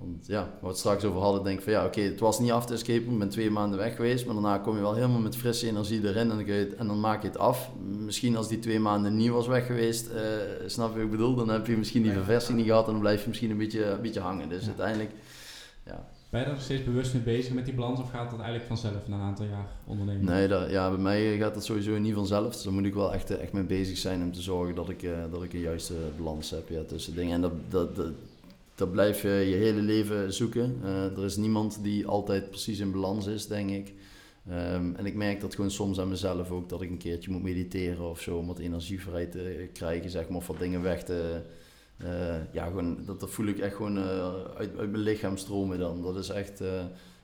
Want 0.00 0.26
ja, 0.26 0.40
waar 0.42 0.58
we 0.60 0.66
het 0.68 0.78
straks 0.78 1.04
over 1.04 1.20
hadden, 1.20 1.44
denk 1.44 1.58
ik 1.58 1.64
van 1.64 1.72
ja, 1.72 1.84
oké, 1.84 2.00
het 2.00 2.20
was 2.20 2.38
niet 2.40 2.50
af 2.50 2.66
te 2.66 2.72
escapen, 2.74 3.12
ik 3.12 3.18
ben 3.18 3.28
twee 3.28 3.50
maanden 3.50 3.78
weg 3.78 3.96
geweest, 3.96 4.24
maar 4.26 4.34
daarna 4.34 4.58
kom 4.58 4.74
je 4.74 4.80
wel 4.80 4.94
helemaal 4.94 5.20
met 5.20 5.36
frisse 5.36 5.66
energie 5.66 6.06
erin 6.08 6.30
en 6.30 6.38
het- 6.46 6.74
en 6.74 6.86
dan 6.86 7.00
maak 7.00 7.22
je 7.22 7.28
het 7.28 7.38
af. 7.38 7.70
Misschien 8.04 8.36
als 8.36 8.48
die 8.48 8.58
twee 8.58 8.80
maanden 8.80 9.16
niet 9.16 9.30
was 9.30 9.46
weg 9.46 9.66
geweest, 9.66 10.06
eh, 10.08 10.22
snap 10.66 10.88
je 10.88 10.94
wat 10.94 11.04
ik 11.04 11.10
bedoel, 11.10 11.34
dan 11.34 11.48
heb 11.48 11.66
je 11.66 11.76
misschien 11.76 12.02
die 12.02 12.12
verversie 12.12 12.54
niet 12.54 12.66
gehad 12.66 12.86
en 12.86 12.92
dan 12.92 13.00
blijf 13.00 13.22
je 13.22 13.28
misschien 13.28 13.50
een 13.50 13.58
beetje, 13.58 13.84
een 13.84 14.00
beetje 14.00 14.20
hangen. 14.20 14.48
Dus 14.48 14.60
Ja. 14.62 14.66
uiteindelijk, 14.68 15.10
ja. 15.86 16.06
Ben 16.30 16.40
je 16.40 16.46
daar 16.46 16.54
nog 16.54 16.64
steeds 16.64 16.84
bewust 16.84 17.12
mee 17.14 17.22
bezig 17.22 17.52
met 17.52 17.64
die 17.64 17.74
balans 17.74 18.00
of 18.00 18.10
gaat 18.10 18.30
dat 18.30 18.38
eigenlijk 18.38 18.68
vanzelf 18.68 19.08
na 19.08 19.14
een 19.16 19.22
aantal 19.22 19.44
jaar 19.46 19.66
ondernemen? 19.86 20.24
Nee, 20.24 20.48
dat, 20.48 20.70
ja, 20.70 20.88
bij 20.90 20.98
mij 20.98 21.36
gaat 21.38 21.54
dat 21.54 21.64
sowieso 21.64 21.98
niet 21.98 22.14
vanzelf. 22.14 22.52
Dus 22.52 22.62
daar 22.62 22.72
moet 22.72 22.84
ik 22.84 22.94
wel 22.94 23.12
echt, 23.14 23.30
eh, 23.30 23.42
echt 23.42 23.52
mee 23.52 23.62
bezig 23.64 23.98
zijn 23.98 24.22
om 24.22 24.32
te 24.32 24.42
zorgen 24.42 24.74
dat 24.74 24.88
ik, 24.88 25.02
eh, 25.02 25.10
dat 25.30 25.42
ik 25.42 25.52
een 25.52 25.60
juiste 25.60 25.94
balans 26.16 26.50
heb 26.50 26.68
ja, 26.68 26.82
tussen 26.86 27.14
dingen. 27.14 27.34
En 27.34 27.40
dat, 27.40 27.52
dat, 27.68 27.96
dat, 27.96 28.06
dat 28.78 28.92
blijf 28.92 29.22
je 29.22 29.28
je 29.28 29.54
hele 29.54 29.80
leven 29.80 30.32
zoeken. 30.32 30.80
er 30.84 31.24
is 31.24 31.36
niemand 31.36 31.82
die 31.82 32.06
altijd 32.06 32.50
precies 32.50 32.78
in 32.78 32.92
balans 32.92 33.26
is, 33.26 33.46
denk 33.46 33.70
ik. 33.70 33.94
Ehm, 34.48 34.94
en 34.94 35.06
ik 35.06 35.14
merk 35.14 35.40
dat 35.40 35.54
gewoon 35.54 35.70
soms 35.70 36.00
aan 36.00 36.08
mezelf 36.08 36.50
ook 36.50 36.68
dat 36.68 36.82
ik 36.82 36.90
een 36.90 36.98
keertje 36.98 37.30
moet 37.30 37.42
mediteren 37.42 38.10
of 38.10 38.20
zo 38.20 38.36
om 38.36 38.46
wat 38.46 38.58
energie 38.58 39.00
vrij 39.00 39.26
te 39.26 39.68
krijgen, 39.72 40.10
zeg 40.10 40.28
maar, 40.28 40.38
of 40.38 40.46
wat 40.46 40.58
dingen 40.58 40.82
weg 40.82 41.04
te. 41.04 41.40
ja, 42.52 42.66
gewoon, 42.66 43.04
dat, 43.04 43.20
dat 43.20 43.30
voel 43.30 43.46
ik 43.46 43.58
echt 43.58 43.74
gewoon 43.74 43.98
uit, 44.56 44.78
uit 44.78 44.90
mijn 44.90 45.02
lichaam 45.02 45.36
stromen 45.36 45.78
dan. 45.78 46.02
Dat 46.02 46.16
is 46.16 46.28
echt 46.28 46.62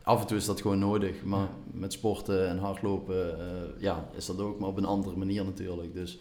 af 0.02 0.20
en 0.20 0.26
toe 0.26 0.36
is 0.36 0.44
dat 0.44 0.61
gewoon 0.61 0.78
nodig. 0.78 1.24
Maar 1.24 1.48
met 1.72 1.92
sporten 1.92 2.48
en 2.48 2.59
hardlopen 2.59 3.38
ja, 3.78 4.09
is 4.16 4.26
dat 4.26 4.40
ook, 4.40 4.59
maar 4.59 4.68
op 4.68 4.76
een 4.76 4.84
andere 4.84 5.16
manier 5.16 5.44
natuurlijk. 5.44 5.94
Dus 5.94 6.18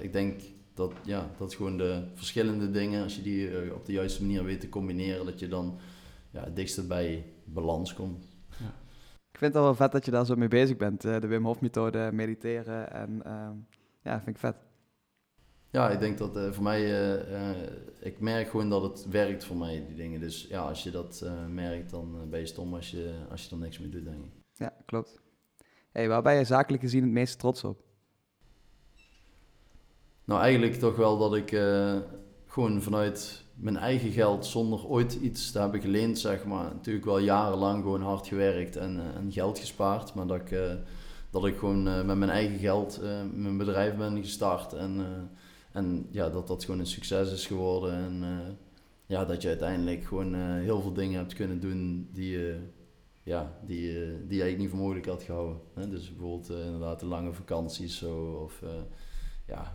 ik 0.00 0.12
denk 0.12 0.40
dat, 0.80 0.92
ja, 1.04 1.30
dat 1.38 1.54
gewoon 1.54 1.76
de 1.76 2.02
verschillende 2.14 2.70
dingen, 2.70 3.02
als 3.02 3.16
je 3.16 3.22
die 3.22 3.50
uh, 3.50 3.74
op 3.74 3.86
de 3.86 3.92
juiste 3.92 4.22
manier 4.22 4.44
weet 4.44 4.60
te 4.60 4.68
combineren, 4.68 5.26
dat 5.26 5.38
je 5.38 5.48
dan 5.48 5.78
ja, 6.30 6.44
het 6.44 6.56
dichtste 6.56 6.86
bij 6.86 7.24
balans 7.44 7.94
komt. 7.94 8.24
Ja. 8.48 8.74
Ik 9.32 9.38
vind 9.38 9.54
het 9.54 9.62
wel 9.62 9.74
vet 9.74 9.92
dat 9.92 10.04
je 10.04 10.10
daar 10.10 10.26
zo 10.26 10.36
mee 10.36 10.48
bezig 10.48 10.76
bent. 10.76 11.00
de 11.00 11.26
Wim 11.26 11.44
Hof 11.44 11.60
methode, 11.60 12.10
mediteren 12.12 12.92
en 12.92 13.22
ehm, 13.24 13.54
ja, 14.02 14.16
vind 14.16 14.36
ik 14.36 14.38
vet. 14.38 14.56
Ja, 15.70 15.90
ik 15.90 15.98
denk 15.98 16.18
dat 16.18 16.36
uh, 16.36 16.52
voor 16.52 16.62
mij, 16.62 17.10
uh, 17.30 17.62
ik 18.00 18.20
merk 18.20 18.48
gewoon 18.48 18.68
dat 18.68 18.82
het 18.82 19.08
werkt 19.08 19.44
voor 19.44 19.56
mij, 19.56 19.84
die 19.86 19.96
dingen. 19.96 20.20
Dus 20.20 20.46
ja, 20.48 20.62
als 20.62 20.82
je 20.82 20.90
dat 20.90 21.24
merkt, 21.48 21.90
dan 21.90 22.30
ben 22.30 22.40
je 22.40 22.46
stom 22.46 22.74
als 22.74 22.90
je, 22.90 23.14
als 23.30 23.44
je 23.44 23.50
er 23.50 23.60
niks 23.60 23.78
mee 23.78 23.88
doet, 23.88 24.04
denk 24.04 24.24
ik. 24.24 24.32
Ja, 24.52 24.74
klopt. 24.86 25.20
Hey, 25.90 26.08
waar 26.08 26.22
ben 26.22 26.34
je 26.34 26.44
zakelijk 26.44 26.82
gezien 26.82 27.02
het 27.02 27.12
meest 27.12 27.38
trots 27.38 27.64
op? 27.64 27.89
Nou, 30.30 30.42
eigenlijk 30.42 30.74
toch 30.74 30.96
wel 30.96 31.18
dat 31.18 31.34
ik 31.34 31.48
gewoon 32.46 32.82
vanuit 32.82 33.44
mijn 33.54 33.76
eigen 33.76 34.10
geld, 34.10 34.46
zonder 34.46 34.86
ooit 34.86 35.14
iets 35.14 35.50
te 35.52 35.58
hebben 35.58 35.80
geleend, 35.80 36.18
zeg 36.18 36.44
maar, 36.44 36.64
natuurlijk 36.64 37.04
wel 37.04 37.18
jarenlang 37.18 37.82
gewoon 37.82 38.02
hard 38.02 38.26
gewerkt 38.26 38.76
en, 38.76 39.00
en 39.16 39.32
geld 39.32 39.58
gespaard. 39.58 40.14
Maar 40.14 40.26
dat 40.26 40.40
ik, 40.40 40.60
dat 41.30 41.46
ik 41.46 41.56
gewoon 41.56 41.82
met 41.82 42.16
mijn 42.16 42.30
eigen 42.30 42.58
geld 42.58 43.00
mijn 43.34 43.56
bedrijf 43.56 43.96
ben 43.96 44.18
gestart 44.18 44.72
en 44.72 45.06
en 45.72 46.06
ja, 46.10 46.28
dat 46.28 46.46
dat 46.46 46.64
gewoon 46.64 46.80
een 46.80 46.86
succes 46.86 47.32
is 47.32 47.46
geworden. 47.46 47.94
En 47.94 48.24
ja, 49.06 49.24
dat 49.24 49.42
je 49.42 49.48
uiteindelijk 49.48 50.04
gewoon 50.04 50.34
heel 50.34 50.80
veel 50.80 50.92
dingen 50.92 51.18
hebt 51.18 51.34
kunnen 51.34 51.60
doen 51.60 52.08
die, 52.12 52.36
uh, 52.36 52.54
ja, 53.22 53.58
die, 53.66 53.92
die 54.26 54.36
je 54.36 54.42
eigenlijk 54.42 54.58
niet 54.58 54.70
voor 54.70 54.78
mogelijk 54.78 55.06
had 55.06 55.22
gehouden. 55.22 55.60
Hè? 55.74 55.88
Dus 55.88 56.08
bijvoorbeeld 56.10 56.50
inderdaad 56.50 57.00
de 57.00 57.06
lange 57.06 57.32
vakanties 57.32 57.98
zo, 57.98 58.40
of 58.44 58.62
ja, 59.50 59.72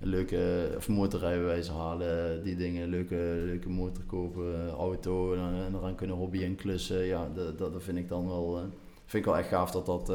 een 0.00 0.08
leuke 0.08 0.72
of 0.76 0.88
motorrijbewijs 0.88 1.68
halen, 1.68 2.42
die 2.42 2.56
dingen, 2.56 2.88
leuke, 2.88 3.42
leuke 3.44 3.68
motor 3.68 4.04
kopen, 4.04 4.70
auto 4.70 5.34
en, 5.34 5.54
en 5.66 5.74
eraan 5.74 5.94
kunnen 5.94 6.16
hobbyen 6.16 6.54
klussen. 6.54 7.04
Ja, 7.04 7.28
dat, 7.34 7.58
dat, 7.58 7.82
vind 7.82 7.98
ik 7.98 8.08
dan 8.08 8.26
wel, 8.26 8.60
vind 9.06 9.24
ik 9.24 9.30
wel 9.30 9.38
echt 9.38 9.48
gaaf 9.48 9.70
dat 9.70 9.86
dat, 9.86 10.06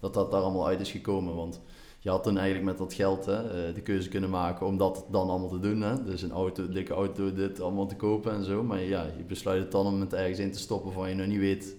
dat 0.00 0.14
dat 0.14 0.30
daar 0.30 0.40
allemaal 0.40 0.66
uit 0.66 0.80
is 0.80 0.90
gekomen. 0.90 1.34
Want 1.34 1.60
je 2.04 2.10
had 2.10 2.22
toen 2.22 2.36
eigenlijk 2.36 2.66
met 2.66 2.78
dat 2.78 2.94
geld 2.94 3.26
hè, 3.26 3.66
eh, 3.68 3.74
de 3.74 3.80
keuze 3.80 4.08
kunnen 4.08 4.30
maken 4.30 4.66
om 4.66 4.76
dat 4.76 5.06
dan 5.10 5.28
allemaal 5.28 5.48
te 5.48 5.58
doen. 5.58 5.80
Hè? 5.80 6.04
Dus 6.04 6.22
een 6.22 6.32
auto, 6.32 6.68
dikke 6.68 6.94
auto, 6.94 7.32
dit 7.32 7.60
allemaal 7.60 7.86
te 7.86 7.96
kopen 7.96 8.32
en 8.32 8.44
zo. 8.44 8.62
Maar 8.62 8.80
ja, 8.80 9.06
je 9.16 9.22
besluit 9.22 9.62
het 9.62 9.72
dan 9.72 9.86
om 9.86 10.00
het 10.00 10.12
ergens 10.12 10.38
in 10.38 10.52
te 10.52 10.58
stoppen 10.58 10.92
van 10.92 11.08
je 11.08 11.14
nog 11.14 11.26
niet 11.26 11.38
weet 11.38 11.76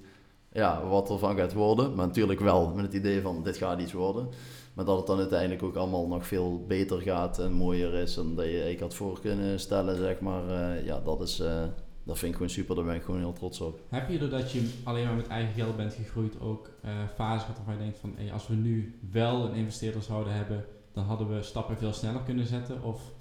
ja, 0.52 0.88
wat 0.88 1.10
er 1.10 1.20
van 1.20 1.36
gaat 1.36 1.54
worden. 1.54 1.96
Maar 1.96 2.06
natuurlijk 2.08 2.40
wel 2.40 2.72
met 2.76 2.86
het 2.86 2.94
idee 2.94 3.22
van 3.22 3.44
dit 3.44 3.58
gaat 3.58 3.82
iets 3.82 3.94
worden. 3.94 4.28
Maar 4.76 4.86
dat 4.86 4.98
het 4.98 5.08
dan 5.08 5.20
uiteindelijk 5.20 5.64
ook 5.64 5.76
allemaal 5.76 6.08
nog 6.08 6.28
veel 6.28 6.66
beter 6.68 7.02
gaat 7.02 7.40
en 7.40 7.52
mooier 7.52 7.94
is 7.94 8.16
dan 8.16 8.36
dat 8.36 8.46
je 8.46 8.72
ik 8.72 8.80
had 8.80 8.94
voor 8.94 9.20
kunnen 9.20 9.60
stellen, 9.60 9.98
zeg 9.98 10.20
maar. 10.20 10.50
Uh, 10.50 10.86
ja, 10.86 11.00
dat 11.00 11.22
is... 11.22 11.40
Uh, 11.40 11.64
dat 12.04 12.18
vind 12.18 12.32
ik 12.32 12.38
gewoon 12.38 12.52
super, 12.52 12.76
daar 12.76 12.86
ben 12.86 12.96
ik 12.96 13.04
gewoon 13.04 13.20
heel 13.20 13.34
trots 13.34 13.62
op. 13.62 13.80
Heb 13.90 14.10
je 14.10 14.18
doordat 14.18 14.52
je 14.52 14.74
alleen 14.84 15.06
maar 15.06 15.16
met 15.16 15.28
eigen 15.28 15.54
geld 15.54 15.78
bent 15.78 15.94
gegroeid 15.94 16.40
ook 16.40 16.70
uh, 16.86 16.92
fases 17.16 17.42
gehad 17.42 17.58
waarvan 17.58 17.74
je 17.74 17.80
denkt 17.80 18.00
van 18.00 18.14
hey, 18.16 18.34
als 18.34 18.48
we 18.48 18.56
nu 18.56 19.00
wel 19.12 19.46
een 19.46 19.54
investeerder 19.54 20.02
zouden 20.02 20.34
hebben, 20.34 20.66
dan 20.92 21.04
hadden 21.04 21.36
we 21.36 21.42
stappen 21.44 21.78
veel 21.78 21.94
sneller 21.94 22.22
kunnen 22.22 22.46
zetten? 22.46 22.84
Of 22.84 23.12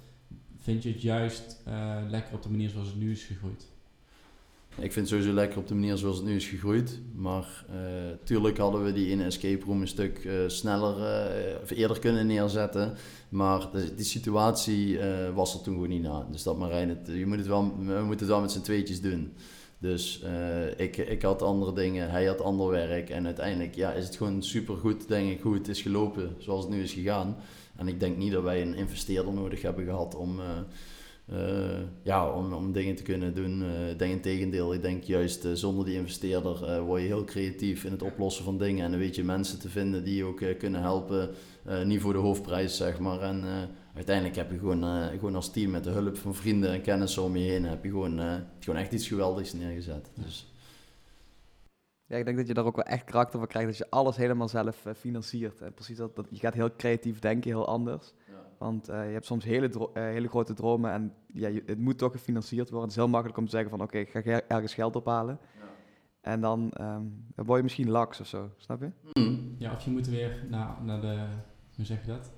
vind 0.57 0.83
je 0.83 0.89
het 0.89 1.01
juist 1.01 1.63
lekker 2.09 2.35
op 2.35 2.41
de 2.41 2.49
manier 2.49 2.69
zoals 2.69 2.87
het 2.87 2.97
nu 2.97 3.11
is 3.11 3.23
gegroeid? 3.23 3.67
Ik 4.77 4.91
vind 4.91 4.95
het 4.95 5.07
sowieso 5.07 5.33
lekker 5.33 5.57
op 5.57 5.67
de 5.67 5.73
manier 5.73 5.97
zoals 5.97 6.17
het 6.17 6.25
nu 6.25 6.35
is 6.35 6.47
gegroeid. 6.47 6.99
Maar 7.15 7.65
uh, 7.69 7.75
tuurlijk 8.23 8.57
hadden 8.57 8.83
we 8.83 8.93
die 8.93 9.09
in 9.09 9.21
escape 9.21 9.65
room 9.65 9.81
een 9.81 9.87
stuk 9.87 10.23
uh, 10.23 10.33
sneller 10.47 10.97
uh, 10.97 11.61
of 11.63 11.69
eerder 11.69 11.99
kunnen 11.99 12.27
neerzetten. 12.27 12.93
Maar 13.29 13.71
de, 13.71 13.95
die 13.95 14.05
situatie 14.05 14.99
was 15.33 15.53
er 15.53 15.61
toen 15.61 15.73
gewoon 15.73 15.89
niet 15.89 16.01
na. 16.01 16.27
Dus 16.31 16.43
dat 16.43 16.57
Marijn, 16.57 16.89
het, 16.89 17.07
je 17.07 17.25
moet 17.25 17.37
het 17.37 17.47
wel, 17.47 17.61
we 17.77 17.83
moeten 17.83 18.09
het 18.09 18.27
wel 18.27 18.41
met 18.41 18.51
z'n 18.51 18.61
tweetjes 18.61 19.01
doen. 19.01 19.33
Dus 19.77 20.23
ik, 20.77 20.97
ik 20.97 21.21
had 21.21 21.41
andere 21.41 21.73
dingen, 21.73 22.09
hij 22.09 22.25
had 22.25 22.41
ander 22.41 22.69
werk. 22.69 23.09
En 23.09 23.25
uiteindelijk 23.25 23.75
ja, 23.75 23.91
is 23.91 24.05
het 24.05 24.15
gewoon 24.15 24.43
super 24.43 24.77
goed, 24.77 25.07
denk 25.07 25.31
ik, 25.31 25.41
hoe 25.41 25.53
het 25.53 25.67
is 25.67 25.81
gelopen 25.81 26.35
zoals 26.37 26.63
het 26.63 26.73
nu 26.73 26.83
is 26.83 26.93
gegaan. 26.93 27.35
En 27.75 27.87
ik 27.87 27.99
denk 27.99 28.17
niet 28.17 28.31
dat 28.31 28.43
wij 28.43 28.61
een 28.61 28.75
investeerder 28.75 29.33
nodig 29.33 29.61
hebben 29.61 29.85
gehad 29.85 30.15
om 30.15 30.39
ja, 32.03 32.31
om, 32.31 32.53
om 32.53 32.71
dingen 32.71 32.95
te 32.95 33.03
kunnen 33.03 33.35
doen. 33.35 33.63
Ik 33.89 33.99
denk 33.99 34.11
in 34.11 34.21
tegendeel, 34.21 34.73
ik 34.73 34.81
denk 34.81 35.03
juist 35.03 35.45
uh, 35.45 35.51
zonder 35.53 35.85
die 35.85 35.95
investeerder 35.95 36.81
word 36.81 37.01
je 37.01 37.07
heel 37.07 37.23
creatief 37.23 37.83
in 37.83 37.91
het 37.91 38.01
oplossen 38.01 38.43
van 38.43 38.57
dingen. 38.57 38.85
En 38.85 38.91
dan 38.91 38.99
weet 38.99 39.15
je 39.15 39.23
mensen 39.23 39.59
te 39.59 39.69
vinden 39.69 40.03
die 40.03 40.15
je 40.15 40.23
ook 40.23 40.57
kunnen 40.57 40.81
helpen, 40.81 41.29
niet 41.83 42.01
voor 42.01 42.13
de 42.13 42.19
hoofdprijs 42.19 42.77
zeg 42.77 42.99
maar. 42.99 43.21
En 43.21 43.43
uiteindelijk 43.93 44.35
heb 44.35 44.51
je 44.51 44.57
gewoon, 44.57 45.09
gewoon 45.09 45.35
als 45.35 45.51
team 45.51 45.71
met 45.71 45.83
de 45.83 45.89
hulp 45.89 46.17
van 46.17 46.35
vrienden 46.35 46.71
en 46.71 46.81
kennissen 46.81 47.23
om 47.23 47.37
je 47.37 47.49
heen, 47.49 47.65
heb 47.65 47.83
je 47.83 47.89
gewoon, 47.89 48.19
gewoon 48.59 48.79
echt 48.79 48.91
iets 48.91 49.07
geweldigs 49.07 49.53
neergezet. 49.53 50.11
Dus. 50.15 50.53
Ja, 52.07 52.17
ik 52.17 52.25
denk 52.25 52.37
dat 52.37 52.47
je 52.47 52.53
daar 52.53 52.65
ook 52.65 52.75
wel 52.75 52.85
echt 52.85 53.03
karakter 53.03 53.39
van 53.39 53.47
krijgt, 53.47 53.67
dat 53.67 53.77
je 53.77 53.89
alles 53.89 54.15
helemaal 54.15 54.47
zelf 54.47 54.85
financiert. 54.97 55.61
En 55.61 55.73
precies 55.73 55.97
dat, 55.97 56.15
dat, 56.15 56.27
je 56.29 56.39
gaat 56.39 56.53
heel 56.53 56.75
creatief 56.75 57.19
denken, 57.19 57.51
heel 57.51 57.67
anders. 57.67 58.13
Want 58.65 58.89
uh, 58.89 59.05
je 59.05 59.11
hebt 59.11 59.25
soms 59.25 59.43
hele, 59.43 59.69
uh, 59.77 59.87
hele 59.93 60.27
grote 60.27 60.53
dromen 60.53 60.91
en 60.91 61.13
ja, 61.33 61.47
je, 61.47 61.63
het 61.65 61.79
moet 61.79 61.97
toch 61.97 62.11
gefinancierd 62.11 62.69
worden. 62.69 62.81
Het 62.81 62.97
is 62.97 63.03
heel 63.03 63.11
makkelijk 63.11 63.37
om 63.37 63.45
te 63.45 63.51
zeggen 63.51 63.69
van 63.69 63.81
oké, 63.81 63.97
okay, 63.97 64.21
ik 64.21 64.27
ga 64.27 64.41
ergens 64.47 64.73
geld 64.73 64.95
ophalen. 64.95 65.39
Ja. 65.59 65.65
En 66.21 66.41
dan, 66.41 66.59
um, 66.81 67.25
dan 67.35 67.45
word 67.45 67.57
je 67.57 67.63
misschien 67.63 67.89
laks 67.89 68.19
of 68.19 68.27
zo, 68.27 68.49
snap 68.57 68.81
je? 68.81 69.19
Mm. 69.21 69.55
Ja, 69.57 69.73
of 69.73 69.85
je 69.85 69.91
moet 69.91 70.07
weer 70.07 70.45
naar, 70.49 70.75
naar 70.83 71.01
de, 71.01 71.25
hoe 71.75 71.85
zeg 71.85 72.01
je 72.01 72.07
dat? 72.07 72.31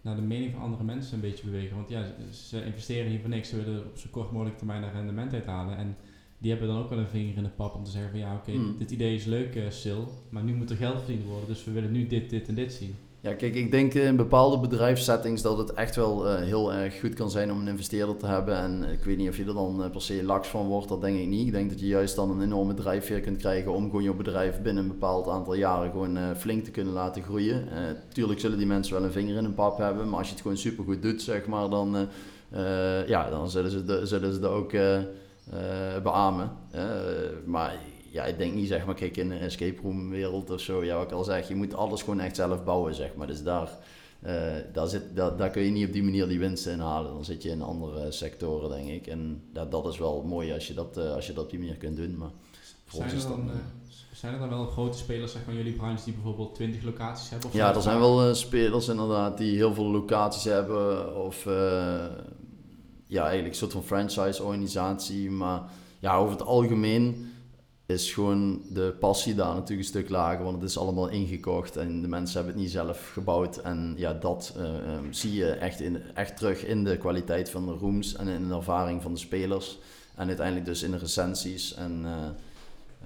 Naar 0.00 0.16
de 0.16 0.22
mening 0.22 0.52
van 0.52 0.60
andere 0.60 0.84
mensen 0.84 1.14
een 1.14 1.20
beetje 1.20 1.44
bewegen. 1.44 1.76
Want 1.76 1.88
ja, 1.88 2.04
ze 2.30 2.64
investeren 2.64 3.10
hier 3.10 3.20
voor 3.20 3.28
niks. 3.28 3.48
Ze 3.48 3.64
willen 3.64 3.84
op 3.84 3.96
zo 3.96 4.08
kort 4.10 4.32
mogelijk 4.32 4.56
termijn 4.56 4.82
een 4.82 4.92
rendement 4.92 5.32
uithalen. 5.32 5.76
En 5.76 5.96
die 6.38 6.50
hebben 6.50 6.68
dan 6.68 6.78
ook 6.78 6.90
wel 6.90 6.98
een 6.98 7.08
vinger 7.08 7.36
in 7.36 7.42
de 7.42 7.48
pap 7.48 7.74
om 7.74 7.84
te 7.84 7.90
zeggen 7.90 8.10
van 8.10 8.18
ja, 8.18 8.34
oké, 8.34 8.50
okay, 8.50 8.60
mm. 8.60 8.78
dit 8.78 8.90
idee 8.90 9.14
is 9.14 9.24
leuk, 9.24 9.54
uh, 9.54 9.70
Sil, 9.80 10.02
maar 10.30 10.42
nu 10.42 10.54
moet 10.54 10.70
er 10.70 10.76
geld 10.76 10.98
verdiend 10.98 11.24
worden. 11.24 11.48
Dus 11.48 11.64
we 11.64 11.72
willen 11.72 11.92
nu 11.92 12.06
dit, 12.06 12.30
dit 12.30 12.48
en 12.48 12.54
dit 12.54 12.72
zien. 12.72 12.94
Ja, 13.20 13.34
kijk, 13.34 13.54
ik 13.54 13.70
denk 13.70 13.94
in 13.94 14.16
bepaalde 14.16 14.58
bedrijfssettings 14.58 15.42
dat 15.42 15.58
het 15.58 15.72
echt 15.72 15.96
wel 15.96 16.26
uh, 16.26 16.36
heel 16.36 16.72
erg 16.72 17.00
goed 17.00 17.14
kan 17.14 17.30
zijn 17.30 17.52
om 17.52 17.60
een 17.60 17.68
investeerder 17.68 18.16
te 18.16 18.26
hebben. 18.26 18.56
En 18.56 18.84
ik 18.92 19.04
weet 19.04 19.16
niet 19.16 19.28
of 19.28 19.36
je 19.36 19.44
er 19.44 19.54
dan 19.54 19.84
uh, 19.84 19.90
per 19.90 20.02
se 20.02 20.24
laks 20.24 20.48
van 20.48 20.66
wordt, 20.66 20.88
dat 20.88 21.00
denk 21.00 21.18
ik 21.18 21.26
niet. 21.26 21.46
Ik 21.46 21.52
denk 21.52 21.70
dat 21.70 21.80
je 21.80 21.86
juist 21.86 22.16
dan 22.16 22.30
een 22.30 22.42
enorme 22.42 22.74
drijfveer 22.74 23.20
kunt 23.20 23.36
krijgen 23.36 23.72
om 23.72 23.84
gewoon 23.84 24.02
je 24.02 24.14
bedrijf 24.14 24.62
binnen 24.62 24.82
een 24.82 24.88
bepaald 24.88 25.28
aantal 25.28 25.54
jaren 25.54 25.90
gewoon 25.90 26.16
uh, 26.16 26.30
flink 26.36 26.64
te 26.64 26.70
kunnen 26.70 26.92
laten 26.92 27.22
groeien. 27.22 27.68
tuurlijk 28.12 28.40
zullen 28.40 28.58
die 28.58 28.66
mensen 28.66 28.94
wel 28.94 29.04
een 29.04 29.12
vinger 29.12 29.36
in 29.36 29.44
een 29.44 29.54
pap 29.54 29.78
hebben, 29.78 30.08
maar 30.08 30.18
als 30.18 30.26
je 30.26 30.32
het 30.32 30.42
gewoon 30.42 30.56
super 30.56 30.84
goed 30.84 31.02
doet, 31.02 31.22
zeg 31.22 31.46
maar, 31.46 31.70
dan, 31.70 32.08
ja, 33.06 33.30
dan 33.30 33.50
zullen 33.50 33.70
ze, 33.70 34.00
zullen 34.02 34.32
ze 34.32 34.40
dat 34.40 34.50
ook 34.50 34.72
beamen. 36.02 36.50
maar 37.44 37.74
ja, 38.18 38.24
ik 38.24 38.38
denk 38.38 38.54
niet 38.54 38.68
zeg 38.68 38.86
maar, 38.86 38.94
kijk 38.94 39.16
in 39.16 39.30
een 39.30 39.40
escape 39.40 39.80
room 39.82 40.10
wereld 40.10 40.50
of 40.50 40.60
zo, 40.60 40.84
ja, 40.84 40.96
wat 40.96 41.06
ik 41.06 41.12
al 41.12 41.24
zeg, 41.24 41.48
je 41.48 41.54
moet 41.54 41.74
alles 41.74 42.02
gewoon 42.02 42.20
echt 42.20 42.36
zelf 42.36 42.64
bouwen, 42.64 42.94
zeg 42.94 43.14
maar. 43.14 43.26
Dus 43.26 43.42
daar, 43.42 43.68
uh, 44.26 44.32
daar, 44.72 44.86
zit, 44.88 45.02
daar, 45.14 45.36
daar 45.36 45.50
kun 45.50 45.62
je 45.62 45.70
niet 45.70 45.86
op 45.86 45.92
die 45.92 46.02
manier 46.02 46.28
die 46.28 46.38
winsten 46.38 46.72
in 46.72 46.80
halen. 46.80 47.12
Dan 47.12 47.24
zit 47.24 47.42
je 47.42 47.48
in 47.48 47.62
andere 47.62 48.12
sectoren, 48.12 48.70
denk 48.70 48.88
ik. 48.88 49.06
En 49.06 49.42
dat, 49.52 49.70
dat 49.70 49.86
is 49.86 49.98
wel 49.98 50.22
mooi 50.22 50.52
als 50.52 50.66
je 50.66 50.74
dat, 50.74 50.98
uh, 50.98 51.14
als 51.14 51.26
je 51.26 51.32
dat 51.32 51.44
op 51.44 51.50
die 51.50 51.58
manier 51.58 51.76
kunt 51.76 51.96
doen. 51.96 52.16
Maar 52.16 52.30
zijn 52.86 53.10
er, 53.10 53.28
dan, 53.28 53.46
uh, 53.46 53.54
zijn 54.12 54.32
er 54.32 54.38
dan 54.38 54.48
wel 54.48 54.66
grote 54.66 54.98
spelers 54.98 55.32
zeg 55.32 55.46
maar, 55.46 55.54
jullie 55.54 55.72
branche 55.72 56.04
die 56.04 56.12
bijvoorbeeld 56.12 56.54
20 56.54 56.82
locaties 56.82 57.30
hebben? 57.30 57.48
Of 57.48 57.54
ja, 57.54 57.74
er 57.74 57.82
zijn 57.82 57.98
wel 57.98 58.34
spelers 58.34 58.88
inderdaad 58.88 59.38
die 59.38 59.56
heel 59.56 59.74
veel 59.74 59.90
locaties 59.90 60.44
hebben. 60.44 61.16
Of 61.16 61.44
ja, 63.06 63.22
eigenlijk 63.22 63.48
een 63.48 63.54
soort 63.54 63.72
van 63.72 63.82
franchise 63.82 64.42
organisatie. 64.42 65.30
Maar 65.30 65.62
ja, 65.98 66.16
over 66.16 66.32
het 66.32 66.46
algemeen 66.46 67.27
is 67.88 68.12
gewoon 68.12 68.62
de 68.68 68.94
passie 69.00 69.34
daar 69.34 69.54
natuurlijk 69.54 69.78
een 69.78 69.84
stuk 69.84 70.08
lager, 70.08 70.44
want 70.44 70.60
het 70.60 70.70
is 70.70 70.78
allemaal 70.78 71.08
ingekocht 71.08 71.76
en 71.76 72.02
de 72.02 72.08
mensen 72.08 72.36
hebben 72.36 72.54
het 72.54 72.62
niet 72.62 72.72
zelf 72.72 73.10
gebouwd. 73.12 73.56
En 73.56 73.94
ja, 73.96 74.12
dat 74.12 74.54
uh, 74.56 74.64
um, 74.64 75.12
zie 75.12 75.34
je 75.34 75.50
echt, 75.50 75.80
in, 75.80 76.02
echt 76.14 76.36
terug 76.36 76.64
in 76.64 76.84
de 76.84 76.96
kwaliteit 76.96 77.50
van 77.50 77.66
de 77.66 77.72
rooms 77.72 78.14
en 78.14 78.28
in 78.28 78.48
de 78.48 78.54
ervaring 78.54 79.02
van 79.02 79.12
de 79.12 79.18
spelers. 79.18 79.78
En 80.14 80.26
uiteindelijk 80.26 80.66
dus 80.66 80.82
in 80.82 80.90
de 80.90 80.96
recensies. 80.96 81.74
En 81.74 82.02
uh, 82.04 82.28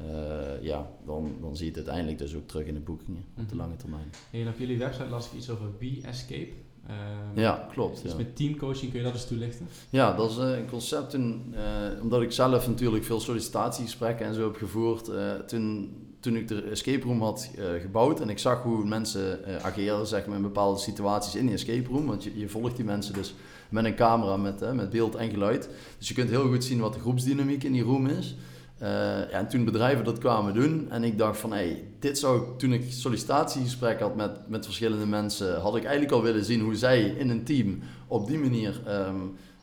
uh, 0.00 0.62
ja, 0.62 0.90
dan, 1.06 1.32
dan 1.40 1.56
zie 1.56 1.64
je 1.64 1.70
het 1.70 1.76
uiteindelijk 1.80 2.18
dus 2.18 2.34
ook 2.34 2.48
terug 2.48 2.66
in 2.66 2.74
de 2.74 2.80
boekingen 2.80 3.24
op 3.38 3.48
de 3.48 3.54
mhm. 3.54 3.56
lange 3.56 3.76
termijn. 3.76 4.10
En 4.30 4.48
op 4.48 4.58
jullie 4.58 4.78
website 4.78 5.08
las 5.08 5.26
ik 5.26 5.32
iets 5.32 5.50
over 5.50 5.66
Be 5.78 6.00
Escape. 6.02 6.48
Ehm, 6.86 7.40
Ja, 7.40 7.68
klopt. 7.72 8.02
Dus 8.02 8.10
ja. 8.10 8.16
met 8.16 8.36
teamcoaching 8.36 8.90
kun 8.90 8.98
je 9.00 9.04
dat 9.06 9.14
eens 9.14 9.26
toelichten? 9.26 9.66
Ja, 9.90 10.12
dat 10.16 10.30
is 10.30 10.36
eh, 10.38 10.56
een 10.58 10.68
concept 10.70 11.10
toen, 11.10 11.54
eh, 11.54 12.02
omdat 12.02 12.22
ik 12.22 12.32
zelf 12.32 12.68
natuurlijk 12.68 13.04
veel 13.04 13.20
sollicitatiegesprekken 13.20 14.26
en 14.26 14.34
zo 14.34 14.42
heb 14.44 14.56
gevoerd. 14.56 15.08
eh, 15.08 15.32
toen, 15.34 15.94
toen 16.20 16.36
ik 16.36 16.48
de 16.48 16.62
escape 16.62 17.06
room 17.06 17.22
had 17.22 17.50
eh, 17.58 17.64
gebouwd 17.80 18.20
en 18.20 18.28
ik 18.28 18.38
zag 18.38 18.62
hoe 18.62 18.84
mensen 18.84 19.44
eh, 19.44 19.64
ageren 19.64 20.06
zeg 20.06 20.26
maar, 20.26 20.36
in 20.36 20.42
bepaalde 20.42 20.78
situaties 20.80 21.34
in 21.34 21.46
die 21.46 21.54
escape 21.54 21.88
room. 21.88 22.06
Want 22.06 22.24
je, 22.24 22.38
je 22.38 22.48
volgt 22.48 22.76
die 22.76 22.84
mensen 22.84 23.14
dus 23.14 23.34
met 23.68 23.84
een 23.84 23.94
camera 23.94 24.36
met, 24.36 24.62
eh, 24.62 24.72
met 24.72 24.90
beeld 24.90 25.14
en 25.14 25.30
geluid. 25.30 25.68
Dus 25.98 26.08
je 26.08 26.14
kunt 26.14 26.30
heel 26.30 26.48
goed 26.48 26.64
zien 26.64 26.80
wat 26.80 26.92
de 26.92 27.00
groepsdynamiek 27.00 27.64
in 27.64 27.72
die 27.72 27.82
room 27.82 28.06
is. 28.06 28.36
Eh, 28.82 29.34
en 29.34 29.48
toen 29.48 29.64
bedrijven 29.64 30.04
dat 30.04 30.18
kwamen 30.18 30.54
doen 30.54 30.86
en 30.90 31.04
ik 31.04 31.18
dacht 31.18 31.38
van 31.38 31.52
hey, 31.52 31.84
dit 31.98 32.18
zou 32.18 32.42
ik 32.42 32.58
toen 32.58 32.72
ik 32.72 32.84
sollicitatiegesprek 32.88 34.00
had 34.00 34.16
met, 34.16 34.48
met 34.48 34.64
verschillende 34.64 35.06
mensen, 35.06 35.60
had 35.60 35.76
ik 35.76 35.82
eigenlijk 35.82 36.12
al 36.12 36.22
willen 36.22 36.44
zien 36.44 36.60
hoe 36.60 36.76
zij 36.76 37.02
in 37.02 37.30
een 37.30 37.44
team 37.44 37.78
op 38.06 38.26
die 38.26 38.38
manier 38.38 38.80
ehm, 38.86 39.16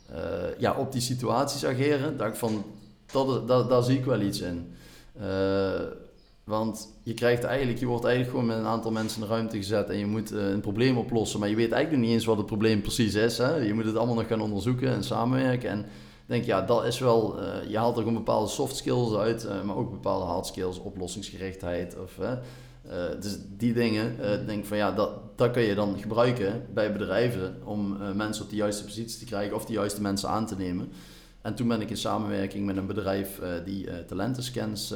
eh, 0.06 0.22
ja, 0.58 0.74
op 0.74 0.92
die 0.92 1.02
situaties 1.02 1.66
ageren. 1.66 2.18
Dacht 2.18 2.38
van 2.38 2.66
dat, 3.12 3.48
dat, 3.48 3.70
daar 3.70 3.84
zie 3.84 3.98
ik 3.98 4.06
wel 4.06 4.22
iets 4.22 4.42
in. 4.42 4.74
Eh, 5.20 5.82
want 6.44 6.94
je 7.04 7.14
krijgt 7.14 7.44
eigenlijk, 7.44 7.80
je 7.80 7.86
wordt 7.86 8.06
eigenlijk 8.06 8.36
gewoon 8.36 8.50
met 8.56 8.66
een 8.66 8.72
aantal 8.72 8.92
mensen 8.92 9.22
in 9.22 9.28
de 9.28 9.34
ruimte 9.34 9.58
gezet 9.58 9.90
en 9.90 9.98
je 9.98 10.06
moet 10.06 10.32
een 10.32 10.62
probleem 10.62 10.98
oplossen, 10.98 11.40
maar 11.40 11.50
je 11.50 11.56
weet 11.56 11.72
eigenlijk 11.72 12.02
nog 12.02 12.12
niet 12.12 12.20
eens 12.20 12.28
wat 12.28 12.38
het 12.38 12.46
probleem 12.46 12.82
precies 12.82 13.16
is. 13.16 13.38
Hè? 13.38 13.56
Je 13.56 13.74
moet 13.74 13.86
het 13.86 13.96
allemaal 13.96 14.16
nog 14.16 14.28
gaan 14.28 14.42
onderzoeken 14.42 14.90
en 14.90 15.04
samenwerken. 15.04 15.70
En 15.70 15.86
denk, 16.30 16.46
ja, 16.46 16.62
dat 16.62 16.86
is 16.86 17.00
wel, 17.00 17.42
eh, 17.42 17.70
je 17.70 17.78
haalt 17.78 17.96
er 17.96 18.02
gewoon 18.02 18.18
bepaalde 18.18 18.50
soft 18.50 18.76
skills 18.76 19.16
uit, 19.16 19.46
eh, 19.46 19.62
maar 19.62 19.76
ook 19.76 19.92
bepaalde 19.92 20.26
hard 20.26 20.46
skills, 20.46 20.80
oplossingsgerichtheid 20.80 21.98
of. 22.04 22.20
Eh, 22.20 22.34
dus 23.20 23.38
die 23.58 23.74
dingen, 23.74 24.16
denk 24.46 24.66
van 24.66 24.78
ja, 24.78 24.92
dat, 24.92 25.38
dat 25.38 25.52
kun 25.52 25.62
je 25.62 25.76
dan 25.76 26.00
gebruiken 26.00 26.66
bij 26.74 26.92
bedrijven 26.92 27.56
om 27.64 27.98
mensen 28.16 28.44
op 28.44 28.50
de 28.50 28.56
juiste 28.56 28.84
positie 28.84 29.20
te 29.20 29.26
krijgen 29.26 29.56
of 29.56 29.66
de 29.66 29.74
juiste 29.74 30.02
mensen 30.02 30.30
aan 30.30 30.46
te 30.46 30.56
nemen. 30.56 30.92
En 31.42 31.56
toen 31.56 31.68
ben 31.68 31.82
ik 31.82 31.90
in 31.90 31.98
samenwerking 31.98 32.66
met 32.66 32.78
een 32.78 32.88
bedrijf 32.88 33.42
die 33.66 34.06
talentenscans 34.06 34.94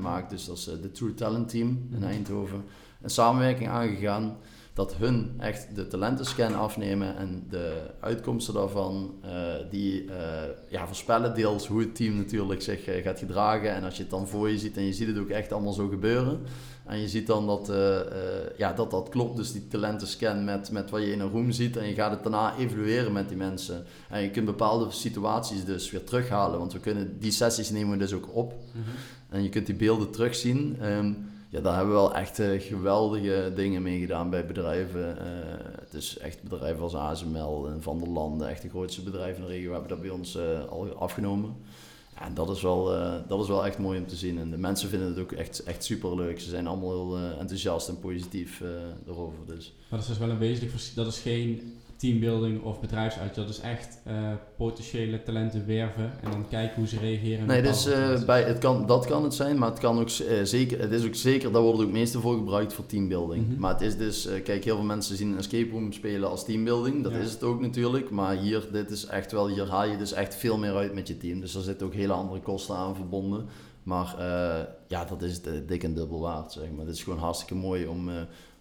maakt, 0.00 0.30
dus 0.30 0.44
dat 0.44 0.56
is 0.56 0.64
de 0.64 0.90
True 0.92 1.14
Talent 1.14 1.48
Team 1.48 1.68
in 1.68 1.98
Mhm. 1.98 2.04
Eindhoven, 2.04 2.64
een 3.02 3.10
samenwerking 3.10 3.68
aangegaan 3.68 4.36
dat 4.76 4.94
hun 4.94 5.34
echt 5.38 5.74
de 5.74 5.86
talentenscan 5.86 6.54
afnemen 6.54 7.16
en 7.16 7.46
de 7.50 7.82
uitkomsten 8.00 8.54
daarvan, 8.54 9.14
eh, 9.22 9.30
die 9.70 10.04
eh, 10.04 10.16
ja, 10.68 10.86
voorspellen 10.86 11.34
deels 11.34 11.66
hoe 11.66 11.80
het 11.80 11.94
team 11.94 12.16
natuurlijk 12.16 12.62
zich 12.62 12.84
eh, 12.84 13.02
gaat 13.02 13.18
gedragen. 13.18 13.74
En 13.74 13.84
als 13.84 13.96
je 13.96 14.02
het 14.02 14.10
dan 14.10 14.28
voor 14.28 14.50
je 14.50 14.58
ziet 14.58 14.76
en 14.76 14.82
je 14.82 14.92
ziet 14.92 15.08
het 15.08 15.18
ook 15.18 15.28
echt 15.28 15.52
allemaal 15.52 15.72
zo 15.72 15.88
gebeuren. 15.88 16.40
En 16.84 16.98
je 16.98 17.08
ziet 17.08 17.26
dan 17.26 17.46
dat 17.46 17.72
ja, 18.56 18.72
dat, 18.72 18.90
dat 18.90 19.08
klopt, 19.08 19.36
dus 19.36 19.52
die 19.52 19.68
talentenscan 19.68 20.44
met, 20.44 20.70
met 20.70 20.90
wat 20.90 21.00
je 21.00 21.12
in 21.12 21.20
een 21.20 21.30
room 21.30 21.50
ziet. 21.50 21.76
En 21.76 21.88
je 21.88 21.94
gaat 21.94 22.10
het 22.10 22.22
daarna 22.22 22.56
evalueren 22.56 23.12
met 23.12 23.28
die 23.28 23.36
mensen. 23.36 23.84
En 24.08 24.22
je 24.22 24.30
kunt 24.30 24.46
bepaalde 24.46 24.90
situaties 24.90 25.64
dus 25.64 25.90
weer 25.90 26.04
terughalen, 26.04 26.58
want 26.58 26.72
we 26.72 26.80
kunnen 26.80 27.18
die 27.18 27.30
sessies 27.30 27.70
nemen 27.70 27.90
we 27.90 27.98
dus 27.98 28.12
ook 28.12 28.28
op. 28.32 28.54
En 29.28 29.42
je 29.42 29.48
kunt 29.48 29.66
die 29.66 29.74
beelden 29.74 30.10
terugzien. 30.10 30.76
Ehm, 30.80 31.12
ja, 31.56 31.62
daar 31.62 31.76
hebben 31.76 31.94
we 31.94 32.00
wel 32.00 32.14
echt 32.14 32.38
eh, 32.38 32.60
geweldige 32.60 33.52
dingen 33.54 33.82
mee 33.82 34.00
gedaan 34.00 34.30
bij 34.30 34.46
bedrijven. 34.46 35.18
Eh, 35.18 35.26
het 35.80 35.94
is 35.94 36.18
echt 36.18 36.42
bedrijven 36.42 36.82
als 36.82 36.94
ASML 36.94 37.68
en 37.68 37.82
Van 37.82 37.98
der 37.98 38.08
Landen, 38.08 38.48
echt 38.48 38.62
de 38.62 38.68
grootste 38.68 39.02
bedrijven 39.02 39.42
in 39.42 39.48
de 39.48 39.54
regio, 39.54 39.72
hebben 39.72 39.88
dat 39.88 40.00
bij 40.00 40.10
ons 40.10 40.36
eh, 40.36 40.64
al 40.68 40.92
afgenomen. 40.92 41.56
En 42.14 42.34
dat 42.34 42.50
is, 42.50 42.62
wel, 42.62 42.84
dat 43.28 43.42
is 43.42 43.48
wel 43.48 43.66
echt 43.66 43.78
mooi 43.78 43.98
om 43.98 44.06
te 44.06 44.16
zien. 44.16 44.38
En 44.38 44.50
de 44.50 44.58
mensen 44.58 44.88
vinden 44.88 45.08
het 45.08 45.18
ook 45.18 45.32
echt, 45.32 45.62
echt 45.62 45.84
super 45.84 46.16
leuk. 46.16 46.40
Ze 46.40 46.48
zijn 46.48 46.66
allemaal 46.66 46.90
heel 46.90 47.38
enthousiast 47.38 47.88
en 47.88 47.98
positief 48.00 48.60
eh 48.60 48.68
erover. 49.06 49.38
Dus. 49.46 49.72
Maar 49.78 49.98
dat 49.98 50.00
is 50.00 50.06
dus 50.06 50.18
wel 50.18 50.30
een 50.30 50.38
wezenlijk 50.38 50.72
verschil. 50.72 51.04
Dat 51.04 51.12
is 51.12 51.18
geen 51.18 51.76
teambuilding 51.96 52.62
of 52.62 52.80
bedrijfsuit. 52.80 53.34
Dat 53.34 53.48
is 53.48 53.60
echt 53.60 54.00
eh, 54.04 54.32
potentiële 54.56 55.22
talenten 55.22 55.66
werven 55.66 56.12
en 56.22 56.30
dan 56.30 56.48
kijken 56.48 56.76
hoe 56.76 56.86
ze 56.86 56.98
reageren. 56.98 57.46
Nee, 57.46 57.62
dus, 57.62 57.86
eh, 57.86 58.24
bij, 58.24 58.42
het 58.42 58.58
kan, 58.58 58.86
dat 58.86 59.06
kan 59.06 59.22
het 59.24 59.34
zijn, 59.34 59.58
maar 59.58 59.70
het, 59.70 59.78
kan 59.78 59.98
ook, 59.98 60.08
eh, 60.08 60.42
zeker, 60.42 60.80
het 60.80 60.92
is 60.92 61.06
ook 61.06 61.14
zeker, 61.14 61.52
daar 61.52 61.62
wordt 61.62 61.82
ook 61.82 61.90
meestal 61.90 62.20
voor 62.20 62.36
gebruikt 62.36 62.72
voor 62.72 62.86
teambuilding. 62.86 63.48
Mhm. 63.48 63.60
Maar 63.60 63.72
het 63.72 63.80
is 63.80 63.96
dus, 63.96 64.28
kijk, 64.44 64.64
heel 64.64 64.76
veel 64.76 64.84
mensen 64.84 65.16
zien 65.16 65.30
een 65.32 65.38
escape 65.38 65.70
room 65.70 65.92
spelen 65.92 66.30
als 66.30 66.44
teambuilding, 66.44 67.02
dat 67.02 67.12
Ja. 67.12 67.18
is 67.18 67.32
het 67.32 67.42
ook 67.42 67.60
natuurlijk. 67.60 68.10
Maar 68.10 68.36
hier, 68.36 68.68
dit 68.72 68.90
is 68.90 69.06
echt 69.06 69.32
wel, 69.32 69.48
hier 69.48 69.68
haal 69.68 69.88
je 69.88 69.96
dus 69.96 70.12
echt 70.12 70.34
veel 70.34 70.58
meer 70.58 70.74
uit 70.74 70.94
met 70.94 71.08
je 71.08 71.16
team. 71.16 71.40
Dus 71.40 71.54
er 71.54 71.62
zitten 71.62 71.86
ook 71.86 71.94
hele 71.94 72.12
andere 72.12 72.40
kosten 72.40 72.76
aan 72.76 72.94
verbonden. 72.94 73.46
Maar 73.82 74.14
ja, 74.88 75.04
dat 75.04 75.22
is 75.22 75.40
dik 75.66 75.82
en 75.84 75.94
dubbel 75.94 76.20
waard, 76.20 76.52
zeg 76.52 76.70
maar. 76.76 76.86
Het 76.86 76.94
is 76.94 77.02
gewoon 77.02 77.18
hartstikke 77.18 77.54
mooi 77.54 77.86
om, 77.86 78.10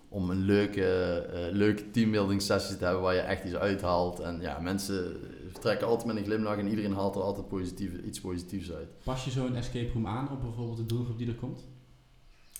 om 0.10 0.30
een 0.30 0.42
leuke, 0.42 0.86
eh, 1.34 1.52
leuke 1.52 1.92
teambuilding 1.92 2.42
sessie 2.42 2.78
te 2.78 2.84
hebben 2.84 3.02
waar 3.02 3.14
je 3.14 3.20
echt 3.20 3.44
iets 3.44 3.56
uithaalt. 3.56 4.20
En 4.20 4.42
ja, 4.42 4.60
mensen 4.60 5.18
vertrekken 5.52 5.88
altijd 5.88 6.08
met 6.08 6.18
een 6.18 6.24
glimlach 6.24 6.58
en 6.58 6.68
iedereen 6.68 6.94
haalt 6.94 7.16
er 7.16 7.22
altijd 7.22 7.48
positief, 7.48 7.92
iets 8.06 8.22
positiefs 8.22 8.72
uit. 8.72 8.88
Pas 9.04 9.26
je 9.26 9.32
zo'n 9.32 9.56
escape 9.56 9.92
room 9.94 10.08
aan 10.08 10.32
op 10.32 10.42
bijvoorbeeld 10.42 10.78
de 10.78 10.86
doelgroep 10.86 11.18
die 11.18 11.28
er 11.28 11.36
komt? 11.36 11.66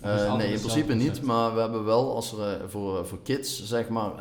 Eh, 0.02 0.36
nee, 0.38 0.52
in 0.54 0.60
principe 0.60 0.94
niet, 0.94 1.22
maar 1.22 1.54
we 1.54 1.60
hebben 1.60 1.86
wel, 1.86 2.16
als 2.16 2.32
er 2.34 2.62
eh, 2.62 2.68
voor, 2.68 3.06
voor 3.08 3.22
kids 3.22 3.64
zeg 3.66 3.90
maar, 3.90 4.12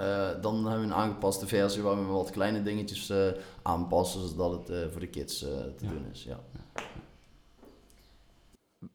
dan 0.40 0.54
hebben 0.66 0.80
we 0.80 0.86
een 0.86 0.94
aangepaste 0.94 1.46
versie 1.46 1.82
waar 1.82 1.96
we 1.96 2.12
wat 2.12 2.30
kleine 2.30 2.62
dingetjes 2.62 3.12
aanpassen, 3.62 4.28
zodat 4.28 4.68
het 4.68 4.90
voor 4.92 5.00
de 5.00 5.06
kids 5.06 5.38
te 5.38 5.72
Ja. 5.80 5.88
doen 5.90 6.06
is. 6.12 6.24
Ja. 6.24 6.40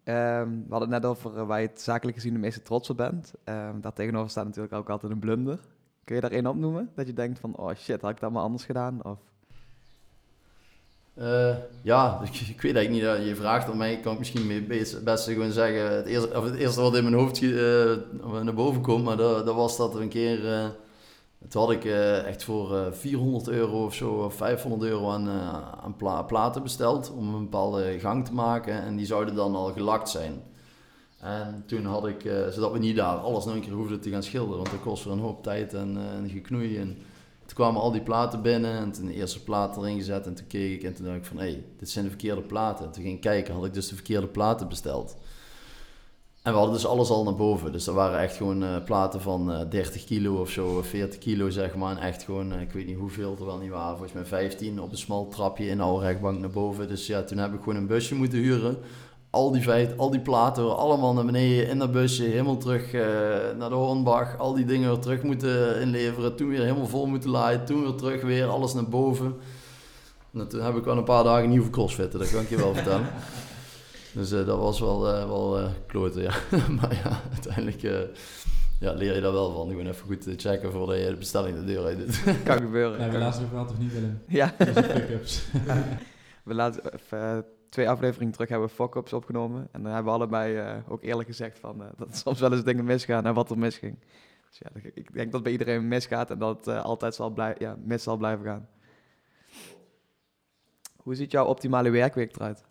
Ehm, 0.04 0.50
we 0.50 0.70
hadden 0.70 0.92
het 0.92 1.02
net 1.02 1.06
over 1.06 1.38
eh, 1.38 1.48
waar 1.48 1.62
je 1.62 1.68
het 1.68 1.82
zakelijk 1.82 2.18
gezien 2.18 2.34
de 2.34 2.40
meeste 2.40 2.62
trots 2.62 2.90
op 2.90 2.98
bent. 2.98 3.34
Ehm 3.44 3.80
daar 3.82 3.94
tegenover 3.94 4.30
staat 4.30 4.46
natuurlijk 4.46 4.74
ook 4.74 4.90
altijd 4.90 5.12
een 5.12 5.20
blunder. 5.20 5.60
Kun 6.04 6.16
je 6.16 6.22
daar 6.22 6.32
één 6.32 6.48
opnoemen? 6.48 6.90
Dat 6.96 7.08
je 7.08 7.14
denkt 7.14 7.40
van, 7.40 7.56
oh 7.56 7.76
shit, 7.76 8.02
had 8.02 8.12
ik 8.12 8.20
dat 8.20 8.32
maar 8.32 8.44
anders 8.44 8.66
gedaan? 8.66 9.04
Of... 9.04 9.18
Eh, 11.14 11.56
ja, 11.82 12.20
ik, 12.24 12.40
ik 12.40 12.62
weet 12.62 12.76
eigenlijk 12.76 12.90
niet, 12.90 13.04
eh, 13.04 13.28
je 13.28 13.36
vraagt 13.36 13.70
om 13.70 13.78
mij, 13.78 14.00
kan 14.00 14.14
ik 14.14 14.20
misschien 14.20 14.48
mee 14.48 14.62
best, 15.04 15.24
gewoon 15.24 15.52
zeggen, 15.52 15.96
het 15.96 16.06
eerste, 16.06 16.38
of 16.38 16.44
het 16.44 16.56
eerste 16.56 16.82
wat 16.82 16.96
in 16.96 17.04
mijn 17.04 17.16
hoofd 17.16 17.42
naar 18.44 18.54
boven 18.54 18.82
komt, 18.82 19.04
maar 19.04 19.18
dat, 19.18 19.46
dat 19.46 19.56
was 19.56 19.78
dat 19.78 19.96
er 19.96 20.02
een 20.02 20.10
keer, 20.10 20.72
toen 21.48 21.62
had 21.62 21.72
ik 21.72 21.86
eh, 21.86 22.26
echt 22.26 22.44
voor 22.44 22.78
eh, 22.78 22.92
400 22.92 23.48
euro 23.48 23.86
of 23.86 23.94
zo, 23.94 24.10
of 24.12 24.34
500 24.34 24.84
euro 24.84 25.10
aan, 25.10 25.28
eh, 25.28 25.72
aan 25.84 25.96
pla- 25.96 26.22
platen 26.22 26.64
besteld 26.64 27.12
om 27.12 27.34
een 27.34 27.44
bepaalde 27.44 28.00
gang 28.00 28.26
te 28.26 28.34
maken 28.34 28.82
en 28.82 28.96
die 28.96 29.06
zouden 29.06 29.36
dan 29.36 29.56
al 29.56 29.72
gelakt 29.72 30.10
zijn. 30.10 30.42
En 31.20 31.64
toen 31.68 31.86
had 31.86 32.08
ik, 32.08 32.22
zodat 32.50 32.72
we 32.72 32.80
niet 32.80 32.96
daar 32.96 33.16
alles 33.18 33.46
nog 33.46 33.56
een 33.56 33.62
keer 33.62 33.74
hoefden 33.74 34.00
te 34.00 34.10
gaan 34.10 34.24
schilderen, 34.24 34.58
want 34.58 34.72
dat 34.72 34.82
kost 34.82 35.06
een 35.06 35.20
hoop 35.20 35.44
tijd 35.44 35.74
en, 35.74 35.98
en 35.98 36.30
geknoei. 36.30 36.78
En 36.78 36.98
toen 37.46 37.56
kwamen 37.56 37.82
al 37.82 37.92
die 37.92 38.02
platen 38.02 38.42
binnen 38.42 38.72
en 38.72 38.92
toen 38.92 39.06
de 39.06 39.14
eerste 39.14 39.44
plaat 39.44 39.78
erin 39.78 39.98
gezet 39.98 40.26
en 40.26 40.34
toen 40.34 40.48
keek 40.48 40.74
ik 40.74 40.84
en 40.84 40.94
toen 40.94 41.06
dacht 41.06 41.18
ik 41.18 41.26
van, 41.26 41.38
hé, 41.38 41.44
hey, 41.44 41.66
dit 41.78 41.90
zijn 41.90 42.04
de 42.04 42.10
verkeerde 42.12 42.42
platen. 42.42 42.86
En 42.86 42.92
toen 42.92 43.04
ging 43.04 43.16
ik 43.16 43.22
kijken, 43.22 43.54
had 43.54 43.66
ik 43.66 43.74
dus 43.74 43.88
de 43.88 43.96
verkeerde 43.96 44.28
platen 44.28 44.68
besteld. 44.68 45.18
En 46.44 46.52
we 46.52 46.58
hadden 46.58 46.76
dus 46.76 46.86
alles 46.86 47.10
al 47.10 47.24
naar 47.24 47.36
boven. 47.36 47.72
Dus 47.72 47.84
dat 47.84 47.96
waren 47.96 48.20
echt 48.20 48.36
gewoon 48.36 48.64
eh, 48.64 48.84
platen 48.86 49.22
van 49.22 49.52
eh 49.52 49.70
30 49.70 50.06
kilo 50.06 50.42
of 50.42 50.50
zo, 50.50 50.78
of 50.78 50.88
40 50.88 51.20
kilo 51.20 51.50
zeg 51.50 51.76
maar. 51.76 51.98
En 51.98 52.04
echt 52.04 52.24
gewoon, 52.24 52.54
eh, 52.54 52.62
ik 52.62 52.72
weet 52.72 52.86
niet 52.86 52.98
hoeveel 52.98 53.36
er 53.40 53.46
wel 53.46 53.58
niet 53.58 53.70
waren, 53.70 53.92
volgens 53.98 54.14
mij 54.14 54.26
15 54.26 54.82
op 54.82 54.92
een 54.92 54.98
smal 54.98 55.28
trapje 55.28 55.68
in 55.68 55.78
de 55.78 55.84
oude 55.84 56.06
rechtbank 56.06 56.40
naar 56.40 56.50
boven. 56.50 56.88
Dus 56.88 57.08
ja, 57.08 57.24
toen 57.24 57.38
heb 57.38 57.54
ik 57.54 57.60
gewoon 57.60 57.76
een 57.76 57.88
busje 57.88 58.16
moeten 58.16 58.40
huren. 58.40 58.78
Al 59.30 59.52
die, 59.52 59.62
vijf, 59.62 59.98
al 59.98 60.10
die 60.10 60.20
platen 60.20 60.78
allemaal 60.78 61.14
naar 61.14 61.26
beneden 61.26 61.68
in 61.68 61.80
dat 61.80 61.92
busje, 61.92 62.24
helemaal 62.24 62.58
terug 62.58 62.94
eh, 62.94 63.02
naar 63.58 63.70
de 63.70 63.76
Hornbach. 63.76 64.38
Al 64.38 64.54
die 64.54 64.66
dingen 64.66 64.90
weer 64.90 65.00
terug 65.00 65.24
moeten 65.24 65.82
inleveren. 65.82 66.36
Toen 66.36 66.50
weer 66.50 66.62
helemaal 66.62 66.88
vol 66.88 67.06
moeten 67.06 67.30
laaien. 67.30 67.66
Toen 67.66 67.82
weer 67.82 67.96
terug 67.96 68.22
weer, 68.22 68.46
alles 68.46 68.74
naar 68.74 68.90
boven. 68.90 69.36
En 70.34 70.48
toen 70.48 70.62
heb 70.62 70.76
ik 70.76 70.84
wel 70.84 70.98
een 70.98 71.04
paar 71.04 71.24
dagen 71.24 71.50
hoeven 71.50 71.72
crossfitten, 71.72 72.20
dat 72.20 72.32
kan 72.32 72.42
ik 72.42 72.50
je 72.50 72.58
wel 72.58 72.74
vertellen. 72.80 73.08
Dus 74.14 74.32
eh, 74.32 74.46
dat 74.46 74.58
was 74.60 74.80
wel, 74.80 75.08
eh, 75.14 75.26
wel 75.28 75.60
eh, 75.60 75.70
kloten, 75.88 76.22
ja. 76.22 76.34
maar 76.82 76.94
ja, 77.04 77.22
uiteindelijk 77.32 77.84
eh, 77.84 78.00
ja, 78.80 78.94
leer 78.94 79.16
je 79.16 79.22
daar 79.22 79.32
wel 79.32 79.54
van. 79.54 79.70
Gewoon 79.70 79.88
even 79.88 80.06
goed 80.06 80.22
te 80.22 80.34
checken 80.38 80.72
voordat 80.72 80.98
je 80.98 81.06
de 81.10 81.16
bestelling 81.16 81.58
de 81.58 81.64
deur 81.66 81.86
uit 81.86 81.98
doet. 81.98 82.24
Kan 82.44 82.58
gebeuren. 82.60 83.00
Nee, 83.00 83.10
we 83.10 83.18
laten 83.18 83.42
het 83.42 83.52
wel 83.52 83.66
toch 83.66 83.80
niet 83.80 83.94
willen. 83.94 84.24
Ja, 84.28 84.54
we 86.44 86.54
laten 86.54 86.94
even, 86.94 87.46
twee 87.70 87.90
afleveringen 87.90 88.34
terug 88.34 88.50
hebben 88.50 88.68
we 88.68 88.74
fuck-ups 88.74 89.14
opgenomen. 89.14 89.68
En 89.72 89.84
dan 89.84 89.92
hebben 89.94 90.12
we 90.14 90.18
allebei 90.20 90.56
eh, 90.58 90.76
ook 90.88 91.04
eerlijk 91.04 91.28
gezegd 91.30 91.60
van, 91.60 91.82
eh, 91.84 91.88
dat 91.98 92.10
er 92.10 92.16
soms 92.16 92.40
wel 92.40 92.52
eens 92.54 92.64
dingen 92.64 92.86
misgaan 92.86 93.26
en 93.26 93.34
wat 93.34 93.50
er 93.50 93.58
misging. 93.58 94.00
Dus 94.50 94.58
ja, 94.60 94.70
ik- 94.82 94.96
ik 94.96 95.14
denk 95.14 95.32
dat 95.32 95.44
bij 95.44 95.52
iedereen 95.52 95.88
misgaat 95.88 96.32
en 96.32 96.40
dat 96.40 96.58
het 96.58 96.68
eh, 96.68 96.84
altijd 96.84 97.16
zal 97.16 97.30
blij 97.30 97.56
ja, 97.58 97.76
mis 97.84 98.04
zal 98.04 98.18
blijven 98.18 98.46
gaan. 98.46 98.68
Hoe 100.96 101.16
ziet 101.16 101.32
jouw 101.32 101.46
optimale 101.46 101.90
werkweek 101.90 102.36
eruit? 102.36 102.64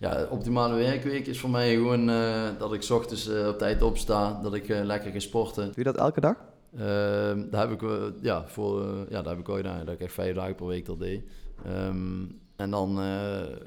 Ja, 0.00 0.26
optimale 0.30 0.74
werkweek 0.74 1.26
is 1.26 1.40
voor 1.40 1.50
mij 1.50 1.74
gewoon 1.74 2.10
eh, 2.10 2.48
dat 2.58 2.72
ik 2.72 2.82
's 2.82 2.90
ochtends 2.90 3.28
eh, 3.28 3.48
op 3.48 3.58
tijd 3.58 3.82
opsta, 3.82 4.40
dat 4.42 4.54
ik 4.54 4.68
eh, 4.68 4.84
lekker 4.84 5.12
ga 5.12 5.18
sporten. 5.18 5.64
Doe 5.64 5.72
je 5.74 5.82
dat 5.84 5.96
elke 5.96 6.20
dag? 6.20 6.36
Ehm, 6.76 7.50
daar 7.50 7.68
heb 7.68 7.82
ik, 7.82 7.90
ja, 8.20 8.44
voor, 8.46 8.82
ja, 9.08 9.22
daar 9.22 9.32
heb 9.32 9.38
ik 9.38 9.48
ooit 9.48 9.66
gedaan, 9.66 9.84
dat 9.84 9.94
ik 9.94 10.00
echt 10.00 10.12
vijf 10.12 10.34
dagen 10.34 10.54
per 10.54 10.66
week 10.66 10.86
dat 10.86 10.98
deed. 10.98 11.22
Ehm, 11.64 12.24
en 12.56 12.70
dan, 12.70 12.98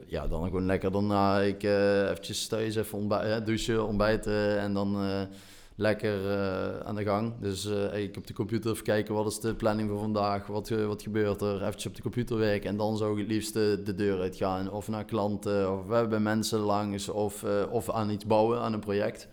ja, 0.08 0.28
dan 0.28 0.44
gewoon 0.44 0.66
lekker 0.66 0.92
daarna 0.92 1.40
ik 1.40 1.64
eventjes 1.64 2.48
thuis 2.48 2.76
even 2.76 2.98
ontbij- 2.98 3.44
douchen, 3.44 3.88
ontbijten 3.88 4.60
en 4.60 4.74
dan 4.74 4.96
lekker 5.82 6.32
eh, 6.32 6.80
aan 6.80 6.96
de 6.96 7.04
gang. 7.04 7.34
Dus 7.40 7.66
uh, 7.66 7.80
eigenlijk 7.80 8.18
op 8.18 8.28
de 8.28 8.34
computer 8.34 8.72
even 8.72 8.84
kijken 8.84 9.14
wat 9.14 9.28
is 9.28 9.40
de 9.40 9.56
planning 9.56 9.90
voor 9.90 10.00
vandaag, 10.00 10.48
wat, 10.48 10.70
wat 10.70 11.02
gebeurt 11.02 11.42
er, 11.42 11.56
even 11.56 11.88
op 11.88 11.96
de 11.96 12.02
computer 12.02 12.38
werken 12.38 12.70
en 12.70 12.78
dan 12.78 12.98
zou 12.98 13.12
ik 13.12 13.18
het 13.18 13.28
liefst 13.28 13.54
de, 13.54 13.94
deur 13.96 14.20
uitgaan 14.20 14.72
of 14.72 14.88
naar 14.88 15.06
klanten 15.06 15.72
of 15.72 15.86
bij 15.86 16.20
mensen 16.20 16.60
langs 16.60 17.10
of, 17.10 17.46
of 17.70 17.90
aan 17.90 18.10
iets 18.10 18.26
bouwen, 18.26 18.60
aan 18.62 18.74
een 18.74 18.80
project. 18.80 19.28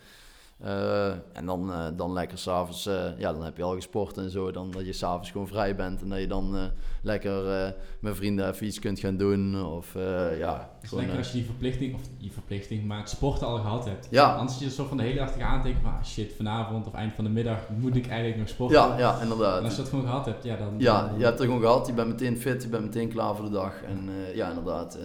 Uh, 0.65 1.11
en 1.11 1.47
dan, 1.47 1.71
uh, 1.71 1.87
dan 1.97 2.13
lekker 2.13 2.39
s'avonds, 2.39 2.87
uh, 2.87 3.19
ja, 3.19 3.33
dan 3.33 3.45
heb 3.45 3.57
je 3.57 3.63
al 3.63 3.75
gesport 3.75 4.17
en 4.17 4.31
zo. 4.31 4.51
Dan 4.51 4.71
dat 4.71 4.87
je 4.87 4.93
s'avonds 4.93 5.31
gewoon 5.31 5.47
vrij 5.47 5.77
bent 5.77 6.03
en 6.03 6.09
dat 6.09 6.19
je 6.19 6.27
dan 6.27 6.71
lekker 7.03 7.75
met 8.01 8.17
vrienden 8.17 8.49
even 8.49 8.67
iets 8.67 8.79
kunt 8.79 8.99
gaan 8.99 9.17
doen. 9.17 9.65
Of 9.65 9.95
ja. 10.39 10.71
Het 10.75 10.85
is 10.85 10.91
lekker 10.91 11.17
als 11.17 11.27
je 11.27 11.33
die 11.33 11.45
verplichting, 11.45 11.95
of 11.95 12.01
die 12.19 12.33
verplichting, 12.33 12.85
maar 12.85 12.99
het 12.99 13.09
sporten 13.09 13.47
al 13.47 13.57
gehad 13.57 13.85
hebt. 13.85 14.09
Ja. 14.11 14.35
Anders 14.35 14.59
je 14.59 14.71
zo 14.71 14.85
van 14.85 14.97
de 14.97 15.03
hele 15.03 15.19
dag 15.19 15.63
denken 15.63 15.83
van 15.83 15.91
ah, 15.91 16.05
shit, 16.05 16.33
vanavond 16.37 16.87
of 16.87 16.95
eind 16.95 17.15
van 17.15 17.25
de 17.25 17.31
middag 17.31 17.59
moet 17.77 17.97
ik 17.97 18.07
eigenlijk 18.07 18.39
nog 18.39 18.49
sporten. 18.49 18.79
Ja, 18.79 18.99
ja, 18.99 19.21
inderdaad. 19.21 19.59
En 19.59 19.65
als 19.65 19.77
je 19.77 19.81
dat 19.81 19.91
gewoon 19.91 20.05
gehad 20.05 20.27
hebt, 20.27 20.45
ja 20.45 20.57
dan... 20.57 20.75
Ja, 20.79 21.13
je 21.17 21.25
hebt 21.25 21.39
het 21.39 21.47
gewoon 21.47 21.61
gehad, 21.61 21.87
je 21.87 21.93
bent 21.93 22.09
meteen 22.09 22.39
fit, 22.39 22.63
je 22.63 22.69
bent 22.69 22.85
meteen 22.85 23.09
klaar 23.09 23.37
voor 23.37 23.45
de 23.45 23.51
dag. 23.51 23.83
En 23.83 24.11
ja, 24.35 24.49
inderdaad. 24.49 24.99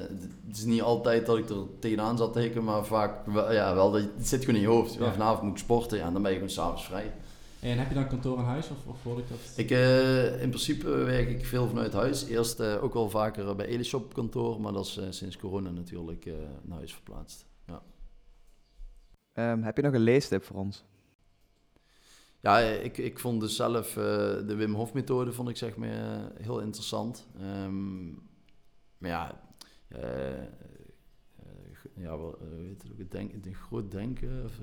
Het 0.54 0.62
is 0.62 0.68
niet 0.68 0.82
altijd 0.82 1.26
dat 1.26 1.38
ik 1.38 1.50
er 1.50 1.66
tegenaan 1.80 2.18
zat 2.18 2.34
te 2.34 2.40
hikken, 2.40 2.64
maar 2.64 2.86
vaak 2.86 3.26
wel, 3.26 3.54
ja, 3.54 3.76
wel, 3.76 3.92
dat, 3.92 4.02
het 4.02 4.28
zit 4.28 4.40
gewoon 4.40 4.56
in 4.56 4.62
je 4.62 4.68
hoofd. 4.68 4.94
Ja. 4.94 5.12
Vanavond 5.12 5.42
moet 5.42 5.52
ik 5.52 5.58
sporten, 5.58 5.98
ja, 5.98 6.12
dan 6.12 6.22
ben 6.22 6.32
je 6.32 6.38
gewoon 6.38 6.54
s'avonds 6.54 6.86
vrij. 6.86 7.14
En 7.60 7.78
heb 7.78 7.88
je 7.88 7.94
dan 7.94 8.08
kantoor 8.08 8.38
in 8.38 8.44
huis 8.44 8.70
of, 8.70 8.78
of 8.88 9.04
hoor 9.04 9.20
ik 9.20 9.30
dat? 9.30 9.38
Ik, 9.56 9.72
uh, 9.72 10.42
in 10.42 10.50
principe 10.50 10.90
werk 10.90 11.30
ik 11.30 11.46
veel 11.46 11.68
vanuit 11.68 11.94
huis. 11.94 12.26
Eerst 12.26 12.60
uh, 12.60 12.84
ook 12.84 12.94
wel 12.94 13.10
vaker 13.10 13.56
bij 13.56 13.66
Elishop 13.66 14.14
kantoor, 14.14 14.62
maar 14.62 14.74
dat 14.74 14.86
is 14.86 14.98
uh, 14.98 15.06
sinds 15.10 15.38
corona 15.38 15.70
natuurlijk 15.70 16.26
naar 16.62 16.78
huis 16.78 16.94
verplaatst. 16.94 17.46
Ja. 17.68 17.82
Um, 19.52 19.64
heb 19.64 19.76
je 19.76 19.84
nog 19.84 19.94
een 19.94 20.02
leestip 20.02 20.44
voor 20.44 20.56
ons? 20.56 20.84
Ja, 22.40 22.60
ik, 22.60 22.98
ik 22.98 23.20
vond 23.20 23.42
dus 23.42 23.56
zelf 23.56 23.94
de 23.94 24.56
Wim 24.58 24.74
Hof 24.74 24.94
methode 24.94 25.32
vond 25.32 25.50
ik 25.50 25.58
zeg 25.58 25.76
maar 25.76 26.32
heel 26.42 26.60
interessant. 26.60 27.28
Um, 27.42 28.22
maar 28.98 29.10
ja, 29.10 29.42
ja, 31.96 32.18
wel, 32.18 32.38
weet 32.56 32.84
het, 32.84 33.12
denk, 33.12 33.44
denk, 33.44 33.56
groot 33.56 33.92
denken 33.92 34.44
of 34.44 34.60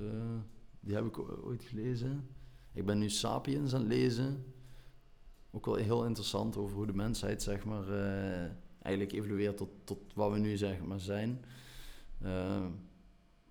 die 0.79 0.95
heb 0.95 1.05
ik 1.05 1.19
ooit 1.45 1.63
gelezen. 1.63 2.27
Ik 2.73 2.85
ben 2.85 2.97
nu 2.97 3.09
Sapiens 3.09 3.73
aan 3.73 3.79
het 3.79 3.89
lezen. 3.89 4.45
Ook 5.51 5.65
wel 5.65 5.75
heel 5.75 6.05
interessant 6.05 6.57
over 6.57 6.75
hoe 6.75 6.85
de 6.85 6.93
mensheid, 6.93 7.43
zeg 7.43 7.65
maar, 7.65 7.87
eigenlijk 8.81 9.15
evolueert 9.15 9.57
tot, 9.57 9.69
tot 9.83 10.13
wat 10.13 10.31
we 10.31 10.37
nu 10.37 10.57
zeg 10.57 10.81
maar 10.81 10.99
zijn. 10.99 11.43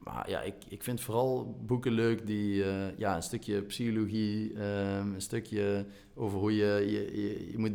Maar 0.04 0.30
ja, 0.30 0.40
ik, 0.40 0.54
ik 0.68 0.82
vind 0.82 1.00
vooral 1.00 1.56
boeken 1.66 1.92
leuk 1.92 2.26
die 2.26 2.54
uh, 2.54 2.98
ja, 2.98 3.16
een 3.16 3.22
stukje 3.22 3.62
psychologie, 3.62 4.52
um, 4.54 5.14
een 5.14 5.20
stukje 5.20 5.86
over 6.14 6.38
hoe 6.38 6.56
je, 6.56 6.84
je, 6.86 7.22
je, 7.22 7.50
je 7.50 7.58
moet, 7.58 7.72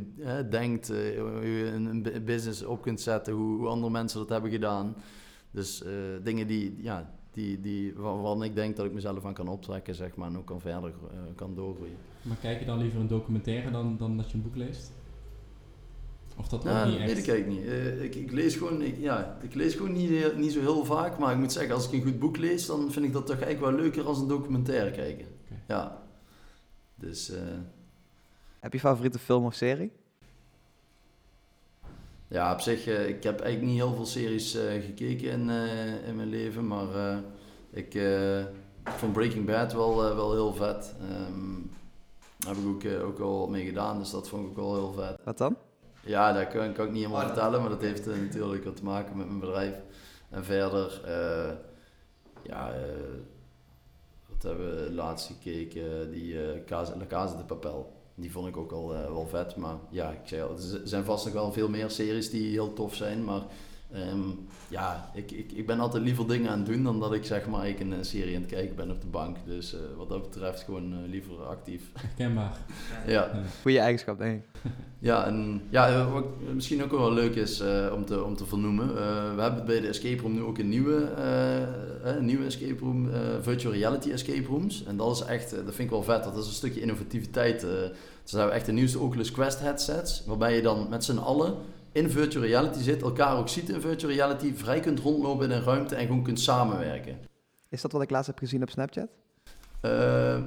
denkt, 0.52 0.88
hoe 0.88 1.48
je 1.48 1.72
een, 1.74 1.86
een, 1.86 2.24
business 2.26 2.64
op 2.64 2.82
kunt 2.82 3.02
zetten, 3.02 3.34
hoe, 3.34 3.68
andere 3.68 3.92
mensen 3.92 4.20
dat 4.20 4.30
hebben 4.30 4.52
gedaan. 4.52 4.96
Dus 5.52 5.84
dingen 6.24 6.48
die, 6.48 6.76
ja, 6.78 7.14
die, 7.32 7.62
die, 7.62 7.94
waarvan 7.96 8.44
ik 8.44 8.56
denk 8.56 8.76
dat 8.76 8.86
ik 8.86 8.94
mezelf 8.94 9.26
aan 9.26 9.34
kan 9.34 9.48
optrekken, 9.48 9.96
zeg 9.96 10.16
maar, 10.16 10.28
en 10.28 10.38
ook 10.38 10.46
kan 10.46 10.62
verder 10.62 10.94
kan 11.36 11.56
doorgroeien. 11.56 11.98
Maar 12.22 12.38
kijk 12.38 12.60
je 12.60 12.66
dan 12.66 12.78
liever 12.78 13.00
een 13.00 13.08
documentaire 13.08 13.72
dan, 13.72 13.98
dan 13.98 14.18
dat 14.18 14.32
je 14.32 14.38
een 14.38 14.44
boek 14.44 14.56
leest? 14.56 14.92
Of 16.38 16.48
dat 16.48 16.68
ook 16.68 16.86
niet 16.86 16.96
echt? 16.96 17.06
Nee, 17.06 17.16
dat 17.16 17.24
kijk 17.24 17.40
ik 17.40 17.48
niet. 17.48 17.64
Uh, 17.64 18.04
ik, 18.04 18.16
ik, 18.16 18.32
lees 18.32 18.56
gewoon, 18.56 18.82
ik, 18.82 18.98
ja, 19.00 19.38
ik 19.42 19.54
lees 19.54 19.74
gewoon 19.74 19.94
niet, 19.94 20.38
niet 20.38 20.52
zo 20.52 20.60
heel 20.60 20.86
vaak, 20.86 21.18
maar 21.18 21.32
ik 21.32 21.38
moet 21.38 21.52
zeggen, 21.52 21.76
als 21.76 21.88
ik 21.88 21.94
een 21.94 22.04
goed 22.04 22.20
boek 22.20 22.38
lees, 22.38 22.66
dan 22.66 22.92
vind 22.92 23.06
ik 23.06 23.14
dat 23.14 23.26
toch 23.26 23.40
eigenlijk 23.40 23.72
wel 23.72 23.84
leuker 23.84 24.06
als 24.06 24.20
een 24.20 24.28
documentaire 24.28 24.92
kijken. 24.92 25.26
Okay. 25.46 25.64
Ja. 25.68 26.02
Dus... 26.96 27.32
Uh, 27.32 27.38
Heb 28.60 28.74
je 28.74 28.80
favoriete 28.80 29.20
film 29.20 29.46
of 29.46 29.54
serie? 29.54 29.92
Ja, 32.28 32.54
op 32.54 32.60
zich, 32.60 32.88
uh, 32.88 33.08
ik 33.08 33.24
heb 33.24 33.40
eigenlijk 33.40 33.72
niet 33.72 33.82
heel 33.82 33.96
veel 33.96 34.06
series 34.06 34.56
uh, 34.56 34.62
gekeken 34.84 35.32
in, 35.32 35.50
uh, 35.50 36.08
in 36.08 36.16
mijn 36.16 36.30
leven, 36.30 36.68
maar 36.68 37.22
ik 37.70 38.00
vond 38.84 39.14
Breaking 39.14 39.46
Bad 39.46 39.74
wel, 39.74 39.96
wel 39.96 40.34
heel 40.34 40.54
vet. 40.54 40.96
Um, 41.30 41.72
daar 42.38 42.56
heb 42.56 42.64
ik 42.64 43.02
ook, 43.02 43.04
ook 43.04 43.20
al 43.20 43.48
mee 43.48 43.66
gedaan, 43.66 44.00
dus 44.00 44.12
dat 44.12 44.30
vond 44.30 44.44
ik 44.44 44.50
ook 44.50 44.56
wel 44.56 44.74
heel 44.76 44.94
vet. 44.94 45.18
Wat 45.24 45.38
dan? 45.38 45.58
Ja, 46.06 46.34
dat 46.34 46.48
kan, 46.48 46.74
kan 46.74 46.86
ik 46.86 46.92
niet 46.92 47.06
helemaal 47.06 47.26
vertellen, 47.26 47.62
maar 47.62 47.70
dat 47.70 47.82
heeft 47.82 48.06
natuurlijk 48.06 48.64
wat 48.64 48.76
te 48.76 48.84
maken 48.84 49.18
met 49.18 49.28
mijn 49.28 49.40
bedrijf. 49.40 49.76
En 50.30 50.44
verder, 50.44 51.02
ja, 52.42 52.74
wat 54.28 54.44
hebben 54.44 54.84
we 54.84 54.92
laatst 54.92 55.28
gekeken? 55.28 56.12
Die 56.12 56.64
Casa, 56.64 56.98
La 56.98 57.06
Casa 57.06 57.38
de 57.38 57.44
Papel. 57.44 57.94
Die 58.16 58.32
vond 58.32 58.48
ik 58.48 58.58
ook 58.58 58.72
al 58.72 58.94
uh, 58.94 59.06
wel 59.06 59.28
vet. 59.28 59.56
Maar 59.56 59.76
ja, 59.90 60.12
ik 60.12 60.20
zei 60.24 60.42
al, 60.42 60.50
er 60.50 60.82
zijn 60.84 61.04
vast 61.04 61.26
nog 61.26 61.34
wel 61.34 61.52
veel 61.52 61.70
meer 61.70 61.90
series 61.90 62.30
die 62.30 62.52
heel 62.52 62.74
tof 62.74 62.96
zijn. 62.96 63.24
Maar 63.24 63.42
um, 63.96 64.48
ja, 64.68 65.10
ik, 65.14 65.32
ik, 65.32 65.52
ik 65.52 65.66
ben 65.66 65.80
altijd 65.80 66.04
liever 66.04 66.28
dingen 66.28 66.52
aan 66.52 66.58
het 66.58 66.68
doen 66.68 66.84
dan 66.84 67.00
dat 67.00 67.14
ik 67.14 67.26
zeg 67.26 67.48
maar 67.48 67.68
ik 67.68 67.80
een 67.80 68.06
serie 68.06 68.36
aan 68.36 68.42
het 68.42 68.52
kijken 68.52 68.76
ben 68.76 68.92
op 68.92 69.02
de 69.02 69.08
bank. 69.08 69.38
Dus 69.46 69.74
uh, 69.74 69.80
wat 69.98 70.10
dat 70.10 70.22
betreft 70.22 70.64
gewoon 70.64 70.94
uh, 70.94 71.10
liever 71.10 71.36
actief. 71.36 71.82
Herkenbaar. 71.94 72.58
ja. 73.08 73.32
Goede 73.62 73.80
eigenschap, 73.80 74.18
denk 74.18 74.44
ik. 74.44 74.72
Ja, 75.00 75.26
en 75.26 75.62
ja, 75.70 76.10
wat 76.12 76.26
misschien 76.54 76.84
ook 76.84 76.92
wel 76.92 77.14
leuk 77.14 77.36
is 77.36 77.62
uh, 77.62 77.92
om, 77.94 78.06
te, 78.06 78.24
om 78.24 78.36
te 78.36 78.46
vernoemen. 78.46 78.94
we 79.36 79.42
hebben 79.42 79.66
bij 79.66 79.82
de 79.82 79.88
Escape 79.88 80.22
Room 80.22 80.34
nu 80.34 80.42
ook 80.42 80.58
een 80.58 80.70
nieuwe, 80.70 81.12
een 82.04 82.26
nieuwe 82.26 82.46
Escape 82.46 82.80
Room, 82.80 83.10
Virtual 83.42 83.74
Reality 83.74 84.12
Escape 84.12 84.48
Rooms. 84.48 84.84
En 84.84 84.98
dat 84.98 85.16
is 85.16 85.22
echt, 85.22 85.50
dat 85.52 85.76
vind 85.76 85.80
ik 85.80 85.90
wel 85.90 86.04
vet. 86.04 86.24
Dat 86.24 86.38
is 86.38 86.48
een 86.48 86.54
stukje 86.54 86.82
innovativiteit. 86.82 87.62
dus 87.62 88.32
we 88.32 88.38
hebben 88.38 88.56
echt 88.56 88.66
de 88.66 88.72
nieuwste 88.72 89.00
Oculus 89.00 89.32
Quest 89.32 89.60
headsets, 89.60 90.24
waarbij 90.26 90.56
je 90.56 90.62
dan 90.62 90.88
met 90.90 91.04
z'n 91.04 91.18
allen 91.18 91.56
in 91.96 92.10
virtual 92.10 92.46
reality 92.46 92.80
zit, 92.80 93.02
elkaar 93.02 93.38
ook 93.38 93.50
ziet 93.50 93.70
in 93.70 93.82
virtual 93.82 94.14
reality, 94.14 94.54
vrij 94.54 94.80
kunt 94.80 95.00
rondlopen 95.00 95.46
in 95.46 95.58
een 95.58 95.64
ruimte 95.64 95.96
en 95.96 96.06
gewoon 96.06 96.24
kunt 96.24 96.40
samenwerken. 96.40 97.18
Is 97.70 97.82
dat 97.82 97.92
wat 97.92 98.02
ik 98.02 98.10
laatst 98.10 98.28
heb 98.28 98.38
gezien 98.38 98.62
op 98.62 98.70
Snapchat? 98.70 99.08
Uh, 99.82 100.38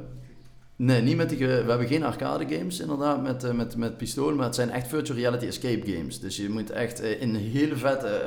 nee, 0.76 1.02
niet 1.02 1.16
met 1.16 1.28
die, 1.28 1.38
we 1.38 1.64
hebben 1.68 1.86
geen 1.86 2.04
arcade 2.04 2.56
games 2.56 2.80
inderdaad 2.80 3.22
met, 3.22 3.44
uh, 3.44 3.50
met, 3.50 3.76
met 3.76 3.96
pistolen, 3.96 4.36
maar 4.36 4.46
het 4.46 4.54
zijn 4.54 4.70
echt 4.70 4.88
virtual 4.88 5.18
reality 5.18 5.46
escape 5.46 5.92
games. 5.92 6.20
Dus 6.20 6.36
je 6.36 6.48
moet 6.48 6.70
echt 6.70 7.02
uh, 7.02 7.20
in 7.22 7.34
een 7.34 7.40
hele 7.40 7.76
vette 7.76 8.22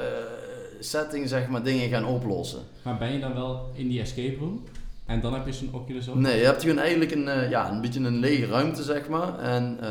setting 0.79 1.29
zeg 1.29 1.47
maar 1.47 1.63
dingen 1.63 1.89
gaan 1.89 2.05
oplossen. 2.05 2.61
Maar 2.81 2.97
ben 2.97 3.13
je 3.13 3.19
dan 3.19 3.33
wel 3.33 3.71
in 3.73 3.87
die 3.87 4.01
escape 4.01 4.37
room? 4.39 4.63
En 5.11 5.21
dan 5.21 5.33
heb 5.33 5.45
je 5.45 5.53
zo'n 5.53 5.69
Oculus 5.71 6.07
op? 6.07 6.15
Nee, 6.15 6.37
je 6.37 6.45
hebt 6.45 6.61
gewoon 6.61 6.77
eigenlijk 6.77 7.11
een, 7.11 7.27
uh, 7.27 7.49
ja, 7.49 7.71
een 7.71 7.81
beetje 7.81 7.99
een 7.99 8.19
lege 8.19 8.45
ruimte, 8.45 8.83
zeg 8.83 9.09
maar. 9.09 9.39
En 9.39 9.77
uh, 9.81 9.89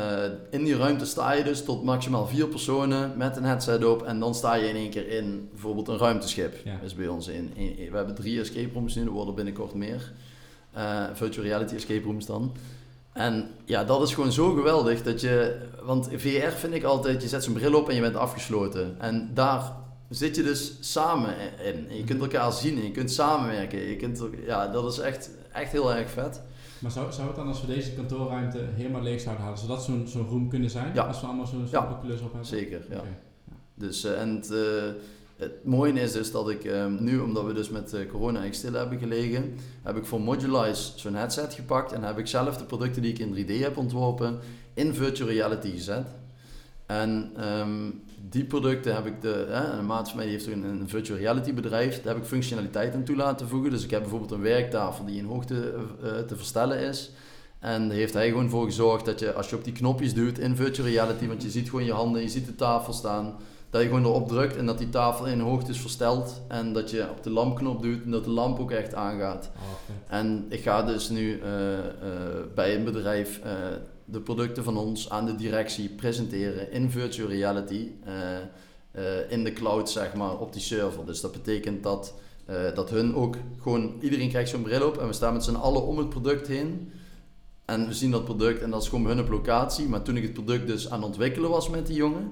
in 0.49 0.63
die 0.63 0.77
ruimte 0.77 1.05
sta 1.05 1.33
je 1.33 1.43
dus 1.43 1.63
tot 1.63 1.83
maximaal 1.83 2.27
vier 2.27 2.47
personen 2.47 3.17
met 3.17 3.37
een 3.37 3.43
headset 3.43 3.85
op. 3.85 4.03
En 4.03 4.19
dan 4.19 4.35
sta 4.35 4.53
je 4.53 4.69
in 4.69 4.75
één 4.75 4.89
keer 4.89 5.07
in 5.07 5.49
bijvoorbeeld 5.51 5.87
een 5.87 5.97
ruimteschip. 5.97 6.55
Ja. 6.63 6.79
is 6.83 6.95
bij 6.95 7.07
ons 7.07 7.27
in, 7.27 7.51
in, 7.55 7.91
We 7.91 7.97
hebben 7.97 8.15
drie 8.15 8.39
escape 8.39 8.73
rooms 8.73 8.95
nu, 8.95 9.03
er 9.03 9.09
worden 9.09 9.35
binnenkort 9.35 9.73
meer. 9.73 10.11
Uh, 10.77 11.03
virtual 11.13 11.45
reality 11.45 11.75
escape 11.75 12.03
rooms 12.03 12.25
dan. 12.25 12.51
En 13.13 13.49
ja, 13.65 13.83
dat 13.83 14.01
is 14.01 14.13
gewoon 14.13 14.31
zo 14.31 14.53
geweldig 14.53 15.03
dat 15.03 15.21
je... 15.21 15.61
Want 15.83 16.09
VR 16.15 16.51
vind 16.55 16.73
ik 16.73 16.83
altijd, 16.83 17.21
je 17.21 17.27
zet 17.27 17.43
zo'n 17.43 17.53
bril 17.53 17.73
op 17.73 17.89
en 17.89 17.95
je 17.95 18.01
bent 18.01 18.15
afgesloten. 18.15 18.95
En 18.99 19.31
daar 19.33 19.71
zit 20.11 20.35
je 20.35 20.43
dus 20.43 20.73
samen 20.79 21.35
in. 21.63 21.89
En 21.89 21.97
je 21.97 22.03
kunt 22.03 22.21
elkaar 22.21 22.51
zien 22.51 22.77
en 22.77 22.83
je 22.83 22.91
kunt 22.91 23.11
samenwerken. 23.11 23.79
Je 23.79 23.95
kunt, 23.95 24.23
ja, 24.45 24.67
dat 24.67 24.91
is 24.91 24.99
echt, 24.99 25.29
echt 25.51 25.71
heel 25.71 25.95
erg 25.95 26.09
vet. 26.09 26.41
Maar 26.79 26.91
zou, 26.91 27.11
zou 27.11 27.27
het 27.27 27.35
dan 27.35 27.47
als 27.47 27.61
we 27.61 27.67
deze 27.67 27.91
kantoorruimte 27.91 28.59
helemaal 28.75 29.01
leeg 29.01 29.21
zouden 29.21 29.43
halen, 29.43 29.59
zodat 29.59 29.83
zo'n 29.83 30.07
zo'n 30.07 30.27
room 30.27 30.49
kunnen 30.49 30.69
zijn? 30.69 30.93
Ja. 30.93 31.03
Als 31.03 31.21
we 31.21 31.27
allemaal 31.27 31.45
zo'n 31.45 31.67
zo 31.67 31.77
ja. 31.77 31.83
op 31.83 32.01
hebben? 32.01 32.45
Zeker, 32.45 32.85
ja. 32.89 33.01
Dus, 33.73 34.05
uh, 34.05 34.21
en 34.21 34.35
het, 34.35 34.51
uh, 34.51 34.57
het 35.35 35.65
mooie 35.65 35.93
is 35.93 36.11
dus 36.11 36.31
dat 36.31 36.49
ik 36.49 36.63
um, 36.63 37.03
nu, 37.03 37.19
omdat 37.19 37.45
we 37.45 37.53
dus 37.53 37.69
met 37.69 37.93
uh, 37.93 38.09
corona 38.09 38.39
eigenlijk 38.39 38.53
stil 38.53 38.73
hebben 38.73 38.99
gelegen, 38.99 39.55
heb 39.83 39.97
ik 39.97 40.05
voor 40.05 40.21
Modulize 40.21 40.91
zo'n 40.95 41.15
headset 41.15 41.53
gepakt 41.53 41.91
en 41.91 42.03
heb 42.03 42.17
ik 42.17 42.27
zelf 42.27 42.57
de 42.57 42.63
producten 42.63 43.01
die 43.01 43.13
ik 43.13 43.19
in 43.19 43.35
3D 43.35 43.61
heb 43.61 43.77
ontworpen 43.77 44.39
in 44.73 44.93
virtual 44.93 45.29
reality 45.29 45.71
gezet. 45.71 46.07
En 46.85 47.33
um, 47.49 48.03
die 48.29 48.45
producten 48.45 48.95
heb 48.95 49.05
ik 49.05 49.21
de, 49.21 49.45
hè, 49.49 49.77
een 49.77 49.85
maat 49.85 50.07
van 50.07 50.17
mij 50.17 50.25
die 50.25 50.33
heeft 50.33 50.47
een, 50.47 50.63
een 50.63 50.89
virtual 50.89 51.17
reality 51.17 51.53
bedrijf, 51.53 52.01
daar 52.01 52.13
heb 52.13 52.23
ik 52.23 52.29
functionaliteit 52.29 52.93
aan 52.93 53.03
toe 53.03 53.15
laten 53.15 53.47
voegen. 53.47 53.71
Dus 53.71 53.83
ik 53.83 53.91
heb 53.91 54.01
bijvoorbeeld 54.01 54.31
een 54.31 54.41
werktafel 54.41 55.05
die 55.05 55.17
in 55.17 55.25
hoogte 55.25 55.73
uh, 56.03 56.17
te 56.19 56.35
verstellen 56.35 56.79
is. 56.79 57.11
En 57.59 57.87
daar 57.87 57.97
heeft 57.97 58.13
hij 58.13 58.29
gewoon 58.29 58.49
voor 58.49 58.65
gezorgd 58.65 59.05
dat 59.05 59.19
je 59.19 59.33
als 59.33 59.49
je 59.49 59.55
op 59.55 59.63
die 59.63 59.73
knopjes 59.73 60.13
doet 60.13 60.39
in 60.39 60.55
virtual 60.55 60.87
reality, 60.87 61.27
want 61.27 61.43
je 61.43 61.49
ziet 61.49 61.69
gewoon 61.69 61.85
je 61.85 61.93
handen, 61.93 62.21
je 62.21 62.29
ziet 62.29 62.45
de 62.45 62.55
tafel 62.55 62.93
staan, 62.93 63.35
dat 63.69 63.81
je 63.81 63.87
gewoon 63.87 64.05
erop 64.05 64.27
drukt 64.27 64.57
en 64.57 64.65
dat 64.65 64.77
die 64.77 64.89
tafel 64.89 65.25
in 65.25 65.39
hoogte 65.39 65.71
is 65.71 65.79
versteld. 65.79 66.41
En 66.47 66.73
dat 66.73 66.89
je 66.89 67.09
op 67.09 67.23
de 67.23 67.29
lampknop 67.29 67.81
doet 67.81 68.03
en 68.03 68.11
dat 68.11 68.23
de 68.23 68.29
lamp 68.29 68.59
ook 68.59 68.71
echt 68.71 68.93
aangaat. 68.93 69.49
Oh, 69.55 70.15
en 70.15 70.45
ik 70.49 70.61
ga 70.61 70.83
dus 70.83 71.09
nu 71.09 71.39
uh, 71.39 71.71
uh, 71.71 71.79
bij 72.55 72.75
een 72.75 72.83
bedrijf 72.83 73.41
de 74.11 74.21
producten 74.21 74.63
van 74.63 74.77
ons 74.77 75.09
aan 75.09 75.25
de 75.25 75.35
directie 75.35 75.89
presenteren 75.89 76.71
in 76.71 76.91
virtual 76.91 77.29
reality. 77.29 77.91
Uh, 78.07 78.13
uh, 78.95 79.31
in 79.31 79.43
de 79.43 79.53
cloud, 79.53 79.89
zeg 79.89 80.13
maar, 80.13 80.37
op 80.37 80.53
die 80.53 80.61
server. 80.61 81.05
Dus 81.05 81.21
dat 81.21 81.31
betekent 81.31 81.83
dat 81.83 82.13
eh, 82.51 82.75
dat 82.75 82.89
hun 82.89 83.15
ook 83.15 83.35
gewoon, 83.61 83.93
iedereen 83.99 84.29
krijgt 84.29 84.49
zo'n 84.49 84.61
bril 84.61 84.87
op 84.87 84.97
en 84.97 85.07
we 85.07 85.13
staan 85.13 85.33
met 85.33 85.43
z'n 85.43 85.55
allen 85.55 85.85
om 85.85 85.97
het 85.97 86.09
product 86.09 86.47
heen. 86.47 86.91
En 87.65 87.87
we 87.87 87.93
zien 87.93 88.11
dat 88.11 88.25
product 88.25 88.61
en 88.61 88.69
dat 88.69 88.81
is 88.81 88.87
gewoon 88.87 89.05
hun 89.05 89.19
op 89.19 89.29
locatie. 89.29 89.87
Maar 89.87 90.01
toen 90.01 90.17
ik 90.17 90.23
het 90.23 90.33
product 90.33 90.67
dus 90.67 90.89
aan 90.89 90.99
het 90.99 91.07
ontwikkelen 91.07 91.49
was 91.49 91.69
met 91.69 91.87
die 91.87 91.95
jongen, 91.95 92.31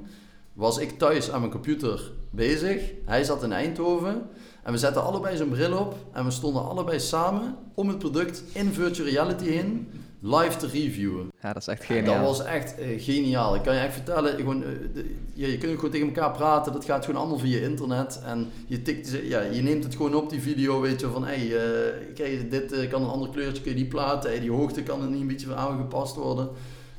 was 0.53 0.77
ik 0.77 0.97
thuis 0.97 1.31
aan 1.31 1.39
mijn 1.39 1.51
computer 1.51 2.11
bezig. 2.29 2.91
Hij 3.05 3.23
zat 3.23 3.43
in 3.43 3.51
Eindhoven. 3.51 4.29
En 4.63 4.71
we 4.71 4.77
zetten 4.77 5.03
allebei 5.03 5.37
zo'n 5.37 5.49
bril 5.49 5.77
op 5.77 5.95
en 6.11 6.25
we 6.25 6.31
stonden 6.31 6.67
allebei 6.67 6.99
samen 6.99 7.55
om 7.73 7.87
het 7.87 7.99
product 7.99 8.43
in 8.53 8.73
virtual 8.73 9.07
reality 9.07 9.45
heen 9.45 9.87
live 10.21 10.57
te 10.57 10.67
reviewen. 10.67 11.27
Ja, 11.41 11.53
dat 11.53 11.61
is 11.61 11.67
echt 11.67 11.79
En 11.81 11.85
geniaal. 11.85 12.15
dat 12.15 12.37
was 12.37 12.45
echt 12.47 12.77
eh, 12.77 13.01
geniaal. 13.03 13.55
Ik 13.55 13.61
kan 13.63 13.73
je 13.73 13.79
echt 13.79 13.93
vertellen, 13.93 14.35
gewoon, 14.35 14.63
eh, 14.63 14.69
de- 14.93 15.15
ja, 15.33 15.47
je 15.47 15.57
kunt 15.57 15.75
gewoon 15.75 15.91
tegen 15.91 16.07
elkaar 16.07 16.31
praten. 16.31 16.73
Dat 16.73 16.85
gaat 16.85 17.05
gewoon 17.05 17.19
allemaal 17.21 17.39
via 17.39 17.59
internet. 17.59 18.21
En 18.25 18.47
je, 18.67 18.81
tikt, 18.81 19.09
ja, 19.23 19.41
je 19.41 19.61
neemt 19.61 19.83
het 19.83 19.95
gewoon 19.95 20.15
op, 20.15 20.29
die 20.29 20.41
video, 20.41 20.81
weet 20.81 20.99
je, 20.99 21.07
van 21.09 21.25
hey, 21.25 21.57
eh, 21.57 22.13
kijk, 22.15 22.51
dit 22.51 22.71
eh, 22.71 22.89
kan 22.89 23.01
een 23.01 23.09
ander 23.09 23.29
kleurtje, 23.29 23.61
kun 23.63 23.71
je 23.71 23.77
die 23.77 23.87
platen. 23.87 24.29
Hey, 24.29 24.39
die 24.39 24.51
hoogte 24.51 24.83
kan 24.83 25.01
er 25.01 25.09
niet 25.09 25.21
een 25.21 25.27
beetje 25.27 25.55
aangepast 25.55 26.15
worden. 26.15 26.49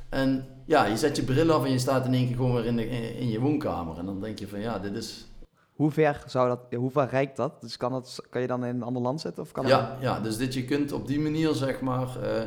En 0.09 0.45
ja, 0.65 0.85
je 0.85 0.97
zet 0.97 1.15
je 1.15 1.23
bril 1.23 1.51
af 1.51 1.65
en 1.65 1.71
je 1.71 1.79
staat 1.79 2.05
in 2.05 2.13
één 2.13 2.27
keer 2.27 2.35
gewoon 2.35 2.53
weer 2.53 2.65
in, 2.65 2.75
de, 2.75 2.89
in, 2.89 3.15
in 3.17 3.29
je 3.29 3.39
woonkamer. 3.39 3.97
En 3.97 4.05
dan 4.05 4.21
denk 4.21 4.39
je 4.39 4.47
van 4.47 4.59
ja, 4.59 4.79
dit 4.79 4.95
is... 4.95 5.25
Hoe 5.71 5.91
ver 5.91 6.23
zou 6.27 6.47
dat, 6.47 6.59
hoe 6.79 6.91
ver 6.91 7.07
reikt 7.09 7.35
dat? 7.37 7.61
Dus 7.61 7.77
kan, 7.77 7.91
dat, 7.91 8.19
kan 8.29 8.41
je 8.41 8.47
dan 8.47 8.65
in 8.65 8.75
een 8.75 8.83
ander 8.83 9.01
land 9.01 9.21
zitten? 9.21 9.43
Of 9.43 9.51
kan 9.51 9.63
dat- 9.63 9.71
Ja, 9.71 9.97
ja, 10.01 10.19
dus 10.19 10.37
dit 10.37 10.53
je 10.53 10.65
kunt 10.65 10.91
op 10.91 11.07
die 11.07 11.19
manier 11.19 11.53
zeg 11.53 11.81
maar 11.81 12.07
eh, 12.23 12.41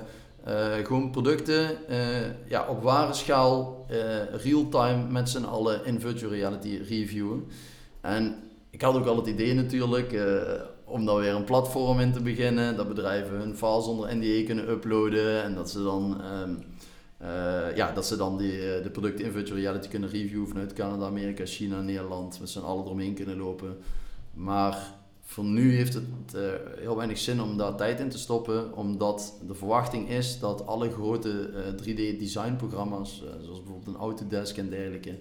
eh, 0.44 0.74
gewoon 0.84 1.10
producten 1.10 1.88
eh, 1.88 2.48
ja, 2.48 2.66
op 2.68 2.82
ware 2.82 3.12
schaal 3.12 3.84
eh, 3.88 4.34
real-time 4.42 5.06
met 5.08 5.28
z'n 5.28 5.44
allen 5.44 5.84
in 5.84 6.00
virtual 6.00 6.30
reality 6.30 6.80
reviewen. 6.88 7.44
En 8.00 8.34
ik 8.70 8.82
had 8.82 8.94
ook 8.94 9.06
al 9.06 9.16
het 9.16 9.26
idee 9.26 9.54
natuurlijk 9.54 10.16
om 10.84 11.06
daar 11.06 11.16
weer 11.16 11.34
een 11.34 11.44
platform 11.44 12.00
in 12.00 12.12
te 12.12 12.22
beginnen, 12.22 12.76
dat 12.76 12.88
bedrijven 12.88 13.38
hun 13.38 13.56
files 13.56 13.86
onder 13.86 14.16
NDA 14.16 14.44
kunnen 14.44 14.70
uploaden 14.70 15.42
en 15.42 15.54
dat 15.54 15.70
ze 15.70 15.82
dan, 15.82 16.20
ehm, 16.20 16.54
eh, 17.18 17.76
ja, 17.76 17.92
dat 17.92 18.06
ze 18.06 18.16
dan 18.16 18.38
die, 18.38 18.80
de 18.82 18.90
producten 18.92 19.24
in 19.24 19.32
virtual 19.32 19.58
reality 19.58 19.88
kunnen 19.88 20.10
reviewen 20.10 20.48
vanuit 20.48 20.72
Canada, 20.72 21.06
Amerika, 21.06 21.44
China, 21.44 21.80
Nederland, 21.80 22.40
met 22.40 22.50
z'n 22.50 22.58
allen 22.58 22.84
eromheen 22.84 23.14
kunnen 23.14 23.36
lopen. 23.36 23.76
Maar 24.34 24.94
voor 25.26 25.44
nu 25.44 25.76
heeft 25.76 25.94
het 25.94 26.34
eh, 26.34 26.42
heel 26.78 26.96
weinig 26.96 27.18
zin 27.18 27.42
om 27.42 27.56
daar 27.56 27.74
tijd 27.74 28.00
in 28.00 28.08
te 28.08 28.18
stoppen, 28.18 28.76
omdat 28.76 29.38
de 29.46 29.54
verwachting 29.54 30.08
is 30.08 30.38
dat 30.38 30.66
alle 30.66 30.90
grote 30.90 31.50
3D-designprogramma's, 31.76 33.22
eh, 33.22 33.42
zoals 33.42 33.62
bijvoorbeeld 33.62 33.86
een 33.94 34.00
Autodesk 34.00 34.56
en 34.56 34.70
dergelijke, 34.70 35.18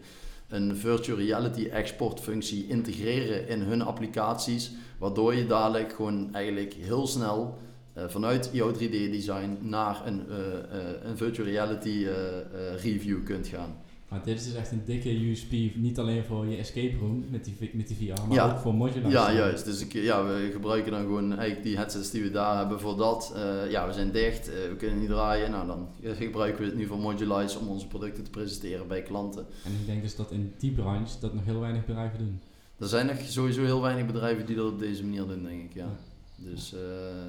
een 0.48 0.76
virtual 0.76 1.18
reality 1.18 1.68
exportfunctie 1.68 2.68
integreren 2.68 3.48
in 3.48 3.62
hun 3.62 3.82
applicaties, 3.82 4.72
waardoor 5.00 5.36
je 5.36 5.48
dadelijk 5.48 5.94
gewoon 5.94 6.34
eigenlijk 6.34 6.74
heel 6.74 7.08
snel 7.08 7.58
eh, 7.94 8.04
vanuit 8.08 8.50
jouw 8.52 8.72
3D-design 8.72 9.58
naar 9.62 10.02
een, 10.06 10.30
eh, 10.30 10.36
eh, 10.36 11.04
een 11.04 11.18
virtual 11.18 11.48
reality 11.48 12.06
eh, 12.06 12.40
eh, 12.40 12.82
review 12.84 13.24
kunt 13.24 13.48
gaan. 13.48 13.83
Maar 14.14 14.24
dit 14.24 14.38
is 14.40 14.44
dus 14.46 14.54
echt 14.56 14.72
een 14.72 14.82
dikke 14.86 15.30
USP, 15.30 15.52
niet 15.76 16.00
alleen 16.00 16.24
voor 16.24 16.46
je 16.48 16.58
escape 16.58 16.98
room 17.00 17.26
met 17.30 17.46
die, 17.46 17.72
met 17.74 17.88
die 17.88 17.98
VR, 17.98 18.22
maar 18.28 18.38
Ja. 18.38 18.52
ook 18.52 18.58
voor 18.60 18.74
modular. 18.74 19.12
Ja, 19.12 19.32
juist. 19.34 19.66
Dus 19.66 19.82
ik, 19.82 19.94
ja, 19.94 20.26
we 20.26 20.50
gebruiken 20.52 20.92
dan 20.92 21.02
gewoon 21.02 21.32
eigenlijk 21.34 21.64
die 21.64 21.78
headsets 21.78 22.12
die 22.12 22.24
we 22.24 22.32
daar 22.32 22.58
hebben 22.58 22.80
voor 22.80 22.98
dat. 22.98 23.34
Eh, 23.36 23.72
ja, 23.72 23.88
we 23.88 23.94
zijn 23.94 24.12
dicht, 24.12 24.50
eh, 24.50 24.54
we 24.70 24.76
kunnen 24.76 25.00
niet 25.00 25.10
draaien. 25.10 25.52
Nou, 25.52 25.68
dan 25.68 25.88
gebruiken 26.04 26.62
we 26.62 26.66
het 26.70 26.76
nu 26.78 26.86
voor 26.86 26.98
Modulize 27.00 27.60
om 27.60 27.68
onze 27.68 27.88
producten 27.88 28.24
te 28.24 28.30
presenteren 28.30 28.88
bij 28.88 29.02
klanten. 29.02 29.46
En 29.66 29.72
ik 29.72 29.86
denk 29.86 30.02
dus 30.02 30.16
dat 30.16 30.32
in 30.32 30.54
die 30.58 30.72
branche 30.72 31.20
dat 31.20 31.34
nog 31.34 31.46
heel 31.46 31.60
weinig 31.60 31.86
bedrijven 31.86 32.20
doen. 32.20 32.40
Er 32.80 32.88
zijn 32.88 33.06
nog 33.06 33.16
sowieso 33.26 33.64
heel 33.64 33.82
weinig 33.82 34.06
bedrijven 34.06 34.46
die 34.46 34.56
dat 34.56 34.72
op 34.72 34.80
deze 34.80 35.04
manier 35.04 35.28
doen, 35.28 35.44
denk 35.44 35.64
ik. 35.64 35.74
Ja. 35.74 35.84
Ja. 35.84 36.52
Dus 36.52 36.74
eh, 36.74 36.80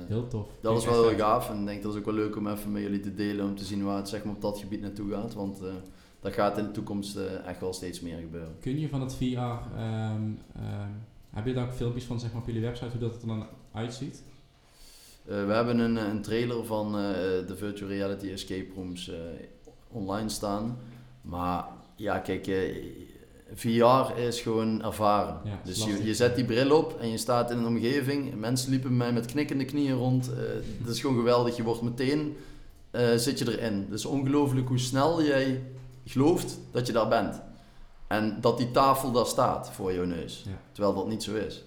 Heel 0.09 0.29
tof. 0.29 0.47
dat 0.61 0.79
is 0.79 0.85
wel 0.85 1.09
heel 1.09 1.19
gaaf. 1.19 1.51
En 1.51 1.61
ik 1.61 1.67
denk 1.67 1.83
dat 1.83 1.93
is 1.93 1.99
ook 1.99 2.05
wel 2.05 2.15
leuk 2.15 2.37
om 2.37 2.47
even 2.49 2.73
met 2.73 2.83
jullie 2.83 3.01
te 3.01 3.15
delen. 3.15 3.45
Om 3.47 3.57
te 3.57 3.65
zien 3.65 3.85
waar 3.85 3.97
het 3.97 4.09
zeg 4.09 4.25
maar, 4.25 4.35
op 4.35 4.41
dat 4.41 4.59
gebied 4.59 4.81
naartoe 4.81 5.11
gaat. 5.13 5.35
Want 5.35 5.59
dat 6.25 6.33
gaat 6.33 6.59
in 6.59 6.65
de 6.65 6.71
toekomst 6.71 7.17
eh, 7.17 7.47
echt 7.47 7.61
wel 7.61 7.73
steeds 7.73 8.01
meer 8.01 8.19
gebeuren. 8.19 8.57
Kun 8.61 8.81
je 8.81 8.89
van 8.89 9.01
het 9.01 9.15
VR, 9.15 9.25
ehm, 9.25 9.61
ehm, 9.77 10.91
heb 11.31 11.47
je 11.47 11.53
daar 11.53 11.65
ook 11.67 11.73
filmpjes 11.73 12.05
van 12.05 12.21
zeg 12.21 12.33
maar, 12.33 12.41
op 12.41 12.47
jullie 12.47 12.63
website, 12.63 12.91
hoe 12.91 13.09
dat 13.09 13.23
er 13.23 13.29
dan 13.29 13.47
uitziet? 13.73 14.23
Eh, 15.27 15.47
we 15.47 15.53
hebben 15.53 15.79
een, 15.79 15.97
een 15.97 16.23
trailer 16.23 16.65
van 16.65 16.87
eh, 16.87 17.03
de 17.47 17.55
virtual 17.57 17.91
reality 17.91 18.29
escape 18.29 18.69
rooms 18.75 19.09
eh, 19.09 19.17
online 19.89 20.29
staan. 20.29 20.79
Maar 21.23 21.65
ja, 21.97 22.19
kijk, 22.19 22.47
eh, 22.47 22.77
VR 23.55 24.19
is 24.19 24.41
gewoon 24.41 24.83
ervaren. 24.83 25.41
Ja, 25.45 25.51
het 25.51 25.69
is 25.69 25.85
dus 25.85 25.97
je, 25.97 26.05
je 26.05 26.15
zet 26.15 26.35
die 26.35 26.45
bril 26.45 26.77
op 26.77 27.01
en 27.01 27.11
je 27.11 27.17
staat 27.17 27.51
in 27.51 27.59
een 27.59 27.67
omgeving. 27.67 28.35
Mensen 28.35 28.71
liepen 28.71 28.97
mij 28.97 29.13
met 29.13 29.27
knikkende 29.27 29.65
knieën 29.65 29.97
rond. 29.97 30.33
Eh, 30.33 30.37
dat 30.85 30.95
is 30.95 31.01
gewoon 31.01 31.17
geweldig. 31.17 31.57
Je 31.57 31.63
wordt 31.63 31.83
meteen, 31.83 32.37
eh, 32.91 33.15
zit 33.17 33.39
je 33.39 33.59
erin. 33.59 33.75
Het 33.75 33.99
is 33.99 34.05
ongelooflijk 34.05 34.69
hoe 34.69 34.79
snel 34.79 35.23
jij 35.23 35.63
gelooft 36.05 36.59
dat 36.71 36.87
je 36.87 36.93
daar 36.93 37.09
bent. 37.09 37.43
En 38.07 38.41
dat 38.41 38.59
die 38.59 38.71
tafel 38.71 39.13
daar 39.13 39.27
staat 39.27 39.71
voor 39.71 39.93
jouw 39.93 40.05
neus. 40.05 40.43
Ja. 40.47 40.59
Terwijl 40.73 40.95
dat 40.95 41.09
niet 41.09 41.23
zo 41.23 41.35
is. 41.35 41.65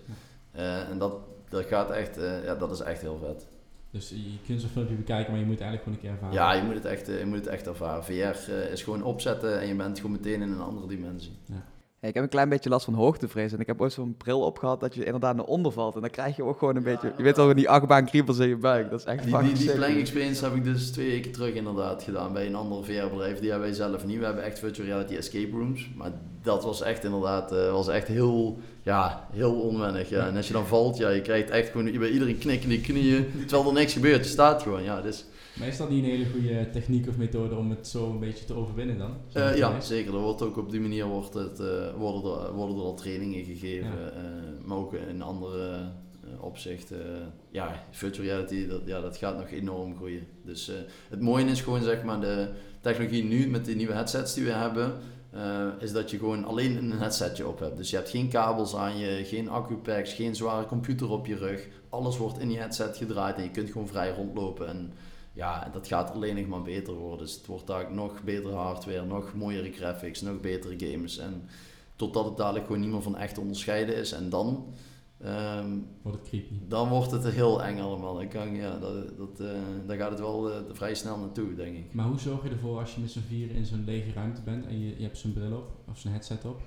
Eh, 0.51 0.89
en 0.89 0.97
dat, 0.97 1.13
dat 1.49 1.65
gaat 1.65 1.89
echt, 1.89 2.17
eh, 2.17 2.43
ja, 2.43 2.55
dat 2.55 2.71
is 2.71 2.79
echt 2.79 3.01
heel 3.01 3.19
vet. 3.23 3.47
Dus 3.91 4.09
je 4.09 4.37
kunt 4.45 4.61
zo'n 4.61 4.69
filmpje 4.69 4.95
bekijken, 4.95 5.31
maar 5.31 5.39
je 5.39 5.45
moet 5.45 5.59
het 5.59 5.63
eigenlijk 5.67 5.99
gewoon 5.99 6.11
een 6.11 6.19
keer 6.19 6.29
ervaren. 6.29 6.55
Ja, 6.55 6.61
je 6.61 6.67
moet 6.67 6.83
het 6.83 6.85
echt, 6.85 7.09
eh, 7.09 7.19
je 7.19 7.25
moet 7.25 7.37
het 7.37 7.47
echt 7.47 7.67
ervaren. 7.67 8.03
VR 8.03 8.51
is 8.51 8.83
gewoon 8.83 9.03
opzetten 9.03 9.59
en 9.59 9.67
je 9.67 9.75
bent 9.75 9.97
gewoon 9.97 10.11
meteen 10.11 10.41
in 10.41 10.51
een 10.51 10.61
andere 10.61 10.87
dimensie. 10.87 11.37
Ja, 11.45 11.63
ik 11.99 12.13
heb 12.13 12.23
een 12.23 12.29
klein 12.29 12.49
beetje 12.49 12.69
last 12.69 12.85
van 12.85 12.93
hoogtevrees. 12.93 13.53
En 13.53 13.59
ik 13.59 13.67
heb 13.67 13.81
ooit 13.81 13.93
zo'n 13.93 14.15
bril 14.17 14.41
opgehad 14.41 14.79
dat 14.79 14.95
je 14.95 15.05
inderdaad 15.05 15.35
naar 15.35 15.45
onder 15.45 15.71
valt. 15.71 15.95
En 15.95 16.01
dan 16.01 16.09
krijg 16.09 16.35
je 16.35 16.43
ook 16.43 16.57
gewoon 16.57 16.75
een 16.75 16.83
beetje... 16.83 17.13
Je 17.17 17.23
weet 17.23 17.35
wel, 17.35 17.55
die 17.55 17.69
achtbaan 17.69 18.05
kriebels 18.05 18.37
in 18.37 18.47
je 18.47 18.57
buik. 18.57 18.89
Dat 18.89 18.99
is 18.99 19.05
echt 19.05 19.23
Die, 19.23 19.31
die, 19.31 19.35
fucking 19.35 19.57
die 19.57 19.71
playing 19.71 19.99
experience 19.99 20.43
heb 20.43 20.55
ik 20.55 20.63
dus 20.63 20.91
twee 20.91 21.09
weken 21.09 21.31
terug 21.31 21.53
inderdaad 21.53 22.03
gedaan 22.03 22.33
bij 22.33 22.45
een 22.45 22.55
ander 22.55 22.83
VR-bedrijf. 22.83 23.39
Die 23.39 23.49
hebben 23.49 23.67
wij 23.67 23.77
zelf 23.77 24.05
niet. 24.05 24.19
We 24.19 24.25
hebben 24.25 24.43
echt 24.43 24.59
virtual 24.59 24.87
reality 24.87 25.15
escape 25.15 25.51
rooms. 25.51 25.89
Maar 25.95 26.11
dat 26.41 26.63
was 26.63 26.81
echt 26.81 27.03
inderdaad 27.03 27.51
eh, 27.51 27.71
was 27.71 27.87
echt 27.87 28.07
heel, 28.07 28.57
ja, 28.83 29.27
heel 29.31 29.53
onwennig. 29.53 30.09
Ja. 30.09 30.27
En 30.27 30.35
als 30.35 30.47
je 30.47 30.53
dan 30.53 30.67
valt, 30.67 30.97
ja, 30.97 31.09
je 31.09 31.21
krijgt 31.21 31.49
echt 31.49 31.69
gewoon 31.69 31.91
bij 31.99 32.09
iedereen 32.09 32.37
knikkende 32.37 32.81
knieën. 32.81 33.31
Terwijl 33.47 33.67
er 33.67 33.73
niks 33.73 33.93
gebeurt. 33.93 34.23
Je 34.23 34.31
staat 34.31 34.61
gewoon. 34.61 34.83
Ja, 34.83 35.01
dus, 35.01 35.25
Maar 35.59 35.67
is 35.67 35.77
dat 35.77 35.89
niet 35.89 36.03
een 36.03 36.09
hele 36.09 36.29
goede 36.29 36.69
techniek 36.69 37.07
of 37.07 37.17
methode 37.17 37.55
om 37.55 37.69
het 37.69 37.87
zo 37.87 38.09
een 38.09 38.19
beetje 38.19 38.45
te 38.45 38.53
overwinnen 38.53 38.97
dan? 38.97 39.13
Eh, 39.33 39.57
ja, 39.57 39.79
zeker. 39.81 40.13
Er 40.13 40.19
wordt 40.19 40.41
ook 40.41 40.57
op 40.57 40.71
die 40.71 40.79
manier 40.79 41.05
wordt 41.05 41.33
het, 41.33 41.59
eh, 41.59 41.93
worden, 41.97 42.45
er, 42.45 42.53
worden 42.53 42.75
er 42.77 42.81
al 42.83 42.93
trainingen 42.95 43.43
gegeven, 43.43 43.89
Ja. 43.89 44.09
eh, 44.09 44.21
maar 44.65 44.77
ook 44.77 44.93
in 44.93 45.21
andere 45.21 45.79
opzichten. 46.39 47.33
ja, 47.51 47.83
virtual 47.91 48.25
reality, 48.27 48.67
dat, 48.67 48.81
ja, 48.85 49.01
dat 49.01 49.17
gaat 49.17 49.37
nog 49.37 49.49
enorm 49.51 49.95
groeien. 49.95 50.27
Dus 50.45 50.71
het 51.09 51.21
mooie 51.21 51.45
is 51.45 51.61
gewoon, 51.61 51.81
zeg 51.83 52.03
maar, 52.03 52.19
de 52.19 52.47
technologie 52.81 53.23
nu 53.23 53.47
met 53.47 53.65
die 53.65 53.75
nieuwe 53.75 53.93
headsets 53.93 54.33
die 54.33 54.43
we 54.43 54.51
hebben, 54.51 54.93
is 55.79 55.91
dat 55.91 56.11
je 56.11 56.17
gewoon 56.17 56.45
alleen 56.45 56.77
een 56.77 56.91
headsetje 56.91 57.47
op 57.47 57.59
hebt. 57.59 57.77
Dus 57.77 57.89
je 57.89 57.95
hebt 57.95 58.09
geen 58.09 58.27
kabels 58.29 58.75
aan 58.75 58.97
je, 58.97 59.23
geen 59.25 59.49
accupacks, 59.49 60.13
geen 60.13 60.35
zware 60.35 60.65
computer 60.65 61.09
op 61.09 61.25
je 61.25 61.35
rug. 61.35 61.67
Alles 61.89 62.17
wordt 62.17 62.39
in 62.39 62.47
die 62.47 62.57
headset 62.59 62.97
gedraaid 62.97 63.35
en 63.37 63.43
je 63.43 63.51
kunt 63.51 63.71
gewoon 63.71 63.87
vrij 63.87 64.11
rondlopen. 64.11 64.67
En 64.67 64.93
ja, 65.37 65.65
en 65.65 65.71
dat 65.71 65.87
gaat 65.87 66.11
alleen 66.11 66.35
nog 66.35 66.47
maar 66.47 66.61
beter 66.61 66.93
worden. 66.93 67.25
Dus 67.25 67.35
het 67.35 67.45
wordt 67.45 67.67
daar 67.67 67.93
nog 67.93 68.23
betere 68.23 68.55
hardware, 68.55 69.05
nog 69.05 69.33
mooiere 69.33 69.71
graphics, 69.71 70.21
nog 70.21 70.39
betere 70.39 70.89
games. 70.89 71.17
En 71.17 71.43
totdat 71.95 72.25
het 72.25 72.37
dadelijk 72.37 72.65
gewoon 72.65 72.81
niet 72.81 72.89
meer 72.91 73.01
van 73.01 73.17
echt 73.17 73.37
onderscheiden 73.37 73.95
is. 73.95 74.11
En 74.11 74.29
dan, 74.29 74.73
ehm, 75.17 75.77
Wordt 76.01 76.17
het 76.17 76.27
creepy. 76.27 76.53
dan 76.67 76.89
wordt 76.89 77.11
het 77.11 77.29
heel 77.29 77.63
eng 77.63 77.79
allemaal. 77.79 78.15
Dan, 78.15 78.27
kan, 78.27 78.55
ja, 78.55 78.77
dat, 78.77 79.17
dat, 79.17 79.39
eh, 79.39 79.59
dan 79.87 79.97
gaat 79.97 80.09
het 80.09 80.19
wel 80.19 80.51
eh, 80.51 80.59
vrij 80.71 80.95
snel 80.95 81.17
naartoe, 81.17 81.55
denk 81.55 81.77
ik. 81.77 81.93
Maar 81.93 82.05
hoe 82.05 82.19
zorg 82.19 82.43
je 82.43 82.49
ervoor 82.49 82.79
als 82.79 82.95
je 82.95 83.01
met 83.01 83.11
z'n 83.11 83.27
vier 83.27 83.51
in 83.51 83.65
zo'n 83.65 83.83
lege 83.85 84.11
ruimte 84.13 84.41
bent 84.41 84.65
en 84.65 84.79
je, 84.79 84.95
je 84.97 85.03
hebt 85.03 85.17
zo'n 85.17 85.33
bril 85.33 85.57
op 85.57 85.71
of 85.89 85.97
zo'n 85.97 86.11
headset 86.11 86.45
op? 86.45 86.61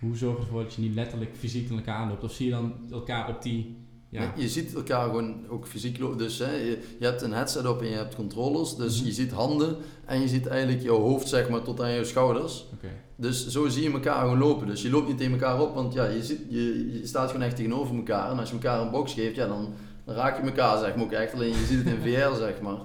Hoe 0.00 0.16
zorg 0.16 0.36
je 0.36 0.42
ervoor 0.42 0.62
dat 0.62 0.74
je 0.74 0.82
niet 0.82 0.94
letterlijk 0.94 1.36
fysiek 1.36 1.62
tegen 1.62 1.76
elkaar 1.76 1.96
aanloopt? 1.96 2.24
Of 2.24 2.32
zie 2.32 2.46
je 2.46 2.52
dan 2.52 2.74
elkaar 2.90 3.28
op 3.28 3.42
die... 3.42 3.84
Ja, 4.16 4.32
Je, 4.36 4.42
je 4.42 4.48
ziet 4.48 4.74
elkaar 4.74 5.04
gewoon 5.04 5.34
ook 5.48 5.66
fysiek 5.66 5.98
lopen. 5.98 6.18
Dus 6.18 6.38
hè, 6.38 6.50
je, 6.56 6.78
je 6.98 7.04
hebt 7.04 7.22
een 7.22 7.32
headset 7.32 7.66
op 7.66 7.80
en 7.82 7.88
je 7.88 7.94
hebt 7.96 8.14
controllers. 8.14 8.76
Dus 8.76 8.96
Mhm. 8.98 9.06
je 9.06 9.12
ziet 9.12 9.32
handen 9.32 9.76
en 10.04 10.20
je 10.20 10.28
ziet 10.28 10.46
eigenlijk 10.46 10.82
jouw 10.82 10.98
hoofd 11.00 11.28
zeg 11.28 11.48
maar 11.48 11.62
tot 11.62 11.80
aan 11.80 11.90
je 11.90 12.04
schouders. 12.04 12.66
Dus 13.16 13.48
zo 13.48 13.68
zie 13.68 13.82
je 13.82 13.90
elkaar 13.92 14.20
gewoon 14.20 14.38
lopen. 14.38 14.66
Dus 14.66 14.82
je 14.82 14.90
loopt 14.90 15.08
niet 15.08 15.18
tegen 15.18 15.32
elkaar 15.32 15.60
op, 15.60 15.74
want 15.74 15.92
ja, 15.92 16.04
je, 16.04 16.24
zit, 16.24 16.38
je, 16.48 16.92
je 17.00 17.06
staat 17.06 17.30
gewoon 17.30 17.46
echt 17.46 17.56
tegenover 17.56 17.96
elkaar. 17.96 18.30
En 18.30 18.38
als 18.38 18.48
je 18.48 18.54
elkaar 18.54 18.80
een 18.80 18.90
box 18.90 19.12
geeft, 19.12 19.36
ja, 19.36 19.46
dan, 19.46 19.74
dan 20.04 20.14
raak 20.14 20.36
je 20.40 20.46
elkaar 20.46 20.78
zeg 20.78 20.94
maar 20.94 21.04
ook 21.04 21.12
echt. 21.12 21.34
Alleen 21.34 21.48
je 21.48 21.64
ziet 21.68 21.84
het 21.84 21.86
in 21.94 22.00
VR 22.14 22.34
zeg 22.36 22.60
maar. 22.60 22.78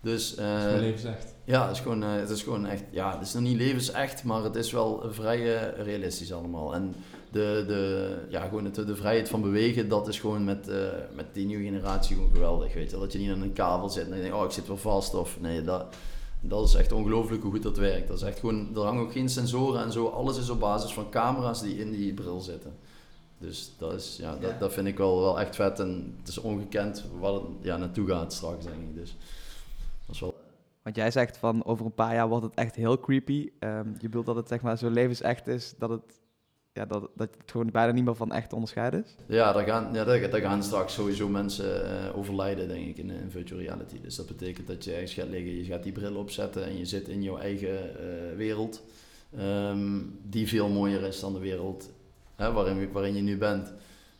Dus 0.00 0.30
is 0.32 0.36
eh, 0.36 0.44
mijn 0.44 0.80
levensecht. 0.80 1.34
ja, 1.44 1.62
het 1.66 1.76
is, 1.76 1.82
gewoon, 1.82 2.02
eh, 2.02 2.08
het 2.16 2.30
is 2.30 2.42
gewoon 2.42 2.66
echt, 2.66 2.82
ja, 2.90 3.12
het 3.18 3.26
is 3.26 3.32
nog 3.34 3.42
niet 3.42 3.56
levensecht, 3.56 4.24
maar 4.24 4.42
het 4.44 4.54
is 4.56 4.72
wel 4.72 5.04
vrij 5.10 5.56
eh, 5.56 5.84
realistisch 5.84 6.32
allemaal. 6.32 6.74
En 6.74 6.94
de, 7.34 7.64
de, 7.66 8.16
ja, 8.28 8.42
gewoon 8.48 8.64
het, 8.64 8.74
de 8.74 8.96
vrijheid 8.96 9.28
van 9.28 9.42
bewegen, 9.42 9.88
dat 9.88 10.08
is 10.08 10.20
gewoon 10.20 10.44
met, 10.44 10.68
eh, 10.68 10.76
met 11.14 11.26
die 11.32 11.46
nieuwe 11.46 11.64
generatie 11.64 12.16
gewoon 12.16 12.30
geweldig, 12.32 12.74
weet 12.74 12.90
je. 12.90 12.98
Dat 12.98 13.12
je 13.12 13.18
niet 13.18 13.30
aan 13.30 13.42
een 13.42 13.52
kabel 13.52 13.88
zit 13.88 14.08
en 14.10 14.16
je 14.16 14.22
denkt, 14.22 14.36
oh, 14.36 14.44
ik 14.44 14.50
zit 14.50 14.66
wel 14.66 14.76
vast, 14.76 15.14
of 15.14 15.40
nee, 15.40 15.62
dat, 15.62 15.96
dat 16.40 16.68
is 16.68 16.74
echt 16.74 16.92
ongelooflijk 16.92 17.42
hoe 17.42 17.50
goed 17.50 17.62
dat 17.62 17.76
werkt. 17.76 18.08
Dat 18.08 18.16
is 18.16 18.22
echt 18.22 18.38
gewoon, 18.38 18.68
er 18.74 18.80
hangen 18.80 19.02
ook 19.02 19.12
geen 19.12 19.28
sensoren 19.28 19.82
en 19.82 19.92
zo, 19.92 20.06
alles 20.06 20.38
is 20.38 20.50
op 20.50 20.60
basis 20.60 20.92
van 20.92 21.10
camera's 21.10 21.62
die 21.62 21.78
in 21.78 21.90
die 21.90 22.14
bril 22.14 22.40
zitten. 22.40 22.72
Dus 23.38 23.72
dat, 23.78 23.92
is, 23.92 24.16
ja, 24.20 24.36
dat, 24.36 24.60
dat 24.60 24.72
vind 24.72 24.86
ik 24.86 24.98
wel, 24.98 25.20
wel 25.20 25.40
echt 25.40 25.56
vet 25.56 25.80
en 25.80 26.14
het 26.18 26.28
is 26.28 26.38
ongekend 26.38 27.04
wat 27.20 27.34
het 27.34 27.42
ja, 27.60 27.76
naartoe 27.76 28.08
gaat 28.08 28.32
straks, 28.32 28.64
denk 28.64 28.80
ik. 28.82 28.94
Dus 28.94 29.16
dat 30.06 30.14
is 30.14 30.20
wel... 30.20 30.42
Want 30.82 30.96
jij 30.96 31.10
zegt 31.10 31.36
van 31.36 31.64
over 31.64 31.86
een 31.86 31.94
paar 31.94 32.14
jaar 32.14 32.28
wordt 32.28 32.44
het 32.44 32.54
echt 32.54 32.74
heel 32.74 33.00
creepy. 33.00 33.50
Ehm, 33.58 33.88
je 33.88 34.08
bedoelt 34.08 34.26
dat 34.26 34.36
het 34.36 34.48
zeg 34.48 34.62
maar 34.62 34.78
zo 34.78 34.90
levensecht 34.90 35.46
is, 35.46 35.74
dat 35.78 35.90
het, 35.90 36.23
ja, 36.74 36.84
dat, 36.84 37.00
dat 37.14 37.28
het 37.38 37.50
gewoon 37.50 37.70
bijna 37.70 37.92
niet 37.92 38.04
meer 38.04 38.14
van 38.14 38.32
echt 38.32 38.48
te 38.48 38.54
onderscheiden 38.54 39.04
is? 39.04 39.14
Ja, 39.26 39.52
daar 39.52 39.64
gaan, 39.64 39.88
ja 39.94 40.04
daar, 40.04 40.30
daar 40.30 40.40
gaan 40.40 40.62
straks 40.62 40.94
sowieso 40.94 41.28
mensen 41.28 41.84
eh, 42.08 42.18
overlijden, 42.18 42.68
denk 42.68 42.86
ik, 42.86 42.98
in, 42.98 43.10
in 43.10 43.30
virtual 43.30 43.60
reality. 43.60 44.00
Dus 44.02 44.16
dat 44.16 44.26
betekent 44.26 44.66
dat 44.66 44.84
je 44.84 44.92
ergens 44.92 45.14
gaat 45.14 45.28
liggen, 45.28 45.56
je 45.56 45.64
gaat 45.64 45.82
die 45.82 45.92
bril 45.92 46.14
opzetten 46.16 46.64
en 46.64 46.78
je 46.78 46.84
zit 46.84 47.08
in 47.08 47.22
jouw 47.22 47.38
eigen 47.38 47.98
eh, 47.98 48.36
wereld. 48.36 48.82
ehm, 49.38 50.00
die 50.22 50.48
veel 50.48 50.68
mooier 50.68 51.02
is 51.02 51.20
dan 51.20 51.32
de 51.32 51.38
wereld 51.38 51.90
hè, 52.36 52.52
waarin, 52.52 52.92
waarin 52.92 53.14
je 53.14 53.22
nu 53.22 53.36
bent. 53.38 53.72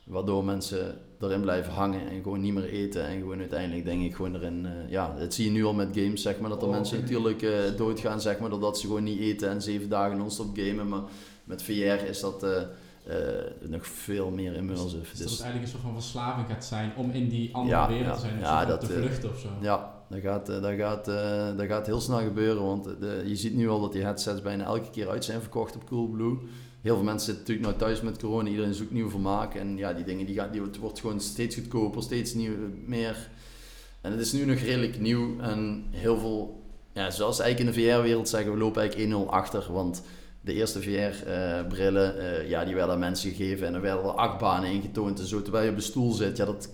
Waardoor 0.04 0.44
mensen 0.44 0.98
erin 1.20 1.40
blijven 1.40 1.72
hangen 1.72 2.08
en 2.10 2.22
gewoon 2.22 2.40
niet 2.40 2.54
meer 2.54 2.68
eten. 2.68 3.06
En 3.06 3.18
gewoon 3.18 3.38
uiteindelijk 3.38 3.84
denk 3.84 4.02
ik 4.02 4.14
gewoon 4.14 4.34
erin... 4.34 4.66
eh, 4.66 4.90
ja, 4.90 5.14
dat 5.18 5.34
zie 5.34 5.44
je 5.44 5.50
nu 5.50 5.64
al 5.64 5.74
met 5.74 5.88
games, 5.94 6.22
zeg 6.22 6.38
maar. 6.40 6.50
Dat 6.50 6.62
er 6.62 6.68
Oh, 6.68 6.74
mensen 6.74 6.96
oké. 6.98 7.06
natuurlijk 7.06 7.42
eh, 7.42 7.76
doodgaan, 7.76 8.20
zeg 8.20 8.38
maar. 8.38 8.50
Doordat 8.50 8.78
ze 8.78 8.86
gewoon 8.86 9.02
niet 9.04 9.20
eten 9.20 9.48
en 9.48 9.62
zeven 9.62 9.88
dagen 9.88 10.16
non-stop 10.18 10.56
gamen. 10.58 10.88
Maar 10.88 11.02
met 11.44 11.62
VR 11.62 11.72
is 12.08 12.20
dat 12.20 12.42
eh, 12.42 12.62
eh, 13.06 13.68
nog 13.68 13.86
veel 13.86 14.30
meer 14.30 14.54
immersive. 14.54 14.98
Dus 14.98 15.08
dat 15.08 15.18
het 15.18 15.28
Dus 15.28 15.40
eigenlijk 15.40 15.62
een 15.62 15.70
soort 15.70 15.82
van 15.82 15.92
verslaving 15.92 16.46
gaat 16.48 16.64
zijn 16.64 16.92
om 16.96 17.10
in 17.10 17.28
die 17.28 17.54
andere 17.54 17.76
Ja, 17.76 17.88
wereld 17.88 18.14
te 18.14 18.20
zijn. 18.20 18.38
Ja, 18.38 18.64
dat, 18.64 18.80
te 18.80 18.86
eh, 18.86 18.98
vluchten 18.98 19.30
of 19.30 19.38
zo. 19.38 19.48
ja, 19.60 19.94
dat 20.08 20.20
gaat, 20.20 20.46
dat, 20.46 20.74
gaat, 20.76 21.04
dat 21.56 21.66
gaat 21.66 21.86
heel 21.86 22.00
snel 22.00 22.20
gebeuren. 22.20 22.64
Want 22.64 22.84
de, 22.84 23.22
je 23.26 23.36
ziet 23.36 23.54
nu 23.54 23.68
al 23.68 23.80
dat 23.80 23.92
die 23.92 24.02
headsets 24.02 24.42
bijna 24.42 24.64
elke 24.64 24.90
keer 24.90 25.08
uit 25.08 25.24
zijn 25.24 25.40
verkocht 25.40 25.76
op 25.76 25.86
Coolblue. 25.86 26.38
Heel 26.80 26.94
veel 26.94 27.04
mensen 27.04 27.34
zitten 27.34 27.42
natuurlijk 27.42 27.66
nou 27.66 27.78
thuis 27.78 28.00
met 28.00 28.18
corona. 28.18 28.48
Iedereen 28.48 28.74
zoekt 28.74 28.90
nieuw 28.90 29.10
vermaak. 29.10 29.54
En 29.54 29.76
ja, 29.76 29.92
die 29.92 30.04
dingen 30.04 30.26
die 30.26 30.50
die, 30.50 30.62
het 30.62 30.78
wordt 30.78 31.00
gewoon 31.00 31.20
steeds 31.20 31.54
goedkoper, 31.54 32.02
steeds 32.02 32.34
nieuw, 32.34 32.54
meer. 32.86 33.30
En 34.00 34.10
het 34.10 34.20
is 34.20 34.32
nu 34.32 34.44
nog 34.44 34.58
redelijk 34.58 35.00
nieuw. 35.00 35.40
En 35.40 35.84
heel 35.90 36.18
veel, 36.18 36.62
ja, 36.92 37.10
zoals 37.10 37.40
eigenlijk 37.40 37.76
in 37.76 37.82
de 37.82 37.92
VR-wereld 37.92 38.28
zeggen, 38.28 38.52
we 38.52 38.58
lopen 38.58 38.82
eigenlijk 38.82 39.26
1-0 39.26 39.28
achter. 39.28 39.72
Want 39.72 40.02
de 40.44 40.54
eerste 40.54 40.82
VR-brillen, 40.82 42.18
eh, 42.18 42.48
ja, 42.48 42.64
die 42.64 42.74
werden 42.74 42.94
aan 42.94 43.00
mensen 43.00 43.30
gegeven. 43.30 43.66
En 43.66 43.74
er 43.74 43.80
werden 43.80 44.02
wel 44.02 44.18
acht 44.18 44.38
banen 44.38 44.70
ingetoond. 44.70 45.28
Terwijl 45.28 45.64
je 45.64 45.70
op 45.70 45.76
de 45.76 45.82
stoel 45.82 46.12
zit, 46.12 46.36
ja, 46.36 46.44
dat, 46.44 46.68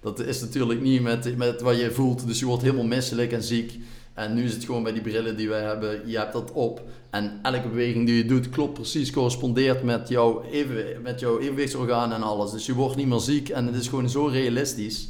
dat 0.00 0.20
is 0.20 0.40
natuurlijk 0.40 0.80
niet 0.80 1.02
met, 1.02 1.36
met 1.36 1.60
wat 1.60 1.80
je 1.80 1.90
voelt. 1.90 2.26
Dus 2.26 2.38
je 2.38 2.46
wordt 2.46 2.62
helemaal 2.62 2.84
misselijk 2.84 3.32
en 3.32 3.42
ziek. 3.42 3.78
En 4.14 4.34
nu 4.34 4.44
is 4.44 4.52
het 4.52 4.64
gewoon 4.64 4.82
bij 4.82 4.92
die 4.92 5.02
brillen 5.02 5.36
die 5.36 5.48
wij 5.48 5.62
hebben, 5.62 6.08
je 6.08 6.18
hebt 6.18 6.32
dat 6.32 6.52
op. 6.52 6.82
En 7.10 7.38
elke 7.42 7.68
beweging 7.68 8.06
die 8.06 8.16
je 8.16 8.24
doet 8.24 8.48
klopt 8.48 8.74
precies, 8.74 9.10
correspondeert 9.10 9.82
met 9.82 10.08
jouw, 10.08 10.42
even, 10.42 11.02
met 11.02 11.20
jouw 11.20 11.38
evenwichtsorgaan 11.38 12.12
en 12.12 12.22
alles. 12.22 12.50
Dus 12.50 12.66
je 12.66 12.74
wordt 12.74 12.96
niet 12.96 13.06
meer 13.06 13.18
ziek 13.18 13.48
en 13.48 13.66
het 13.66 13.74
is 13.74 13.88
gewoon 13.88 14.10
zo 14.10 14.26
realistisch. 14.26 15.08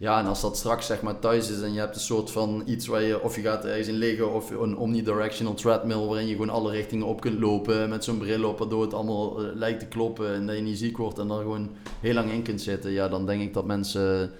Ja, 0.00 0.18
en 0.18 0.26
als 0.26 0.40
dat 0.40 0.56
straks 0.56 0.86
zeg 0.86 1.02
maar 1.02 1.18
thuis 1.18 1.50
is 1.50 1.60
en 1.60 1.72
je 1.72 1.78
hebt 1.78 1.94
een 1.94 2.00
soort 2.00 2.30
van 2.30 2.62
iets 2.66 2.86
waar 2.86 3.02
je, 3.02 3.22
of 3.22 3.36
je 3.36 3.42
gaat 3.42 3.64
ergens 3.64 3.88
in 3.88 3.94
liggen, 3.94 4.32
of 4.32 4.50
een 4.50 4.76
omnidirectional 4.76 5.54
treadmill 5.54 6.06
waarin 6.06 6.26
je 6.26 6.32
gewoon 6.32 6.50
alle 6.50 6.70
richtingen 6.70 7.06
op 7.06 7.20
kunt 7.20 7.38
lopen 7.38 7.88
met 7.88 8.04
zo'n 8.04 8.18
bril 8.18 8.48
op, 8.48 8.58
waardoor 8.58 8.82
het 8.82 8.94
allemaal 8.94 9.44
eh, 9.44 9.54
lijkt 9.54 9.80
te 9.80 9.86
kloppen 9.86 10.34
en 10.34 10.46
dat 10.46 10.56
je 10.56 10.62
niet 10.62 10.78
ziek 10.78 10.96
wordt 10.96 11.18
en 11.18 11.28
daar 11.28 11.38
gewoon 11.38 11.70
heel 12.00 12.14
lang 12.14 12.30
in 12.30 12.42
kunt 12.42 12.60
zitten. 12.60 12.90
Ja, 12.90 13.08
dan 13.08 13.26
denk 13.26 13.42
ik 13.42 13.54
dat 13.54 13.66
mensen 13.66 14.30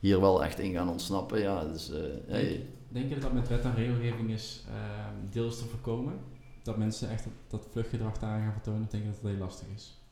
hier 0.00 0.20
wel 0.20 0.44
echt 0.44 0.58
in 0.58 0.72
gaan 0.72 0.88
ontsnappen. 0.88 1.40
Ja, 1.40 1.64
dus, 1.64 1.90
eh. 2.26 2.60
Denk 2.88 3.08
je 3.08 3.14
dat 3.14 3.22
dat 3.22 3.32
met 3.32 3.48
wet 3.48 3.64
en 3.64 3.74
regelgeving 3.74 4.30
is 4.30 4.64
ehm, 4.68 5.30
deels 5.30 5.58
te 5.58 5.64
voorkomen? 5.64 6.14
Dat 6.62 6.76
mensen 6.76 7.10
echt 7.10 7.24
dat, 7.24 7.32
dat 7.48 7.66
vluchtgedrag 7.72 8.18
daar 8.18 8.40
gaan 8.40 8.52
vertonen? 8.52 8.82
Ik 8.82 8.90
denk 8.90 9.04
dat 9.04 9.14
het 9.14 9.30
heel 9.30 9.38
lastig 9.38 9.66
is. 9.74 10.03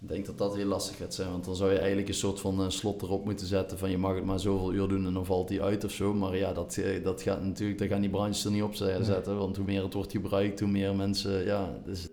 Ik 0.00 0.08
denk 0.08 0.26
dat 0.26 0.38
dat 0.38 0.54
heel 0.56 0.66
lastig 0.66 0.96
gaat 0.96 1.14
zijn, 1.14 1.30
want 1.30 1.44
dan 1.44 1.56
zou 1.56 1.70
je 1.72 1.78
eigenlijk 1.78 2.08
een 2.08 2.14
soort 2.14 2.40
van 2.40 2.60
eh, 2.60 2.68
slot 2.68 3.02
erop 3.02 3.24
moeten 3.24 3.46
zetten 3.46 3.78
van 3.78 3.90
je 3.90 3.98
mag 3.98 4.14
het 4.14 4.24
maar 4.24 4.40
zoveel 4.40 4.72
uur 4.72 4.88
doen 4.88 5.06
en 5.06 5.12
dan 5.12 5.24
valt 5.26 5.48
die 5.48 5.62
uit 5.62 5.84
of 5.84 5.90
zo. 5.92 6.14
Maar 6.14 6.36
ja, 6.36 6.52
dat, 6.52 6.76
eh, 6.76 7.04
dat 7.04 7.22
gaat 7.22 7.42
natuurlijk, 7.42 7.78
daar 7.78 7.88
gaan 7.88 8.00
die 8.00 8.10
branches 8.10 8.44
er 8.44 8.50
niet 8.50 8.62
op 8.62 8.78
Nee. 8.80 9.04
zetten, 9.04 9.38
want 9.38 9.56
hoe 9.56 9.64
meer 9.66 9.82
het 9.82 9.92
wordt 9.94 10.12
gebruikt, 10.12 10.60
hoe 10.60 10.68
meer 10.68 10.94
mensen, 10.94 11.44
ja, 11.44 11.78
dus, 11.84 12.08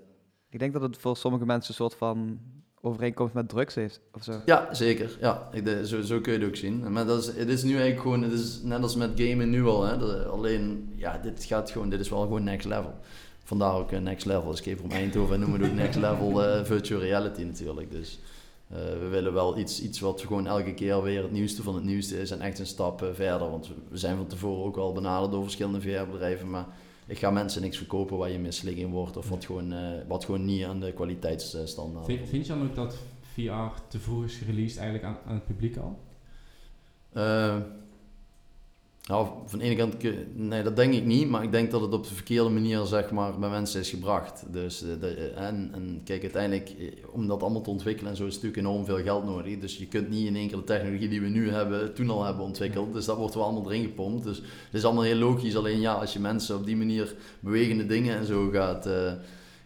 Ik 0.50 0.60
denk 0.60 0.74
dat 0.74 0.82
het 0.82 0.98
voor 0.98 1.18
sommige 1.18 1.46
mensen 1.46 1.70
een 1.70 1.76
soort 1.76 1.96
van 1.96 2.40
overeenkomst 2.82 3.34
met 3.34 3.50
drugs 3.50 3.78
is 3.78 4.00
of 4.14 4.24
zo. 4.24 4.42
ja, 4.46 4.74
zeker. 4.74 5.18
Ja, 5.20 5.50
ik, 5.52 5.68
zo, 5.86 6.02
zo 6.02 6.20
kun 6.22 6.34
je 6.34 6.40
het 6.40 6.48
ook 6.48 6.56
zien. 6.56 6.92
Maar 6.92 7.06
dat 7.06 7.20
is, 7.20 7.28
het 7.36 7.50
is 7.50 7.64
nu 7.64 7.70
eigenlijk 7.72 8.02
gewoon, 8.02 8.22
het 8.24 8.32
is 8.32 8.60
net 8.64 8.82
als 8.82 8.96
met 8.96 9.12
gamen 9.16 9.50
nu 9.50 9.66
al, 9.66 9.84
hè. 9.84 9.98
Dat- 9.98 10.26
alleen, 10.26 10.94
ja, 10.96 11.18
dit 11.18 11.44
gaat 11.44 11.72
gewoon, 11.72 11.90
dit 11.90 12.00
is 12.00 12.10
wel 12.10 12.22
gewoon 12.22 12.44
next 12.44 12.68
level. 12.68 12.94
Vandaar 13.44 13.76
ook 13.76 13.92
eh, 13.92 14.00
next 14.00 14.26
level. 14.26 14.52
Escape 14.52 14.78
from 14.78 14.92
Eindhoven 14.92 15.34
en 15.34 15.40
noemen 15.40 15.60
we 15.60 15.66
het 15.66 15.74
ook 15.74 15.80
next 15.80 16.00
level 16.00 16.44
eh, 16.44 16.64
virtual 16.64 17.02
reality 17.02 17.42
natuurlijk. 17.42 17.92
Dus 17.92 18.20
eh, 18.68 18.78
we 18.78 19.08
willen 19.08 19.34
wel 19.34 19.58
iets, 19.58 19.82
iets 19.82 20.00
wat 20.00 20.22
gewoon 20.22 20.48
elke 20.48 20.74
keer 20.74 21.02
weer 21.02 21.22
het 21.22 21.32
nieuwste 21.32 21.64
van 21.64 21.76
het 21.76 21.84
nieuwste 21.84 22.20
is 22.20 22.32
en 22.32 22.42
echt 22.42 22.60
een 22.60 22.66
stap 22.66 23.10
verder. 23.14 23.50
Want 23.50 23.70
we 23.90 23.98
zijn 23.98 24.18
van 24.18 24.28
tevoren 24.28 24.66
ook 24.66 24.78
al 24.78 24.94
benaderd 24.94 25.32
door 25.32 25.44
verschillende 25.44 25.82
VR-bedrijven, 25.82 26.50
maar 26.50 26.66
ik 27.08 27.18
ga 27.18 27.32
mensen 27.32 27.62
niks 27.62 27.78
verkopen 27.78 28.18
waar 28.18 28.30
je 28.30 28.40
misselijk 28.40 28.78
in 28.78 28.90
wordt 28.90 29.18
of 29.18 29.30
wat 29.30 29.46
gewoon, 29.46 29.74
wat 30.08 30.26
gewoon 30.26 30.46
niet 30.46 30.66
aan 30.66 30.80
de 30.80 30.92
kwaliteitsstandaard. 30.92 32.06
Vind, 32.06 32.30
vind 32.30 32.48
je 32.48 32.54
dan 32.54 32.64
ook 32.64 32.76
dat 32.76 32.96
VR 33.34 33.82
te 33.88 34.00
vroeg 34.00 34.24
is 34.24 34.36
gereleased 34.36 34.78
eigenlijk 34.78 35.08
aan, 35.08 35.18
aan 35.28 35.34
het 35.34 35.46
publiek 35.46 35.78
al? 35.78 36.00
Nou, 39.08 39.28
van 39.46 39.60
de 39.60 39.66
ene 39.66 39.76
kant, 39.76 39.96
nee, 40.34 40.64
dat 40.64 40.76
denk 40.76 40.94
ik 40.94 41.06
niet, 41.06 41.30
maar 41.30 41.44
ik 41.44 41.52
denk 41.52 41.72
dat 41.72 41.82
het 41.82 41.94
op 41.94 42.08
de 42.08 42.14
verkeerde 42.14 42.50
manier 42.50 42.86
zeg 42.86 43.12
maar, 43.12 43.40
bij 43.40 43.50
mensen 43.50 43.80
is 43.80 43.90
gebracht. 43.90 44.44
Dus, 44.52 44.84
eh, 44.84 44.90
de- 45.00 45.08
eh, 45.36 45.46
en, 45.48 45.70
en 45.74 46.02
kijk, 46.04 46.22
uiteindelijk, 46.22 46.70
eh, 46.80 46.88
om 47.12 47.28
dat 47.28 47.42
allemaal 47.42 47.62
te 47.62 47.70
ontwikkelen 47.70 48.12
en 48.12 48.18
zo 48.18 48.26
is 48.26 48.34
natuurlijk 48.34 48.62
enorm 48.68 48.86
veel 48.86 49.02
geld 49.02 49.26
nodig. 49.26 49.60
Dus 49.60 49.78
je 49.78 49.88
kunt 49.88 50.10
niet 50.10 50.28
in 50.28 50.36
één 50.36 50.48
keer 50.48 50.58
de 50.58 50.64
technologie 50.64 51.10
die 51.10 51.22
we 51.22 51.28
nu 51.28 51.50
hebben, 51.50 51.94
toen 51.94 52.10
al 52.10 52.24
hebben 52.24 52.44
ontwikkeld. 52.46 52.94
Dus 52.94 53.06
dat 53.06 53.18
wordt 53.18 53.34
wel 53.36 53.44
allemaal 53.44 53.72
erin 53.72 53.84
gepompt. 53.84 54.24
Dus 54.24 54.38
het 54.38 54.46
is 54.74 54.84
allemaal 54.86 55.04
heel 55.04 55.16
logisch. 55.18 55.56
Alleen 55.56 55.80
ja, 55.80 55.94
als 55.94 56.14
je 56.14 56.20
mensen 56.20 56.56
op 56.56 56.66
die 56.66 56.78
manier 56.78 57.16
bewegende 57.40 57.86
dingen 57.86 58.18
en 58.18 58.26
zo 58.26 58.50
gaat, 58.50 58.90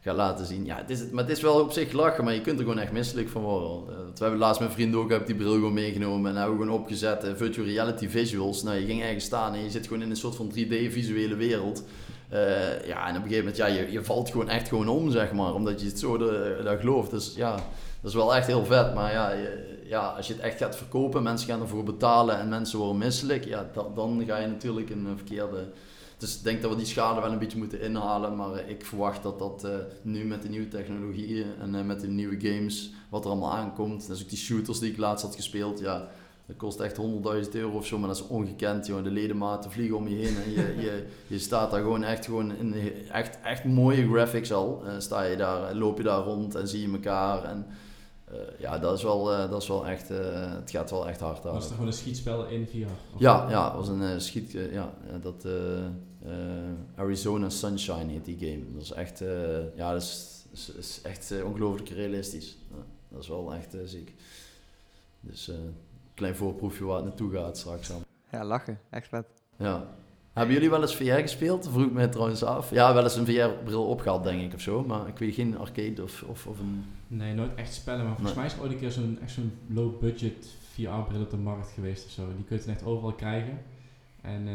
gaat 0.08 0.16
laten 0.16 0.46
zien. 0.46 0.66
Ja, 0.66 0.76
het 0.78 0.90
is, 0.90 1.10
maar 1.12 1.24
het 1.24 1.38
is 1.38 1.42
wel 1.42 1.62
op 1.62 1.72
zich 1.72 1.92
lachen, 1.92 2.24
maar 2.24 2.34
je 2.34 2.42
kunt 2.42 2.60
er 2.60 2.66
gewoon 2.66 2.80
echt 2.80 2.92
misselijk 2.92 3.30
van 3.30 3.42
worden. 3.42 3.94
Eh, 3.94 3.96
we 4.14 4.24
hebben 4.24 4.40
laatst 4.40 4.62
met 4.62 4.72
vrienden 4.72 5.00
ook, 5.00 5.10
heb 5.10 5.26
die 5.26 5.36
bril 5.36 5.54
gewoon 5.54 5.74
meegenomen 5.74 6.32
en 6.32 6.38
hebben 6.38 6.58
we 6.58 6.64
gewoon 6.64 6.80
opgezet. 6.80 7.24
eh, 7.24 7.32
virtual 7.36 7.68
reality 7.68 8.08
visuals. 8.08 8.64
Nou, 8.64 8.80
je 8.80 8.86
ging 8.86 9.02
ergens 9.02 9.26
staan 9.26 9.54
en 9.54 9.64
je 9.64 9.70
zit 9.70 9.88
gewoon 9.88 10.04
in 10.04 10.10
een 10.10 10.16
soort 10.16 10.36
van 10.36 10.52
3D-visuele 10.56 11.36
wereld. 11.36 11.84
Eh, 12.30 12.88
ja, 12.88 13.08
en 13.08 13.16
op 13.16 13.24
een 13.24 13.30
gegeven 13.30 13.38
moment, 13.38 13.58
ja, 13.58 13.66
je, 13.66 13.92
je 13.92 14.04
valt 14.04 14.30
gewoon 14.30 14.50
echt 14.50 14.68
gewoon 14.68 14.88
om, 14.88 15.12
zeg 15.12 15.32
maar, 15.32 15.54
omdat 15.54 15.82
je 15.82 15.88
het 15.88 16.00
zo 16.00 16.18
dat 16.64 16.80
gelooft. 16.80 17.12
Dus 17.12 17.34
ja, 17.36 17.52
dat 18.02 18.10
is 18.12 18.14
wel 18.14 18.36
echt 18.36 18.48
heel 18.48 18.66
vet. 18.66 18.94
Maar 18.94 19.12
ja, 19.12 19.34
ja, 19.84 20.08
als 20.08 20.28
je 20.28 20.34
het 20.34 20.42
echt 20.42 20.58
gaat 20.58 20.76
verkopen, 20.76 21.24
mensen 21.24 21.48
gaan 21.50 21.62
ervoor 21.62 21.84
betalen 21.84 22.40
en 22.40 22.50
mensen 22.50 22.80
worden 22.80 22.98
misselijk, 22.98 23.46
ja, 23.46 23.70
dan, 23.74 23.86
dan 23.96 24.24
ga 24.28 24.38
je 24.38 24.48
natuurlijk 24.48 24.90
een 24.90 25.08
verkeerde... 25.16 25.68
Dus 26.18 26.38
ik 26.38 26.44
denk 26.44 26.62
dat 26.62 26.72
we 26.72 26.78
die 26.78 26.86
schade 26.86 27.22
wel 27.22 27.32
een 27.32 27.40
beetje 27.40 27.58
moeten 27.58 27.82
inhalen, 27.82 28.36
maar 28.36 28.54
eh, 28.54 28.70
ik 28.70 28.86
verwacht 28.86 29.24
dat 29.24 29.40
dat 29.40 29.64
eh, 29.64 29.76
nu 30.02 30.26
met 30.26 30.42
de 30.42 30.50
nieuwe 30.50 30.68
technologieën 30.68 31.46
en 31.60 31.76
eh, 31.76 31.84
met 31.84 32.00
de 32.02 32.08
nieuwe 32.08 32.40
games, 32.40 32.92
wat 33.10 33.24
er 33.26 33.32
allemaal 33.32 33.54
aankomt, 33.54 34.08
dus 34.08 34.22
ook 34.22 34.30
die 34.30 34.38
shooters 34.38 34.80
die 34.80 34.92
ik 34.92 34.98
laatst 34.98 35.26
had 35.26 35.36
gespeeld, 35.36 35.80
ja, 35.80 36.08
dat 36.46 36.56
kost 36.56 36.80
echt 36.80 36.98
100.000 36.98 37.52
euro 37.52 37.78
of 37.78 37.86
zo, 37.86 37.98
maar 37.98 38.08
dat 38.08 38.18
is 38.18 38.28
ongekend, 38.28 38.88
joh. 38.88 39.04
De 39.04 39.12
ledematen 39.12 39.72
vliegen 39.72 39.98
om 39.98 40.08
je 40.08 40.16
heen 40.16 40.38
en 40.44 40.52
je, 40.52 40.76
je, 40.86 41.06
je 41.28 41.40
staat 41.40 41.72
daar 41.72 41.82
gewoon 41.82 42.04
echt, 42.04 42.26
gewoon 42.26 42.56
in 42.56 42.74
echt, 43.12 43.40
echt 43.44 43.64
mooie 43.64 44.08
graphics 44.08 44.54
al. 44.54 44.84
Sta 44.98 45.24
je 45.24 45.38
daar, 45.38 45.76
loop 45.76 45.98
je 45.98 46.04
daar 46.04 46.24
rond 46.24 46.56
en 46.56 46.68
zie 46.68 46.82
je 46.82 46.94
elkaar 46.94 47.44
en 47.44 47.66
ja, 48.60 48.80
dat 48.80 48.98
is 48.98 49.04
wel, 49.04 49.24
dat 49.26 49.62
is 49.62 49.68
wel 49.68 49.88
echt, 49.88 50.10
het 50.10 50.72
gaat 50.72 50.92
wel 50.92 51.08
echt 51.08 51.20
hard 51.20 51.44
Was 51.44 51.54
aan. 51.54 51.60
het 51.60 51.70
gewoon 51.70 51.88
een 51.88 51.94
schietspel 51.94 52.46
in 52.46 52.68
VR? 52.68 52.78
Ja, 53.18 53.50
ja, 53.50 53.76
was 53.76 53.88
een 53.88 54.22
schiet, 54.22 54.52
ja, 54.52 54.94
dat 55.22 55.46
eh, 56.26 56.32
Arizona 56.96 57.50
Sunshine 57.50 58.12
heet 58.12 58.26
die 58.26 58.38
game. 58.40 58.74
Dat 58.74 58.82
is 58.82 58.92
echt, 58.92 59.22
eh, 59.22 59.76
ja, 59.76 59.92
dat 59.92 60.02
is, 60.02 60.46
is, 60.52 60.70
is 60.70 61.00
echt 61.04 61.32
eh, 61.32 61.46
ongelooflijk 61.46 61.90
realistisch. 61.90 62.58
Ja, 62.70 62.84
dat 63.10 63.22
is 63.22 63.28
wel 63.28 63.54
echt 63.54 63.76
ziek. 63.86 64.14
Dus 65.20 65.50
eh 65.50 65.56
klein 66.14 66.36
voorproefje 66.36 66.86
waar 66.86 66.96
het 66.96 67.06
naartoe 67.06 67.32
gaat 67.32 67.58
straks 67.58 67.88
dan. 67.88 68.02
Ja, 68.32 68.46
lachen. 68.46 68.80
Echt 68.90 69.08
vet. 69.08 69.26
Ja. 69.58 69.88
Hebben 70.34 70.54
jullie 70.54 70.70
wel 70.70 70.82
eens 70.82 70.96
VR 70.96 71.04
gespeeld? 71.20 71.68
Vroeg 71.70 71.86
ik 71.86 71.92
mij 71.92 72.08
trouwens 72.08 72.44
af. 72.44 72.70
Ja, 72.72 72.94
wel 72.94 73.04
eens 73.04 73.16
een 73.16 73.26
VR-bril 73.26 73.86
opgehaald, 73.88 74.24
denk 74.24 74.42
ik, 74.42 74.54
of 74.54 74.62
zo. 74.62 74.84
Maar 74.84 75.08
ik 75.08 75.18
weet 75.18 75.34
geen 75.34 75.58
arcade 75.58 76.04
of, 76.04 76.24
of, 76.28 76.48
of 76.48 76.60
een... 76.60 76.84
Nee, 77.08 77.34
nooit 77.34 77.56
echt 77.56 77.74
spellen, 77.74 78.06
maar 78.06 78.16
volgens 78.16 78.36
Nee. 78.36 78.44
mij 78.44 78.46
is 78.46 78.54
er 78.54 78.62
ooit 78.64 78.72
een 78.72 78.80
keer 78.80 78.92
zo'n 78.92 79.18
echt 79.22 79.32
zo'n 79.32 79.52
low-budget 79.68 80.48
VR-bril 80.74 81.22
op 81.22 81.30
de 81.30 81.38
markt 81.38 81.70
geweest 81.70 82.06
of 82.06 82.12
zo. 82.12 82.28
Die 82.36 82.46
kun 82.46 82.58
je 82.58 82.64
dan 82.66 82.74
echt 82.74 82.84
overal 82.86 83.14
krijgen. 83.14 83.60
En 84.22 84.48
eh, 84.48 84.54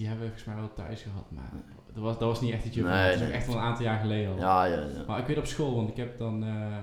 die 0.00 0.08
hebben 0.08 0.26
we 0.26 0.32
volgens 0.32 0.54
mij 0.54 0.64
wel 0.64 0.74
thuis 0.86 1.02
gehad, 1.02 1.30
maar 1.30 1.50
dat 1.94 2.02
was, 2.02 2.18
dat 2.18 2.28
was 2.28 2.40
niet 2.40 2.52
echt 2.52 2.64
Nee, 2.64 2.84
van. 2.84 2.92
Dat 2.92 3.14
is 3.14 3.14
ook 3.14 3.20
nee. 3.20 3.30
echt 3.30 3.46
wel 3.46 3.56
een 3.56 3.62
aantal 3.62 3.84
jaar 3.84 4.00
geleden 4.00 4.32
al. 4.32 4.38
Ja, 4.38 4.64
ja, 4.64 4.80
ja. 4.80 5.04
Maar 5.06 5.18
ik 5.18 5.26
weet 5.26 5.38
op 5.38 5.46
school, 5.46 5.74
want 5.74 5.88
ik 5.88 5.96
heb 5.96 6.18
dan 6.18 6.44
eh, 6.44 6.76
eh, 6.76 6.82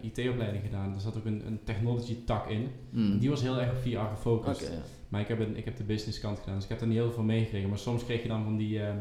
IT-opleiding 0.00 0.64
gedaan. 0.64 0.94
Er 0.94 1.00
zat 1.00 1.16
ook 1.16 1.24
een, 1.24 1.46
een 1.46 1.60
technology 1.64 2.24
tak 2.24 2.48
in. 2.48 2.70
Hmm. 2.90 3.18
Die 3.18 3.30
was 3.30 3.40
heel 3.40 3.60
erg 3.60 3.70
op 3.70 3.76
VR 3.82 3.98
gefocust. 3.98 4.60
ja. 4.60 4.68
Maar 5.08 5.20
ik 5.20 5.28
heb, 5.28 5.40
een, 5.40 5.56
ik 5.56 5.64
heb 5.64 5.76
de 5.76 5.84
business 5.84 6.20
kant 6.20 6.38
gedaan, 6.38 6.54
dus 6.54 6.64
ik 6.64 6.70
heb 6.70 6.80
er 6.80 6.86
niet 6.86 6.96
heel 6.96 7.12
veel 7.12 7.22
meegekregen. 7.22 7.68
Maar 7.68 7.78
soms 7.78 8.04
kreeg 8.04 8.22
je 8.22 8.28
dan 8.28 8.44
van 8.44 8.56
die, 8.56 8.82
ehm, 8.82 8.96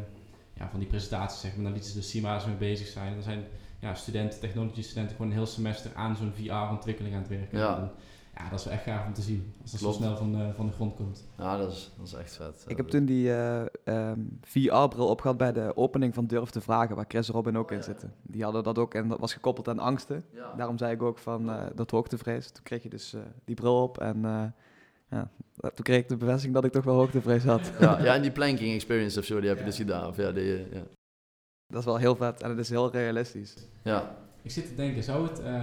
ja, 0.53 0.69
van 0.69 0.79
die 0.79 0.87
presentaties, 0.87 1.41
zeg 1.41 1.55
maar. 1.55 1.63
Dan 1.63 1.73
lieten 1.73 1.91
ze 1.91 1.97
de 1.97 2.05
CIMA's 2.05 2.45
mee 2.45 2.55
bezig 2.55 2.87
zijn. 2.87 3.07
En 3.07 3.13
dan 3.13 3.23
zijn 3.23 3.43
ja, 3.79 3.93
studenten, 3.93 4.39
technology 4.39 4.81
studenten, 4.81 5.15
gewoon 5.15 5.31
een 5.31 5.37
heel 5.37 5.45
semester 5.45 5.91
aan 5.95 6.15
zo'n 6.15 6.33
VR-ontwikkeling 6.33 7.15
aan 7.15 7.21
het 7.21 7.29
werken. 7.29 7.59
Ja. 7.59 7.77
En, 7.77 7.91
ja, 8.37 8.49
dat 8.49 8.59
is 8.59 8.65
wel 8.65 8.73
echt 8.73 8.83
gaaf 8.83 9.05
om 9.07 9.13
te 9.13 9.21
zien. 9.21 9.53
Als 9.61 9.71
dat 9.71 9.79
zo 9.79 9.91
snel 9.91 10.17
van, 10.17 10.31
de- 10.31 10.51
van 10.55 10.65
de 10.65 10.71
grond 10.71 10.95
komt. 10.95 11.27
Ja, 11.37 11.57
dat 11.57 11.71
is, 11.71 11.91
dat 11.97 12.07
is 12.07 12.13
echt 12.13 12.35
vet. 12.35 12.63
Ik 12.67 12.77
heb 12.77 12.87
toen 12.87 13.05
die 13.05 13.33
eh, 13.33 13.61
ehm, 13.83 14.19
VR-bril 14.41 15.07
opgehad 15.07 15.37
bij 15.37 15.51
de 15.53 15.71
opening 15.75 16.13
van 16.13 16.27
Durf 16.27 16.49
te 16.49 16.61
Vragen, 16.61 16.95
waar 16.95 17.05
Chris 17.07 17.27
en 17.27 17.33
Robin 17.33 17.57
ook 17.57 17.71
in 17.71 17.83
zitten. 17.83 18.13
Die 18.21 18.43
hadden 18.43 18.63
dat 18.63 18.77
ook 18.77 18.93
en 18.93 19.07
dat 19.07 19.19
was 19.19 19.33
gekoppeld 19.33 19.67
aan 19.67 19.79
angsten. 19.79 20.25
Ja. 20.33 20.53
Daarom 20.57 20.77
zei 20.77 20.93
ik 20.93 21.01
ook 21.01 21.17
van 21.17 21.49
eh, 21.49 21.63
dat 21.75 21.91
hoogtevrees. 21.91 22.51
Toen 22.51 22.63
kreeg 22.63 22.83
je 22.83 22.89
dus 22.89 23.13
eh, 23.13 23.21
die 23.45 23.55
bril 23.55 23.81
op 23.83 23.97
en 23.97 24.25
eh, 24.25 24.43
ja, 25.09 25.29
toen 25.59 25.83
kreeg 25.83 25.99
ik 25.99 26.07
de 26.07 26.17
bevestiging 26.17 26.53
dat 26.53 26.63
ik 26.65 26.71
toch 26.71 26.83
wel 26.83 26.95
hoogtevrees 26.95 27.43
had. 27.43 27.71
Ja, 27.79 28.03
ja, 28.03 28.13
en 28.15 28.21
die 28.21 28.31
planking 28.31 28.73
experience 28.73 29.19
of 29.19 29.25
zo, 29.25 29.39
die 29.39 29.49
heb 29.49 29.57
je 29.57 29.63
dus 29.63 29.77
gedaan. 29.77 30.07
Of 30.07 30.17
ja, 30.17 30.31
die, 30.31 30.43
ja. 30.57 30.81
Dat 31.67 31.79
is 31.79 31.85
wel 31.85 31.97
heel 31.97 32.15
vet 32.15 32.41
en 32.41 32.49
het 32.49 32.59
is 32.59 32.69
heel 32.69 32.91
realistisch. 32.91 33.53
ja. 33.83 34.15
Ik 34.41 34.53
zit 34.53 34.67
te 34.67 34.75
denken, 34.75 35.03
zou 35.03 35.27
het 35.27 35.39
ehm, 35.39 35.55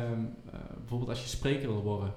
eh, 0.52 0.58
bijvoorbeeld 0.78 1.10
als 1.10 1.22
je 1.22 1.28
spreker 1.28 1.68
wil 1.68 1.82
worden 1.82 2.12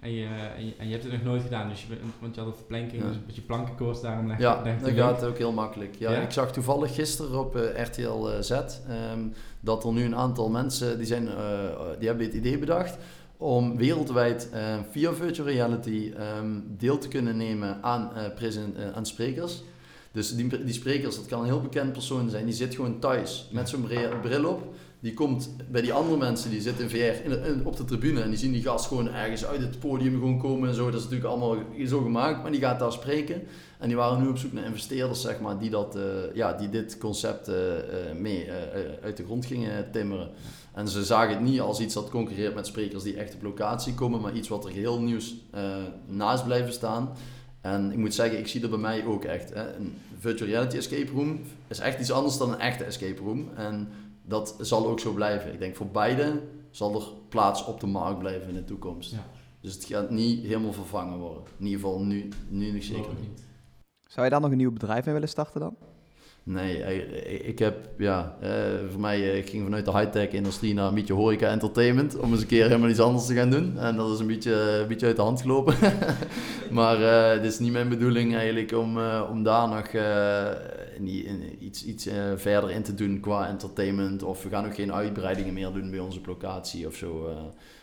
en 0.00 0.12
je, 0.12 0.26
en 0.56 0.66
je, 0.66 0.72
en 0.78 0.86
je 0.86 0.92
hebt 0.92 1.02
het 1.04 1.12
nog 1.12 1.22
nooit 1.22 1.42
gedaan, 1.42 1.68
dus 1.68 1.80
je, 1.86 1.94
want 2.20 2.34
je 2.34 2.40
had 2.40 2.56
het 2.56 2.66
planking, 2.66 3.02
Ja. 3.02 3.06
dus 3.08 3.16
een 3.16 3.26
beetje 3.26 3.42
plankenkoorts, 3.42 4.00
daarom 4.00 4.26
leg, 4.26 4.38
Ja, 4.38 4.60
leg 4.62 4.80
dat 4.80 4.90
gaat 4.90 5.24
ook. 5.24 5.38
heel 5.38 5.52
makkelijk. 5.52 5.94
Ja, 5.98 6.10
Ja? 6.12 6.20
Ik 6.20 6.30
zag 6.30 6.52
toevallig 6.52 6.94
gisteren 6.94 7.38
op 7.38 7.56
eh, 7.56 7.84
RTL 7.84 8.28
eh, 8.28 8.40
Z 8.40 8.50
ehm, 8.50 9.26
dat 9.60 9.84
er 9.84 9.92
nu 9.92 10.04
een 10.04 10.16
aantal 10.16 10.48
mensen 10.48 10.96
die, 10.98 11.06
zijn, 11.06 11.28
eh, 11.28 11.34
die 11.98 12.08
hebben 12.08 12.26
het 12.26 12.34
idee 12.34 12.58
bedacht 12.58 12.96
om 13.36 13.76
wereldwijd 13.76 14.48
eh, 14.52 14.78
via 14.90 15.12
virtual 15.12 15.46
reality 15.48 16.12
ehm, 16.16 16.60
deel 16.66 16.98
te 16.98 17.08
kunnen 17.08 17.36
nemen 17.36 17.82
aan, 17.82 18.10
presen- 18.34 18.74
eh, 18.76 18.92
aan 18.96 19.06
sprekers. 19.06 19.62
Dus 20.12 20.34
die, 20.36 20.64
die 20.64 20.74
sprekers, 20.74 21.16
dat 21.16 21.26
kan 21.26 21.40
een 21.40 21.46
heel 21.46 21.60
bekend 21.60 21.92
persoon 21.92 22.30
zijn, 22.30 22.44
die 22.44 22.54
zit 22.54 22.74
gewoon 22.74 22.98
thuis 22.98 23.48
met 23.52 23.68
zo'n 23.68 23.86
bril 24.22 24.44
op. 24.44 24.74
Die 25.00 25.14
komt 25.14 25.50
bij 25.70 25.80
die 25.80 25.92
andere 25.92 26.16
mensen, 26.16 26.50
die 26.50 26.60
zitten 26.60 26.84
in 26.84 26.90
VR 26.90 27.30
in, 27.46 27.66
op 27.66 27.76
de 27.76 27.84
tribune 27.84 28.22
en 28.22 28.28
die 28.28 28.38
zien 28.38 28.52
die 28.52 28.62
gast 28.62 28.86
gewoon 28.86 29.08
ergens 29.08 29.44
uit 29.44 29.60
het 29.60 29.78
podium 29.78 30.12
gewoon 30.12 30.38
komen 30.38 30.68
en 30.68 30.74
zo. 30.74 30.84
Dat 30.84 31.00
is 31.00 31.08
natuurlijk 31.08 31.30
allemaal 31.30 31.56
zo 31.86 32.00
gemaakt, 32.02 32.42
maar 32.42 32.50
die 32.50 32.60
gaat 32.60 32.78
daar 32.78 32.92
spreken. 32.92 33.42
En 33.78 33.88
die 33.88 33.96
waren 33.96 34.22
nu 34.22 34.28
op 34.28 34.38
zoek 34.38 34.52
naar 34.52 34.64
investeerders, 34.64 35.20
zeg 35.20 35.40
maar, 35.40 35.58
die, 35.58 35.70
dat, 35.70 35.96
eh, 35.96 36.02
ja, 36.34 36.52
die 36.52 36.68
dit 36.68 36.98
concept 36.98 37.48
eh, 37.48 37.78
eh, 37.78 38.16
mee 38.16 38.48
uit 39.02 39.16
de 39.16 39.24
grond 39.24 39.46
gingen 39.46 39.90
timmeren. 39.90 40.30
En 40.74 40.88
ze 40.88 41.04
zagen 41.04 41.34
het 41.34 41.44
niet 41.44 41.60
als 41.60 41.80
iets 41.80 41.94
dat 41.94 42.10
concurreert 42.10 42.54
met 42.54 42.66
sprekers 42.66 43.02
die 43.02 43.16
echt 43.16 43.34
op 43.34 43.42
locatie 43.42 43.94
komen, 43.94 44.20
maar 44.20 44.34
iets 44.34 44.48
wat 44.48 44.64
er 44.64 44.70
heel 44.70 45.00
nieuws 45.00 45.34
naast 46.06 46.44
blijven 46.44 46.72
staan. 46.72 47.12
En 47.60 47.92
ik 47.92 47.98
moet 47.98 48.14
zeggen, 48.14 48.38
ik 48.38 48.46
zie 48.46 48.60
dat 48.60 48.70
bij 48.70 48.78
mij 48.78 49.04
ook 49.04 49.24
echt. 49.24 49.54
Hè. 49.54 49.74
Een 49.76 49.94
virtual 50.18 50.50
reality 50.50 50.76
escape 50.76 51.12
room 51.12 51.40
is 51.68 51.78
echt 51.78 52.00
iets 52.00 52.12
anders 52.12 52.38
dan 52.38 52.52
een 52.52 52.60
echte 52.60 52.84
escape 52.84 53.22
room. 53.22 53.48
En 53.56 53.88
dat 54.30 54.56
zal 54.60 54.86
ook 54.86 55.00
zo 55.00 55.12
blijven. 55.12 55.52
Ik 55.52 55.58
denk 55.58 55.76
voor 55.76 55.86
beide 55.86 56.42
zal 56.70 56.94
er 56.94 57.06
plaats 57.28 57.64
op 57.64 57.80
de 57.80 57.86
markt 57.86 58.18
blijven 58.18 58.48
in 58.48 58.54
de 58.54 58.64
toekomst. 58.64 59.10
Ja. 59.10 59.26
Dus 59.60 59.74
het 59.74 59.84
gaat 59.84 60.10
niet 60.10 60.42
helemaal 60.42 60.72
vervangen 60.72 61.18
worden. 61.18 61.42
In 61.58 61.64
ieder 61.66 61.80
geval 61.80 62.00
nu, 62.00 62.28
nu 62.48 62.72
nog 62.72 62.82
zeker 62.82 63.14
niet. 63.20 63.44
Zou 64.06 64.24
je 64.24 64.30
daar 64.30 64.40
nog 64.40 64.50
een 64.50 64.56
nieuw 64.56 64.72
bedrijf 64.72 65.06
in 65.06 65.12
willen 65.12 65.28
starten 65.28 65.60
dan? 65.60 65.76
Nee, 66.42 66.82
eh, 66.82 67.48
ik 67.48 67.58
heb, 67.58 67.88
ja, 67.98 68.36
eh, 68.40 68.50
voor 68.90 69.00
mij 69.00 69.32
eh, 69.32 69.48
ging 69.48 69.64
vanuit 69.64 69.84
de 69.84 69.96
high-tech 69.96 70.28
industrie 70.28 70.74
naar 70.74 70.88
een 70.88 70.94
beetje 70.94 71.12
horeca 71.12 71.48
entertainment, 71.48 72.18
om 72.18 72.32
eens 72.32 72.40
een 72.40 72.46
keer 72.46 72.66
helemaal 72.66 72.88
iets 72.88 73.00
anders 73.00 73.26
te 73.26 73.34
gaan 73.34 73.50
doen. 73.50 73.78
En 73.78 73.96
dat 73.96 74.12
is 74.12 74.18
een 74.18 74.26
beetje, 74.26 74.84
beetje 74.88 75.06
uit 75.06 75.16
de 75.16 75.22
hand 75.22 75.40
gelopen. 75.40 75.74
maar 76.70 77.02
eh, 77.02 77.30
het 77.32 77.44
is 77.44 77.58
niet 77.58 77.72
mijn 77.72 77.88
bedoeling 77.88 78.34
eigenlijk 78.34 78.72
om, 78.72 78.98
eh, 78.98 79.28
om 79.30 79.42
daar 79.42 79.68
nog 79.68 79.86
eh, 79.86 80.48
iets, 81.58 81.84
iets 81.84 82.06
eh, 82.06 82.16
verder 82.36 82.70
in 82.70 82.82
te 82.82 82.94
doen 82.94 83.20
qua 83.20 83.48
entertainment. 83.48 84.22
Of 84.22 84.42
we 84.42 84.48
gaan 84.48 84.66
ook 84.66 84.74
geen 84.74 84.92
uitbreidingen 84.92 85.54
meer 85.54 85.72
doen 85.72 85.90
bij 85.90 85.98
onze 85.98 86.20
locatie 86.26 86.86
of 86.86 86.94
zo. 86.94 87.28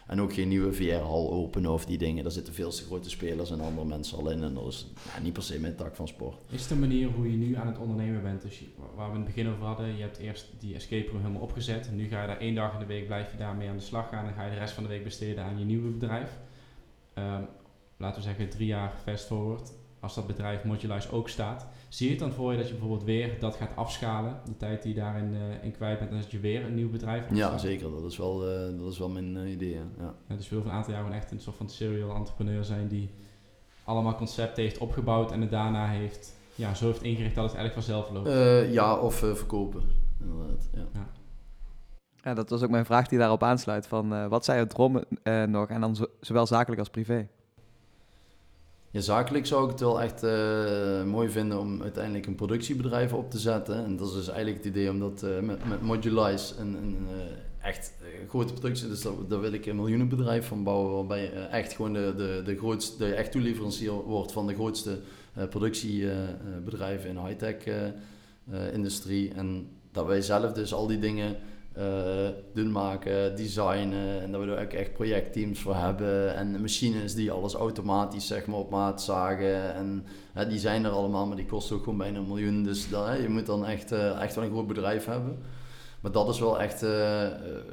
En 0.07 0.21
ook 0.21 0.33
geen 0.33 0.47
nieuwe 0.47 0.73
VR-hal 0.73 1.31
openen 1.31 1.71
of 1.71 1.85
die 1.85 1.97
dingen. 1.97 2.23
Daar 2.23 2.31
zitten 2.31 2.53
veel 2.53 2.69
te 2.69 2.83
grote 2.83 3.09
spelers 3.09 3.51
en 3.51 3.61
andere 3.61 3.87
mensen 3.87 4.17
al 4.17 4.29
in. 4.29 4.43
En 4.43 4.53
dat 4.53 4.67
is 4.67 4.87
ja, 5.15 5.21
niet 5.21 5.33
per 5.33 5.43
se 5.43 5.59
mijn 5.59 5.75
tak 5.75 5.95
van 5.95 6.07
sport. 6.07 6.37
Is 6.49 6.69
een 6.69 6.79
manier 6.79 7.07
hoe 7.07 7.31
je 7.31 7.37
nu 7.37 7.55
aan 7.55 7.67
het 7.67 7.77
ondernemen 7.77 8.21
bent? 8.21 8.41
Dus 8.41 8.63
waar 8.95 9.07
we 9.07 9.17
in 9.17 9.23
het 9.23 9.35
begin 9.35 9.49
over 9.49 9.65
hadden, 9.65 9.95
je 9.95 10.01
hebt 10.01 10.17
eerst 10.17 10.47
die 10.59 10.75
escape 10.75 11.11
room 11.11 11.21
helemaal 11.21 11.41
opgezet. 11.41 11.87
En 11.87 11.95
nu 11.95 12.07
ga 12.07 12.21
je 12.21 12.27
daar 12.27 12.39
één 12.39 12.55
dag 12.55 12.73
in 12.73 12.79
de 12.79 12.85
week, 12.85 13.05
blijf 13.05 13.31
je 13.31 13.37
daarmee 13.37 13.69
aan 13.69 13.77
de 13.77 13.83
slag 13.83 14.09
gaan. 14.09 14.27
En 14.27 14.33
ga 14.33 14.43
je 14.43 14.51
de 14.51 14.57
rest 14.57 14.73
van 14.73 14.83
de 14.83 14.89
week 14.89 15.03
besteden 15.03 15.43
aan 15.43 15.59
je 15.59 15.65
nieuwe 15.65 15.89
bedrijf. 15.89 16.31
Ehm, 17.13 17.43
laten 17.97 18.21
we 18.21 18.27
zeggen 18.27 18.49
drie 18.49 18.67
jaar 18.67 18.93
fast 19.03 19.25
forward. 19.25 19.71
Als 19.99 20.15
dat 20.15 20.27
bedrijf 20.27 20.63
Modulize 20.63 21.11
ook 21.11 21.29
staat. 21.29 21.67
Zie 21.89 22.05
je 22.05 22.11
het 22.11 22.21
dan 22.21 22.31
voor 22.31 22.51
je 22.51 22.57
dat 22.57 22.67
je 22.67 22.73
bijvoorbeeld 22.73 23.03
weer 23.03 23.39
dat 23.39 23.55
gaat 23.55 23.75
afschalen? 23.75 24.39
De 24.45 24.57
tijd 24.57 24.83
die 24.83 24.93
je 24.93 24.99
daarin 24.99 25.33
eh, 25.33 25.63
in 25.63 25.71
kwijt 25.71 25.99
bent. 25.99 26.11
En 26.11 26.17
dat 26.17 26.31
je 26.31 26.39
weer 26.39 26.65
een 26.65 26.75
nieuw 26.75 26.89
bedrijf 26.89 27.21
Ja, 27.21 27.27
opstart? 27.29 27.61
zeker. 27.61 27.91
Dat 27.91 28.11
is 28.11 28.17
wel, 28.17 28.47
eh, 28.49 28.79
dat 28.79 28.91
is 28.91 28.99
wel 28.99 29.09
mijn 29.09 29.37
eh, 29.37 29.51
idee. 29.51 29.73
Ja. 29.73 29.83
Ja. 29.99 30.13
Ja, 30.27 30.35
dus 30.35 30.43
je 30.43 30.49
wil 30.49 30.59
over 30.59 30.71
een 30.71 30.77
aantal 30.77 30.93
jaar 30.93 31.01
gewoon 31.01 31.17
echt 31.17 31.31
een 31.31 31.39
soort 31.39 31.55
van 31.55 31.69
serial 31.69 32.15
entrepreneur 32.15 32.63
zijn 32.63 32.87
die 32.87 33.09
allemaal 33.83 34.15
concepten 34.15 34.63
heeft 34.63 34.77
opgebouwd 34.77 35.31
en 35.31 35.41
het 35.41 35.51
daarna 35.51 35.87
heeft, 35.87 36.33
ja, 36.55 36.73
zo 36.73 36.85
heeft 36.85 37.01
ingericht 37.03 37.35
dat 37.35 37.43
het 37.49 37.55
eigenlijk 37.55 37.85
vanzelf 37.85 38.11
loopt. 38.11 38.27
Eh, 38.27 38.73
ja, 38.73 38.95
of 38.97 39.23
eh, 39.23 39.33
verkopen. 39.33 39.81
Inderdaad. 40.19 40.69
Ja. 40.73 41.07
Ja, 42.23 42.33
dat 42.33 42.49
was 42.49 42.63
ook 42.63 42.69
mijn 42.69 42.85
vraag 42.85 43.07
die 43.07 43.19
daarop 43.19 43.43
aansluit. 43.43 43.87
Van, 43.87 44.13
eh, 44.13 44.27
wat 44.27 44.45
zijn 44.45 44.59
je 44.59 44.67
dromen 44.67 45.05
eh, 45.23 45.43
nog? 45.43 45.67
En 45.69 45.81
dan 45.81 45.95
zo- 45.95 46.05
zowel 46.21 46.45
zakelijk 46.47 46.79
als 46.79 46.89
privé. 46.89 47.27
Ja, 48.91 49.01
zakelijk 49.01 49.45
zou 49.45 49.63
ik 49.63 49.69
het 49.69 49.79
wel 49.79 50.01
echt 50.01 50.23
eh, 50.23 51.03
mooi 51.03 51.29
vinden 51.29 51.59
om 51.59 51.81
uiteindelijk 51.81 52.25
een 52.25 52.35
productiebedrijf 52.35 53.13
op 53.13 53.31
te 53.31 53.39
zetten. 53.39 53.85
En 53.85 53.97
dat 53.97 54.07
is 54.07 54.13
dus 54.13 54.27
eigenlijk 54.27 54.57
het 54.57 54.73
idee 54.73 54.89
om 54.89 54.99
dat 54.99 55.23
eh, 55.23 55.39
met, 55.39 55.67
met 55.67 55.81
Modulize 55.81 56.53
een, 56.59 56.75
een 56.75 57.07
eh, 57.09 57.67
echt 57.67 57.93
grote 58.27 58.53
productie, 58.53 58.87
dus 58.87 59.01
daar, 59.27 59.39
wil 59.39 59.53
ik 59.53 59.65
een 59.65 59.75
miljoenenbedrijf 59.75 60.47
van 60.47 60.63
bouwen, 60.63 60.93
waarbij 60.93 61.21
je 61.21 61.29
echt 61.29 61.73
gewoon 61.73 61.93
de, 61.93 62.13
de, 62.17 62.41
de 62.45 62.57
grootste, 62.57 62.97
de 62.97 63.13
echt 63.13 63.31
toeleverancier 63.31 63.91
wordt 63.91 64.31
van 64.31 64.47
de 64.47 64.53
grootste 64.53 64.99
productiebedrijven 65.49 67.09
in 67.09 67.25
high-tech 67.25 67.55
industrie. 68.73 69.33
En 69.33 69.69
dat 69.91 70.05
wij 70.05 70.21
zelf 70.21 70.53
dus 70.53 70.73
al 70.73 70.87
die 70.87 70.99
dingen 70.99 71.35
doen 72.53 72.71
maken, 72.71 73.35
designen 73.35 74.21
en 74.21 74.31
dat 74.31 74.41
we 74.43 74.51
er 74.51 74.61
ook 74.61 74.73
echt 74.73 74.93
projectteams 74.93 75.59
voor 75.59 75.75
hebben 75.75 76.35
en 76.35 76.61
machines 76.61 77.13
die 77.13 77.31
alles 77.31 77.53
automatisch 77.53 78.27
zeg 78.27 78.45
maar 78.45 78.59
op 78.59 78.69
maat 78.69 79.01
zagen 79.01 79.73
en 79.73 80.05
die 80.49 80.59
zijn 80.59 80.85
er 80.85 80.91
allemaal, 80.91 81.27
maar 81.27 81.35
die 81.35 81.45
kosten 81.45 81.75
ook 81.75 81.83
gewoon 81.83 81.97
bijna 81.97 82.17
een 82.17 82.27
miljoen, 82.27 82.63
dus 82.63 82.89
dat, 82.89 83.17
je 83.21 83.29
moet 83.29 83.45
dan 83.45 83.65
echt, 83.65 83.91
eh, 83.91 84.21
echt 84.21 84.35
wel 84.35 84.43
een 84.43 84.51
groot 84.51 84.67
bedrijf 84.67 85.05
hebben. 85.05 85.37
Maar 86.01 86.11
dat 86.11 86.29
is 86.29 86.39
wel 86.39 86.59
echt 86.61 86.83
eh, 86.83 87.25
eh, 87.25 87.31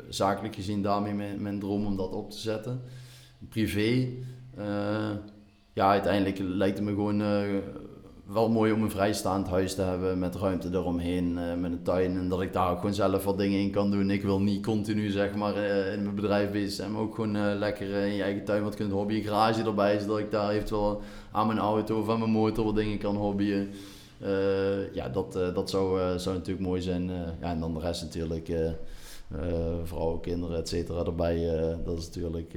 zakelijk 0.09 0.55
gezien 0.55 0.83
daarmee 0.83 1.15
mijn, 1.15 1.43
mijn 1.43 1.59
droom 1.61 1.87
om 1.87 1.97
dat 1.97 2.13
op 2.13 2.31
te 2.31 2.39
zetten. 2.39 2.83
Privé, 3.49 4.09
eh, 4.57 5.11
ja 5.73 5.89
uiteindelijk 5.91 6.39
lijkt 6.39 6.79
het 6.79 6.87
me 6.87 6.91
gewoon 6.91 7.21
eh, 7.21 7.57
wel 8.27 8.49
mooi 8.49 8.73
om 8.73 8.83
een 8.83 8.91
vrijstaand 8.91 9.49
huis 9.49 9.75
te 9.75 9.83
hebben 9.83 10.19
met 10.19 10.35
ruimte 10.35 10.69
eromheen, 10.73 11.39
eh, 11.39 11.55
met 11.55 11.73
een 11.73 11.83
tuin. 11.83 12.17
En 12.17 12.29
dat 12.29 12.43
ik 12.43 12.53
daar 12.53 12.71
ook 12.71 12.79
gewoon 12.79 12.95
zelf 12.95 13.25
wat 13.25 13.39
dingen 13.39 13.61
in 13.61 13.71
kan 13.71 13.91
doen. 13.91 14.11
Ik 14.11 14.23
wil 14.23 14.41
niet 14.41 14.65
continu 14.65 15.11
zeg 15.11 15.35
maar 15.35 15.57
eh, 15.57 15.93
in 15.93 16.03
mijn 16.03 16.15
bedrijf 16.15 16.51
bezig 16.51 16.73
zijn, 16.73 16.93
maar 16.93 17.01
ook 17.01 17.15
gewoon 17.15 17.37
eh, 17.37 17.55
lekker 17.59 17.89
in 17.91 18.15
je 18.15 18.23
eigen 18.23 18.45
tuin 18.45 18.63
wat 18.63 18.75
kunnen 18.75 18.97
hobbyen. 18.97 19.23
Garage 19.23 19.63
erbij, 19.63 19.99
zodat 19.99 20.19
ik 20.19 20.31
daar 20.31 20.51
eventueel 20.51 21.01
aan 21.33 21.47
mijn 21.47 21.59
auto 21.59 22.01
of 22.01 22.09
aan 22.09 22.19
mijn 22.19 22.31
motor 22.31 22.65
wat 22.65 22.77
dingen 22.77 22.99
kan 22.99 23.17
hobbyen. 23.17 23.71
Ja, 24.93 25.09
dat, 25.09 25.33
dat 25.33 25.71
zou, 25.71 26.19
zou 26.19 26.37
natuurlijk 26.37 26.67
mooi 26.67 26.83
zijn. 26.83 27.11
ja, 27.41 27.51
en 27.51 27.61
dan 27.61 27.75
de 27.75 27.81
rest 27.81 28.03
natuurlijk, 28.03 28.53
vrouwen, 29.85 30.21
kinderen, 30.21 30.59
et 30.59 30.69
cetera 30.69 31.05
erbij. 31.05 31.47
dat 31.85 31.99
is 31.99 32.07
natuurlijk, 32.07 32.55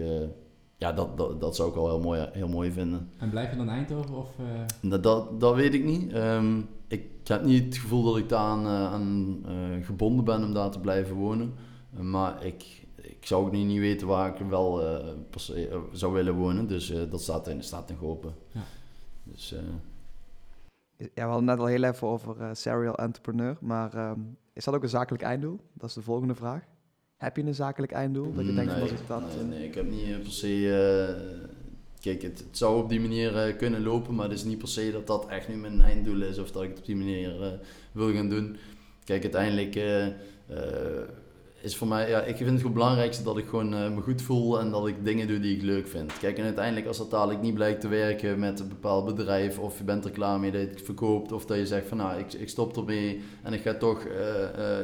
ja, 0.78 0.94
dat, 0.94 1.18
dat, 1.18 1.41
dat 1.41 1.56
zou 1.56 1.70
ik 1.70 1.76
wel 1.76 1.88
heel 1.88 1.99
mooi, 1.99 2.30
heel 2.32 2.48
mooi 2.48 2.72
vinden. 2.72 3.10
En 3.18 3.30
blijf 3.30 3.49
je 3.52 3.58
dan 3.58 3.66
in 3.66 3.72
Eindhoven 3.74 4.16
of... 4.16 4.30
eh, 4.40 4.90
Dat, 4.90 5.04
dat, 5.04 5.40
dat 5.40 5.56
weet 5.56 5.74
ik 5.74 5.84
niet. 5.84 6.12
Ehm, 6.14 6.62
ik 6.88 7.04
heb 7.24 7.44
niet 7.44 7.66
het 7.66 7.78
gevoel 7.78 8.04
dat 8.04 8.18
ik 8.18 8.30
daar 8.30 8.40
aan, 8.40 8.66
eh, 8.66 8.94
aan 8.94 9.40
eh, 9.45 9.86
gebonden 9.86 10.26
ben 10.26 10.44
om 10.44 10.54
daar 10.54 10.72
te 10.72 10.80
blijven 10.80 11.16
wonen. 11.16 11.54
Maar 11.90 12.45
ik, 12.45 12.86
ik 12.95 13.26
zou 13.26 13.45
ook 13.45 13.52
niet, 13.52 13.68
niet 13.68 13.80
weten 13.80 14.08
waar 14.08 14.30
ik 14.41 14.48
wel 14.48 14.82
zou 15.91 16.14
willen 16.14 16.34
wonen. 16.36 16.68
Dus 16.68 16.90
eh, 16.90 17.02
dat 17.12 17.22
staat, 17.22 17.48
in, 17.48 17.64
staat 17.64 17.90
nog 17.90 18.02
open. 18.04 18.34
Ja. 18.52 18.62
Dus, 19.24 19.54
eh, 19.54 19.60
Ja, 20.98 21.08
we 21.14 21.22
hadden 21.22 21.45
net 21.45 21.60
al 21.60 21.66
heel 21.66 21.84
even 21.84 22.08
over 22.08 22.41
eh, 22.41 22.49
serial 22.54 22.95
entrepreneur. 22.98 23.58
Maar 23.62 23.94
ehm, 23.94 24.20
is 24.54 24.64
dat 24.64 24.74
ook 24.76 24.84
een 24.84 24.90
zakelijk 24.90 25.24
einddoel? 25.24 25.60
Dat 25.74 25.90
is 25.90 25.95
de 25.95 26.02
volgende 26.02 26.36
vraag. 26.36 26.64
Heb 27.18 27.35
je 27.35 27.44
een 27.44 27.56
zakelijk 27.56 27.91
einddoel? 27.91 28.34
Dat 28.34 28.45
je 28.45 28.53
denkt 28.53 28.72
nee, 28.72 28.89
dat... 29.07 29.22
nee, 29.35 29.57
nee, 29.57 29.68
ik 29.68 29.76
heb 29.76 29.89
niet 29.89 30.03
eh, 30.03 30.19
per 30.22 30.31
se... 30.31 30.48
eh, 31.07 31.38
kijk, 31.99 32.22
het, 32.22 32.39
het 32.39 32.57
zou 32.57 32.84
op 32.84 32.89
die 32.89 32.99
manier 32.99 33.38
eh, 33.38 33.57
kunnen 33.57 33.84
lopen, 33.84 34.15
maar 34.15 34.30
het 34.30 34.38
is 34.38 34.44
niet 34.44 34.57
per 34.57 34.68
se 34.68 34.91
dat 34.91 35.07
dat 35.07 35.27
echt 35.27 35.48
nu 35.48 35.56
mijn 35.56 35.81
einddoel 35.81 36.22
is 36.22 36.38
of 36.38 36.52
dat 36.52 36.64
ik 36.64 36.69
het 36.69 36.80
op 36.80 36.85
die 36.85 36.95
manier 36.95 37.60
wil 37.91 38.14
gaan 38.14 38.30
doen. 38.30 38.57
Kijk, 39.03 39.22
uiteindelijk 39.22 39.76
is 41.61 41.76
voor 41.76 41.88
mij... 41.88 42.10
Ja, 42.10 42.22
ik 42.22 42.38
vind 42.38 42.49
het 42.49 42.61
het 42.61 42.73
belangrijkste 42.73 43.23
dat 43.23 43.38
ik 43.38 43.48
gewoon 43.48 43.69
me 43.69 44.02
goed 44.02 44.22
voel 44.22 44.60
en 44.60 44.72
dat 44.72 44.88
ik 44.88 45.06
dingen 45.06 45.27
doe 45.27 45.39
die 45.39 45.56
ik 45.56 45.61
leuk 45.61 45.88
vind. 45.88 46.18
Kijk, 46.18 46.38
en 46.38 46.44
uiteindelijk 46.44 46.88
als 46.88 46.98
dat 46.98 47.11
dadelijk 47.11 47.41
niet 47.41 47.53
blijkt 47.53 47.81
te 47.81 47.88
werken 47.88 48.39
met 48.39 48.60
een 48.60 48.68
bepaald 48.68 49.06
bedrijf 49.06 49.60
of 49.60 49.77
je 49.77 49.84
bent 49.84 50.06
er 50.06 50.11
klaar 50.11 50.39
mee 50.39 50.52
dat 50.52 50.61
je 50.61 50.68
het 50.68 50.81
verkoopt 50.81 51.31
of 51.31 51.45
dat 51.45 51.57
je 51.57 51.65
zegt 51.65 51.88
van 51.88 51.98
nou, 51.98 52.19
ik, 52.19 52.34
ik 52.34 52.49
stop 52.49 52.77
ermee 52.77 53.22
en 53.44 53.53
ik 53.53 53.61
ga 53.61 53.73
toch 53.73 54.07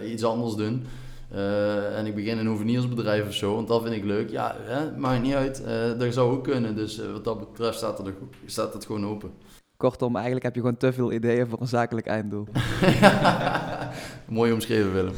iets 0.05 0.23
anders 0.23 0.55
doen. 0.55 0.85
Eh, 1.33 1.97
en 1.97 2.05
ik 2.05 2.15
begin 2.15 2.37
een 2.37 2.45
hoeveniersbedrijf 2.45 3.27
of 3.27 3.33
zo, 3.33 3.55
want 3.55 3.67
dat 3.67 3.81
vind 3.81 3.95
ik 3.95 4.03
leuk. 4.03 4.29
Ja, 4.29 4.55
hè, 4.59 4.97
maakt 4.97 5.21
niet 5.21 5.33
uit. 5.33 5.63
Eh, 5.63 5.99
dat 5.99 6.13
zou 6.13 6.31
ook 6.31 6.43
kunnen. 6.43 6.75
Dus 6.75 6.99
eh, 6.99 7.11
wat 7.11 7.23
dat 7.23 7.39
betreft 7.39 7.77
staat, 7.77 7.99
er, 7.99 8.13
staat 8.45 8.73
het 8.73 8.85
gewoon 8.85 9.05
open. 9.05 9.31
Kortom, 9.77 10.13
eigenlijk 10.15 10.45
heb 10.45 10.55
je 10.55 10.61
gewoon 10.61 10.77
te 10.77 10.93
veel 10.93 11.11
ideeën 11.11 11.47
voor 11.47 11.61
een 11.61 11.67
zakelijk 11.67 12.07
einddoel. 12.07 12.47
Mooi 14.27 14.51
omschreven, 14.51 14.93
Willem. 14.93 15.13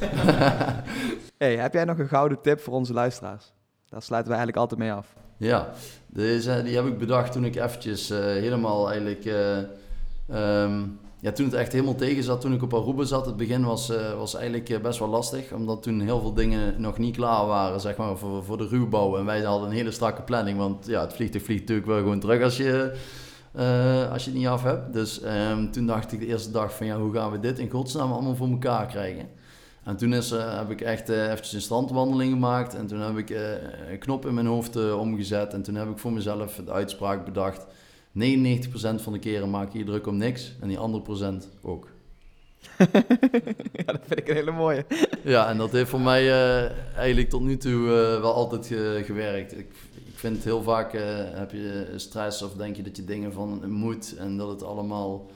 hey, 1.37 1.57
heb 1.57 1.73
jij 1.73 1.85
nog 1.85 1.99
een 1.99 2.07
gouden 2.07 2.41
tip 2.41 2.59
voor 2.59 2.73
onze 2.73 2.93
luisteraars? 2.93 3.53
Daar 3.89 4.01
sluiten 4.01 4.31
we 4.31 4.37
eigenlijk 4.37 4.57
altijd 4.57 4.79
mee 4.79 4.93
af. 4.93 5.13
Ja, 5.37 5.69
deze, 6.07 6.61
die 6.63 6.75
heb 6.75 6.85
ik 6.85 6.97
bedacht 6.97 7.31
toen 7.31 7.45
ik 7.45 7.55
eventjes 7.55 8.09
helemaal 8.09 8.89
eigenlijk... 8.89 9.25
Ehm, 10.29 10.81
ja, 11.19 11.31
toen 11.31 11.45
het 11.45 11.53
echt 11.53 11.71
helemaal 11.71 11.95
tegen 11.95 12.23
zat, 12.23 12.41
toen 12.41 12.53
ik 12.53 12.63
op 12.63 12.73
Aruba 12.73 13.03
zat, 13.03 13.25
het 13.25 13.37
begin 13.37 13.65
was, 13.65 13.89
uh, 13.89 14.13
was 14.17 14.35
eigenlijk 14.35 14.69
eh, 14.69 14.79
best 14.79 14.99
wel 14.99 15.07
lastig. 15.07 15.51
Omdat 15.51 15.83
toen 15.83 15.99
heel 16.01 16.21
veel 16.21 16.33
dingen 16.33 16.81
nog 16.81 16.97
niet 16.97 17.15
klaar 17.15 17.45
waren, 17.45 17.81
zeg 17.81 17.97
maar, 17.97 18.17
voor, 18.17 18.43
voor 18.43 18.57
de 18.57 18.67
ruwbouw. 18.67 19.17
En 19.17 19.25
wij 19.25 19.41
hadden 19.41 19.69
een 19.69 19.75
hele 19.75 19.91
strakke 19.91 20.21
planning, 20.21 20.57
want 20.57 20.85
ja, 20.85 21.01
het 21.01 21.13
vliegtuig 21.13 21.43
vliegt 21.43 21.59
natuurlijk 21.59 21.87
wel 21.87 21.97
gewoon 21.97 22.19
terug 22.19 22.43
als 22.43 22.57
je, 22.57 22.95
uh, 23.55 24.11
als 24.11 24.23
je 24.23 24.29
het 24.29 24.39
niet 24.39 24.47
af 24.47 24.63
hebt. 24.63 24.93
Dus 24.93 25.21
um, 25.23 25.71
toen 25.71 25.85
dacht 25.85 26.11
ik 26.11 26.19
de 26.19 26.25
eerste 26.25 26.51
dag 26.51 26.75
van, 26.75 26.85
ja, 26.85 26.97
hoe 26.99 27.13
gaan 27.13 27.31
we 27.31 27.39
dit 27.39 27.59
in 27.59 27.69
godsnaam 27.69 28.11
allemaal 28.11 28.35
voor 28.35 28.49
elkaar 28.49 28.85
krijgen? 28.85 29.29
En 29.83 29.95
toen 29.95 30.13
is, 30.13 30.29
heb 30.29 30.69
ik 30.69 30.81
echt 30.81 31.09
eventjes 31.09 31.53
een 31.53 31.61
strandwandeling 31.61 32.31
gemaakt. 32.31 32.75
En 32.75 32.87
toen 32.87 32.99
heb 32.99 33.17
ik 33.17 33.29
een 33.89 33.99
knop 33.99 34.25
in 34.25 34.33
mijn 34.33 34.45
hoofd 34.45 34.93
omgezet. 34.93 35.53
En 35.53 35.61
toen 35.61 35.75
heb 35.75 35.89
ik 35.89 35.97
voor 35.97 36.13
mezelf 36.13 36.61
de 36.65 36.71
uitspraak 36.71 37.25
bedacht 37.25 37.65
99% 38.15 39.01
van 39.01 39.13
de 39.13 39.19
keren 39.19 39.49
maak 39.49 39.71
je 39.71 39.77
je 39.77 39.85
druk 39.85 40.07
om 40.07 40.17
niks 40.17 40.55
en 40.59 40.67
die 40.67 40.77
andere 40.77 41.03
procent 41.03 41.49
ook. 41.61 41.87
ja, 43.77 43.83
dat 43.85 44.01
vind 44.05 44.19
ik 44.19 44.27
een 44.27 44.35
hele 44.35 44.51
mooie. 44.51 44.85
ja, 45.23 45.49
en 45.49 45.57
dat 45.57 45.71
heeft 45.71 45.89
voor 45.89 46.01
mij 46.01 46.23
uh, 46.23 46.71
eigenlijk 46.97 47.29
tot 47.29 47.41
nu 47.41 47.57
toe 47.57 47.81
uh, 47.81 48.21
wel 48.21 48.33
altijd 48.33 48.65
gewerkt. 49.05 49.57
Ik, 49.57 49.67
ik 49.93 50.13
vind 50.13 50.43
heel 50.43 50.63
vaak 50.63 50.93
uh, 50.93 51.01
heb 51.17 51.51
je 51.51 51.93
stress 51.95 52.41
of 52.41 52.53
denk 52.53 52.75
je 52.75 52.83
dat 52.83 52.97
je 52.97 53.05
dingen 53.05 53.33
van 53.33 53.71
moet 53.71 54.15
en 54.17 54.37
dat 54.37 54.49
het 54.49 54.63
allemaal 54.63 55.29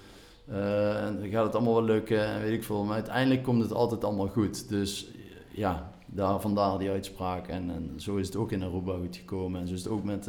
en 0.51 1.27
gaat 1.31 1.45
het 1.45 1.56
allemaal 1.56 1.73
wel 1.73 1.84
lukken 1.84 2.26
en 2.26 2.41
weet 2.41 2.53
ik 2.53 2.64
veel. 2.64 2.84
Maar 2.84 2.93
uiteindelijk 2.93 3.43
komt 3.43 3.61
het 3.61 3.73
altijd 3.73 4.03
allemaal 4.03 4.27
goed. 4.27 4.69
Dus 4.69 5.07
ja, 5.51 5.91
daar, 6.06 6.41
vandaar 6.41 6.77
die 6.77 6.89
uitspraak. 6.89 7.47
En, 7.47 7.69
en 7.69 7.93
zo 7.97 8.15
is 8.15 8.27
het 8.27 8.35
ook 8.35 8.51
in 8.51 8.64
Aruba 8.64 8.97
goed 8.97 9.15
gekomen. 9.15 9.61
En 9.61 9.68
zo 9.68 9.73
is 9.73 9.84
het 9.84 9.91
ook 9.91 10.03
met 10.03 10.27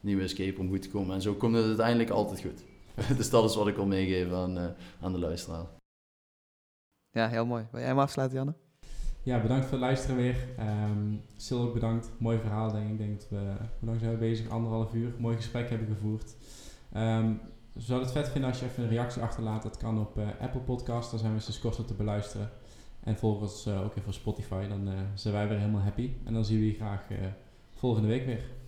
nieuwe 0.00 0.22
escape 0.22 0.60
om 0.60 0.68
goed 0.68 0.82
te 0.82 0.90
komen. 0.90 1.14
En 1.14 1.22
zo 1.22 1.34
komt 1.34 1.54
het 1.56 1.64
uiteindelijk 1.64 2.10
altijd 2.10 2.40
goed. 2.40 2.64
dus 3.18 3.30
dat 3.30 3.50
is 3.50 3.56
wat 3.56 3.66
ik 3.66 3.76
wil 3.76 3.86
meegeven 3.86 4.36
aan, 4.36 4.58
uh, 4.58 4.64
aan 5.00 5.12
de 5.12 5.18
luisteraar. 5.18 5.66
Ja, 7.10 7.28
heel 7.28 7.46
mooi. 7.46 7.66
Wil 7.70 7.80
jij 7.80 7.88
hem 7.88 7.98
afsluiten, 7.98 8.38
Janne? 8.38 8.54
Ja, 9.22 9.40
bedankt 9.40 9.64
voor 9.64 9.72
het 9.72 9.80
luisteren 9.80 10.16
weer. 10.16 10.36
Um, 10.58 11.22
Sil 11.44 11.60
ook 11.62 11.74
bedankt. 11.74 12.10
Mooi 12.18 12.38
verhaal, 12.38 12.72
denk 12.72 12.84
ik. 12.84 12.90
Ik 12.90 12.98
denk 12.98 13.20
dat 13.20 13.28
we, 13.28 13.36
hoe 13.78 13.88
lang 13.88 14.00
zijn 14.00 14.12
we 14.12 14.18
bezig? 14.18 14.48
Anderhalf 14.48 14.94
uur. 14.94 15.12
Mooi 15.18 15.36
gesprek 15.36 15.70
hebben 15.70 15.88
gevoerd. 15.88 16.34
Um, 16.96 17.40
zou 17.76 18.00
het 18.00 18.12
vet 18.12 18.28
vinden 18.28 18.50
als 18.50 18.60
je 18.60 18.66
even 18.66 18.82
een 18.82 18.88
reactie 18.88 19.22
achterlaat. 19.22 19.62
Dat 19.62 19.76
kan 19.76 20.00
op 20.00 20.18
uh, 20.18 20.28
Apple 20.40 20.60
Podcast. 20.60 21.10
Daar 21.10 21.20
zijn 21.20 21.34
we 21.34 21.40
sinds 21.40 21.58
kort 21.60 21.86
te 21.86 21.94
beluisteren. 21.94 22.50
En 23.00 23.16
volg 23.16 23.40
ons 23.40 23.66
uh, 23.66 23.84
ook 23.84 23.96
even 23.96 24.08
op 24.08 24.14
Spotify. 24.14 24.68
Dan 24.68 24.88
zijn 25.14 25.34
wij 25.34 25.48
weer 25.48 25.58
helemaal 25.58 25.80
happy. 25.80 26.10
En 26.24 26.32
dan 26.32 26.44
zien 26.44 26.58
we 26.58 26.66
je 26.66 26.74
graag 26.74 27.02
volgende 27.74 28.08
week 28.08 28.26
weer. 28.26 28.59